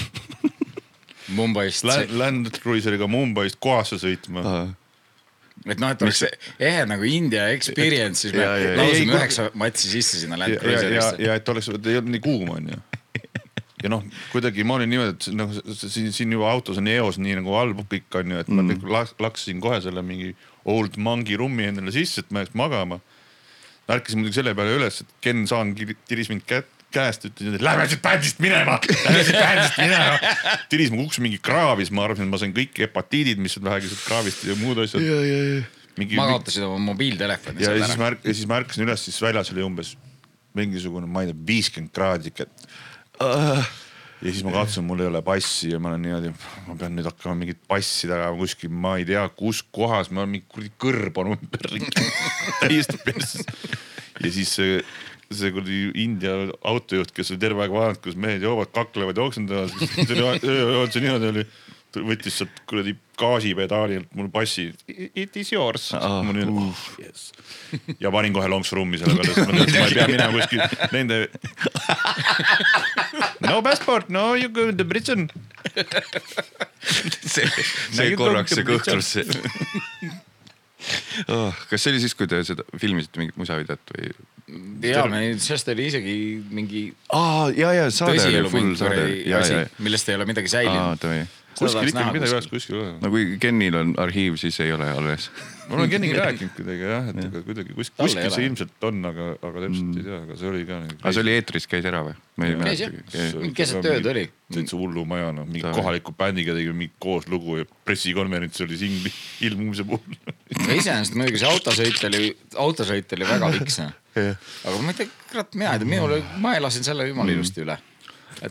Mumbaist 1.38 1.84
Land, 1.86 2.10
Land 2.18 2.50
Cruiseriga 2.62 3.06
Mumbaist 3.10 3.58
kohasse 3.62 3.98
sõitma 4.02 4.42
et 5.68 5.76
noh, 5.78 5.90
et 5.92 6.02
oleks 6.02 6.22
ehe 6.58 6.84
nagu 6.88 7.04
India 7.04 7.50
experience, 7.54 8.22
siis 8.24 8.32
me 8.34 8.46
ei, 8.80 9.02
üheksa 9.06 9.50
matsi 9.60 9.90
sisse 9.92 10.22
sinna 10.22 10.38
Land 10.40 10.56
ja, 10.56 10.60
ja, 10.62 10.70
ja, 10.70 10.78
Cruiserisse. 10.80 11.20
ja 11.26 11.34
et 11.36 11.52
oleks, 11.52 11.68
et 11.76 11.90
ei 11.92 11.98
olnud 12.00 12.14
nii 12.16 12.22
kuum 12.24 12.54
onju. 12.56 12.78
ja 13.84 13.90
noh, 13.92 14.02
kuidagi 14.32 14.64
ma 14.66 14.78
olin 14.80 14.90
niimoodi, 14.92 15.12
et 15.30 15.36
noh, 15.36 15.52
siin, 15.76 16.10
siin 16.16 16.32
juba 16.34 16.48
autos 16.50 16.80
on 16.80 16.88
eos 16.90 17.20
nii 17.20 17.36
nagu 17.42 17.54
allpool 17.60 17.86
kõik 17.92 18.18
onju, 18.22 18.40
et 18.42 18.48
ma 18.50 18.62
Mm. 18.64 18.72
nagu 18.74 18.90
laks- 18.96 19.14
laksasin 19.20 19.60
kohe 19.60 19.78
selle 19.84 20.02
mingi 20.04 20.32
old 20.68 20.96
monkey 21.00 21.36
rummi 21.40 21.68
endale 21.68 21.92
sisse, 21.94 22.24
et 22.24 22.30
ma 22.32 22.42
jääks 22.42 22.56
magama. 22.58 23.00
ärkasin 23.90 24.20
muidugi 24.20 24.36
selle 24.40 24.52
peale 24.54 24.76
üles, 24.78 25.00
et 25.02 25.08
Ken 25.20 25.46
Saan 25.50 25.72
kir- 25.74 25.96
tiris 26.08 26.28
mind 26.30 26.44
kätt 26.46 26.68
käest, 26.94 27.24
ütles, 27.30 27.54
et 27.58 27.64
lähme 27.64 27.86
siit 27.90 28.02
bändist 28.04 28.40
minema, 28.42 28.78
lähme 29.06 29.24
siit 29.26 29.38
bändist 29.38 29.78
minema. 29.80 30.34
tiris 30.72 30.90
mu 30.94 31.04
uks 31.08 31.18
mingi 31.24 31.38
kraavi, 31.42 31.86
siis 31.86 31.94
ma 31.96 32.04
arvasin, 32.08 32.26
et 32.28 32.32
ma 32.34 32.40
sain 32.42 32.54
kõik 32.56 32.78
hepatiidid, 32.84 33.40
mis 33.42 33.56
on 33.60 33.66
vähegi 33.68 33.90
sealt 33.92 34.04
kraavist 34.08 34.44
ja 34.48 34.56
muud 34.60 34.80
asjad. 34.84 35.02
mingi, 36.00 36.16
ma 36.16 36.28
kaotasin 36.30 36.64
oma 36.68 36.78
mobiiltelefoni 36.92 37.62
ja 37.66 37.74
siis 37.84 37.98
ma 38.00 38.10
ärk- 38.12 38.24
siis 38.30 38.46
ma 38.48 38.60
ärkasin 38.62 38.86
üles, 38.86 39.02
siis 39.08 39.18
väljas 39.22 39.50
oli 39.52 39.62
umbes 39.66 39.94
mingisugune, 40.56 41.06
ma 41.06 41.22
ei 41.22 41.30
tea, 41.30 41.38
viiskümmend 41.46 41.92
kraadi 41.94 42.30
ikka. 42.32 42.46
ja 43.20 44.32
siis 44.32 44.42
ma 44.44 44.52
katsun, 44.54 44.84
mul 44.88 45.00
ei 45.04 45.08
ole 45.10 45.20
passi 45.26 45.70
ja 45.72 45.78
ma 45.82 45.92
olen 45.92 46.02
niimoodi, 46.06 46.32
ma 46.66 46.74
pean 46.80 46.96
nüüd 46.96 47.06
hakkama 47.08 47.36
mingit 47.42 47.60
passi 47.70 48.08
tagama 48.10 48.36
kuskil, 48.40 48.72
ma 48.72 48.96
ei 49.00 49.06
tea, 49.08 49.22
kus 49.36 49.62
kohas, 49.72 50.10
ma 50.10 50.24
olen 50.24 50.34
mingi 50.38 50.48
kuradi 50.50 50.72
kõrb 50.86 51.20
on 51.22 51.34
ümberringi 51.36 52.08
täiesti 52.62 52.98
perses. 53.04 53.44
ja 54.20 54.32
siis 54.34 54.56
see, 55.30 55.50
kuradi 55.54 55.80
India 56.02 56.36
autojuht, 56.66 57.12
kes 57.14 57.30
oli 57.34 57.42
terve 57.42 57.64
aeg 57.64 57.74
vaadanud, 57.74 58.00
kuidas 58.02 58.18
mehed 58.20 58.46
joovad, 58.46 58.72
kaklevad, 58.74 59.20
jooksendavad, 59.22 59.74
see 59.94 60.22
oli, 60.22 60.88
see 60.90 61.04
niimoodi 61.04 61.30
oli 61.34 61.44
võttis 61.90 62.36
sealt 62.38 62.60
kuradi 62.70 62.94
gaasipedaalilt 63.18 64.12
mul 64.14 64.28
passi. 64.32 64.68
It 64.88 65.34
is 65.36 65.50
yours 65.52 65.88
Ah, 65.98 66.20
mul 66.24 66.38
oli 66.38 66.46
uh, 66.46 66.84
yes. 67.02 67.30
ja 68.00 68.12
panin 68.14 68.34
kohe 68.36 68.48
lonksu 68.50 68.78
rummi 68.78 69.00
selle 69.00 69.16
peale, 69.18 69.34
sest 69.34 69.50
ma 69.50 69.58
teadsin, 69.58 69.74
et 69.74 69.80
ma 69.80 69.88
ei 69.88 69.98
pea 69.98 70.06
minema 70.10 70.32
kuskil 70.38 70.60
nende. 70.94 71.18
no 73.48 73.60
passport, 73.66 74.10
no 74.14 74.34
you 74.38 74.48
go 74.48 74.70
to 74.70 74.86
Britain. 74.86 75.28
see, 77.26 77.46
see 77.90 78.10
korraks 78.18 78.54
see 78.54 78.66
kõhklus 78.66 79.14
oh,. 81.28 81.56
kas 81.70 81.84
see 81.84 81.94
oli 81.94 82.02
siis, 82.02 82.16
kui 82.18 82.28
te 82.30 82.42
seda 82.46 82.66
filmisite 82.80 83.20
mingit 83.20 83.40
musavideot 83.40 83.94
või? 83.96 84.12
ja 84.86 85.04
me, 85.10 85.22
sellest 85.42 85.68
oli 85.74 85.86
isegi 85.90 86.14
mingi 86.50 86.86
aa 87.14 87.50
ja, 87.54 87.72
ja 87.76 87.90
saade 87.94 88.24
oli 88.40 88.50
full 88.52 88.74
saade. 88.78 89.68
millest 89.78 90.10
ei 90.10 90.18
ole 90.18 90.26
midagi 90.30 90.50
säilinud. 90.52 91.02
tõi. 91.02 91.22
Kuskil 91.60 91.92
ikkagi 91.92 92.16
midagi 92.18 92.36
peaks 92.36 92.50
kuskil 92.50 92.80
olema. 92.80 92.98
no 93.04 93.14
kui 93.14 93.38
Kenil 93.42 93.80
on 93.80 93.96
arhiiv, 94.00 94.38
siis 94.40 94.60
ei 94.64 94.72
ole 94.76 94.90
alles 94.96 95.30
ma 95.70 95.76
olen 95.78 95.90
Keniga 95.90 96.18
rääkinud 96.26 96.54
kuidagi 96.56 96.86
jah, 96.88 97.08
et 97.12 97.20
aga 97.24 97.42
kuidagi 97.46 97.74
kuskil 97.76 98.04
ole. 98.04 98.30
see 98.34 98.46
ilmselt 98.48 98.86
on, 98.88 99.00
aga, 99.10 99.28
aga 99.38 99.64
täpselt 99.66 99.98
ei 100.00 100.06
tea, 100.06 100.20
aga 100.24 100.38
see 100.40 100.50
oli 100.50 100.62
ka. 100.68 100.78
aga 100.96 101.12
see 101.14 101.24
oli 101.24 101.34
eetris, 101.36 101.66
käis 101.70 101.88
ära 101.90 102.02
või? 102.06 102.16
Käis, 102.40 102.82
jah. 102.84 103.46
keset 103.56 103.90
ööd 103.92 104.08
oli. 104.12 104.24
täitsa 104.50 104.78
hullumaja 104.80 105.30
noh, 105.36 105.46
mingi 105.48 105.74
kohaliku 105.76 106.14
bändiga 106.18 106.56
tegime 106.56 106.78
mingit 106.82 106.96
kooslugu 107.02 107.60
ja 107.60 107.68
pressikonverents 107.86 108.64
oli 108.66 108.80
singli 108.80 109.12
ilmumise 109.48 109.86
puhul 109.86 110.18
iseenesest 110.74 111.18
muidugi 111.18 111.42
see 111.42 111.50
autosõit 111.50 112.02
oli, 112.10 112.32
autosõit 112.66 113.14
oli 113.18 113.28
väga 113.30 113.52
viks 113.58 113.78
noh. 113.84 113.94
aga 114.16 114.74
ma 114.80 114.94
ei 114.94 115.02
tea, 115.02 115.14
kurat, 115.30 115.54
mina 115.54 115.76
ei 115.76 115.84
tea, 115.84 115.92
minul, 115.94 116.18
ma 116.42 116.56
elasin 116.58 116.86
selle 116.86 117.06
jumala 117.10 117.36
ilusti 117.36 117.62
üle. 117.66 117.78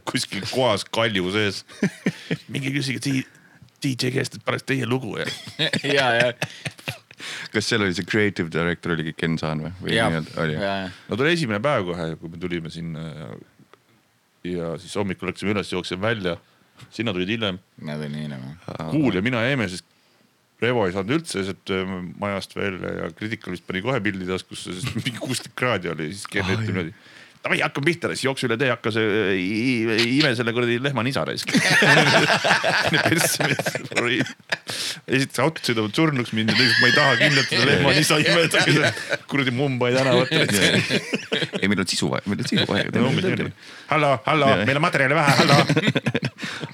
Kuskil 0.05 0.45
kohas 0.51 0.85
kalju 0.85 1.31
sees. 1.35 1.63
minge 2.53 2.71
küsige 2.75 3.01
DJ 3.79 4.11
käest, 4.13 4.35
et 4.35 4.45
paneks 4.45 4.65
teie 4.67 4.87
lugu 4.89 5.15
ja. 5.19 5.27
ja, 5.97 6.07
ja, 6.17 6.31
kas 7.53 7.69
seal 7.69 7.83
oli 7.85 7.95
see 7.95 8.07
creative 8.07 8.51
director 8.53 8.95
oligi 8.95 9.13
Ken 9.17 9.37
Saan 9.41 9.63
või, 9.63 9.71
või 9.83 9.95
ja, 9.95 10.09
nii-öelda 10.11 10.43
oli? 10.43 10.57
no 11.09 11.19
tuli 11.19 11.35
esimene 11.35 11.61
päev 11.63 11.87
kohe, 11.91 12.09
kui 12.19 12.33
me 12.33 12.41
tulime 12.41 12.71
sinna 12.73 13.05
ja, 13.07 13.29
ja 14.53 14.73
siis 14.81 14.95
hommikul 14.99 15.31
läksime 15.31 15.55
üles, 15.55 15.71
jooksime 15.73 16.03
välja. 16.03 16.37
sina 16.91 17.13
tulid 17.15 17.31
hiljem. 17.31 17.59
ma 17.83 17.95
tulin 17.99 18.19
hiljem 18.23 18.43
jah. 18.49 18.83
Kuul 18.91 19.19
ja 19.19 19.23
mina 19.25 19.43
jäime, 19.47 19.69
sest 19.71 19.87
Revo 20.59 20.83
ei 20.83 20.91
saanud 20.91 21.15
üldse 21.15 21.45
sealt 21.47 21.71
öö, 21.71 21.85
majast 22.19 22.51
välja 22.57 22.89
ja 22.97 23.05
Critical 23.15 23.55
vist 23.55 23.63
pani 23.67 23.79
kohe 23.83 24.01
pildi 24.03 24.27
taskusse, 24.27 24.73
sest 24.75 24.91
mingi 24.97 25.15
kuuskümmend 25.15 25.55
kraadi 25.59 25.91
oli, 25.93 26.09
siis 26.11 26.27
Ken 26.27 26.43
ütleb 26.51 26.67
niimoodi. 26.67 26.91
Davai, 27.39 27.61
hakkame 27.63 27.87
pihta, 27.87 28.09
siis 28.11 28.25
jookse 28.27 28.49
üle 28.49 28.57
tee, 28.59 28.67
hakka 28.67 28.91
see, 28.91 29.05
ime 30.17 30.33
selle 30.35 30.51
kuradi 30.55 30.75
lehma 30.83 31.05
nisa 31.07 31.23
raisk. 31.27 31.53
esiteks 35.09 35.39
autod 35.41 35.61
sõidavad 35.65 35.95
surnuks 35.95 36.33
mind 36.35 36.51
ja 36.51 36.57
teiseks 36.57 36.81
ma 36.81 36.89
ei 36.89 36.95
taha 36.95 37.13
kindlalt 37.19 37.53
seda 37.53 37.67
lehma 37.69 37.93
nisa 37.95 38.19
imeda 38.21 38.91
kuradi 39.31 39.53
Mumbai 39.55 39.93
tänavatel. 39.95 40.51
ei, 41.61 41.67
meil 41.67 41.83
on 41.83 41.89
sisu 41.89 42.11
vaja, 42.11 42.25
meil 42.29 42.43
on 42.43 42.51
sisu 42.51 42.67
vaja 42.69 42.85
hallo, 43.93 44.11
hallo 44.25 44.51
meil 44.65 44.81
on 44.81 44.85
materjali 44.85 45.17
vähe, 45.17 45.37
hallo. 45.39 45.57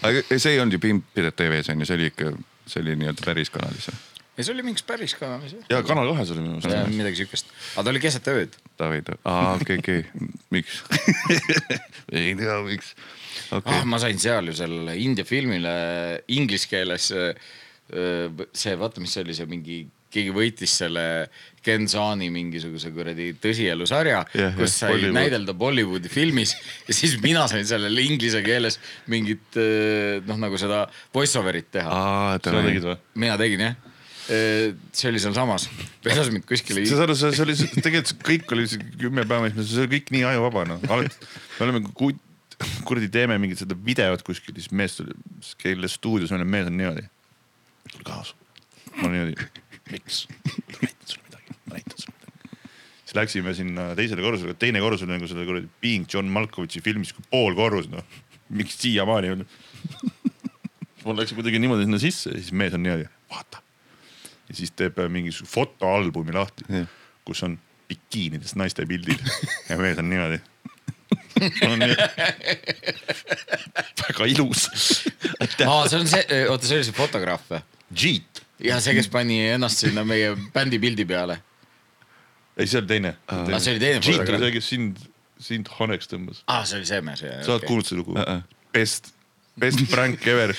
aga 0.02 0.26
see 0.34 0.56
ei 0.56 0.60
olnud 0.64 0.78
ju 0.78 0.84
Pimp 0.88 1.08
Piret 1.16 1.38
TV-s 1.40 1.72
on 1.74 1.86
ju, 1.86 1.90
see 1.90 2.00
oli 2.00 2.12
ikka, 2.12 2.34
see 2.66 2.84
oli 2.84 2.98
nii-öelda 3.00 3.26
päris 3.26 3.54
kanalis 3.54 3.90
või? 3.92 4.15
Ja 4.36 4.44
see 4.44 4.54
oli 4.56 4.66
mingis 4.68 4.86
päris 4.88 5.16
kanalis 5.20 5.56
jah. 5.56 5.66
ja 5.72 5.82
Kanal 5.88 6.12
kahes 6.12 6.32
oli 6.36 6.44
minu 6.44 6.60
meelest. 6.60 6.96
midagi 6.96 7.22
siukest, 7.24 7.52
aga 7.76 7.88
ta 7.88 7.94
oli 7.94 8.04
keset 8.04 8.32
ööd. 8.32 8.56
David, 8.80 9.14
aa 9.24 9.56
okei, 9.56 9.80
okei, 9.80 10.30
miks? 10.56 10.82
ei 12.16 12.34
tea, 12.40 12.58
miks. 12.68 12.96
okei 13.56 13.80
ah, 13.80 13.86
ma 13.88 14.02
sain 14.04 14.20
seal 14.22 14.52
ju 14.52 14.58
sellele 14.58 14.98
India 15.00 15.28
filmile 15.28 15.76
inglise 16.36 16.72
keeles 16.72 17.12
see, 17.16 18.74
vaata, 18.80 19.04
mis 19.04 19.14
see 19.14 19.22
oli 19.22 19.36
see 19.38 19.48
mingi, 19.50 19.80
keegi 20.16 20.32
võitis 20.34 20.74
selle 20.82 21.04
Ken 21.66 21.88
Saani 21.90 22.32
mingisuguse 22.34 22.92
kuradi 22.94 23.32
tõsielusarja 23.42 24.22
jah, 24.26 24.54
kus 24.58 24.78
sai 24.82 24.96
Bollywood. 24.96 25.18
näidelda 25.18 25.56
Bollywoodi 25.58 26.12
filmis 26.12 26.56
ja 26.88 26.96
siis 26.98 27.18
mina 27.24 27.46
sain 27.52 27.66
sellele 27.68 28.04
inglise 28.06 28.42
keeles 28.46 28.80
mingit 29.12 29.60
noh, 30.28 30.40
nagu 30.42 30.60
seda 30.62 30.86
voice 31.14 31.38
over'it 31.40 31.72
teha. 31.78 31.90
mina 33.16 33.38
tegin 33.42 33.70
jah. 33.70 33.84
See 34.26 35.10
oli 35.12 35.22
sealsamas, 35.22 35.68
vedas 36.06 36.32
mind 36.34 36.46
kuskile. 36.50 36.82
sa 36.90 36.98
saad 36.98 37.12
aru, 37.12 37.18
see 37.22 37.44
oli, 37.44 37.56
tegelikult 37.78 38.24
kõik 38.26 38.54
oli 38.56 38.68
kümme 39.02 39.26
päeva, 39.30 39.52
see 39.60 39.84
oli 39.84 39.92
kõik 39.98 40.14
nii 40.16 40.24
ajuvaba 40.32 40.64
noh, 40.70 40.86
alati 40.90 41.28
me 41.60 41.68
oleme 41.68 41.82
ku- 41.92 42.16
kuradi 42.88 43.10
teeme 43.12 43.38
mingit 43.42 43.62
seda 43.62 43.78
videot 43.86 44.24
kuskil, 44.26 44.56
siis 44.58 44.72
mees 44.74 44.98
tuli, 44.98 45.14
kelle 45.62 45.90
stuudios 45.92 46.34
meil 46.34 46.46
on 46.46 46.52
mees 46.56 46.70
on 46.70 46.78
niimoodi. 46.80 47.06
tule 47.92 48.08
kaasa. 48.08 48.34
ma 49.02 49.12
niimoodi, 49.14 49.36
miks? 49.92 50.24
ma 50.32 50.80
näitan 50.82 51.12
sulle 51.12 51.28
midagi, 51.28 51.58
ma 51.66 51.78
näitan 51.78 52.00
sulle 52.02 52.16
midagi. 52.16 52.64
siis 53.04 53.18
läksime 53.20 53.54
sinna 53.58 53.90
teisele 54.00 54.26
korrusele, 54.26 54.56
teine 54.58 54.82
korrus 54.82 55.06
oli 55.06 55.14
nagu 55.18 55.30
selle 55.30 55.46
kuradi 55.46 55.70
Being 55.84 56.08
John 56.14 56.32
Malkovitši 56.34 56.82
filmis, 56.86 57.14
pool 57.30 57.54
korrus 57.58 57.92
noh, 57.94 58.18
miks 58.50 58.80
siiamaani 58.82 59.36
on. 59.36 59.46
mul 61.06 61.22
läks 61.22 61.36
kuidagi 61.38 61.62
niimoodi 61.62 61.86
sinna 61.86 62.02
sisse 62.02 62.34
ja 62.34 62.42
siis 62.42 62.56
mees 62.56 62.74
on 62.74 62.86
niimoodi, 62.86 63.06
vaata 63.30 63.65
ja 64.50 64.56
siis 64.58 64.72
teeb 64.78 65.00
äh, 65.00 65.10
mingisuguse 65.12 65.54
fotoalbumi 65.54 66.36
lahti 66.36 66.68
Jah., 66.70 66.90
kus 67.26 67.42
on 67.48 67.58
bikiinides 67.90 68.56
naiste 68.60 68.86
pildid 68.90 69.22
ja 69.70 69.78
mees 69.78 69.98
on 70.02 70.10
niimoodi. 70.10 70.42
on 71.68 71.80
nii 71.80 71.96
väga 74.02 74.28
ilus. 74.32 74.68
aa, 75.68 75.88
see 75.90 76.00
on 76.00 76.08
see, 76.10 76.24
oota, 76.50 76.68
see 76.68 76.80
oli 76.80 76.88
see 76.88 76.96
fotograaf 76.96 77.44
või? 77.50 77.62
Jeet, 78.02 78.42
ja 78.66 78.80
see, 78.84 78.96
kes 78.98 79.10
pani 79.14 79.42
ennast 79.56 79.84
sinna 79.84 80.06
meie 80.08 80.34
bändi 80.54 80.80
pildi 80.82 81.06
peale. 81.10 81.40
ei 82.58 82.70
see 82.70 82.82
oli 82.82 82.90
teine. 82.94 83.16
Aa, 83.28 83.60
see 83.60 83.76
oli 83.76 83.84
teine 83.84 84.00
Jeet 84.00 84.08
oli 84.08 84.18
fotograaf. 84.22 84.46
see, 84.46 84.56
kes 84.58 84.72
sind, 84.74 85.04
sind 85.50 85.70
honeks 85.80 86.10
tõmbas. 86.12 86.42
aa, 86.48 86.64
see 86.66 86.82
oli 86.82 86.90
see 86.90 87.04
mees. 87.06 87.26
sa 87.46 87.58
oled 87.58 87.68
kuulnud 87.68 87.90
seda 87.90 88.02
lugu 88.02 88.18
Uh-uh.? 88.18 88.42
Best, 88.76 89.14
best 89.60 89.86
prank 89.92 90.26
ever. 90.28 90.56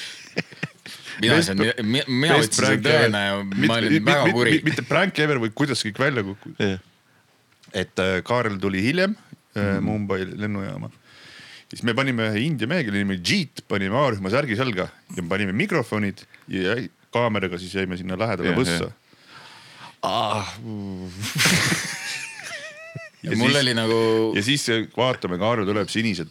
Mina 1.23 1.35
ei 1.39 1.43
saanud, 1.47 1.67
mina 2.09 2.35
võtsin 2.41 2.83
tõena 2.85 3.19
ja 3.23 3.33
ma 3.45 3.75
olin 3.81 4.05
väga 4.07 4.25
kuri. 4.35 4.53
mitte 4.67 4.83
prank 4.87 5.15
ever, 5.23 5.39
vaid 5.43 5.55
kuidas 5.57 5.81
kõik 5.87 5.99
välja 6.01 6.23
kukkus. 6.27 6.55
et 7.73 7.99
äh, 8.03 8.07
Kaarel 8.27 8.57
tuli 8.63 8.81
hiljem 8.85 9.13
äh, 9.57 9.79
Mumbai 9.85 10.21
lennujaama. 10.27 10.89
siis 11.71 11.83
me 11.87 11.93
panime 11.99 12.23
ühe 12.31 12.41
India 12.47 12.67
mehe, 12.71 12.83
kelle 12.87 12.99
nimi 13.03 13.13
oli 13.17 13.25
Jeet, 13.25 13.57
panime 13.69 13.97
A-rühma 14.01 14.29
särgi 14.33 14.55
selga 14.59 14.85
ja 15.17 15.23
panime 15.29 15.53
mikrofonid 15.57 16.19
ja 16.53 16.63
kaameraga 17.15 17.57
siis 17.59 17.75
jäime 17.75 17.97
sinna 17.99 18.15
lähedale 18.19 18.49
Jah, 18.53 18.59
võssa 18.61 18.85
jah.. 18.87 18.95
ja 23.27 23.31
mul 23.35 23.51
siis- 23.51 23.61
oli 23.63 23.73
nagu, 23.75 23.99
ja 24.37 24.43
siis 24.47 24.63
äh, 24.71 24.85
vaatame, 24.97 25.37
Kaarel 25.41 25.67
tuleb 25.69 25.89
sinised 25.91 26.31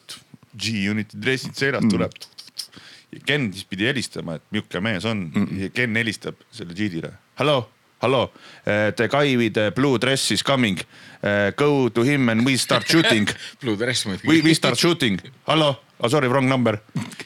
G-Uniti 0.56 1.18
dressid 1.20 1.56
seljas 1.60 1.84
tuleb. 1.92 2.12
Ken 3.26 3.48
siis 3.54 3.68
pidi 3.70 3.88
helistama, 3.88 4.36
et 4.40 4.44
milline 4.52 4.82
mees 4.82 5.06
on 5.06 5.30
mm. 5.30 5.46
-mm. 5.46 5.64
ja 5.64 5.70
Ken 5.70 5.96
helistab 5.96 6.36
selle 6.52 6.74
G-dile. 6.74 7.14
Hello, 7.40 7.70
hello, 8.02 8.32
the 8.96 9.08
guy 9.08 9.38
with 9.38 9.54
the 9.54 9.72
blue 9.76 9.98
dress 10.00 10.32
is 10.32 10.44
coming 10.44 10.80
uh,. 10.80 11.52
Go 11.56 11.90
to 11.90 12.04
him 12.04 12.30
and 12.30 12.46
we 12.46 12.58
start 12.58 12.88
shooting. 12.88 13.30
Blue 13.62 13.78
Dress 13.78 14.06
We, 14.06 14.18
muidugi. 14.24 14.44
we 14.44 14.54
start 14.54 14.78
shooting. 14.78 15.22
Hello 15.48 15.80
oh,, 16.00 16.10
sorry, 16.10 16.28
wrong 16.28 16.48
number. 16.50 16.78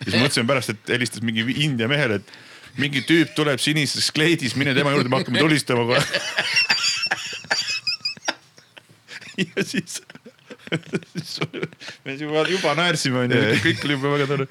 siis 0.03 0.15
mõtlesime 0.15 0.47
pärast, 0.49 0.73
et 0.73 0.93
helistas 0.93 1.23
mingi 1.25 1.45
India 1.63 1.89
mehele, 1.91 2.19
et 2.21 2.79
mingi 2.79 3.03
tüüp 3.07 3.33
tuleb 3.37 3.59
sinises 3.61 4.11
kleidis, 4.15 4.55
mine 4.59 4.75
tema 4.77 4.93
juurde, 4.95 5.11
me 5.11 5.19
hakkame 5.19 5.41
tulistama 5.43 5.85
kohe. 5.89 6.01
ja 9.43 9.63
siis, 9.63 10.01
siis 11.15 11.39
me 12.05 12.17
juba, 12.19 12.45
juba 12.51 12.75
naersime 12.79 13.25
onju, 13.25 13.39
kõik 13.65 13.87
oli 13.87 13.97
juba 13.97 14.15
väga 14.17 14.29
tore. 14.33 14.49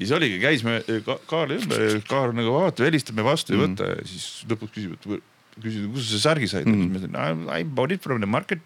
Siis 0.00 0.16
oligi, 0.16 0.40
käisime 0.42 0.80
Ka 1.06 1.18
Kaarli 1.30 1.60
ümber 1.60 1.86
ja 1.86 2.02
Kaar 2.08 2.34
nagu 2.36 2.56
vaatab, 2.56 2.86
helistab, 2.88 3.18
me 3.18 3.26
vastu 3.26 3.56
ei 3.56 3.62
võta 3.62 3.92
ja 3.92 4.02
siis 4.08 4.28
lõpuks 4.50 4.74
küsib, 4.76 4.96
et 4.96 5.24
küsib, 5.60 5.88
kus 5.94 6.06
sa 6.06 6.12
selle 6.12 6.26
särgi 6.26 6.50
said 6.50 6.68
mm. 6.68 6.76
-hmm. 6.76 6.92
ma 6.92 7.00
ütlen 7.00 7.48
I 7.60 7.64
bought 7.64 7.92
it 7.94 8.04
from 8.04 8.22
the 8.22 8.30
market. 8.30 8.62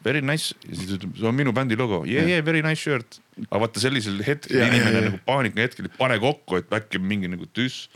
Very 0.00 0.22
nice 0.24 0.54
ja 0.64 0.76
siis 0.78 0.94
ütleb, 0.96 1.12
see 1.18 1.26
on 1.28 1.34
minu 1.36 1.52
bändi 1.52 1.76
logo 1.76 2.06
yeah,, 2.08 2.24
yeah 2.24 2.44
very 2.44 2.62
nice 2.64 2.80
shirt. 2.80 3.18
aga 3.42 3.58
vaata 3.60 3.82
sellisel 3.82 4.22
hetkel 4.24 4.56
ja, 4.56 4.68
inimene 4.70 4.94
ja. 4.96 5.02
nagu 5.10 5.18
paanika 5.26 5.60
hetkel 5.60 5.90
ei 5.90 5.92
pane 5.98 6.16
kokku, 6.22 6.56
et 6.56 6.72
äkki 6.72 7.00
mingi 7.04 7.28
nagu 7.28 7.44
tüss. 7.52 7.90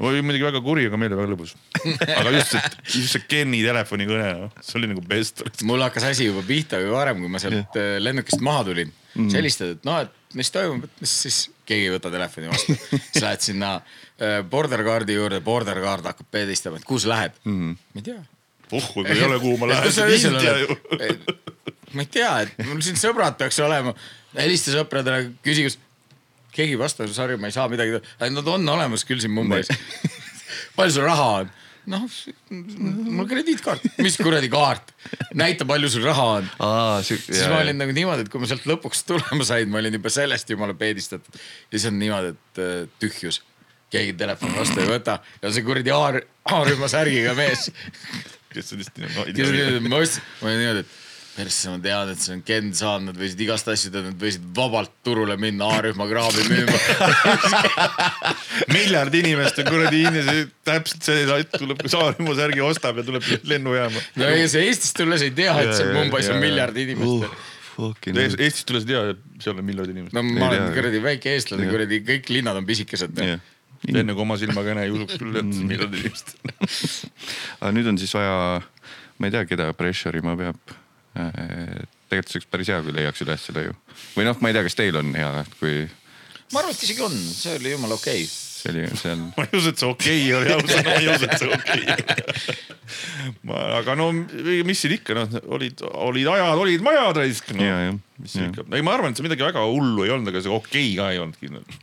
oli 0.00 0.24
muidugi 0.24 0.46
väga 0.48 0.62
kuri, 0.64 0.86
aga 0.88 1.00
meile 1.02 1.18
väga 1.18 1.34
lõbus. 1.34 1.52
aga 1.82 2.32
just 2.38 2.54
see, 2.54 2.62
just 2.94 3.12
see 3.18 3.26
Kenny 3.28 3.60
telefonikõne, 3.66 4.48
see 4.64 4.80
oli 4.80 4.94
nagu 4.94 5.04
best. 5.04 5.44
mul 5.68 5.84
hakkas 5.84 6.08
asi 6.08 6.30
juba 6.30 6.40
pihta 6.48 6.80
juba 6.80 7.02
varem, 7.02 7.20
kui 7.20 7.36
ma 7.36 7.42
sealt 7.42 7.76
äh, 7.76 7.98
lennukist 8.00 8.40
maha 8.40 8.64
tulin 8.70 8.92
mm.. 9.14 9.28
sa 9.28 9.40
helistad, 9.42 9.76
et 9.76 9.88
noh, 9.88 10.00
et 10.06 10.38
mis 10.38 10.52
toimub, 10.56 10.88
et 10.88 11.04
mis 11.04 11.16
siis, 11.26 11.42
keegi 11.68 11.88
ei 11.88 11.94
võta 11.94 12.10
telefoni 12.12 12.50
vastu. 12.50 12.76
siis 12.90 13.22
lähed 13.24 13.44
sinna 13.44 13.74
äh, 13.76 14.40
border 14.50 14.82
guard'i 14.86 15.16
juurde, 15.16 15.40
border 15.44 15.80
guard 15.82 16.06
hakkab 16.10 16.28
peedistama, 16.34 16.80
et 16.80 16.88
kuhu 16.88 17.02
sa 17.02 17.12
lähed 17.14 17.38
mm.. 17.44 17.76
ma 17.94 18.02
ei 18.02 18.08
tea. 18.10 18.18
puhku, 18.70 19.02
kui 19.02 19.14
ei 19.14 19.24
ole, 19.26 19.38
kuhu 19.42 19.60
ma 19.60 19.68
sa 19.70 19.78
lähen, 19.78 20.10
öösel 20.10 20.36
India 20.36 20.56
oled? 20.56 20.66
ju. 20.66 21.38
ma 21.92 22.04
ei 22.04 22.12
tea, 22.18 22.34
et 22.46 22.66
mul 22.66 22.82
siin 22.84 22.98
sõbrad 23.00 23.38
peaks 23.40 23.60
olema. 23.62 23.94
helista 24.38 24.74
sõpradele, 24.74 25.32
küsi, 25.44 25.66
kas 25.68 25.78
keegi 26.52 26.76
ei 26.76 26.80
vasta, 26.80 27.08
sorry, 27.12 27.38
ma 27.40 27.48
ei 27.48 27.54
saa 27.54 27.68
midagi 27.72 27.96
teha. 27.96 28.30
Nad 28.32 28.48
on 28.50 28.68
olemas 28.68 29.06
küll 29.08 29.22
siin 29.22 29.32
Mumbais. 29.32 29.70
palju 30.76 30.98
sul 30.98 31.06
raha 31.08 31.28
on? 31.42 31.52
noh, 31.90 32.04
mul 32.50 33.28
krediitkaart, 33.30 33.86
mis 34.04 34.18
kuradi 34.20 34.50
kaart, 34.52 34.92
näita, 35.38 35.66
palju 35.68 35.90
sul 35.92 36.06
raha 36.06 36.26
on. 36.38 36.50
siis 37.06 37.26
ma 37.50 37.62
olin 37.62 37.80
nagu 37.82 37.94
niimoodi, 37.96 38.26
et 38.26 38.32
kui 38.32 38.42
ma 38.42 38.50
sealt 38.50 38.66
lõpuks 38.70 39.04
tulema 39.08 39.46
sain, 39.48 39.70
ma 39.72 39.80
olin 39.82 39.98
juba 39.98 40.12
sellest 40.12 40.52
jumala 40.52 40.76
peedistatud. 40.78 41.38
ja 41.38 41.74
siis 41.78 41.88
on 41.90 41.98
niimoodi, 42.02 42.34
et 42.36 42.62
äh, 42.62 42.74
tühjus, 43.02 43.42
keegi 43.92 44.16
telefoni 44.18 44.56
vastu 44.56 44.82
ei 44.82 44.88
võta. 44.88 45.18
Ja 45.42 45.52
see 45.52 45.66
kuradi 45.66 45.92
A-rühma 45.92 46.88
särgiga 46.90 47.34
mees. 47.38 47.68
Kes 48.52 48.74
on 48.74 48.82
lihtsalt 48.82 49.02
niimoodi, 49.02 49.88
ma 49.88 50.02
ostsin, 50.02 50.28
ma 50.40 50.50
olin 50.50 50.62
niimoodi, 50.62 50.86
et 50.86 51.01
persse, 51.32 51.70
ma 51.72 51.78
tean, 51.80 52.10
et 52.12 52.20
see 52.20 52.34
on 52.34 52.42
Ken 52.44 52.72
Saan, 52.76 53.06
nad 53.08 53.16
võisid 53.16 53.40
igast 53.44 53.68
asju 53.72 53.92
teha, 53.92 54.10
nad 54.10 54.18
võisid 54.20 54.44
vabalt 54.56 54.92
turule 55.06 55.36
minna 55.40 55.70
A-rühma 55.78 56.06
kraavi 56.10 56.44
müüma. 56.50 56.80
miljard 58.76 59.16
inimest 59.16 59.62
on 59.62 59.70
kuradi 59.70 60.02
Indias, 60.04 60.28
täpselt 60.68 61.08
see 61.08 61.22
tuleb, 61.56 61.80
kui 61.80 61.92
Saaremaa 61.92 62.36
särgi 62.38 62.64
ostab 62.66 63.00
ja 63.00 63.06
tuleb 63.06 63.24
lennujaama. 63.48 64.04
no 64.20 64.28
ega 64.28 64.50
sa 64.52 64.60
Eestist 64.66 64.98
tulles 64.98 65.24
ei 65.24 65.32
tea, 65.36 65.54
et 65.62 65.72
seal 65.72 65.88
Ja, 65.88 65.94
ja, 65.94 66.02
Mumbais 66.02 66.28
ja, 66.28 66.34
on 66.34 66.38
ja. 66.38 66.44
miljard 66.44 66.82
inimest. 66.84 67.48
fucking. 67.78 68.20
Eestist 68.26 68.68
tulles 68.68 68.84
ei 68.84 68.92
tea, 68.92 69.16
seal 69.46 69.56
on 69.56 69.68
miljard 69.70 69.94
inimest 69.94 70.16
no 70.16 70.24
ma 70.26 70.52
olen 70.52 70.68
kuradi 70.76 71.00
väike 71.04 71.32
eestlane, 71.38 71.70
kuradi 71.72 72.02
kõik 72.12 72.28
linnad 72.34 72.60
on 72.60 72.68
pisikesed. 72.68 73.24
enne 73.88 74.12
kui 74.12 74.26
oma 74.26 74.36
silmaga 74.40 74.74
ei 74.74 74.78
näe, 74.82 74.90
ei 74.90 74.94
usuks 74.98 75.16
küll, 75.22 75.40
et 75.40 75.48
miljard 75.72 75.96
inimest. 75.96 76.36
aga 77.62 77.72
nüüd 77.72 77.88
on 77.94 77.98
siis 78.04 78.12
vaja, 78.20 78.36
ma 79.16 79.28
ei 79.28 79.34
tea, 79.34 79.46
keda 79.48 79.72
pressure 79.78 80.20
ima 80.20 80.36
peab. 80.38 80.76
Tegelikult 81.12 82.32
see 82.32 82.40
oleks 82.40 82.52
päris 82.52 82.70
hea, 82.72 82.78
kui 82.84 82.92
leiaks 82.96 83.24
üles 83.24 83.42
selle 83.48 83.62
ju. 83.66 83.72
või 84.16 84.24
noh, 84.28 84.36
ma 84.40 84.50
ei 84.50 84.56
tea, 84.56 84.64
kas 84.68 84.78
teil 84.78 84.98
on 85.00 85.08
hea, 85.16 85.32
kui 85.58 85.74
ma 86.52 86.60
arvan, 86.60 86.74
et 86.74 86.82
isegi 86.86 87.02
on, 87.04 87.14
see 87.16 87.54
oli 87.58 87.68
jumala 87.72 87.94
okei 87.96 88.20
okay.. 88.24 88.32
see 88.32 88.70
oli 88.72 88.82
seal. 89.00 89.20
ma 89.36 89.42
ei 89.46 89.52
usu, 89.58 89.68
et 89.72 89.78
see 89.82 89.88
okei 89.88 90.22
okay 90.26 90.36
oli, 90.38 90.48
ausalt, 90.56 90.84
ma 90.88 90.92
ei 90.98 91.06
usu, 91.12 91.24
et 91.28 91.36
see 91.40 91.50
okei 91.56 91.82
okay. 91.94 92.12
oli. 93.52 93.70
aga 93.78 93.90
no 93.98 94.04
mis 94.68 94.78
siin 94.84 94.94
ikka 94.98 95.10
noh, 95.16 95.28
olid, 95.56 95.76
olid 96.08 96.28
ajad, 96.34 96.56
olid 96.66 96.80
majad 96.84 97.14
raisk 97.22 97.46
no. 97.56 97.62
ja, 97.64 97.76
jah. 97.88 97.96
mis 98.20 98.30
siin 98.36 98.46
ikka, 98.50 98.60
ei 98.76 98.82
ma 98.84 98.90
arvan, 98.98 99.10
et 99.12 99.16
see 99.20 99.26
midagi 99.26 99.42
väga 99.46 99.60
hullu 99.68 100.00
ei 100.06 100.12
olnud, 100.14 100.28
aga 100.32 100.38
see 100.44 100.52
okei 100.52 100.88
okay 100.92 100.98
ka 101.00 101.04
ei 101.14 101.18
olnud 101.22 101.38
kindlasti. 101.40 101.74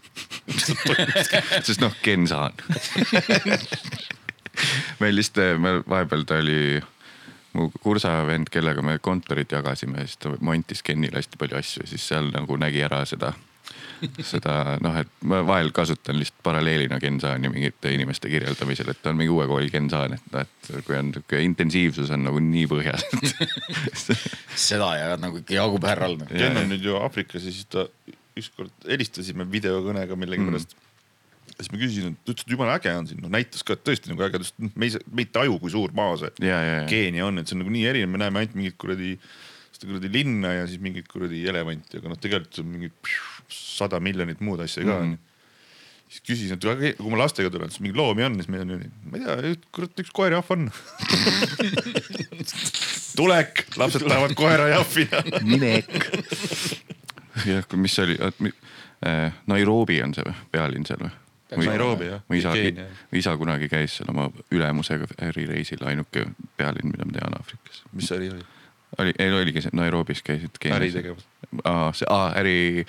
sest 1.68 1.80
noh, 1.84 1.94
Ken 2.06 2.24
Saan. 2.30 2.54
meil 5.02 5.14
lihtsalt, 5.18 5.58
me 5.62 5.70
vahepeal 5.88 6.24
ta 6.30 6.34
oli 6.44 6.60
mu 7.54 7.70
kursavend, 7.82 8.50
kellega 8.54 8.82
me 8.86 8.98
kontorit 9.02 9.52
jagasime, 9.52 10.06
siis 10.06 10.18
ta 10.22 10.34
montis 10.46 10.84
Kenile 10.86 11.22
hästi 11.22 11.40
palju 11.42 11.60
asju 11.60 11.86
ja 11.86 11.92
siis 11.92 12.08
seal 12.12 12.30
nagu 12.34 12.58
nägi 12.62 12.84
ära 12.86 13.02
seda, 13.10 13.32
seda 14.24 14.78
noh, 14.84 14.96
et 15.02 15.10
ma 15.28 15.42
vahel 15.48 15.72
kasutan 15.76 16.20
lihtsalt 16.20 16.44
paralleelina 16.46 17.00
Ken 17.02 17.20
Saani 17.22 17.52
mingite 17.52 17.94
inimeste 17.94 18.32
kirjeldamisel, 18.32 18.92
et 18.94 19.02
ta 19.02 19.14
on 19.14 19.20
mingi 19.20 19.34
uue 19.34 19.48
kooli 19.50 19.72
Ken 19.74 19.90
Saan, 19.92 20.16
et 20.16 20.30
noh, 20.34 20.46
et 20.46 20.86
kui 20.88 20.98
on 21.00 21.14
sihuke 21.16 21.42
intensiivsus 21.46 22.14
on 22.16 22.28
nagu 22.30 22.44
nii 22.44 22.68
põhjas. 22.72 23.06
seda 24.70 24.94
ja 25.00 25.16
nagu 25.22 25.42
ikka 25.42 25.58
jagub 25.58 25.90
härral. 25.90 26.20
Ken 26.30 26.62
on 26.62 26.72
nüüd 26.74 26.86
ju 26.86 27.00
Aafrikas 27.02 27.48
ja 27.48 27.56
siis 27.56 27.70
ta 27.72 27.88
ükskord 28.40 28.88
helistasime 28.88 29.48
videokõnega 29.52 30.16
millegipärast 30.20 30.76
mm.. 30.76 30.89
Siis 31.60 31.72
ma 31.74 31.80
küsisin, 31.82 32.14
et 32.16 32.24
ta 32.24 32.34
ütles, 32.34 32.46
et 32.48 32.54
jumala 32.56 32.78
äge 32.80 32.94
on 32.96 33.08
siin, 33.10 33.20
noh 33.24 33.32
näitas 33.34 33.66
ka 33.68 33.76
et 33.76 33.84
tõesti 33.88 34.12
nagu 34.12 34.24
äge, 34.28 34.42
me 34.74 34.88
ei, 34.88 34.92
me 35.12 35.26
ei 35.26 35.30
taju, 35.36 35.58
kui 35.62 35.74
suur 35.74 35.92
maa 35.98 36.16
see 36.22 36.32
ja, 36.46 36.58
ja, 36.64 36.76
ja, 36.80 36.84
Keenia 36.90 37.28
on, 37.28 37.42
et 37.42 37.50
see 37.50 37.58
on 37.58 37.64
nagu 37.66 37.74
nii 37.76 37.88
erinev, 37.92 38.12
me 38.14 38.22
näeme 38.22 38.44
ainult 38.44 38.56
mingit 38.60 38.78
kuradi, 38.80 39.16
seda 39.76 39.90
kuradi 39.92 40.12
linna 40.14 40.54
ja 40.62 40.68
siis 40.70 40.80
mingit 40.84 41.10
kuradi 41.12 41.42
elevanti, 41.52 42.00
aga 42.00 42.14
noh, 42.14 42.20
tegelikult 42.22 42.62
on 42.64 42.70
mingi 42.76 42.92
sada 43.52 44.00
miljonit 44.04 44.40
muud 44.46 44.64
asja 44.66 44.86
ka 44.88 44.96
onju 45.02 45.18
Mhm. 45.18 45.26
siis 46.10 46.24
küsisin, 46.26 46.56
et 46.56 46.64
aga 46.66 46.90
kui 46.98 47.12
ma 47.14 47.20
lastega 47.22 47.52
tulen, 47.54 47.70
siis 47.70 47.84
mingi 47.86 48.00
loomi 48.00 48.24
on, 48.26 48.40
siis 48.40 48.48
meil 48.50 48.64
on, 48.66 48.80
ma 49.12 49.20
ei 49.20 49.26
tea, 49.28 49.52
kurat 49.76 50.00
üks 50.02 50.10
koerjahv 50.16 50.48
on. 50.56 50.64
tulek, 53.20 53.66
lapsed 53.78 54.06
tahavad 54.08 54.34
koerajahvi. 54.40 55.06
minek. 55.46 55.92
jah, 57.46 57.68
mis 57.78 57.94
see 57.98 58.08
oli, 58.08 58.54
Nairobi 59.50 60.00
on 60.04 60.14
see 60.18 60.26
või, 60.28 60.36
pealinn 60.54 60.86
seal 60.90 61.02
või? 61.06 61.14
Nairobi, 61.58 62.06
jah. 62.06 62.22
mu 62.30 62.38
isa 62.38 62.54
mu 62.54 63.18
isa 63.18 63.36
kunagi 63.38 63.70
käis 63.72 63.98
seal 63.98 64.12
oma 64.14 64.30
ülemusega 64.54 65.08
ärireisil, 65.30 65.82
ainuke 65.86 66.28
pealinn, 66.58 66.94
mida 66.94 67.08
ma 67.08 67.16
tean 67.16 67.38
Aafrikas. 67.40 67.84
mis 67.94 68.10
see 68.10 68.20
äri 68.20 68.32
oli? 68.34 68.46
oli, 68.98 69.14
ei 69.20 69.34
oligi 69.34 69.64
see 69.66 69.74
Nairobis 69.74 70.22
käisid. 70.26 70.62
äritegevus. 70.72 71.26
aa, 71.64 71.92
see, 71.94 72.08
aa 72.10 72.32
äri, 72.40 72.86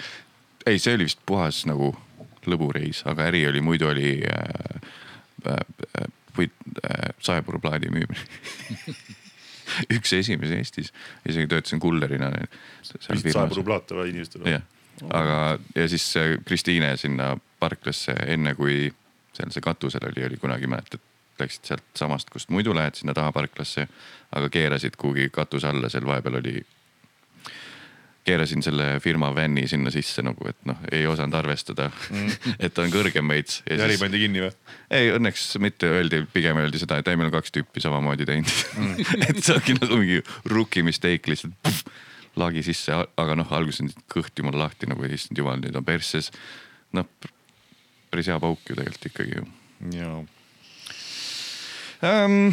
ei, 0.67 0.79
see 0.79 0.95
oli 0.95 1.09
vist 1.09 1.25
puhas 1.27 1.65
nagu 1.71 1.95
lõbureis, 2.49 3.05
aga 3.09 3.29
äri 3.31 3.47
oli, 3.49 3.61
muidu 3.65 3.89
oli 3.91 4.13
äh, 4.29 4.91
äh, 5.49 6.11
puit 6.37 6.53
äh, 6.85 7.11
saepurplaadi 7.21 7.93
müümine 7.93 8.21
üks 9.97 10.13
esimesi 10.17 10.57
Eestis, 10.59 10.93
isegi 11.29 11.49
töötasin 11.51 11.81
kullerina. 11.81 12.33
rublaata 13.57 14.01
või 14.01 14.13
inimestele. 14.15 14.57
jah, 14.57 14.65
aga 15.09 15.37
ja 15.77 15.89
siis 15.89 16.09
äh, 16.19 16.35
Kristiine 16.45 16.97
sinna 17.01 17.37
parklasse 17.61 18.17
enne 18.27 18.55
kui 18.59 18.89
seal 19.37 19.53
see 19.55 19.65
katusel 19.65 20.09
oli, 20.11 20.27
oli 20.27 20.41
kunagi 20.41 20.69
mäletad, 20.71 21.03
läksid 21.41 21.71
sealt 21.71 21.87
samast, 21.97 22.31
kust 22.31 22.51
muidu 22.53 22.75
lähed 22.77 22.99
sinna 22.99 23.15
taha 23.17 23.33
parklasse, 23.33 23.87
aga 24.37 24.51
keerasid 24.53 24.99
kuhugi 25.01 25.31
katuse 25.33 25.71
alla, 25.71 25.89
seal 25.89 26.07
vahepeal 26.07 26.41
oli. 26.43 26.61
keerasin 28.25 28.63
selle 28.63 29.01
firma 29.01 29.31
vänni 29.35 29.65
sinna 29.69 29.91
sisse 29.91 30.23
nagu, 30.23 30.45
et 30.47 30.59
noh, 30.69 30.77
ei 30.93 31.07
osanud 31.09 31.35
arvestada 31.35 31.87
mm. 31.89 32.35
et 32.65 32.75
ta 32.75 32.85
on 32.85 32.93
kõrgem 32.93 33.33
veits. 33.33 33.63
ja 33.71 33.81
äri 33.87 33.97
pandi 33.99 34.21
kinni 34.21 34.43
või? 34.45 34.51
ei, 34.91 35.09
õnneks 35.17 35.47
mitte 35.59 35.89
öeldi, 35.89 36.21
pigem 36.33 36.61
öeldi 36.61 36.79
seda, 36.83 37.01
et 37.01 37.09
ei, 37.09 37.17
meil 37.17 37.31
on 37.31 37.39
kaks 37.39 37.55
tüüpi 37.57 37.81
samamoodi 37.81 38.29
teinud 38.29 38.53
mm. 38.77 39.11
et 39.31 39.41
see 39.41 39.57
ongi 39.57 39.79
nagu 39.81 39.99
mingi 40.03 40.21
rookie 40.53 40.85
mistake 40.87 41.33
lihtsalt 41.33 41.57
puh, 41.65 41.81
lagi 42.39 42.63
sisse, 42.63 42.95
aga 42.95 43.39
noh, 43.41 43.57
alguses 43.57 43.89
on 43.89 43.91
kõht 44.13 44.37
jumala 44.39 44.67
lahti 44.67 44.87
nagu 44.91 45.09
issand 45.09 45.41
jumal, 45.41 45.59
nüüd 45.63 45.81
on 45.81 45.89
persses. 45.89 46.31
noh, 46.93 47.09
päris 48.11 48.27
hea 48.31 48.41
pauk 48.43 48.61
ju 48.69 48.77
tegelikult 48.77 49.07
ikkagi 49.11 49.39
ju 49.39 49.47
jaa. 49.99 50.25
ähm,. 52.05 52.51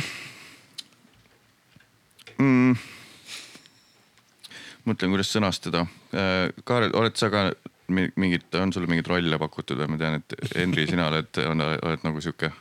Mm, 2.38 2.76
mõtlen, 4.86 5.10
kuidas 5.16 5.32
sõnastada 5.34 5.88
äh,. 6.14 6.54
Kaarel, 6.64 6.94
oled 6.94 7.18
sa 7.18 7.32
ka 7.34 7.50
mi- 7.88 8.12
mingit, 8.16 8.48
on 8.56 8.74
sulle 8.74 8.88
mingeid 8.88 9.10
rolle 9.10 9.40
pakutud 9.42 9.80
või 9.82 9.94
ma 9.94 9.98
tean, 9.98 10.22
et 10.22 10.56
Henri, 10.56 10.88
sina 10.88 11.08
oled, 11.10 11.42
oled 11.42 12.04
nagu 12.06 12.22
sihuke 12.22 12.52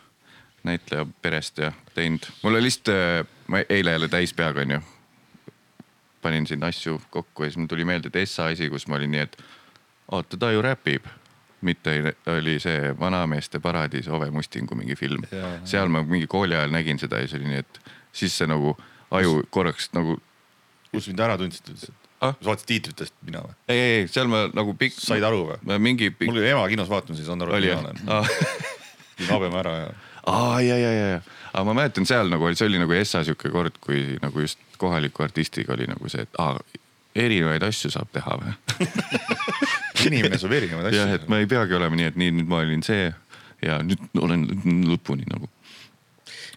näitleja 0.67 1.07
perest 1.23 1.59
ja 1.63 1.73
teinud. 1.95 2.27
mul 2.43 2.55
oli 2.57 2.67
lihtsalt, 2.67 3.29
ma 3.53 3.63
eile 3.69 3.95
jälle 3.97 4.09
täis 4.09 4.33
peaga 4.35 4.65
onju. 4.65 4.81
panin 6.23 6.47
siin 6.47 6.65
asju 6.65 7.01
kokku 7.11 7.45
ja 7.45 7.51
siis 7.51 7.57
mul 7.61 7.69
tuli 7.71 7.85
meelde, 7.85 8.09
et 8.09 8.17
Essa 8.17 8.47
asi, 8.51 8.71
kus 8.71 8.89
ma 8.89 8.97
olin 8.97 9.13
nii, 9.13 9.21
et 9.21 9.37
oota, 10.11 10.37
ta 10.37 10.51
ju 10.51 10.63
räpib 10.63 11.07
mitte 11.67 11.95
oli 12.33 12.57
see 12.63 12.93
Vanameeste 12.99 13.61
paradiis 13.63 14.09
Ove 14.09 14.31
Mustingu 14.35 14.79
mingi 14.79 14.97
film 14.99 15.27
seal 15.65 15.93
ma 15.93 16.05
mingi 16.07 16.29
kooli 16.31 16.57
ajal 16.57 16.75
nägin 16.75 17.01
seda 17.03 17.21
ja 17.23 17.29
siis 17.29 17.41
oli 17.41 17.53
nii, 17.53 17.63
et 17.65 17.81
siis 18.17 18.37
see 18.39 18.49
nagu 18.51 18.77
aju 19.11 19.43
korraks 19.51 19.91
nagu. 19.97 20.19
kus 20.93 21.09
mind 21.11 21.23
ära 21.27 21.39
tundsid 21.41 21.73
üldse? 21.75 21.93
Ah? 22.17 22.33
sa 22.33 22.49
vaatasid 22.49 22.69
tiitritest 22.71 23.15
mina 23.29 23.43
või? 23.45 23.55
ei, 23.69 23.79
ei, 23.79 23.97
ei 24.01 24.09
seal 24.09 24.31
ma 24.33 24.47
nagu 24.57 24.73
pikk. 24.79 24.97
said 25.03 25.25
aru 25.27 25.43
või? 25.51 25.79
mingi 25.85 26.11
pikk. 26.11 26.31
mul 26.31 26.41
oli 26.41 26.53
ema 26.55 26.65
kinos 26.73 26.89
vaatamas 26.89 27.21
ja 27.21 27.27
ei 27.27 27.29
saanud 27.29 27.49
aru, 27.49 27.59
et 27.59 27.67
mina 27.67 27.81
olen.. 27.83 28.31
pidin 29.19 29.35
habema 29.35 29.61
ära 29.61 29.75
ja. 29.83 29.91
aa 30.33 30.63
ja, 30.65 30.79
ja, 30.81 30.95
ja, 30.95 31.11
ja, 31.17 31.21
aga 31.53 31.67
ma 31.69 31.77
mäletan 31.83 32.09
seal 32.09 32.33
nagu 32.33 32.49
oli, 32.49 32.57
see 32.57 32.71
oli 32.71 32.81
nagu 32.81 32.97
Essa 32.97 33.23
sihuke 33.27 33.53
kord, 33.53 33.77
kui 33.85 34.17
nagu 34.23 34.47
just 34.47 34.63
kohaliku 34.81 35.27
artistiga 35.27 35.77
oli 35.77 35.89
nagu 35.91 36.09
see, 36.13 36.25
et 36.25 36.41
aa, 36.41 36.57
erinevaid 37.17 37.65
asju 37.67 37.91
saab 37.95 38.11
teha 38.15 38.39
või. 38.41 38.55
inimene 40.07 40.39
saab 40.41 40.55
erinevaid 40.57 40.95
jah, 40.95 41.13
et 41.15 41.23
asju. 41.23 41.33
ma 41.33 41.43
ei 41.43 41.51
peagi 41.51 41.77
olema 41.79 41.99
nii, 41.99 42.09
et 42.13 42.19
nii 42.21 42.35
nüüd 42.39 42.51
ma 42.51 42.63
olin 42.65 42.83
see 42.87 43.07
ja 43.65 43.79
nüüd 43.85 44.03
olen 44.21 44.47
lõpuni 44.91 45.29
nagu. 45.31 45.49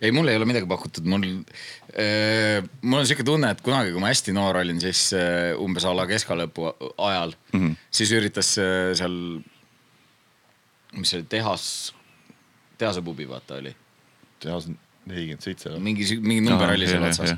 ei, 0.01 0.11
mul 0.15 0.31
ei 0.31 0.39
ole 0.39 0.47
midagi 0.49 0.67
pakutud, 0.69 1.07
mul 1.09 1.27
äh,, 1.27 2.59
mul 2.81 3.01
on 3.01 3.07
sihuke 3.07 3.25
tunne, 3.27 3.51
et 3.55 3.63
kunagi, 3.65 3.93
kui 3.95 4.03
ma 4.03 4.11
hästi 4.11 4.35
noor 4.35 4.61
olin, 4.61 4.81
siis 4.83 5.09
äh, 5.17 5.53
umbes 5.59 5.87
a 5.87 5.93
la 5.95 6.07
keskalõpu 6.09 6.69
ajal 6.95 7.35
mm. 7.53 7.59
-hmm. 7.59 7.79
siis 8.01 8.13
üritas 8.15 8.53
äh, 8.61 8.91
seal, 8.99 9.15
mis 10.97 11.13
see 11.13 11.21
oli, 11.21 11.29
tehas, 11.31 11.65
tehasepubi 12.77 13.29
vaata 13.29 13.59
oli, 13.63 13.75
tehas 14.43 14.69
nelikümmend 15.09 15.45
seitse. 15.45 15.77
mingi, 15.79 16.05
mingi 16.21 16.49
number 16.49 16.75
oli 16.75 16.87
seal 16.87 17.03
otsas. 17.07 17.35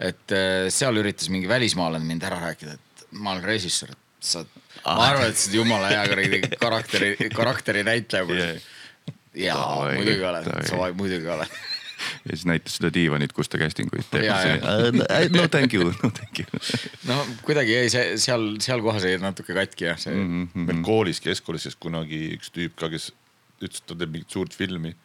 Et 0.00 0.36
äh, 0.36 0.68
seal 0.72 0.96
üritas 1.00 1.30
mingi 1.32 1.48
välismaalane 1.50 2.06
mind 2.06 2.24
ära 2.28 2.40
rääkida, 2.46 2.76
et 2.76 3.06
ma 3.12 3.34
olen 3.34 3.44
režissöör, 3.44 3.92
et 3.92 4.24
sa 4.24 4.42
oled, 4.42 4.60
ma 4.84 5.08
arvan, 5.08 5.26
et 5.28 5.40
sa 5.40 5.48
oled 5.50 5.58
jumala 5.60 5.90
hea 5.92 6.04
kuradi 6.12 6.42
karakteri, 6.60 7.16
karakteri 7.34 7.86
näitleja 7.88 8.60
Yeah. 9.30 9.54
jaa, 9.54 9.92
muidugi 9.94 10.24
oled, 10.26 10.46
sa 10.66 10.86
muidugi 10.98 11.28
oled. 11.30 11.58
ja 12.24 12.32
siis 12.32 12.46
näitas 12.48 12.78
seda 12.78 12.90
diivanit, 12.94 13.32
kus 13.36 13.50
ta 13.50 13.60
casting 13.60 13.92
uid 13.94 14.08
teeb. 14.10 14.24
Ja, 14.26 14.38
no 15.34 15.46
thank 15.52 15.74
you, 15.76 15.92
no 16.02 16.10
thank 16.16 16.40
you. 16.42 16.62
no 17.10 17.18
kuidagi 17.46 17.76
jäi 17.76 17.92
see 17.92 18.16
seal, 18.22 18.48
seal 18.64 18.82
kohas 18.84 19.06
jäi 19.06 19.20
natuke 19.22 19.54
katki 19.56 19.86
jah, 19.86 20.00
see 20.00 20.16
mm. 20.16 20.48
-hmm. 20.48 20.66
meil 20.66 20.82
koolis, 20.86 21.22
keskkoolis 21.24 21.68
siis 21.68 21.78
kunagi 21.80 22.22
üks 22.38 22.52
tüüp 22.54 22.74
ka, 22.80 22.90
kes 22.92 23.12
ütles, 23.60 23.82
et 23.82 23.86
ta 23.86 23.94
teeb 23.94 24.16
mingit 24.16 24.34
suurt 24.34 24.56
filmi. 24.56 24.96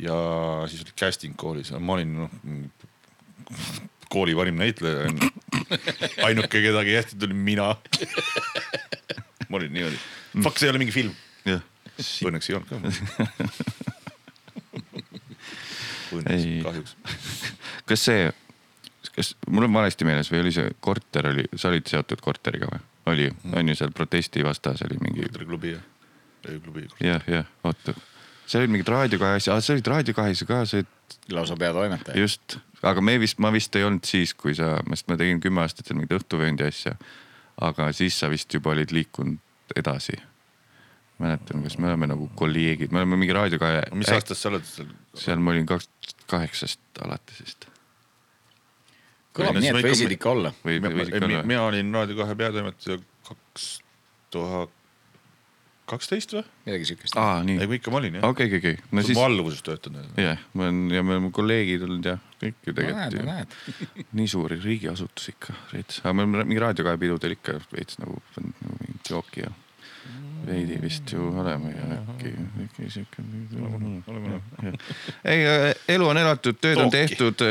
ja 0.00 0.16
siis 0.72 0.80
oli 0.86 0.96
casting 0.96 1.36
koolis 1.36 1.74
ja 1.74 1.78
ma 1.78 1.98
olin 1.98 2.14
noh, 2.22 2.30
kooli 4.10 4.34
parim 4.38 4.58
näitleja 4.60 5.06
onju. 5.08 5.30
ainuke, 6.26 6.60
keda 6.60 6.84
hästi 6.86 7.18
tuli 7.20 7.34
mina. 7.34 7.72
ma 9.48 9.58
olin 9.58 9.72
niimoodi, 9.74 9.98
fuck, 10.42 10.58
see 10.58 10.68
ei 10.68 10.74
ole 10.74 10.82
mingi 10.82 10.94
film. 10.94 11.14
Õnneks 12.00 12.48
ei 12.48 12.56
olnud 12.56 12.68
ka. 12.70 12.76
Õnneks 16.16 16.46
kahjuks. 16.64 16.94
kas 17.86 18.04
see, 18.08 18.30
kas 19.14 19.34
mul 19.48 19.68
on 19.68 19.74
valesti 19.74 20.06
meeles 20.08 20.30
või 20.32 20.40
oli 20.44 20.52
see 20.54 20.72
korter 20.82 21.30
oli, 21.30 21.44
sa 21.54 21.70
olid 21.70 21.86
seotud 21.90 22.22
korteriga 22.24 22.66
või? 22.70 22.80
oli 23.10 23.26
ju, 23.28 23.36
on 23.56 23.68
ju 23.68 23.76
seal 23.78 23.92
protesti 23.96 24.44
vastas 24.44 24.82
oli 24.86 24.98
mingi 25.00 25.28
klubi 25.34 25.74
jah, 25.74 25.84
ööklubi. 26.48 26.86
jah, 27.00 27.22
jah, 27.28 27.46
oota. 27.64 27.94
seal 28.46 28.64
olid 28.64 28.74
mingid 28.76 28.90
Raadio 28.92 29.20
kahe 29.22 29.38
asja, 29.40 29.60
sa 29.60 29.76
olid 29.76 29.92
Raadio 29.92 30.16
kahes 30.16 30.44
ka, 30.48 30.64
sa 30.68 30.80
olid 30.80 31.18
lausa 31.34 31.56
peatoimetaja. 31.60 32.18
just, 32.20 32.58
aga 32.82 33.02
me 33.04 33.16
vist, 33.20 33.38
ma 33.42 33.52
vist 33.52 33.76
ei 33.76 33.84
olnud 33.86 34.06
siis, 34.08 34.32
kui 34.38 34.54
sa, 34.56 34.78
sest 34.94 35.10
ma 35.10 35.18
tegin 35.20 35.40
kümme 35.42 35.64
aastat 35.64 35.88
seal 35.88 35.98
mingit 35.98 36.16
õhtuvööndi 36.20 36.66
asja. 36.66 36.96
aga 37.60 37.90
siis 37.92 38.16
sa 38.18 38.30
vist 38.32 38.52
juba 38.54 38.72
olid 38.72 38.92
liikunud 38.94 39.74
edasi. 39.76 40.16
mäletan, 41.20 41.62
kas 41.62 41.76
me 41.78 41.90
oleme 41.90 42.08
nagu 42.08 42.30
kolleegid, 42.34 42.92
me 42.92 43.02
oleme 43.02 43.18
mingi 43.20 43.36
Raadio 43.36 43.60
kahe. 43.60 43.82
mis 43.94 44.08
aastast 44.08 44.40
sa 44.40 44.52
oled 44.52 44.64
seal? 44.64 44.88
seal 45.14 45.42
ma 45.42 45.52
olin 45.54 45.68
kaks 45.68 45.90
tuhat 45.90 46.26
kaheksast 46.34 47.04
alates 47.04 47.44
vist. 47.44 47.68
kõlab 49.36 49.60
nii, 49.60 49.72
no 49.76 49.82
et 49.82 49.90
võisid 49.90 50.16
ikka 50.16 50.34
olla? 50.34 50.54
mina 50.64 51.62
olin 51.66 51.94
Raadio 51.94 52.22
kahe 52.22 52.36
peatoimetaja 52.42 53.00
kaks 53.28 53.70
tuhat 54.30 54.79
kaksteist 55.90 56.34
või? 56.36 56.42
midagi 56.66 56.90
siukest. 56.90 57.16
aa, 57.20 57.40
nii 57.46 57.58
ei, 57.60 57.68
kui 57.70 57.80
ikka 57.80 57.92
ma 57.92 58.00
olin 58.00 58.18
jah. 58.18 58.26
okei, 58.30 58.50
okei, 58.50 58.60
okei, 58.62 58.90
no 58.96 59.04
siis 59.06 59.18
mu 59.18 59.24
alluvuses 59.26 59.62
töötanud. 59.66 60.10
jah, 60.20 60.42
ma 60.54 60.68
olen 60.68 60.82
ja 60.94 61.04
me 61.06 61.16
oleme 61.16 61.32
kolleegid 61.36 61.86
olnud 61.86 62.10
ja 62.12 62.18
kõik 62.40 62.68
ju 62.68 62.76
tegelikult 62.76 63.16
ju. 63.18 63.24
näed. 63.26 63.56
nii 64.20 64.28
suur 64.30 64.54
riigiasutus 64.56 65.32
ikka 65.34 65.56
veits, 65.72 66.02
aga 66.04 66.14
me 66.16 66.26
oleme 66.26 66.46
mingi 66.46 66.62
Raadio 66.62 66.86
kahe 66.86 67.00
pidudel 67.00 67.36
ikka 67.36 67.58
veits 67.74 68.00
nagu 68.02 68.20
pannud 68.34 68.62
nagu 68.64 68.78
mingit 68.84 69.12
jooki 69.14 69.44
ja 69.44 69.52
veidi 70.46 70.78
vist 70.80 71.12
ju 71.12 71.26
oleme 71.42 71.72
ja 71.74 71.88
äkki, 71.98 72.34
äkki 72.64 72.90
siuke. 72.90 73.24
ei, 75.24 75.44
elu 75.96 76.06
on 76.08 76.20
elatud, 76.20 76.58
tööd 76.64 76.80
on 76.80 76.92
tehtud, 76.92 77.42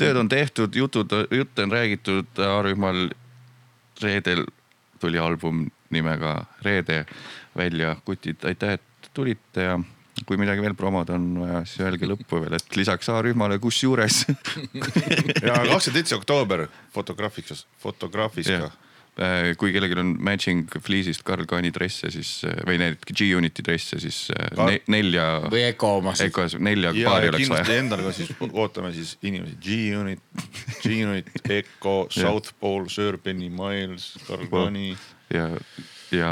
tööd 0.00 0.18
on 0.18 0.28
tehtud, 0.28 0.74
jutud, 0.74 1.14
jutte 1.30 1.68
on 1.68 1.76
räägitud 1.78 2.46
A-rühmal. 2.50 3.10
reedel 4.00 4.46
tuli 5.00 5.18
album 5.18 5.66
nimega 5.90 6.44
Reede 6.62 7.04
välja, 7.60 7.94
kutid, 8.04 8.42
aitäh, 8.48 8.78
et 8.80 9.10
tulite 9.14 9.68
ja 9.70 9.78
kui 10.26 10.36
midagi 10.40 10.62
veel 10.64 10.76
promoda 10.76 11.16
on 11.16 11.30
vaja, 11.44 11.62
siis 11.68 11.84
öelge 11.86 12.08
lõppu 12.08 12.42
veel, 12.42 12.58
et 12.58 12.76
lisaks 12.76 13.08
A-rühmale, 13.12 13.60
kusjuures 13.62 14.22
ja 15.46 15.56
kakskümmend 15.56 15.96
seitse 15.96 16.18
oktoober 16.18 16.66
Fotograafikas, 16.94 17.66
Fotograafiska. 17.80 18.70
Äh, 19.20 19.50
kui 19.58 19.72
kellelgi 19.74 19.96
on 20.00 20.12
matching 20.22 20.70
fleece'ist 20.80 21.24
Karl 21.26 21.44
Kaani 21.50 21.72
dresse, 21.74 22.08
siis 22.14 22.28
või 22.64 22.78
need 22.80 23.02
G-Uniti 23.10 23.64
dresse, 23.66 23.98
siis 24.00 24.20
äh, 24.32 24.46
Kar- 24.54 24.70
ne, 24.70 24.76
nelja, 24.94 25.24
või 25.50 25.64
Eco 25.66 25.90
omasid. 25.98 26.30
Ecos 26.30 26.54
nelja 26.62 26.92
ja, 26.96 27.10
paari 27.10 27.28
oleks 27.28 27.42
kindlasti 27.42 27.74
vaja. 27.74 27.82
endale 27.82 28.06
ka 28.06 28.14
siis 28.16 28.30
ootame 28.62 28.92
siis 28.96 29.16
inimesi, 29.26 29.58
G-Unit, 29.66 30.22
G-Unit, 30.84 31.32
Eco, 31.58 31.96
South 32.14 32.54
Pole, 32.62 32.88
Sir 32.92 33.18
Benny 33.20 33.50
Miles, 33.52 34.12
Karl 34.28 34.46
Kani. 34.52 34.94
ja, 35.34 35.50
ja 36.16 36.30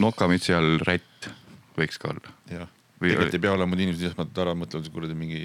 nokamütsi 0.00 0.54
all 0.56 0.78
rätt 0.86 1.30
võiks 1.78 1.98
ka 2.00 2.10
olla. 2.12 2.32
jah, 2.50 2.68
tegelikult 3.00 3.36
ei 3.36 3.42
pea 3.46 3.52
olema 3.56 3.76
inimesed 3.78 4.10
esmalt 4.12 4.38
ära 4.42 4.54
mõtlevad 4.58 4.88
kuradi 4.92 5.16
mingi 5.18 5.42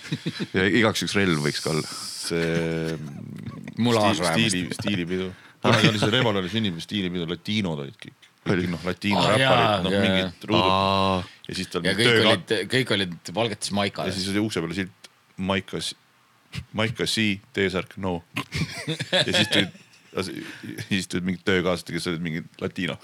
ja 0.56 0.64
igaks 0.66 1.02
juhuks 1.04 1.16
relv 1.18 1.42
võiks 1.46 1.62
ka 1.62 1.70
olla. 1.74 1.86
see 2.26 2.96
stiili, 2.96 3.92
vähemasti. 3.98 4.48
stiili, 4.50 4.74
stiilipidu. 4.80 5.28
kunagi 5.62 5.90
oli 5.92 6.00
see 6.02 6.10
Reval 6.14 6.40
oli 6.42 6.50
sünnipäev 6.52 6.84
stiilipidu, 6.86 7.28
latiinod 7.30 7.82
olid 7.84 7.98
kõik. 8.02 8.30
kõik 8.46 8.68
noh, 8.72 8.82
latiino 8.86 9.22
Ah, 9.22 9.30
räpparid, 9.34 9.86
noh 9.86 9.96
mingid 10.06 10.48
ruudud 10.50 11.30
ja 11.50 11.54
siis 11.60 11.70
tal 11.70 11.86
ja 11.86 11.94
mingi 11.94 12.02
kõik 12.02 12.12
tööga- 12.16 12.32
olid, 12.34 12.54
kõik 12.74 12.94
olid 12.96 13.32
valgetes 13.38 13.70
ja 13.72 13.78
maikades. 13.80 14.18
siis 14.18 14.28
oli 14.34 14.42
ukse 14.46 14.62
peal 14.64 14.74
silt 14.80 15.10
Maikas, 15.36 15.90
Maika 16.72 17.04
C, 17.04 17.40
T-särk, 17.52 17.98
no. 18.00 18.22
ja 19.12 19.26
siis 19.28 19.50
tulid, 19.52 19.74
siis 20.24 21.08
tulid 21.10 21.26
mingid 21.26 21.44
töökaaslased, 21.48 21.92
kes 21.92 22.08
olid 22.12 22.24
mingid 22.24 22.62
latiino. 22.62 22.96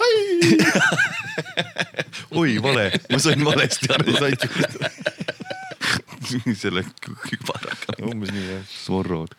oi, 2.41 2.57
vale, 2.63 2.91
ma 3.13 3.21
sain 3.23 3.45
valesti 3.45 3.93
aru. 3.93 4.17
selle 6.63 6.85
kübaraga. 7.29 7.97
umbes 8.07 8.33
nii 8.33 8.47
jah. 8.47 8.65
Zorrod. 8.85 9.37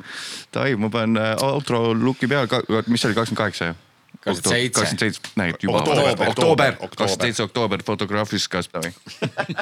Dai, 0.54 0.74
ma 0.80 0.90
panen 0.94 1.22
äh, 1.22 1.34
outro 1.46 1.92
look'i 1.98 2.30
peal, 2.32 2.48
mis 2.88 3.04
see 3.04 3.12
oli, 3.12 3.18
kakskümmend 3.18 3.42
kaheksa 3.42 3.72
jah? 3.72 3.82
kakskümmend 4.24 4.56
seitse. 4.56 4.80
kakskümmend 4.80 5.06
seitse, 5.06 5.36
näib 5.40 5.60
juba. 5.64 5.84
Oktoober, 6.30 6.80
kakskümmend 6.84 7.28
seitse 7.28 7.48
oktoober, 7.48 7.86
Fotograafikas. 7.86 8.70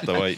Davai. 0.08 0.36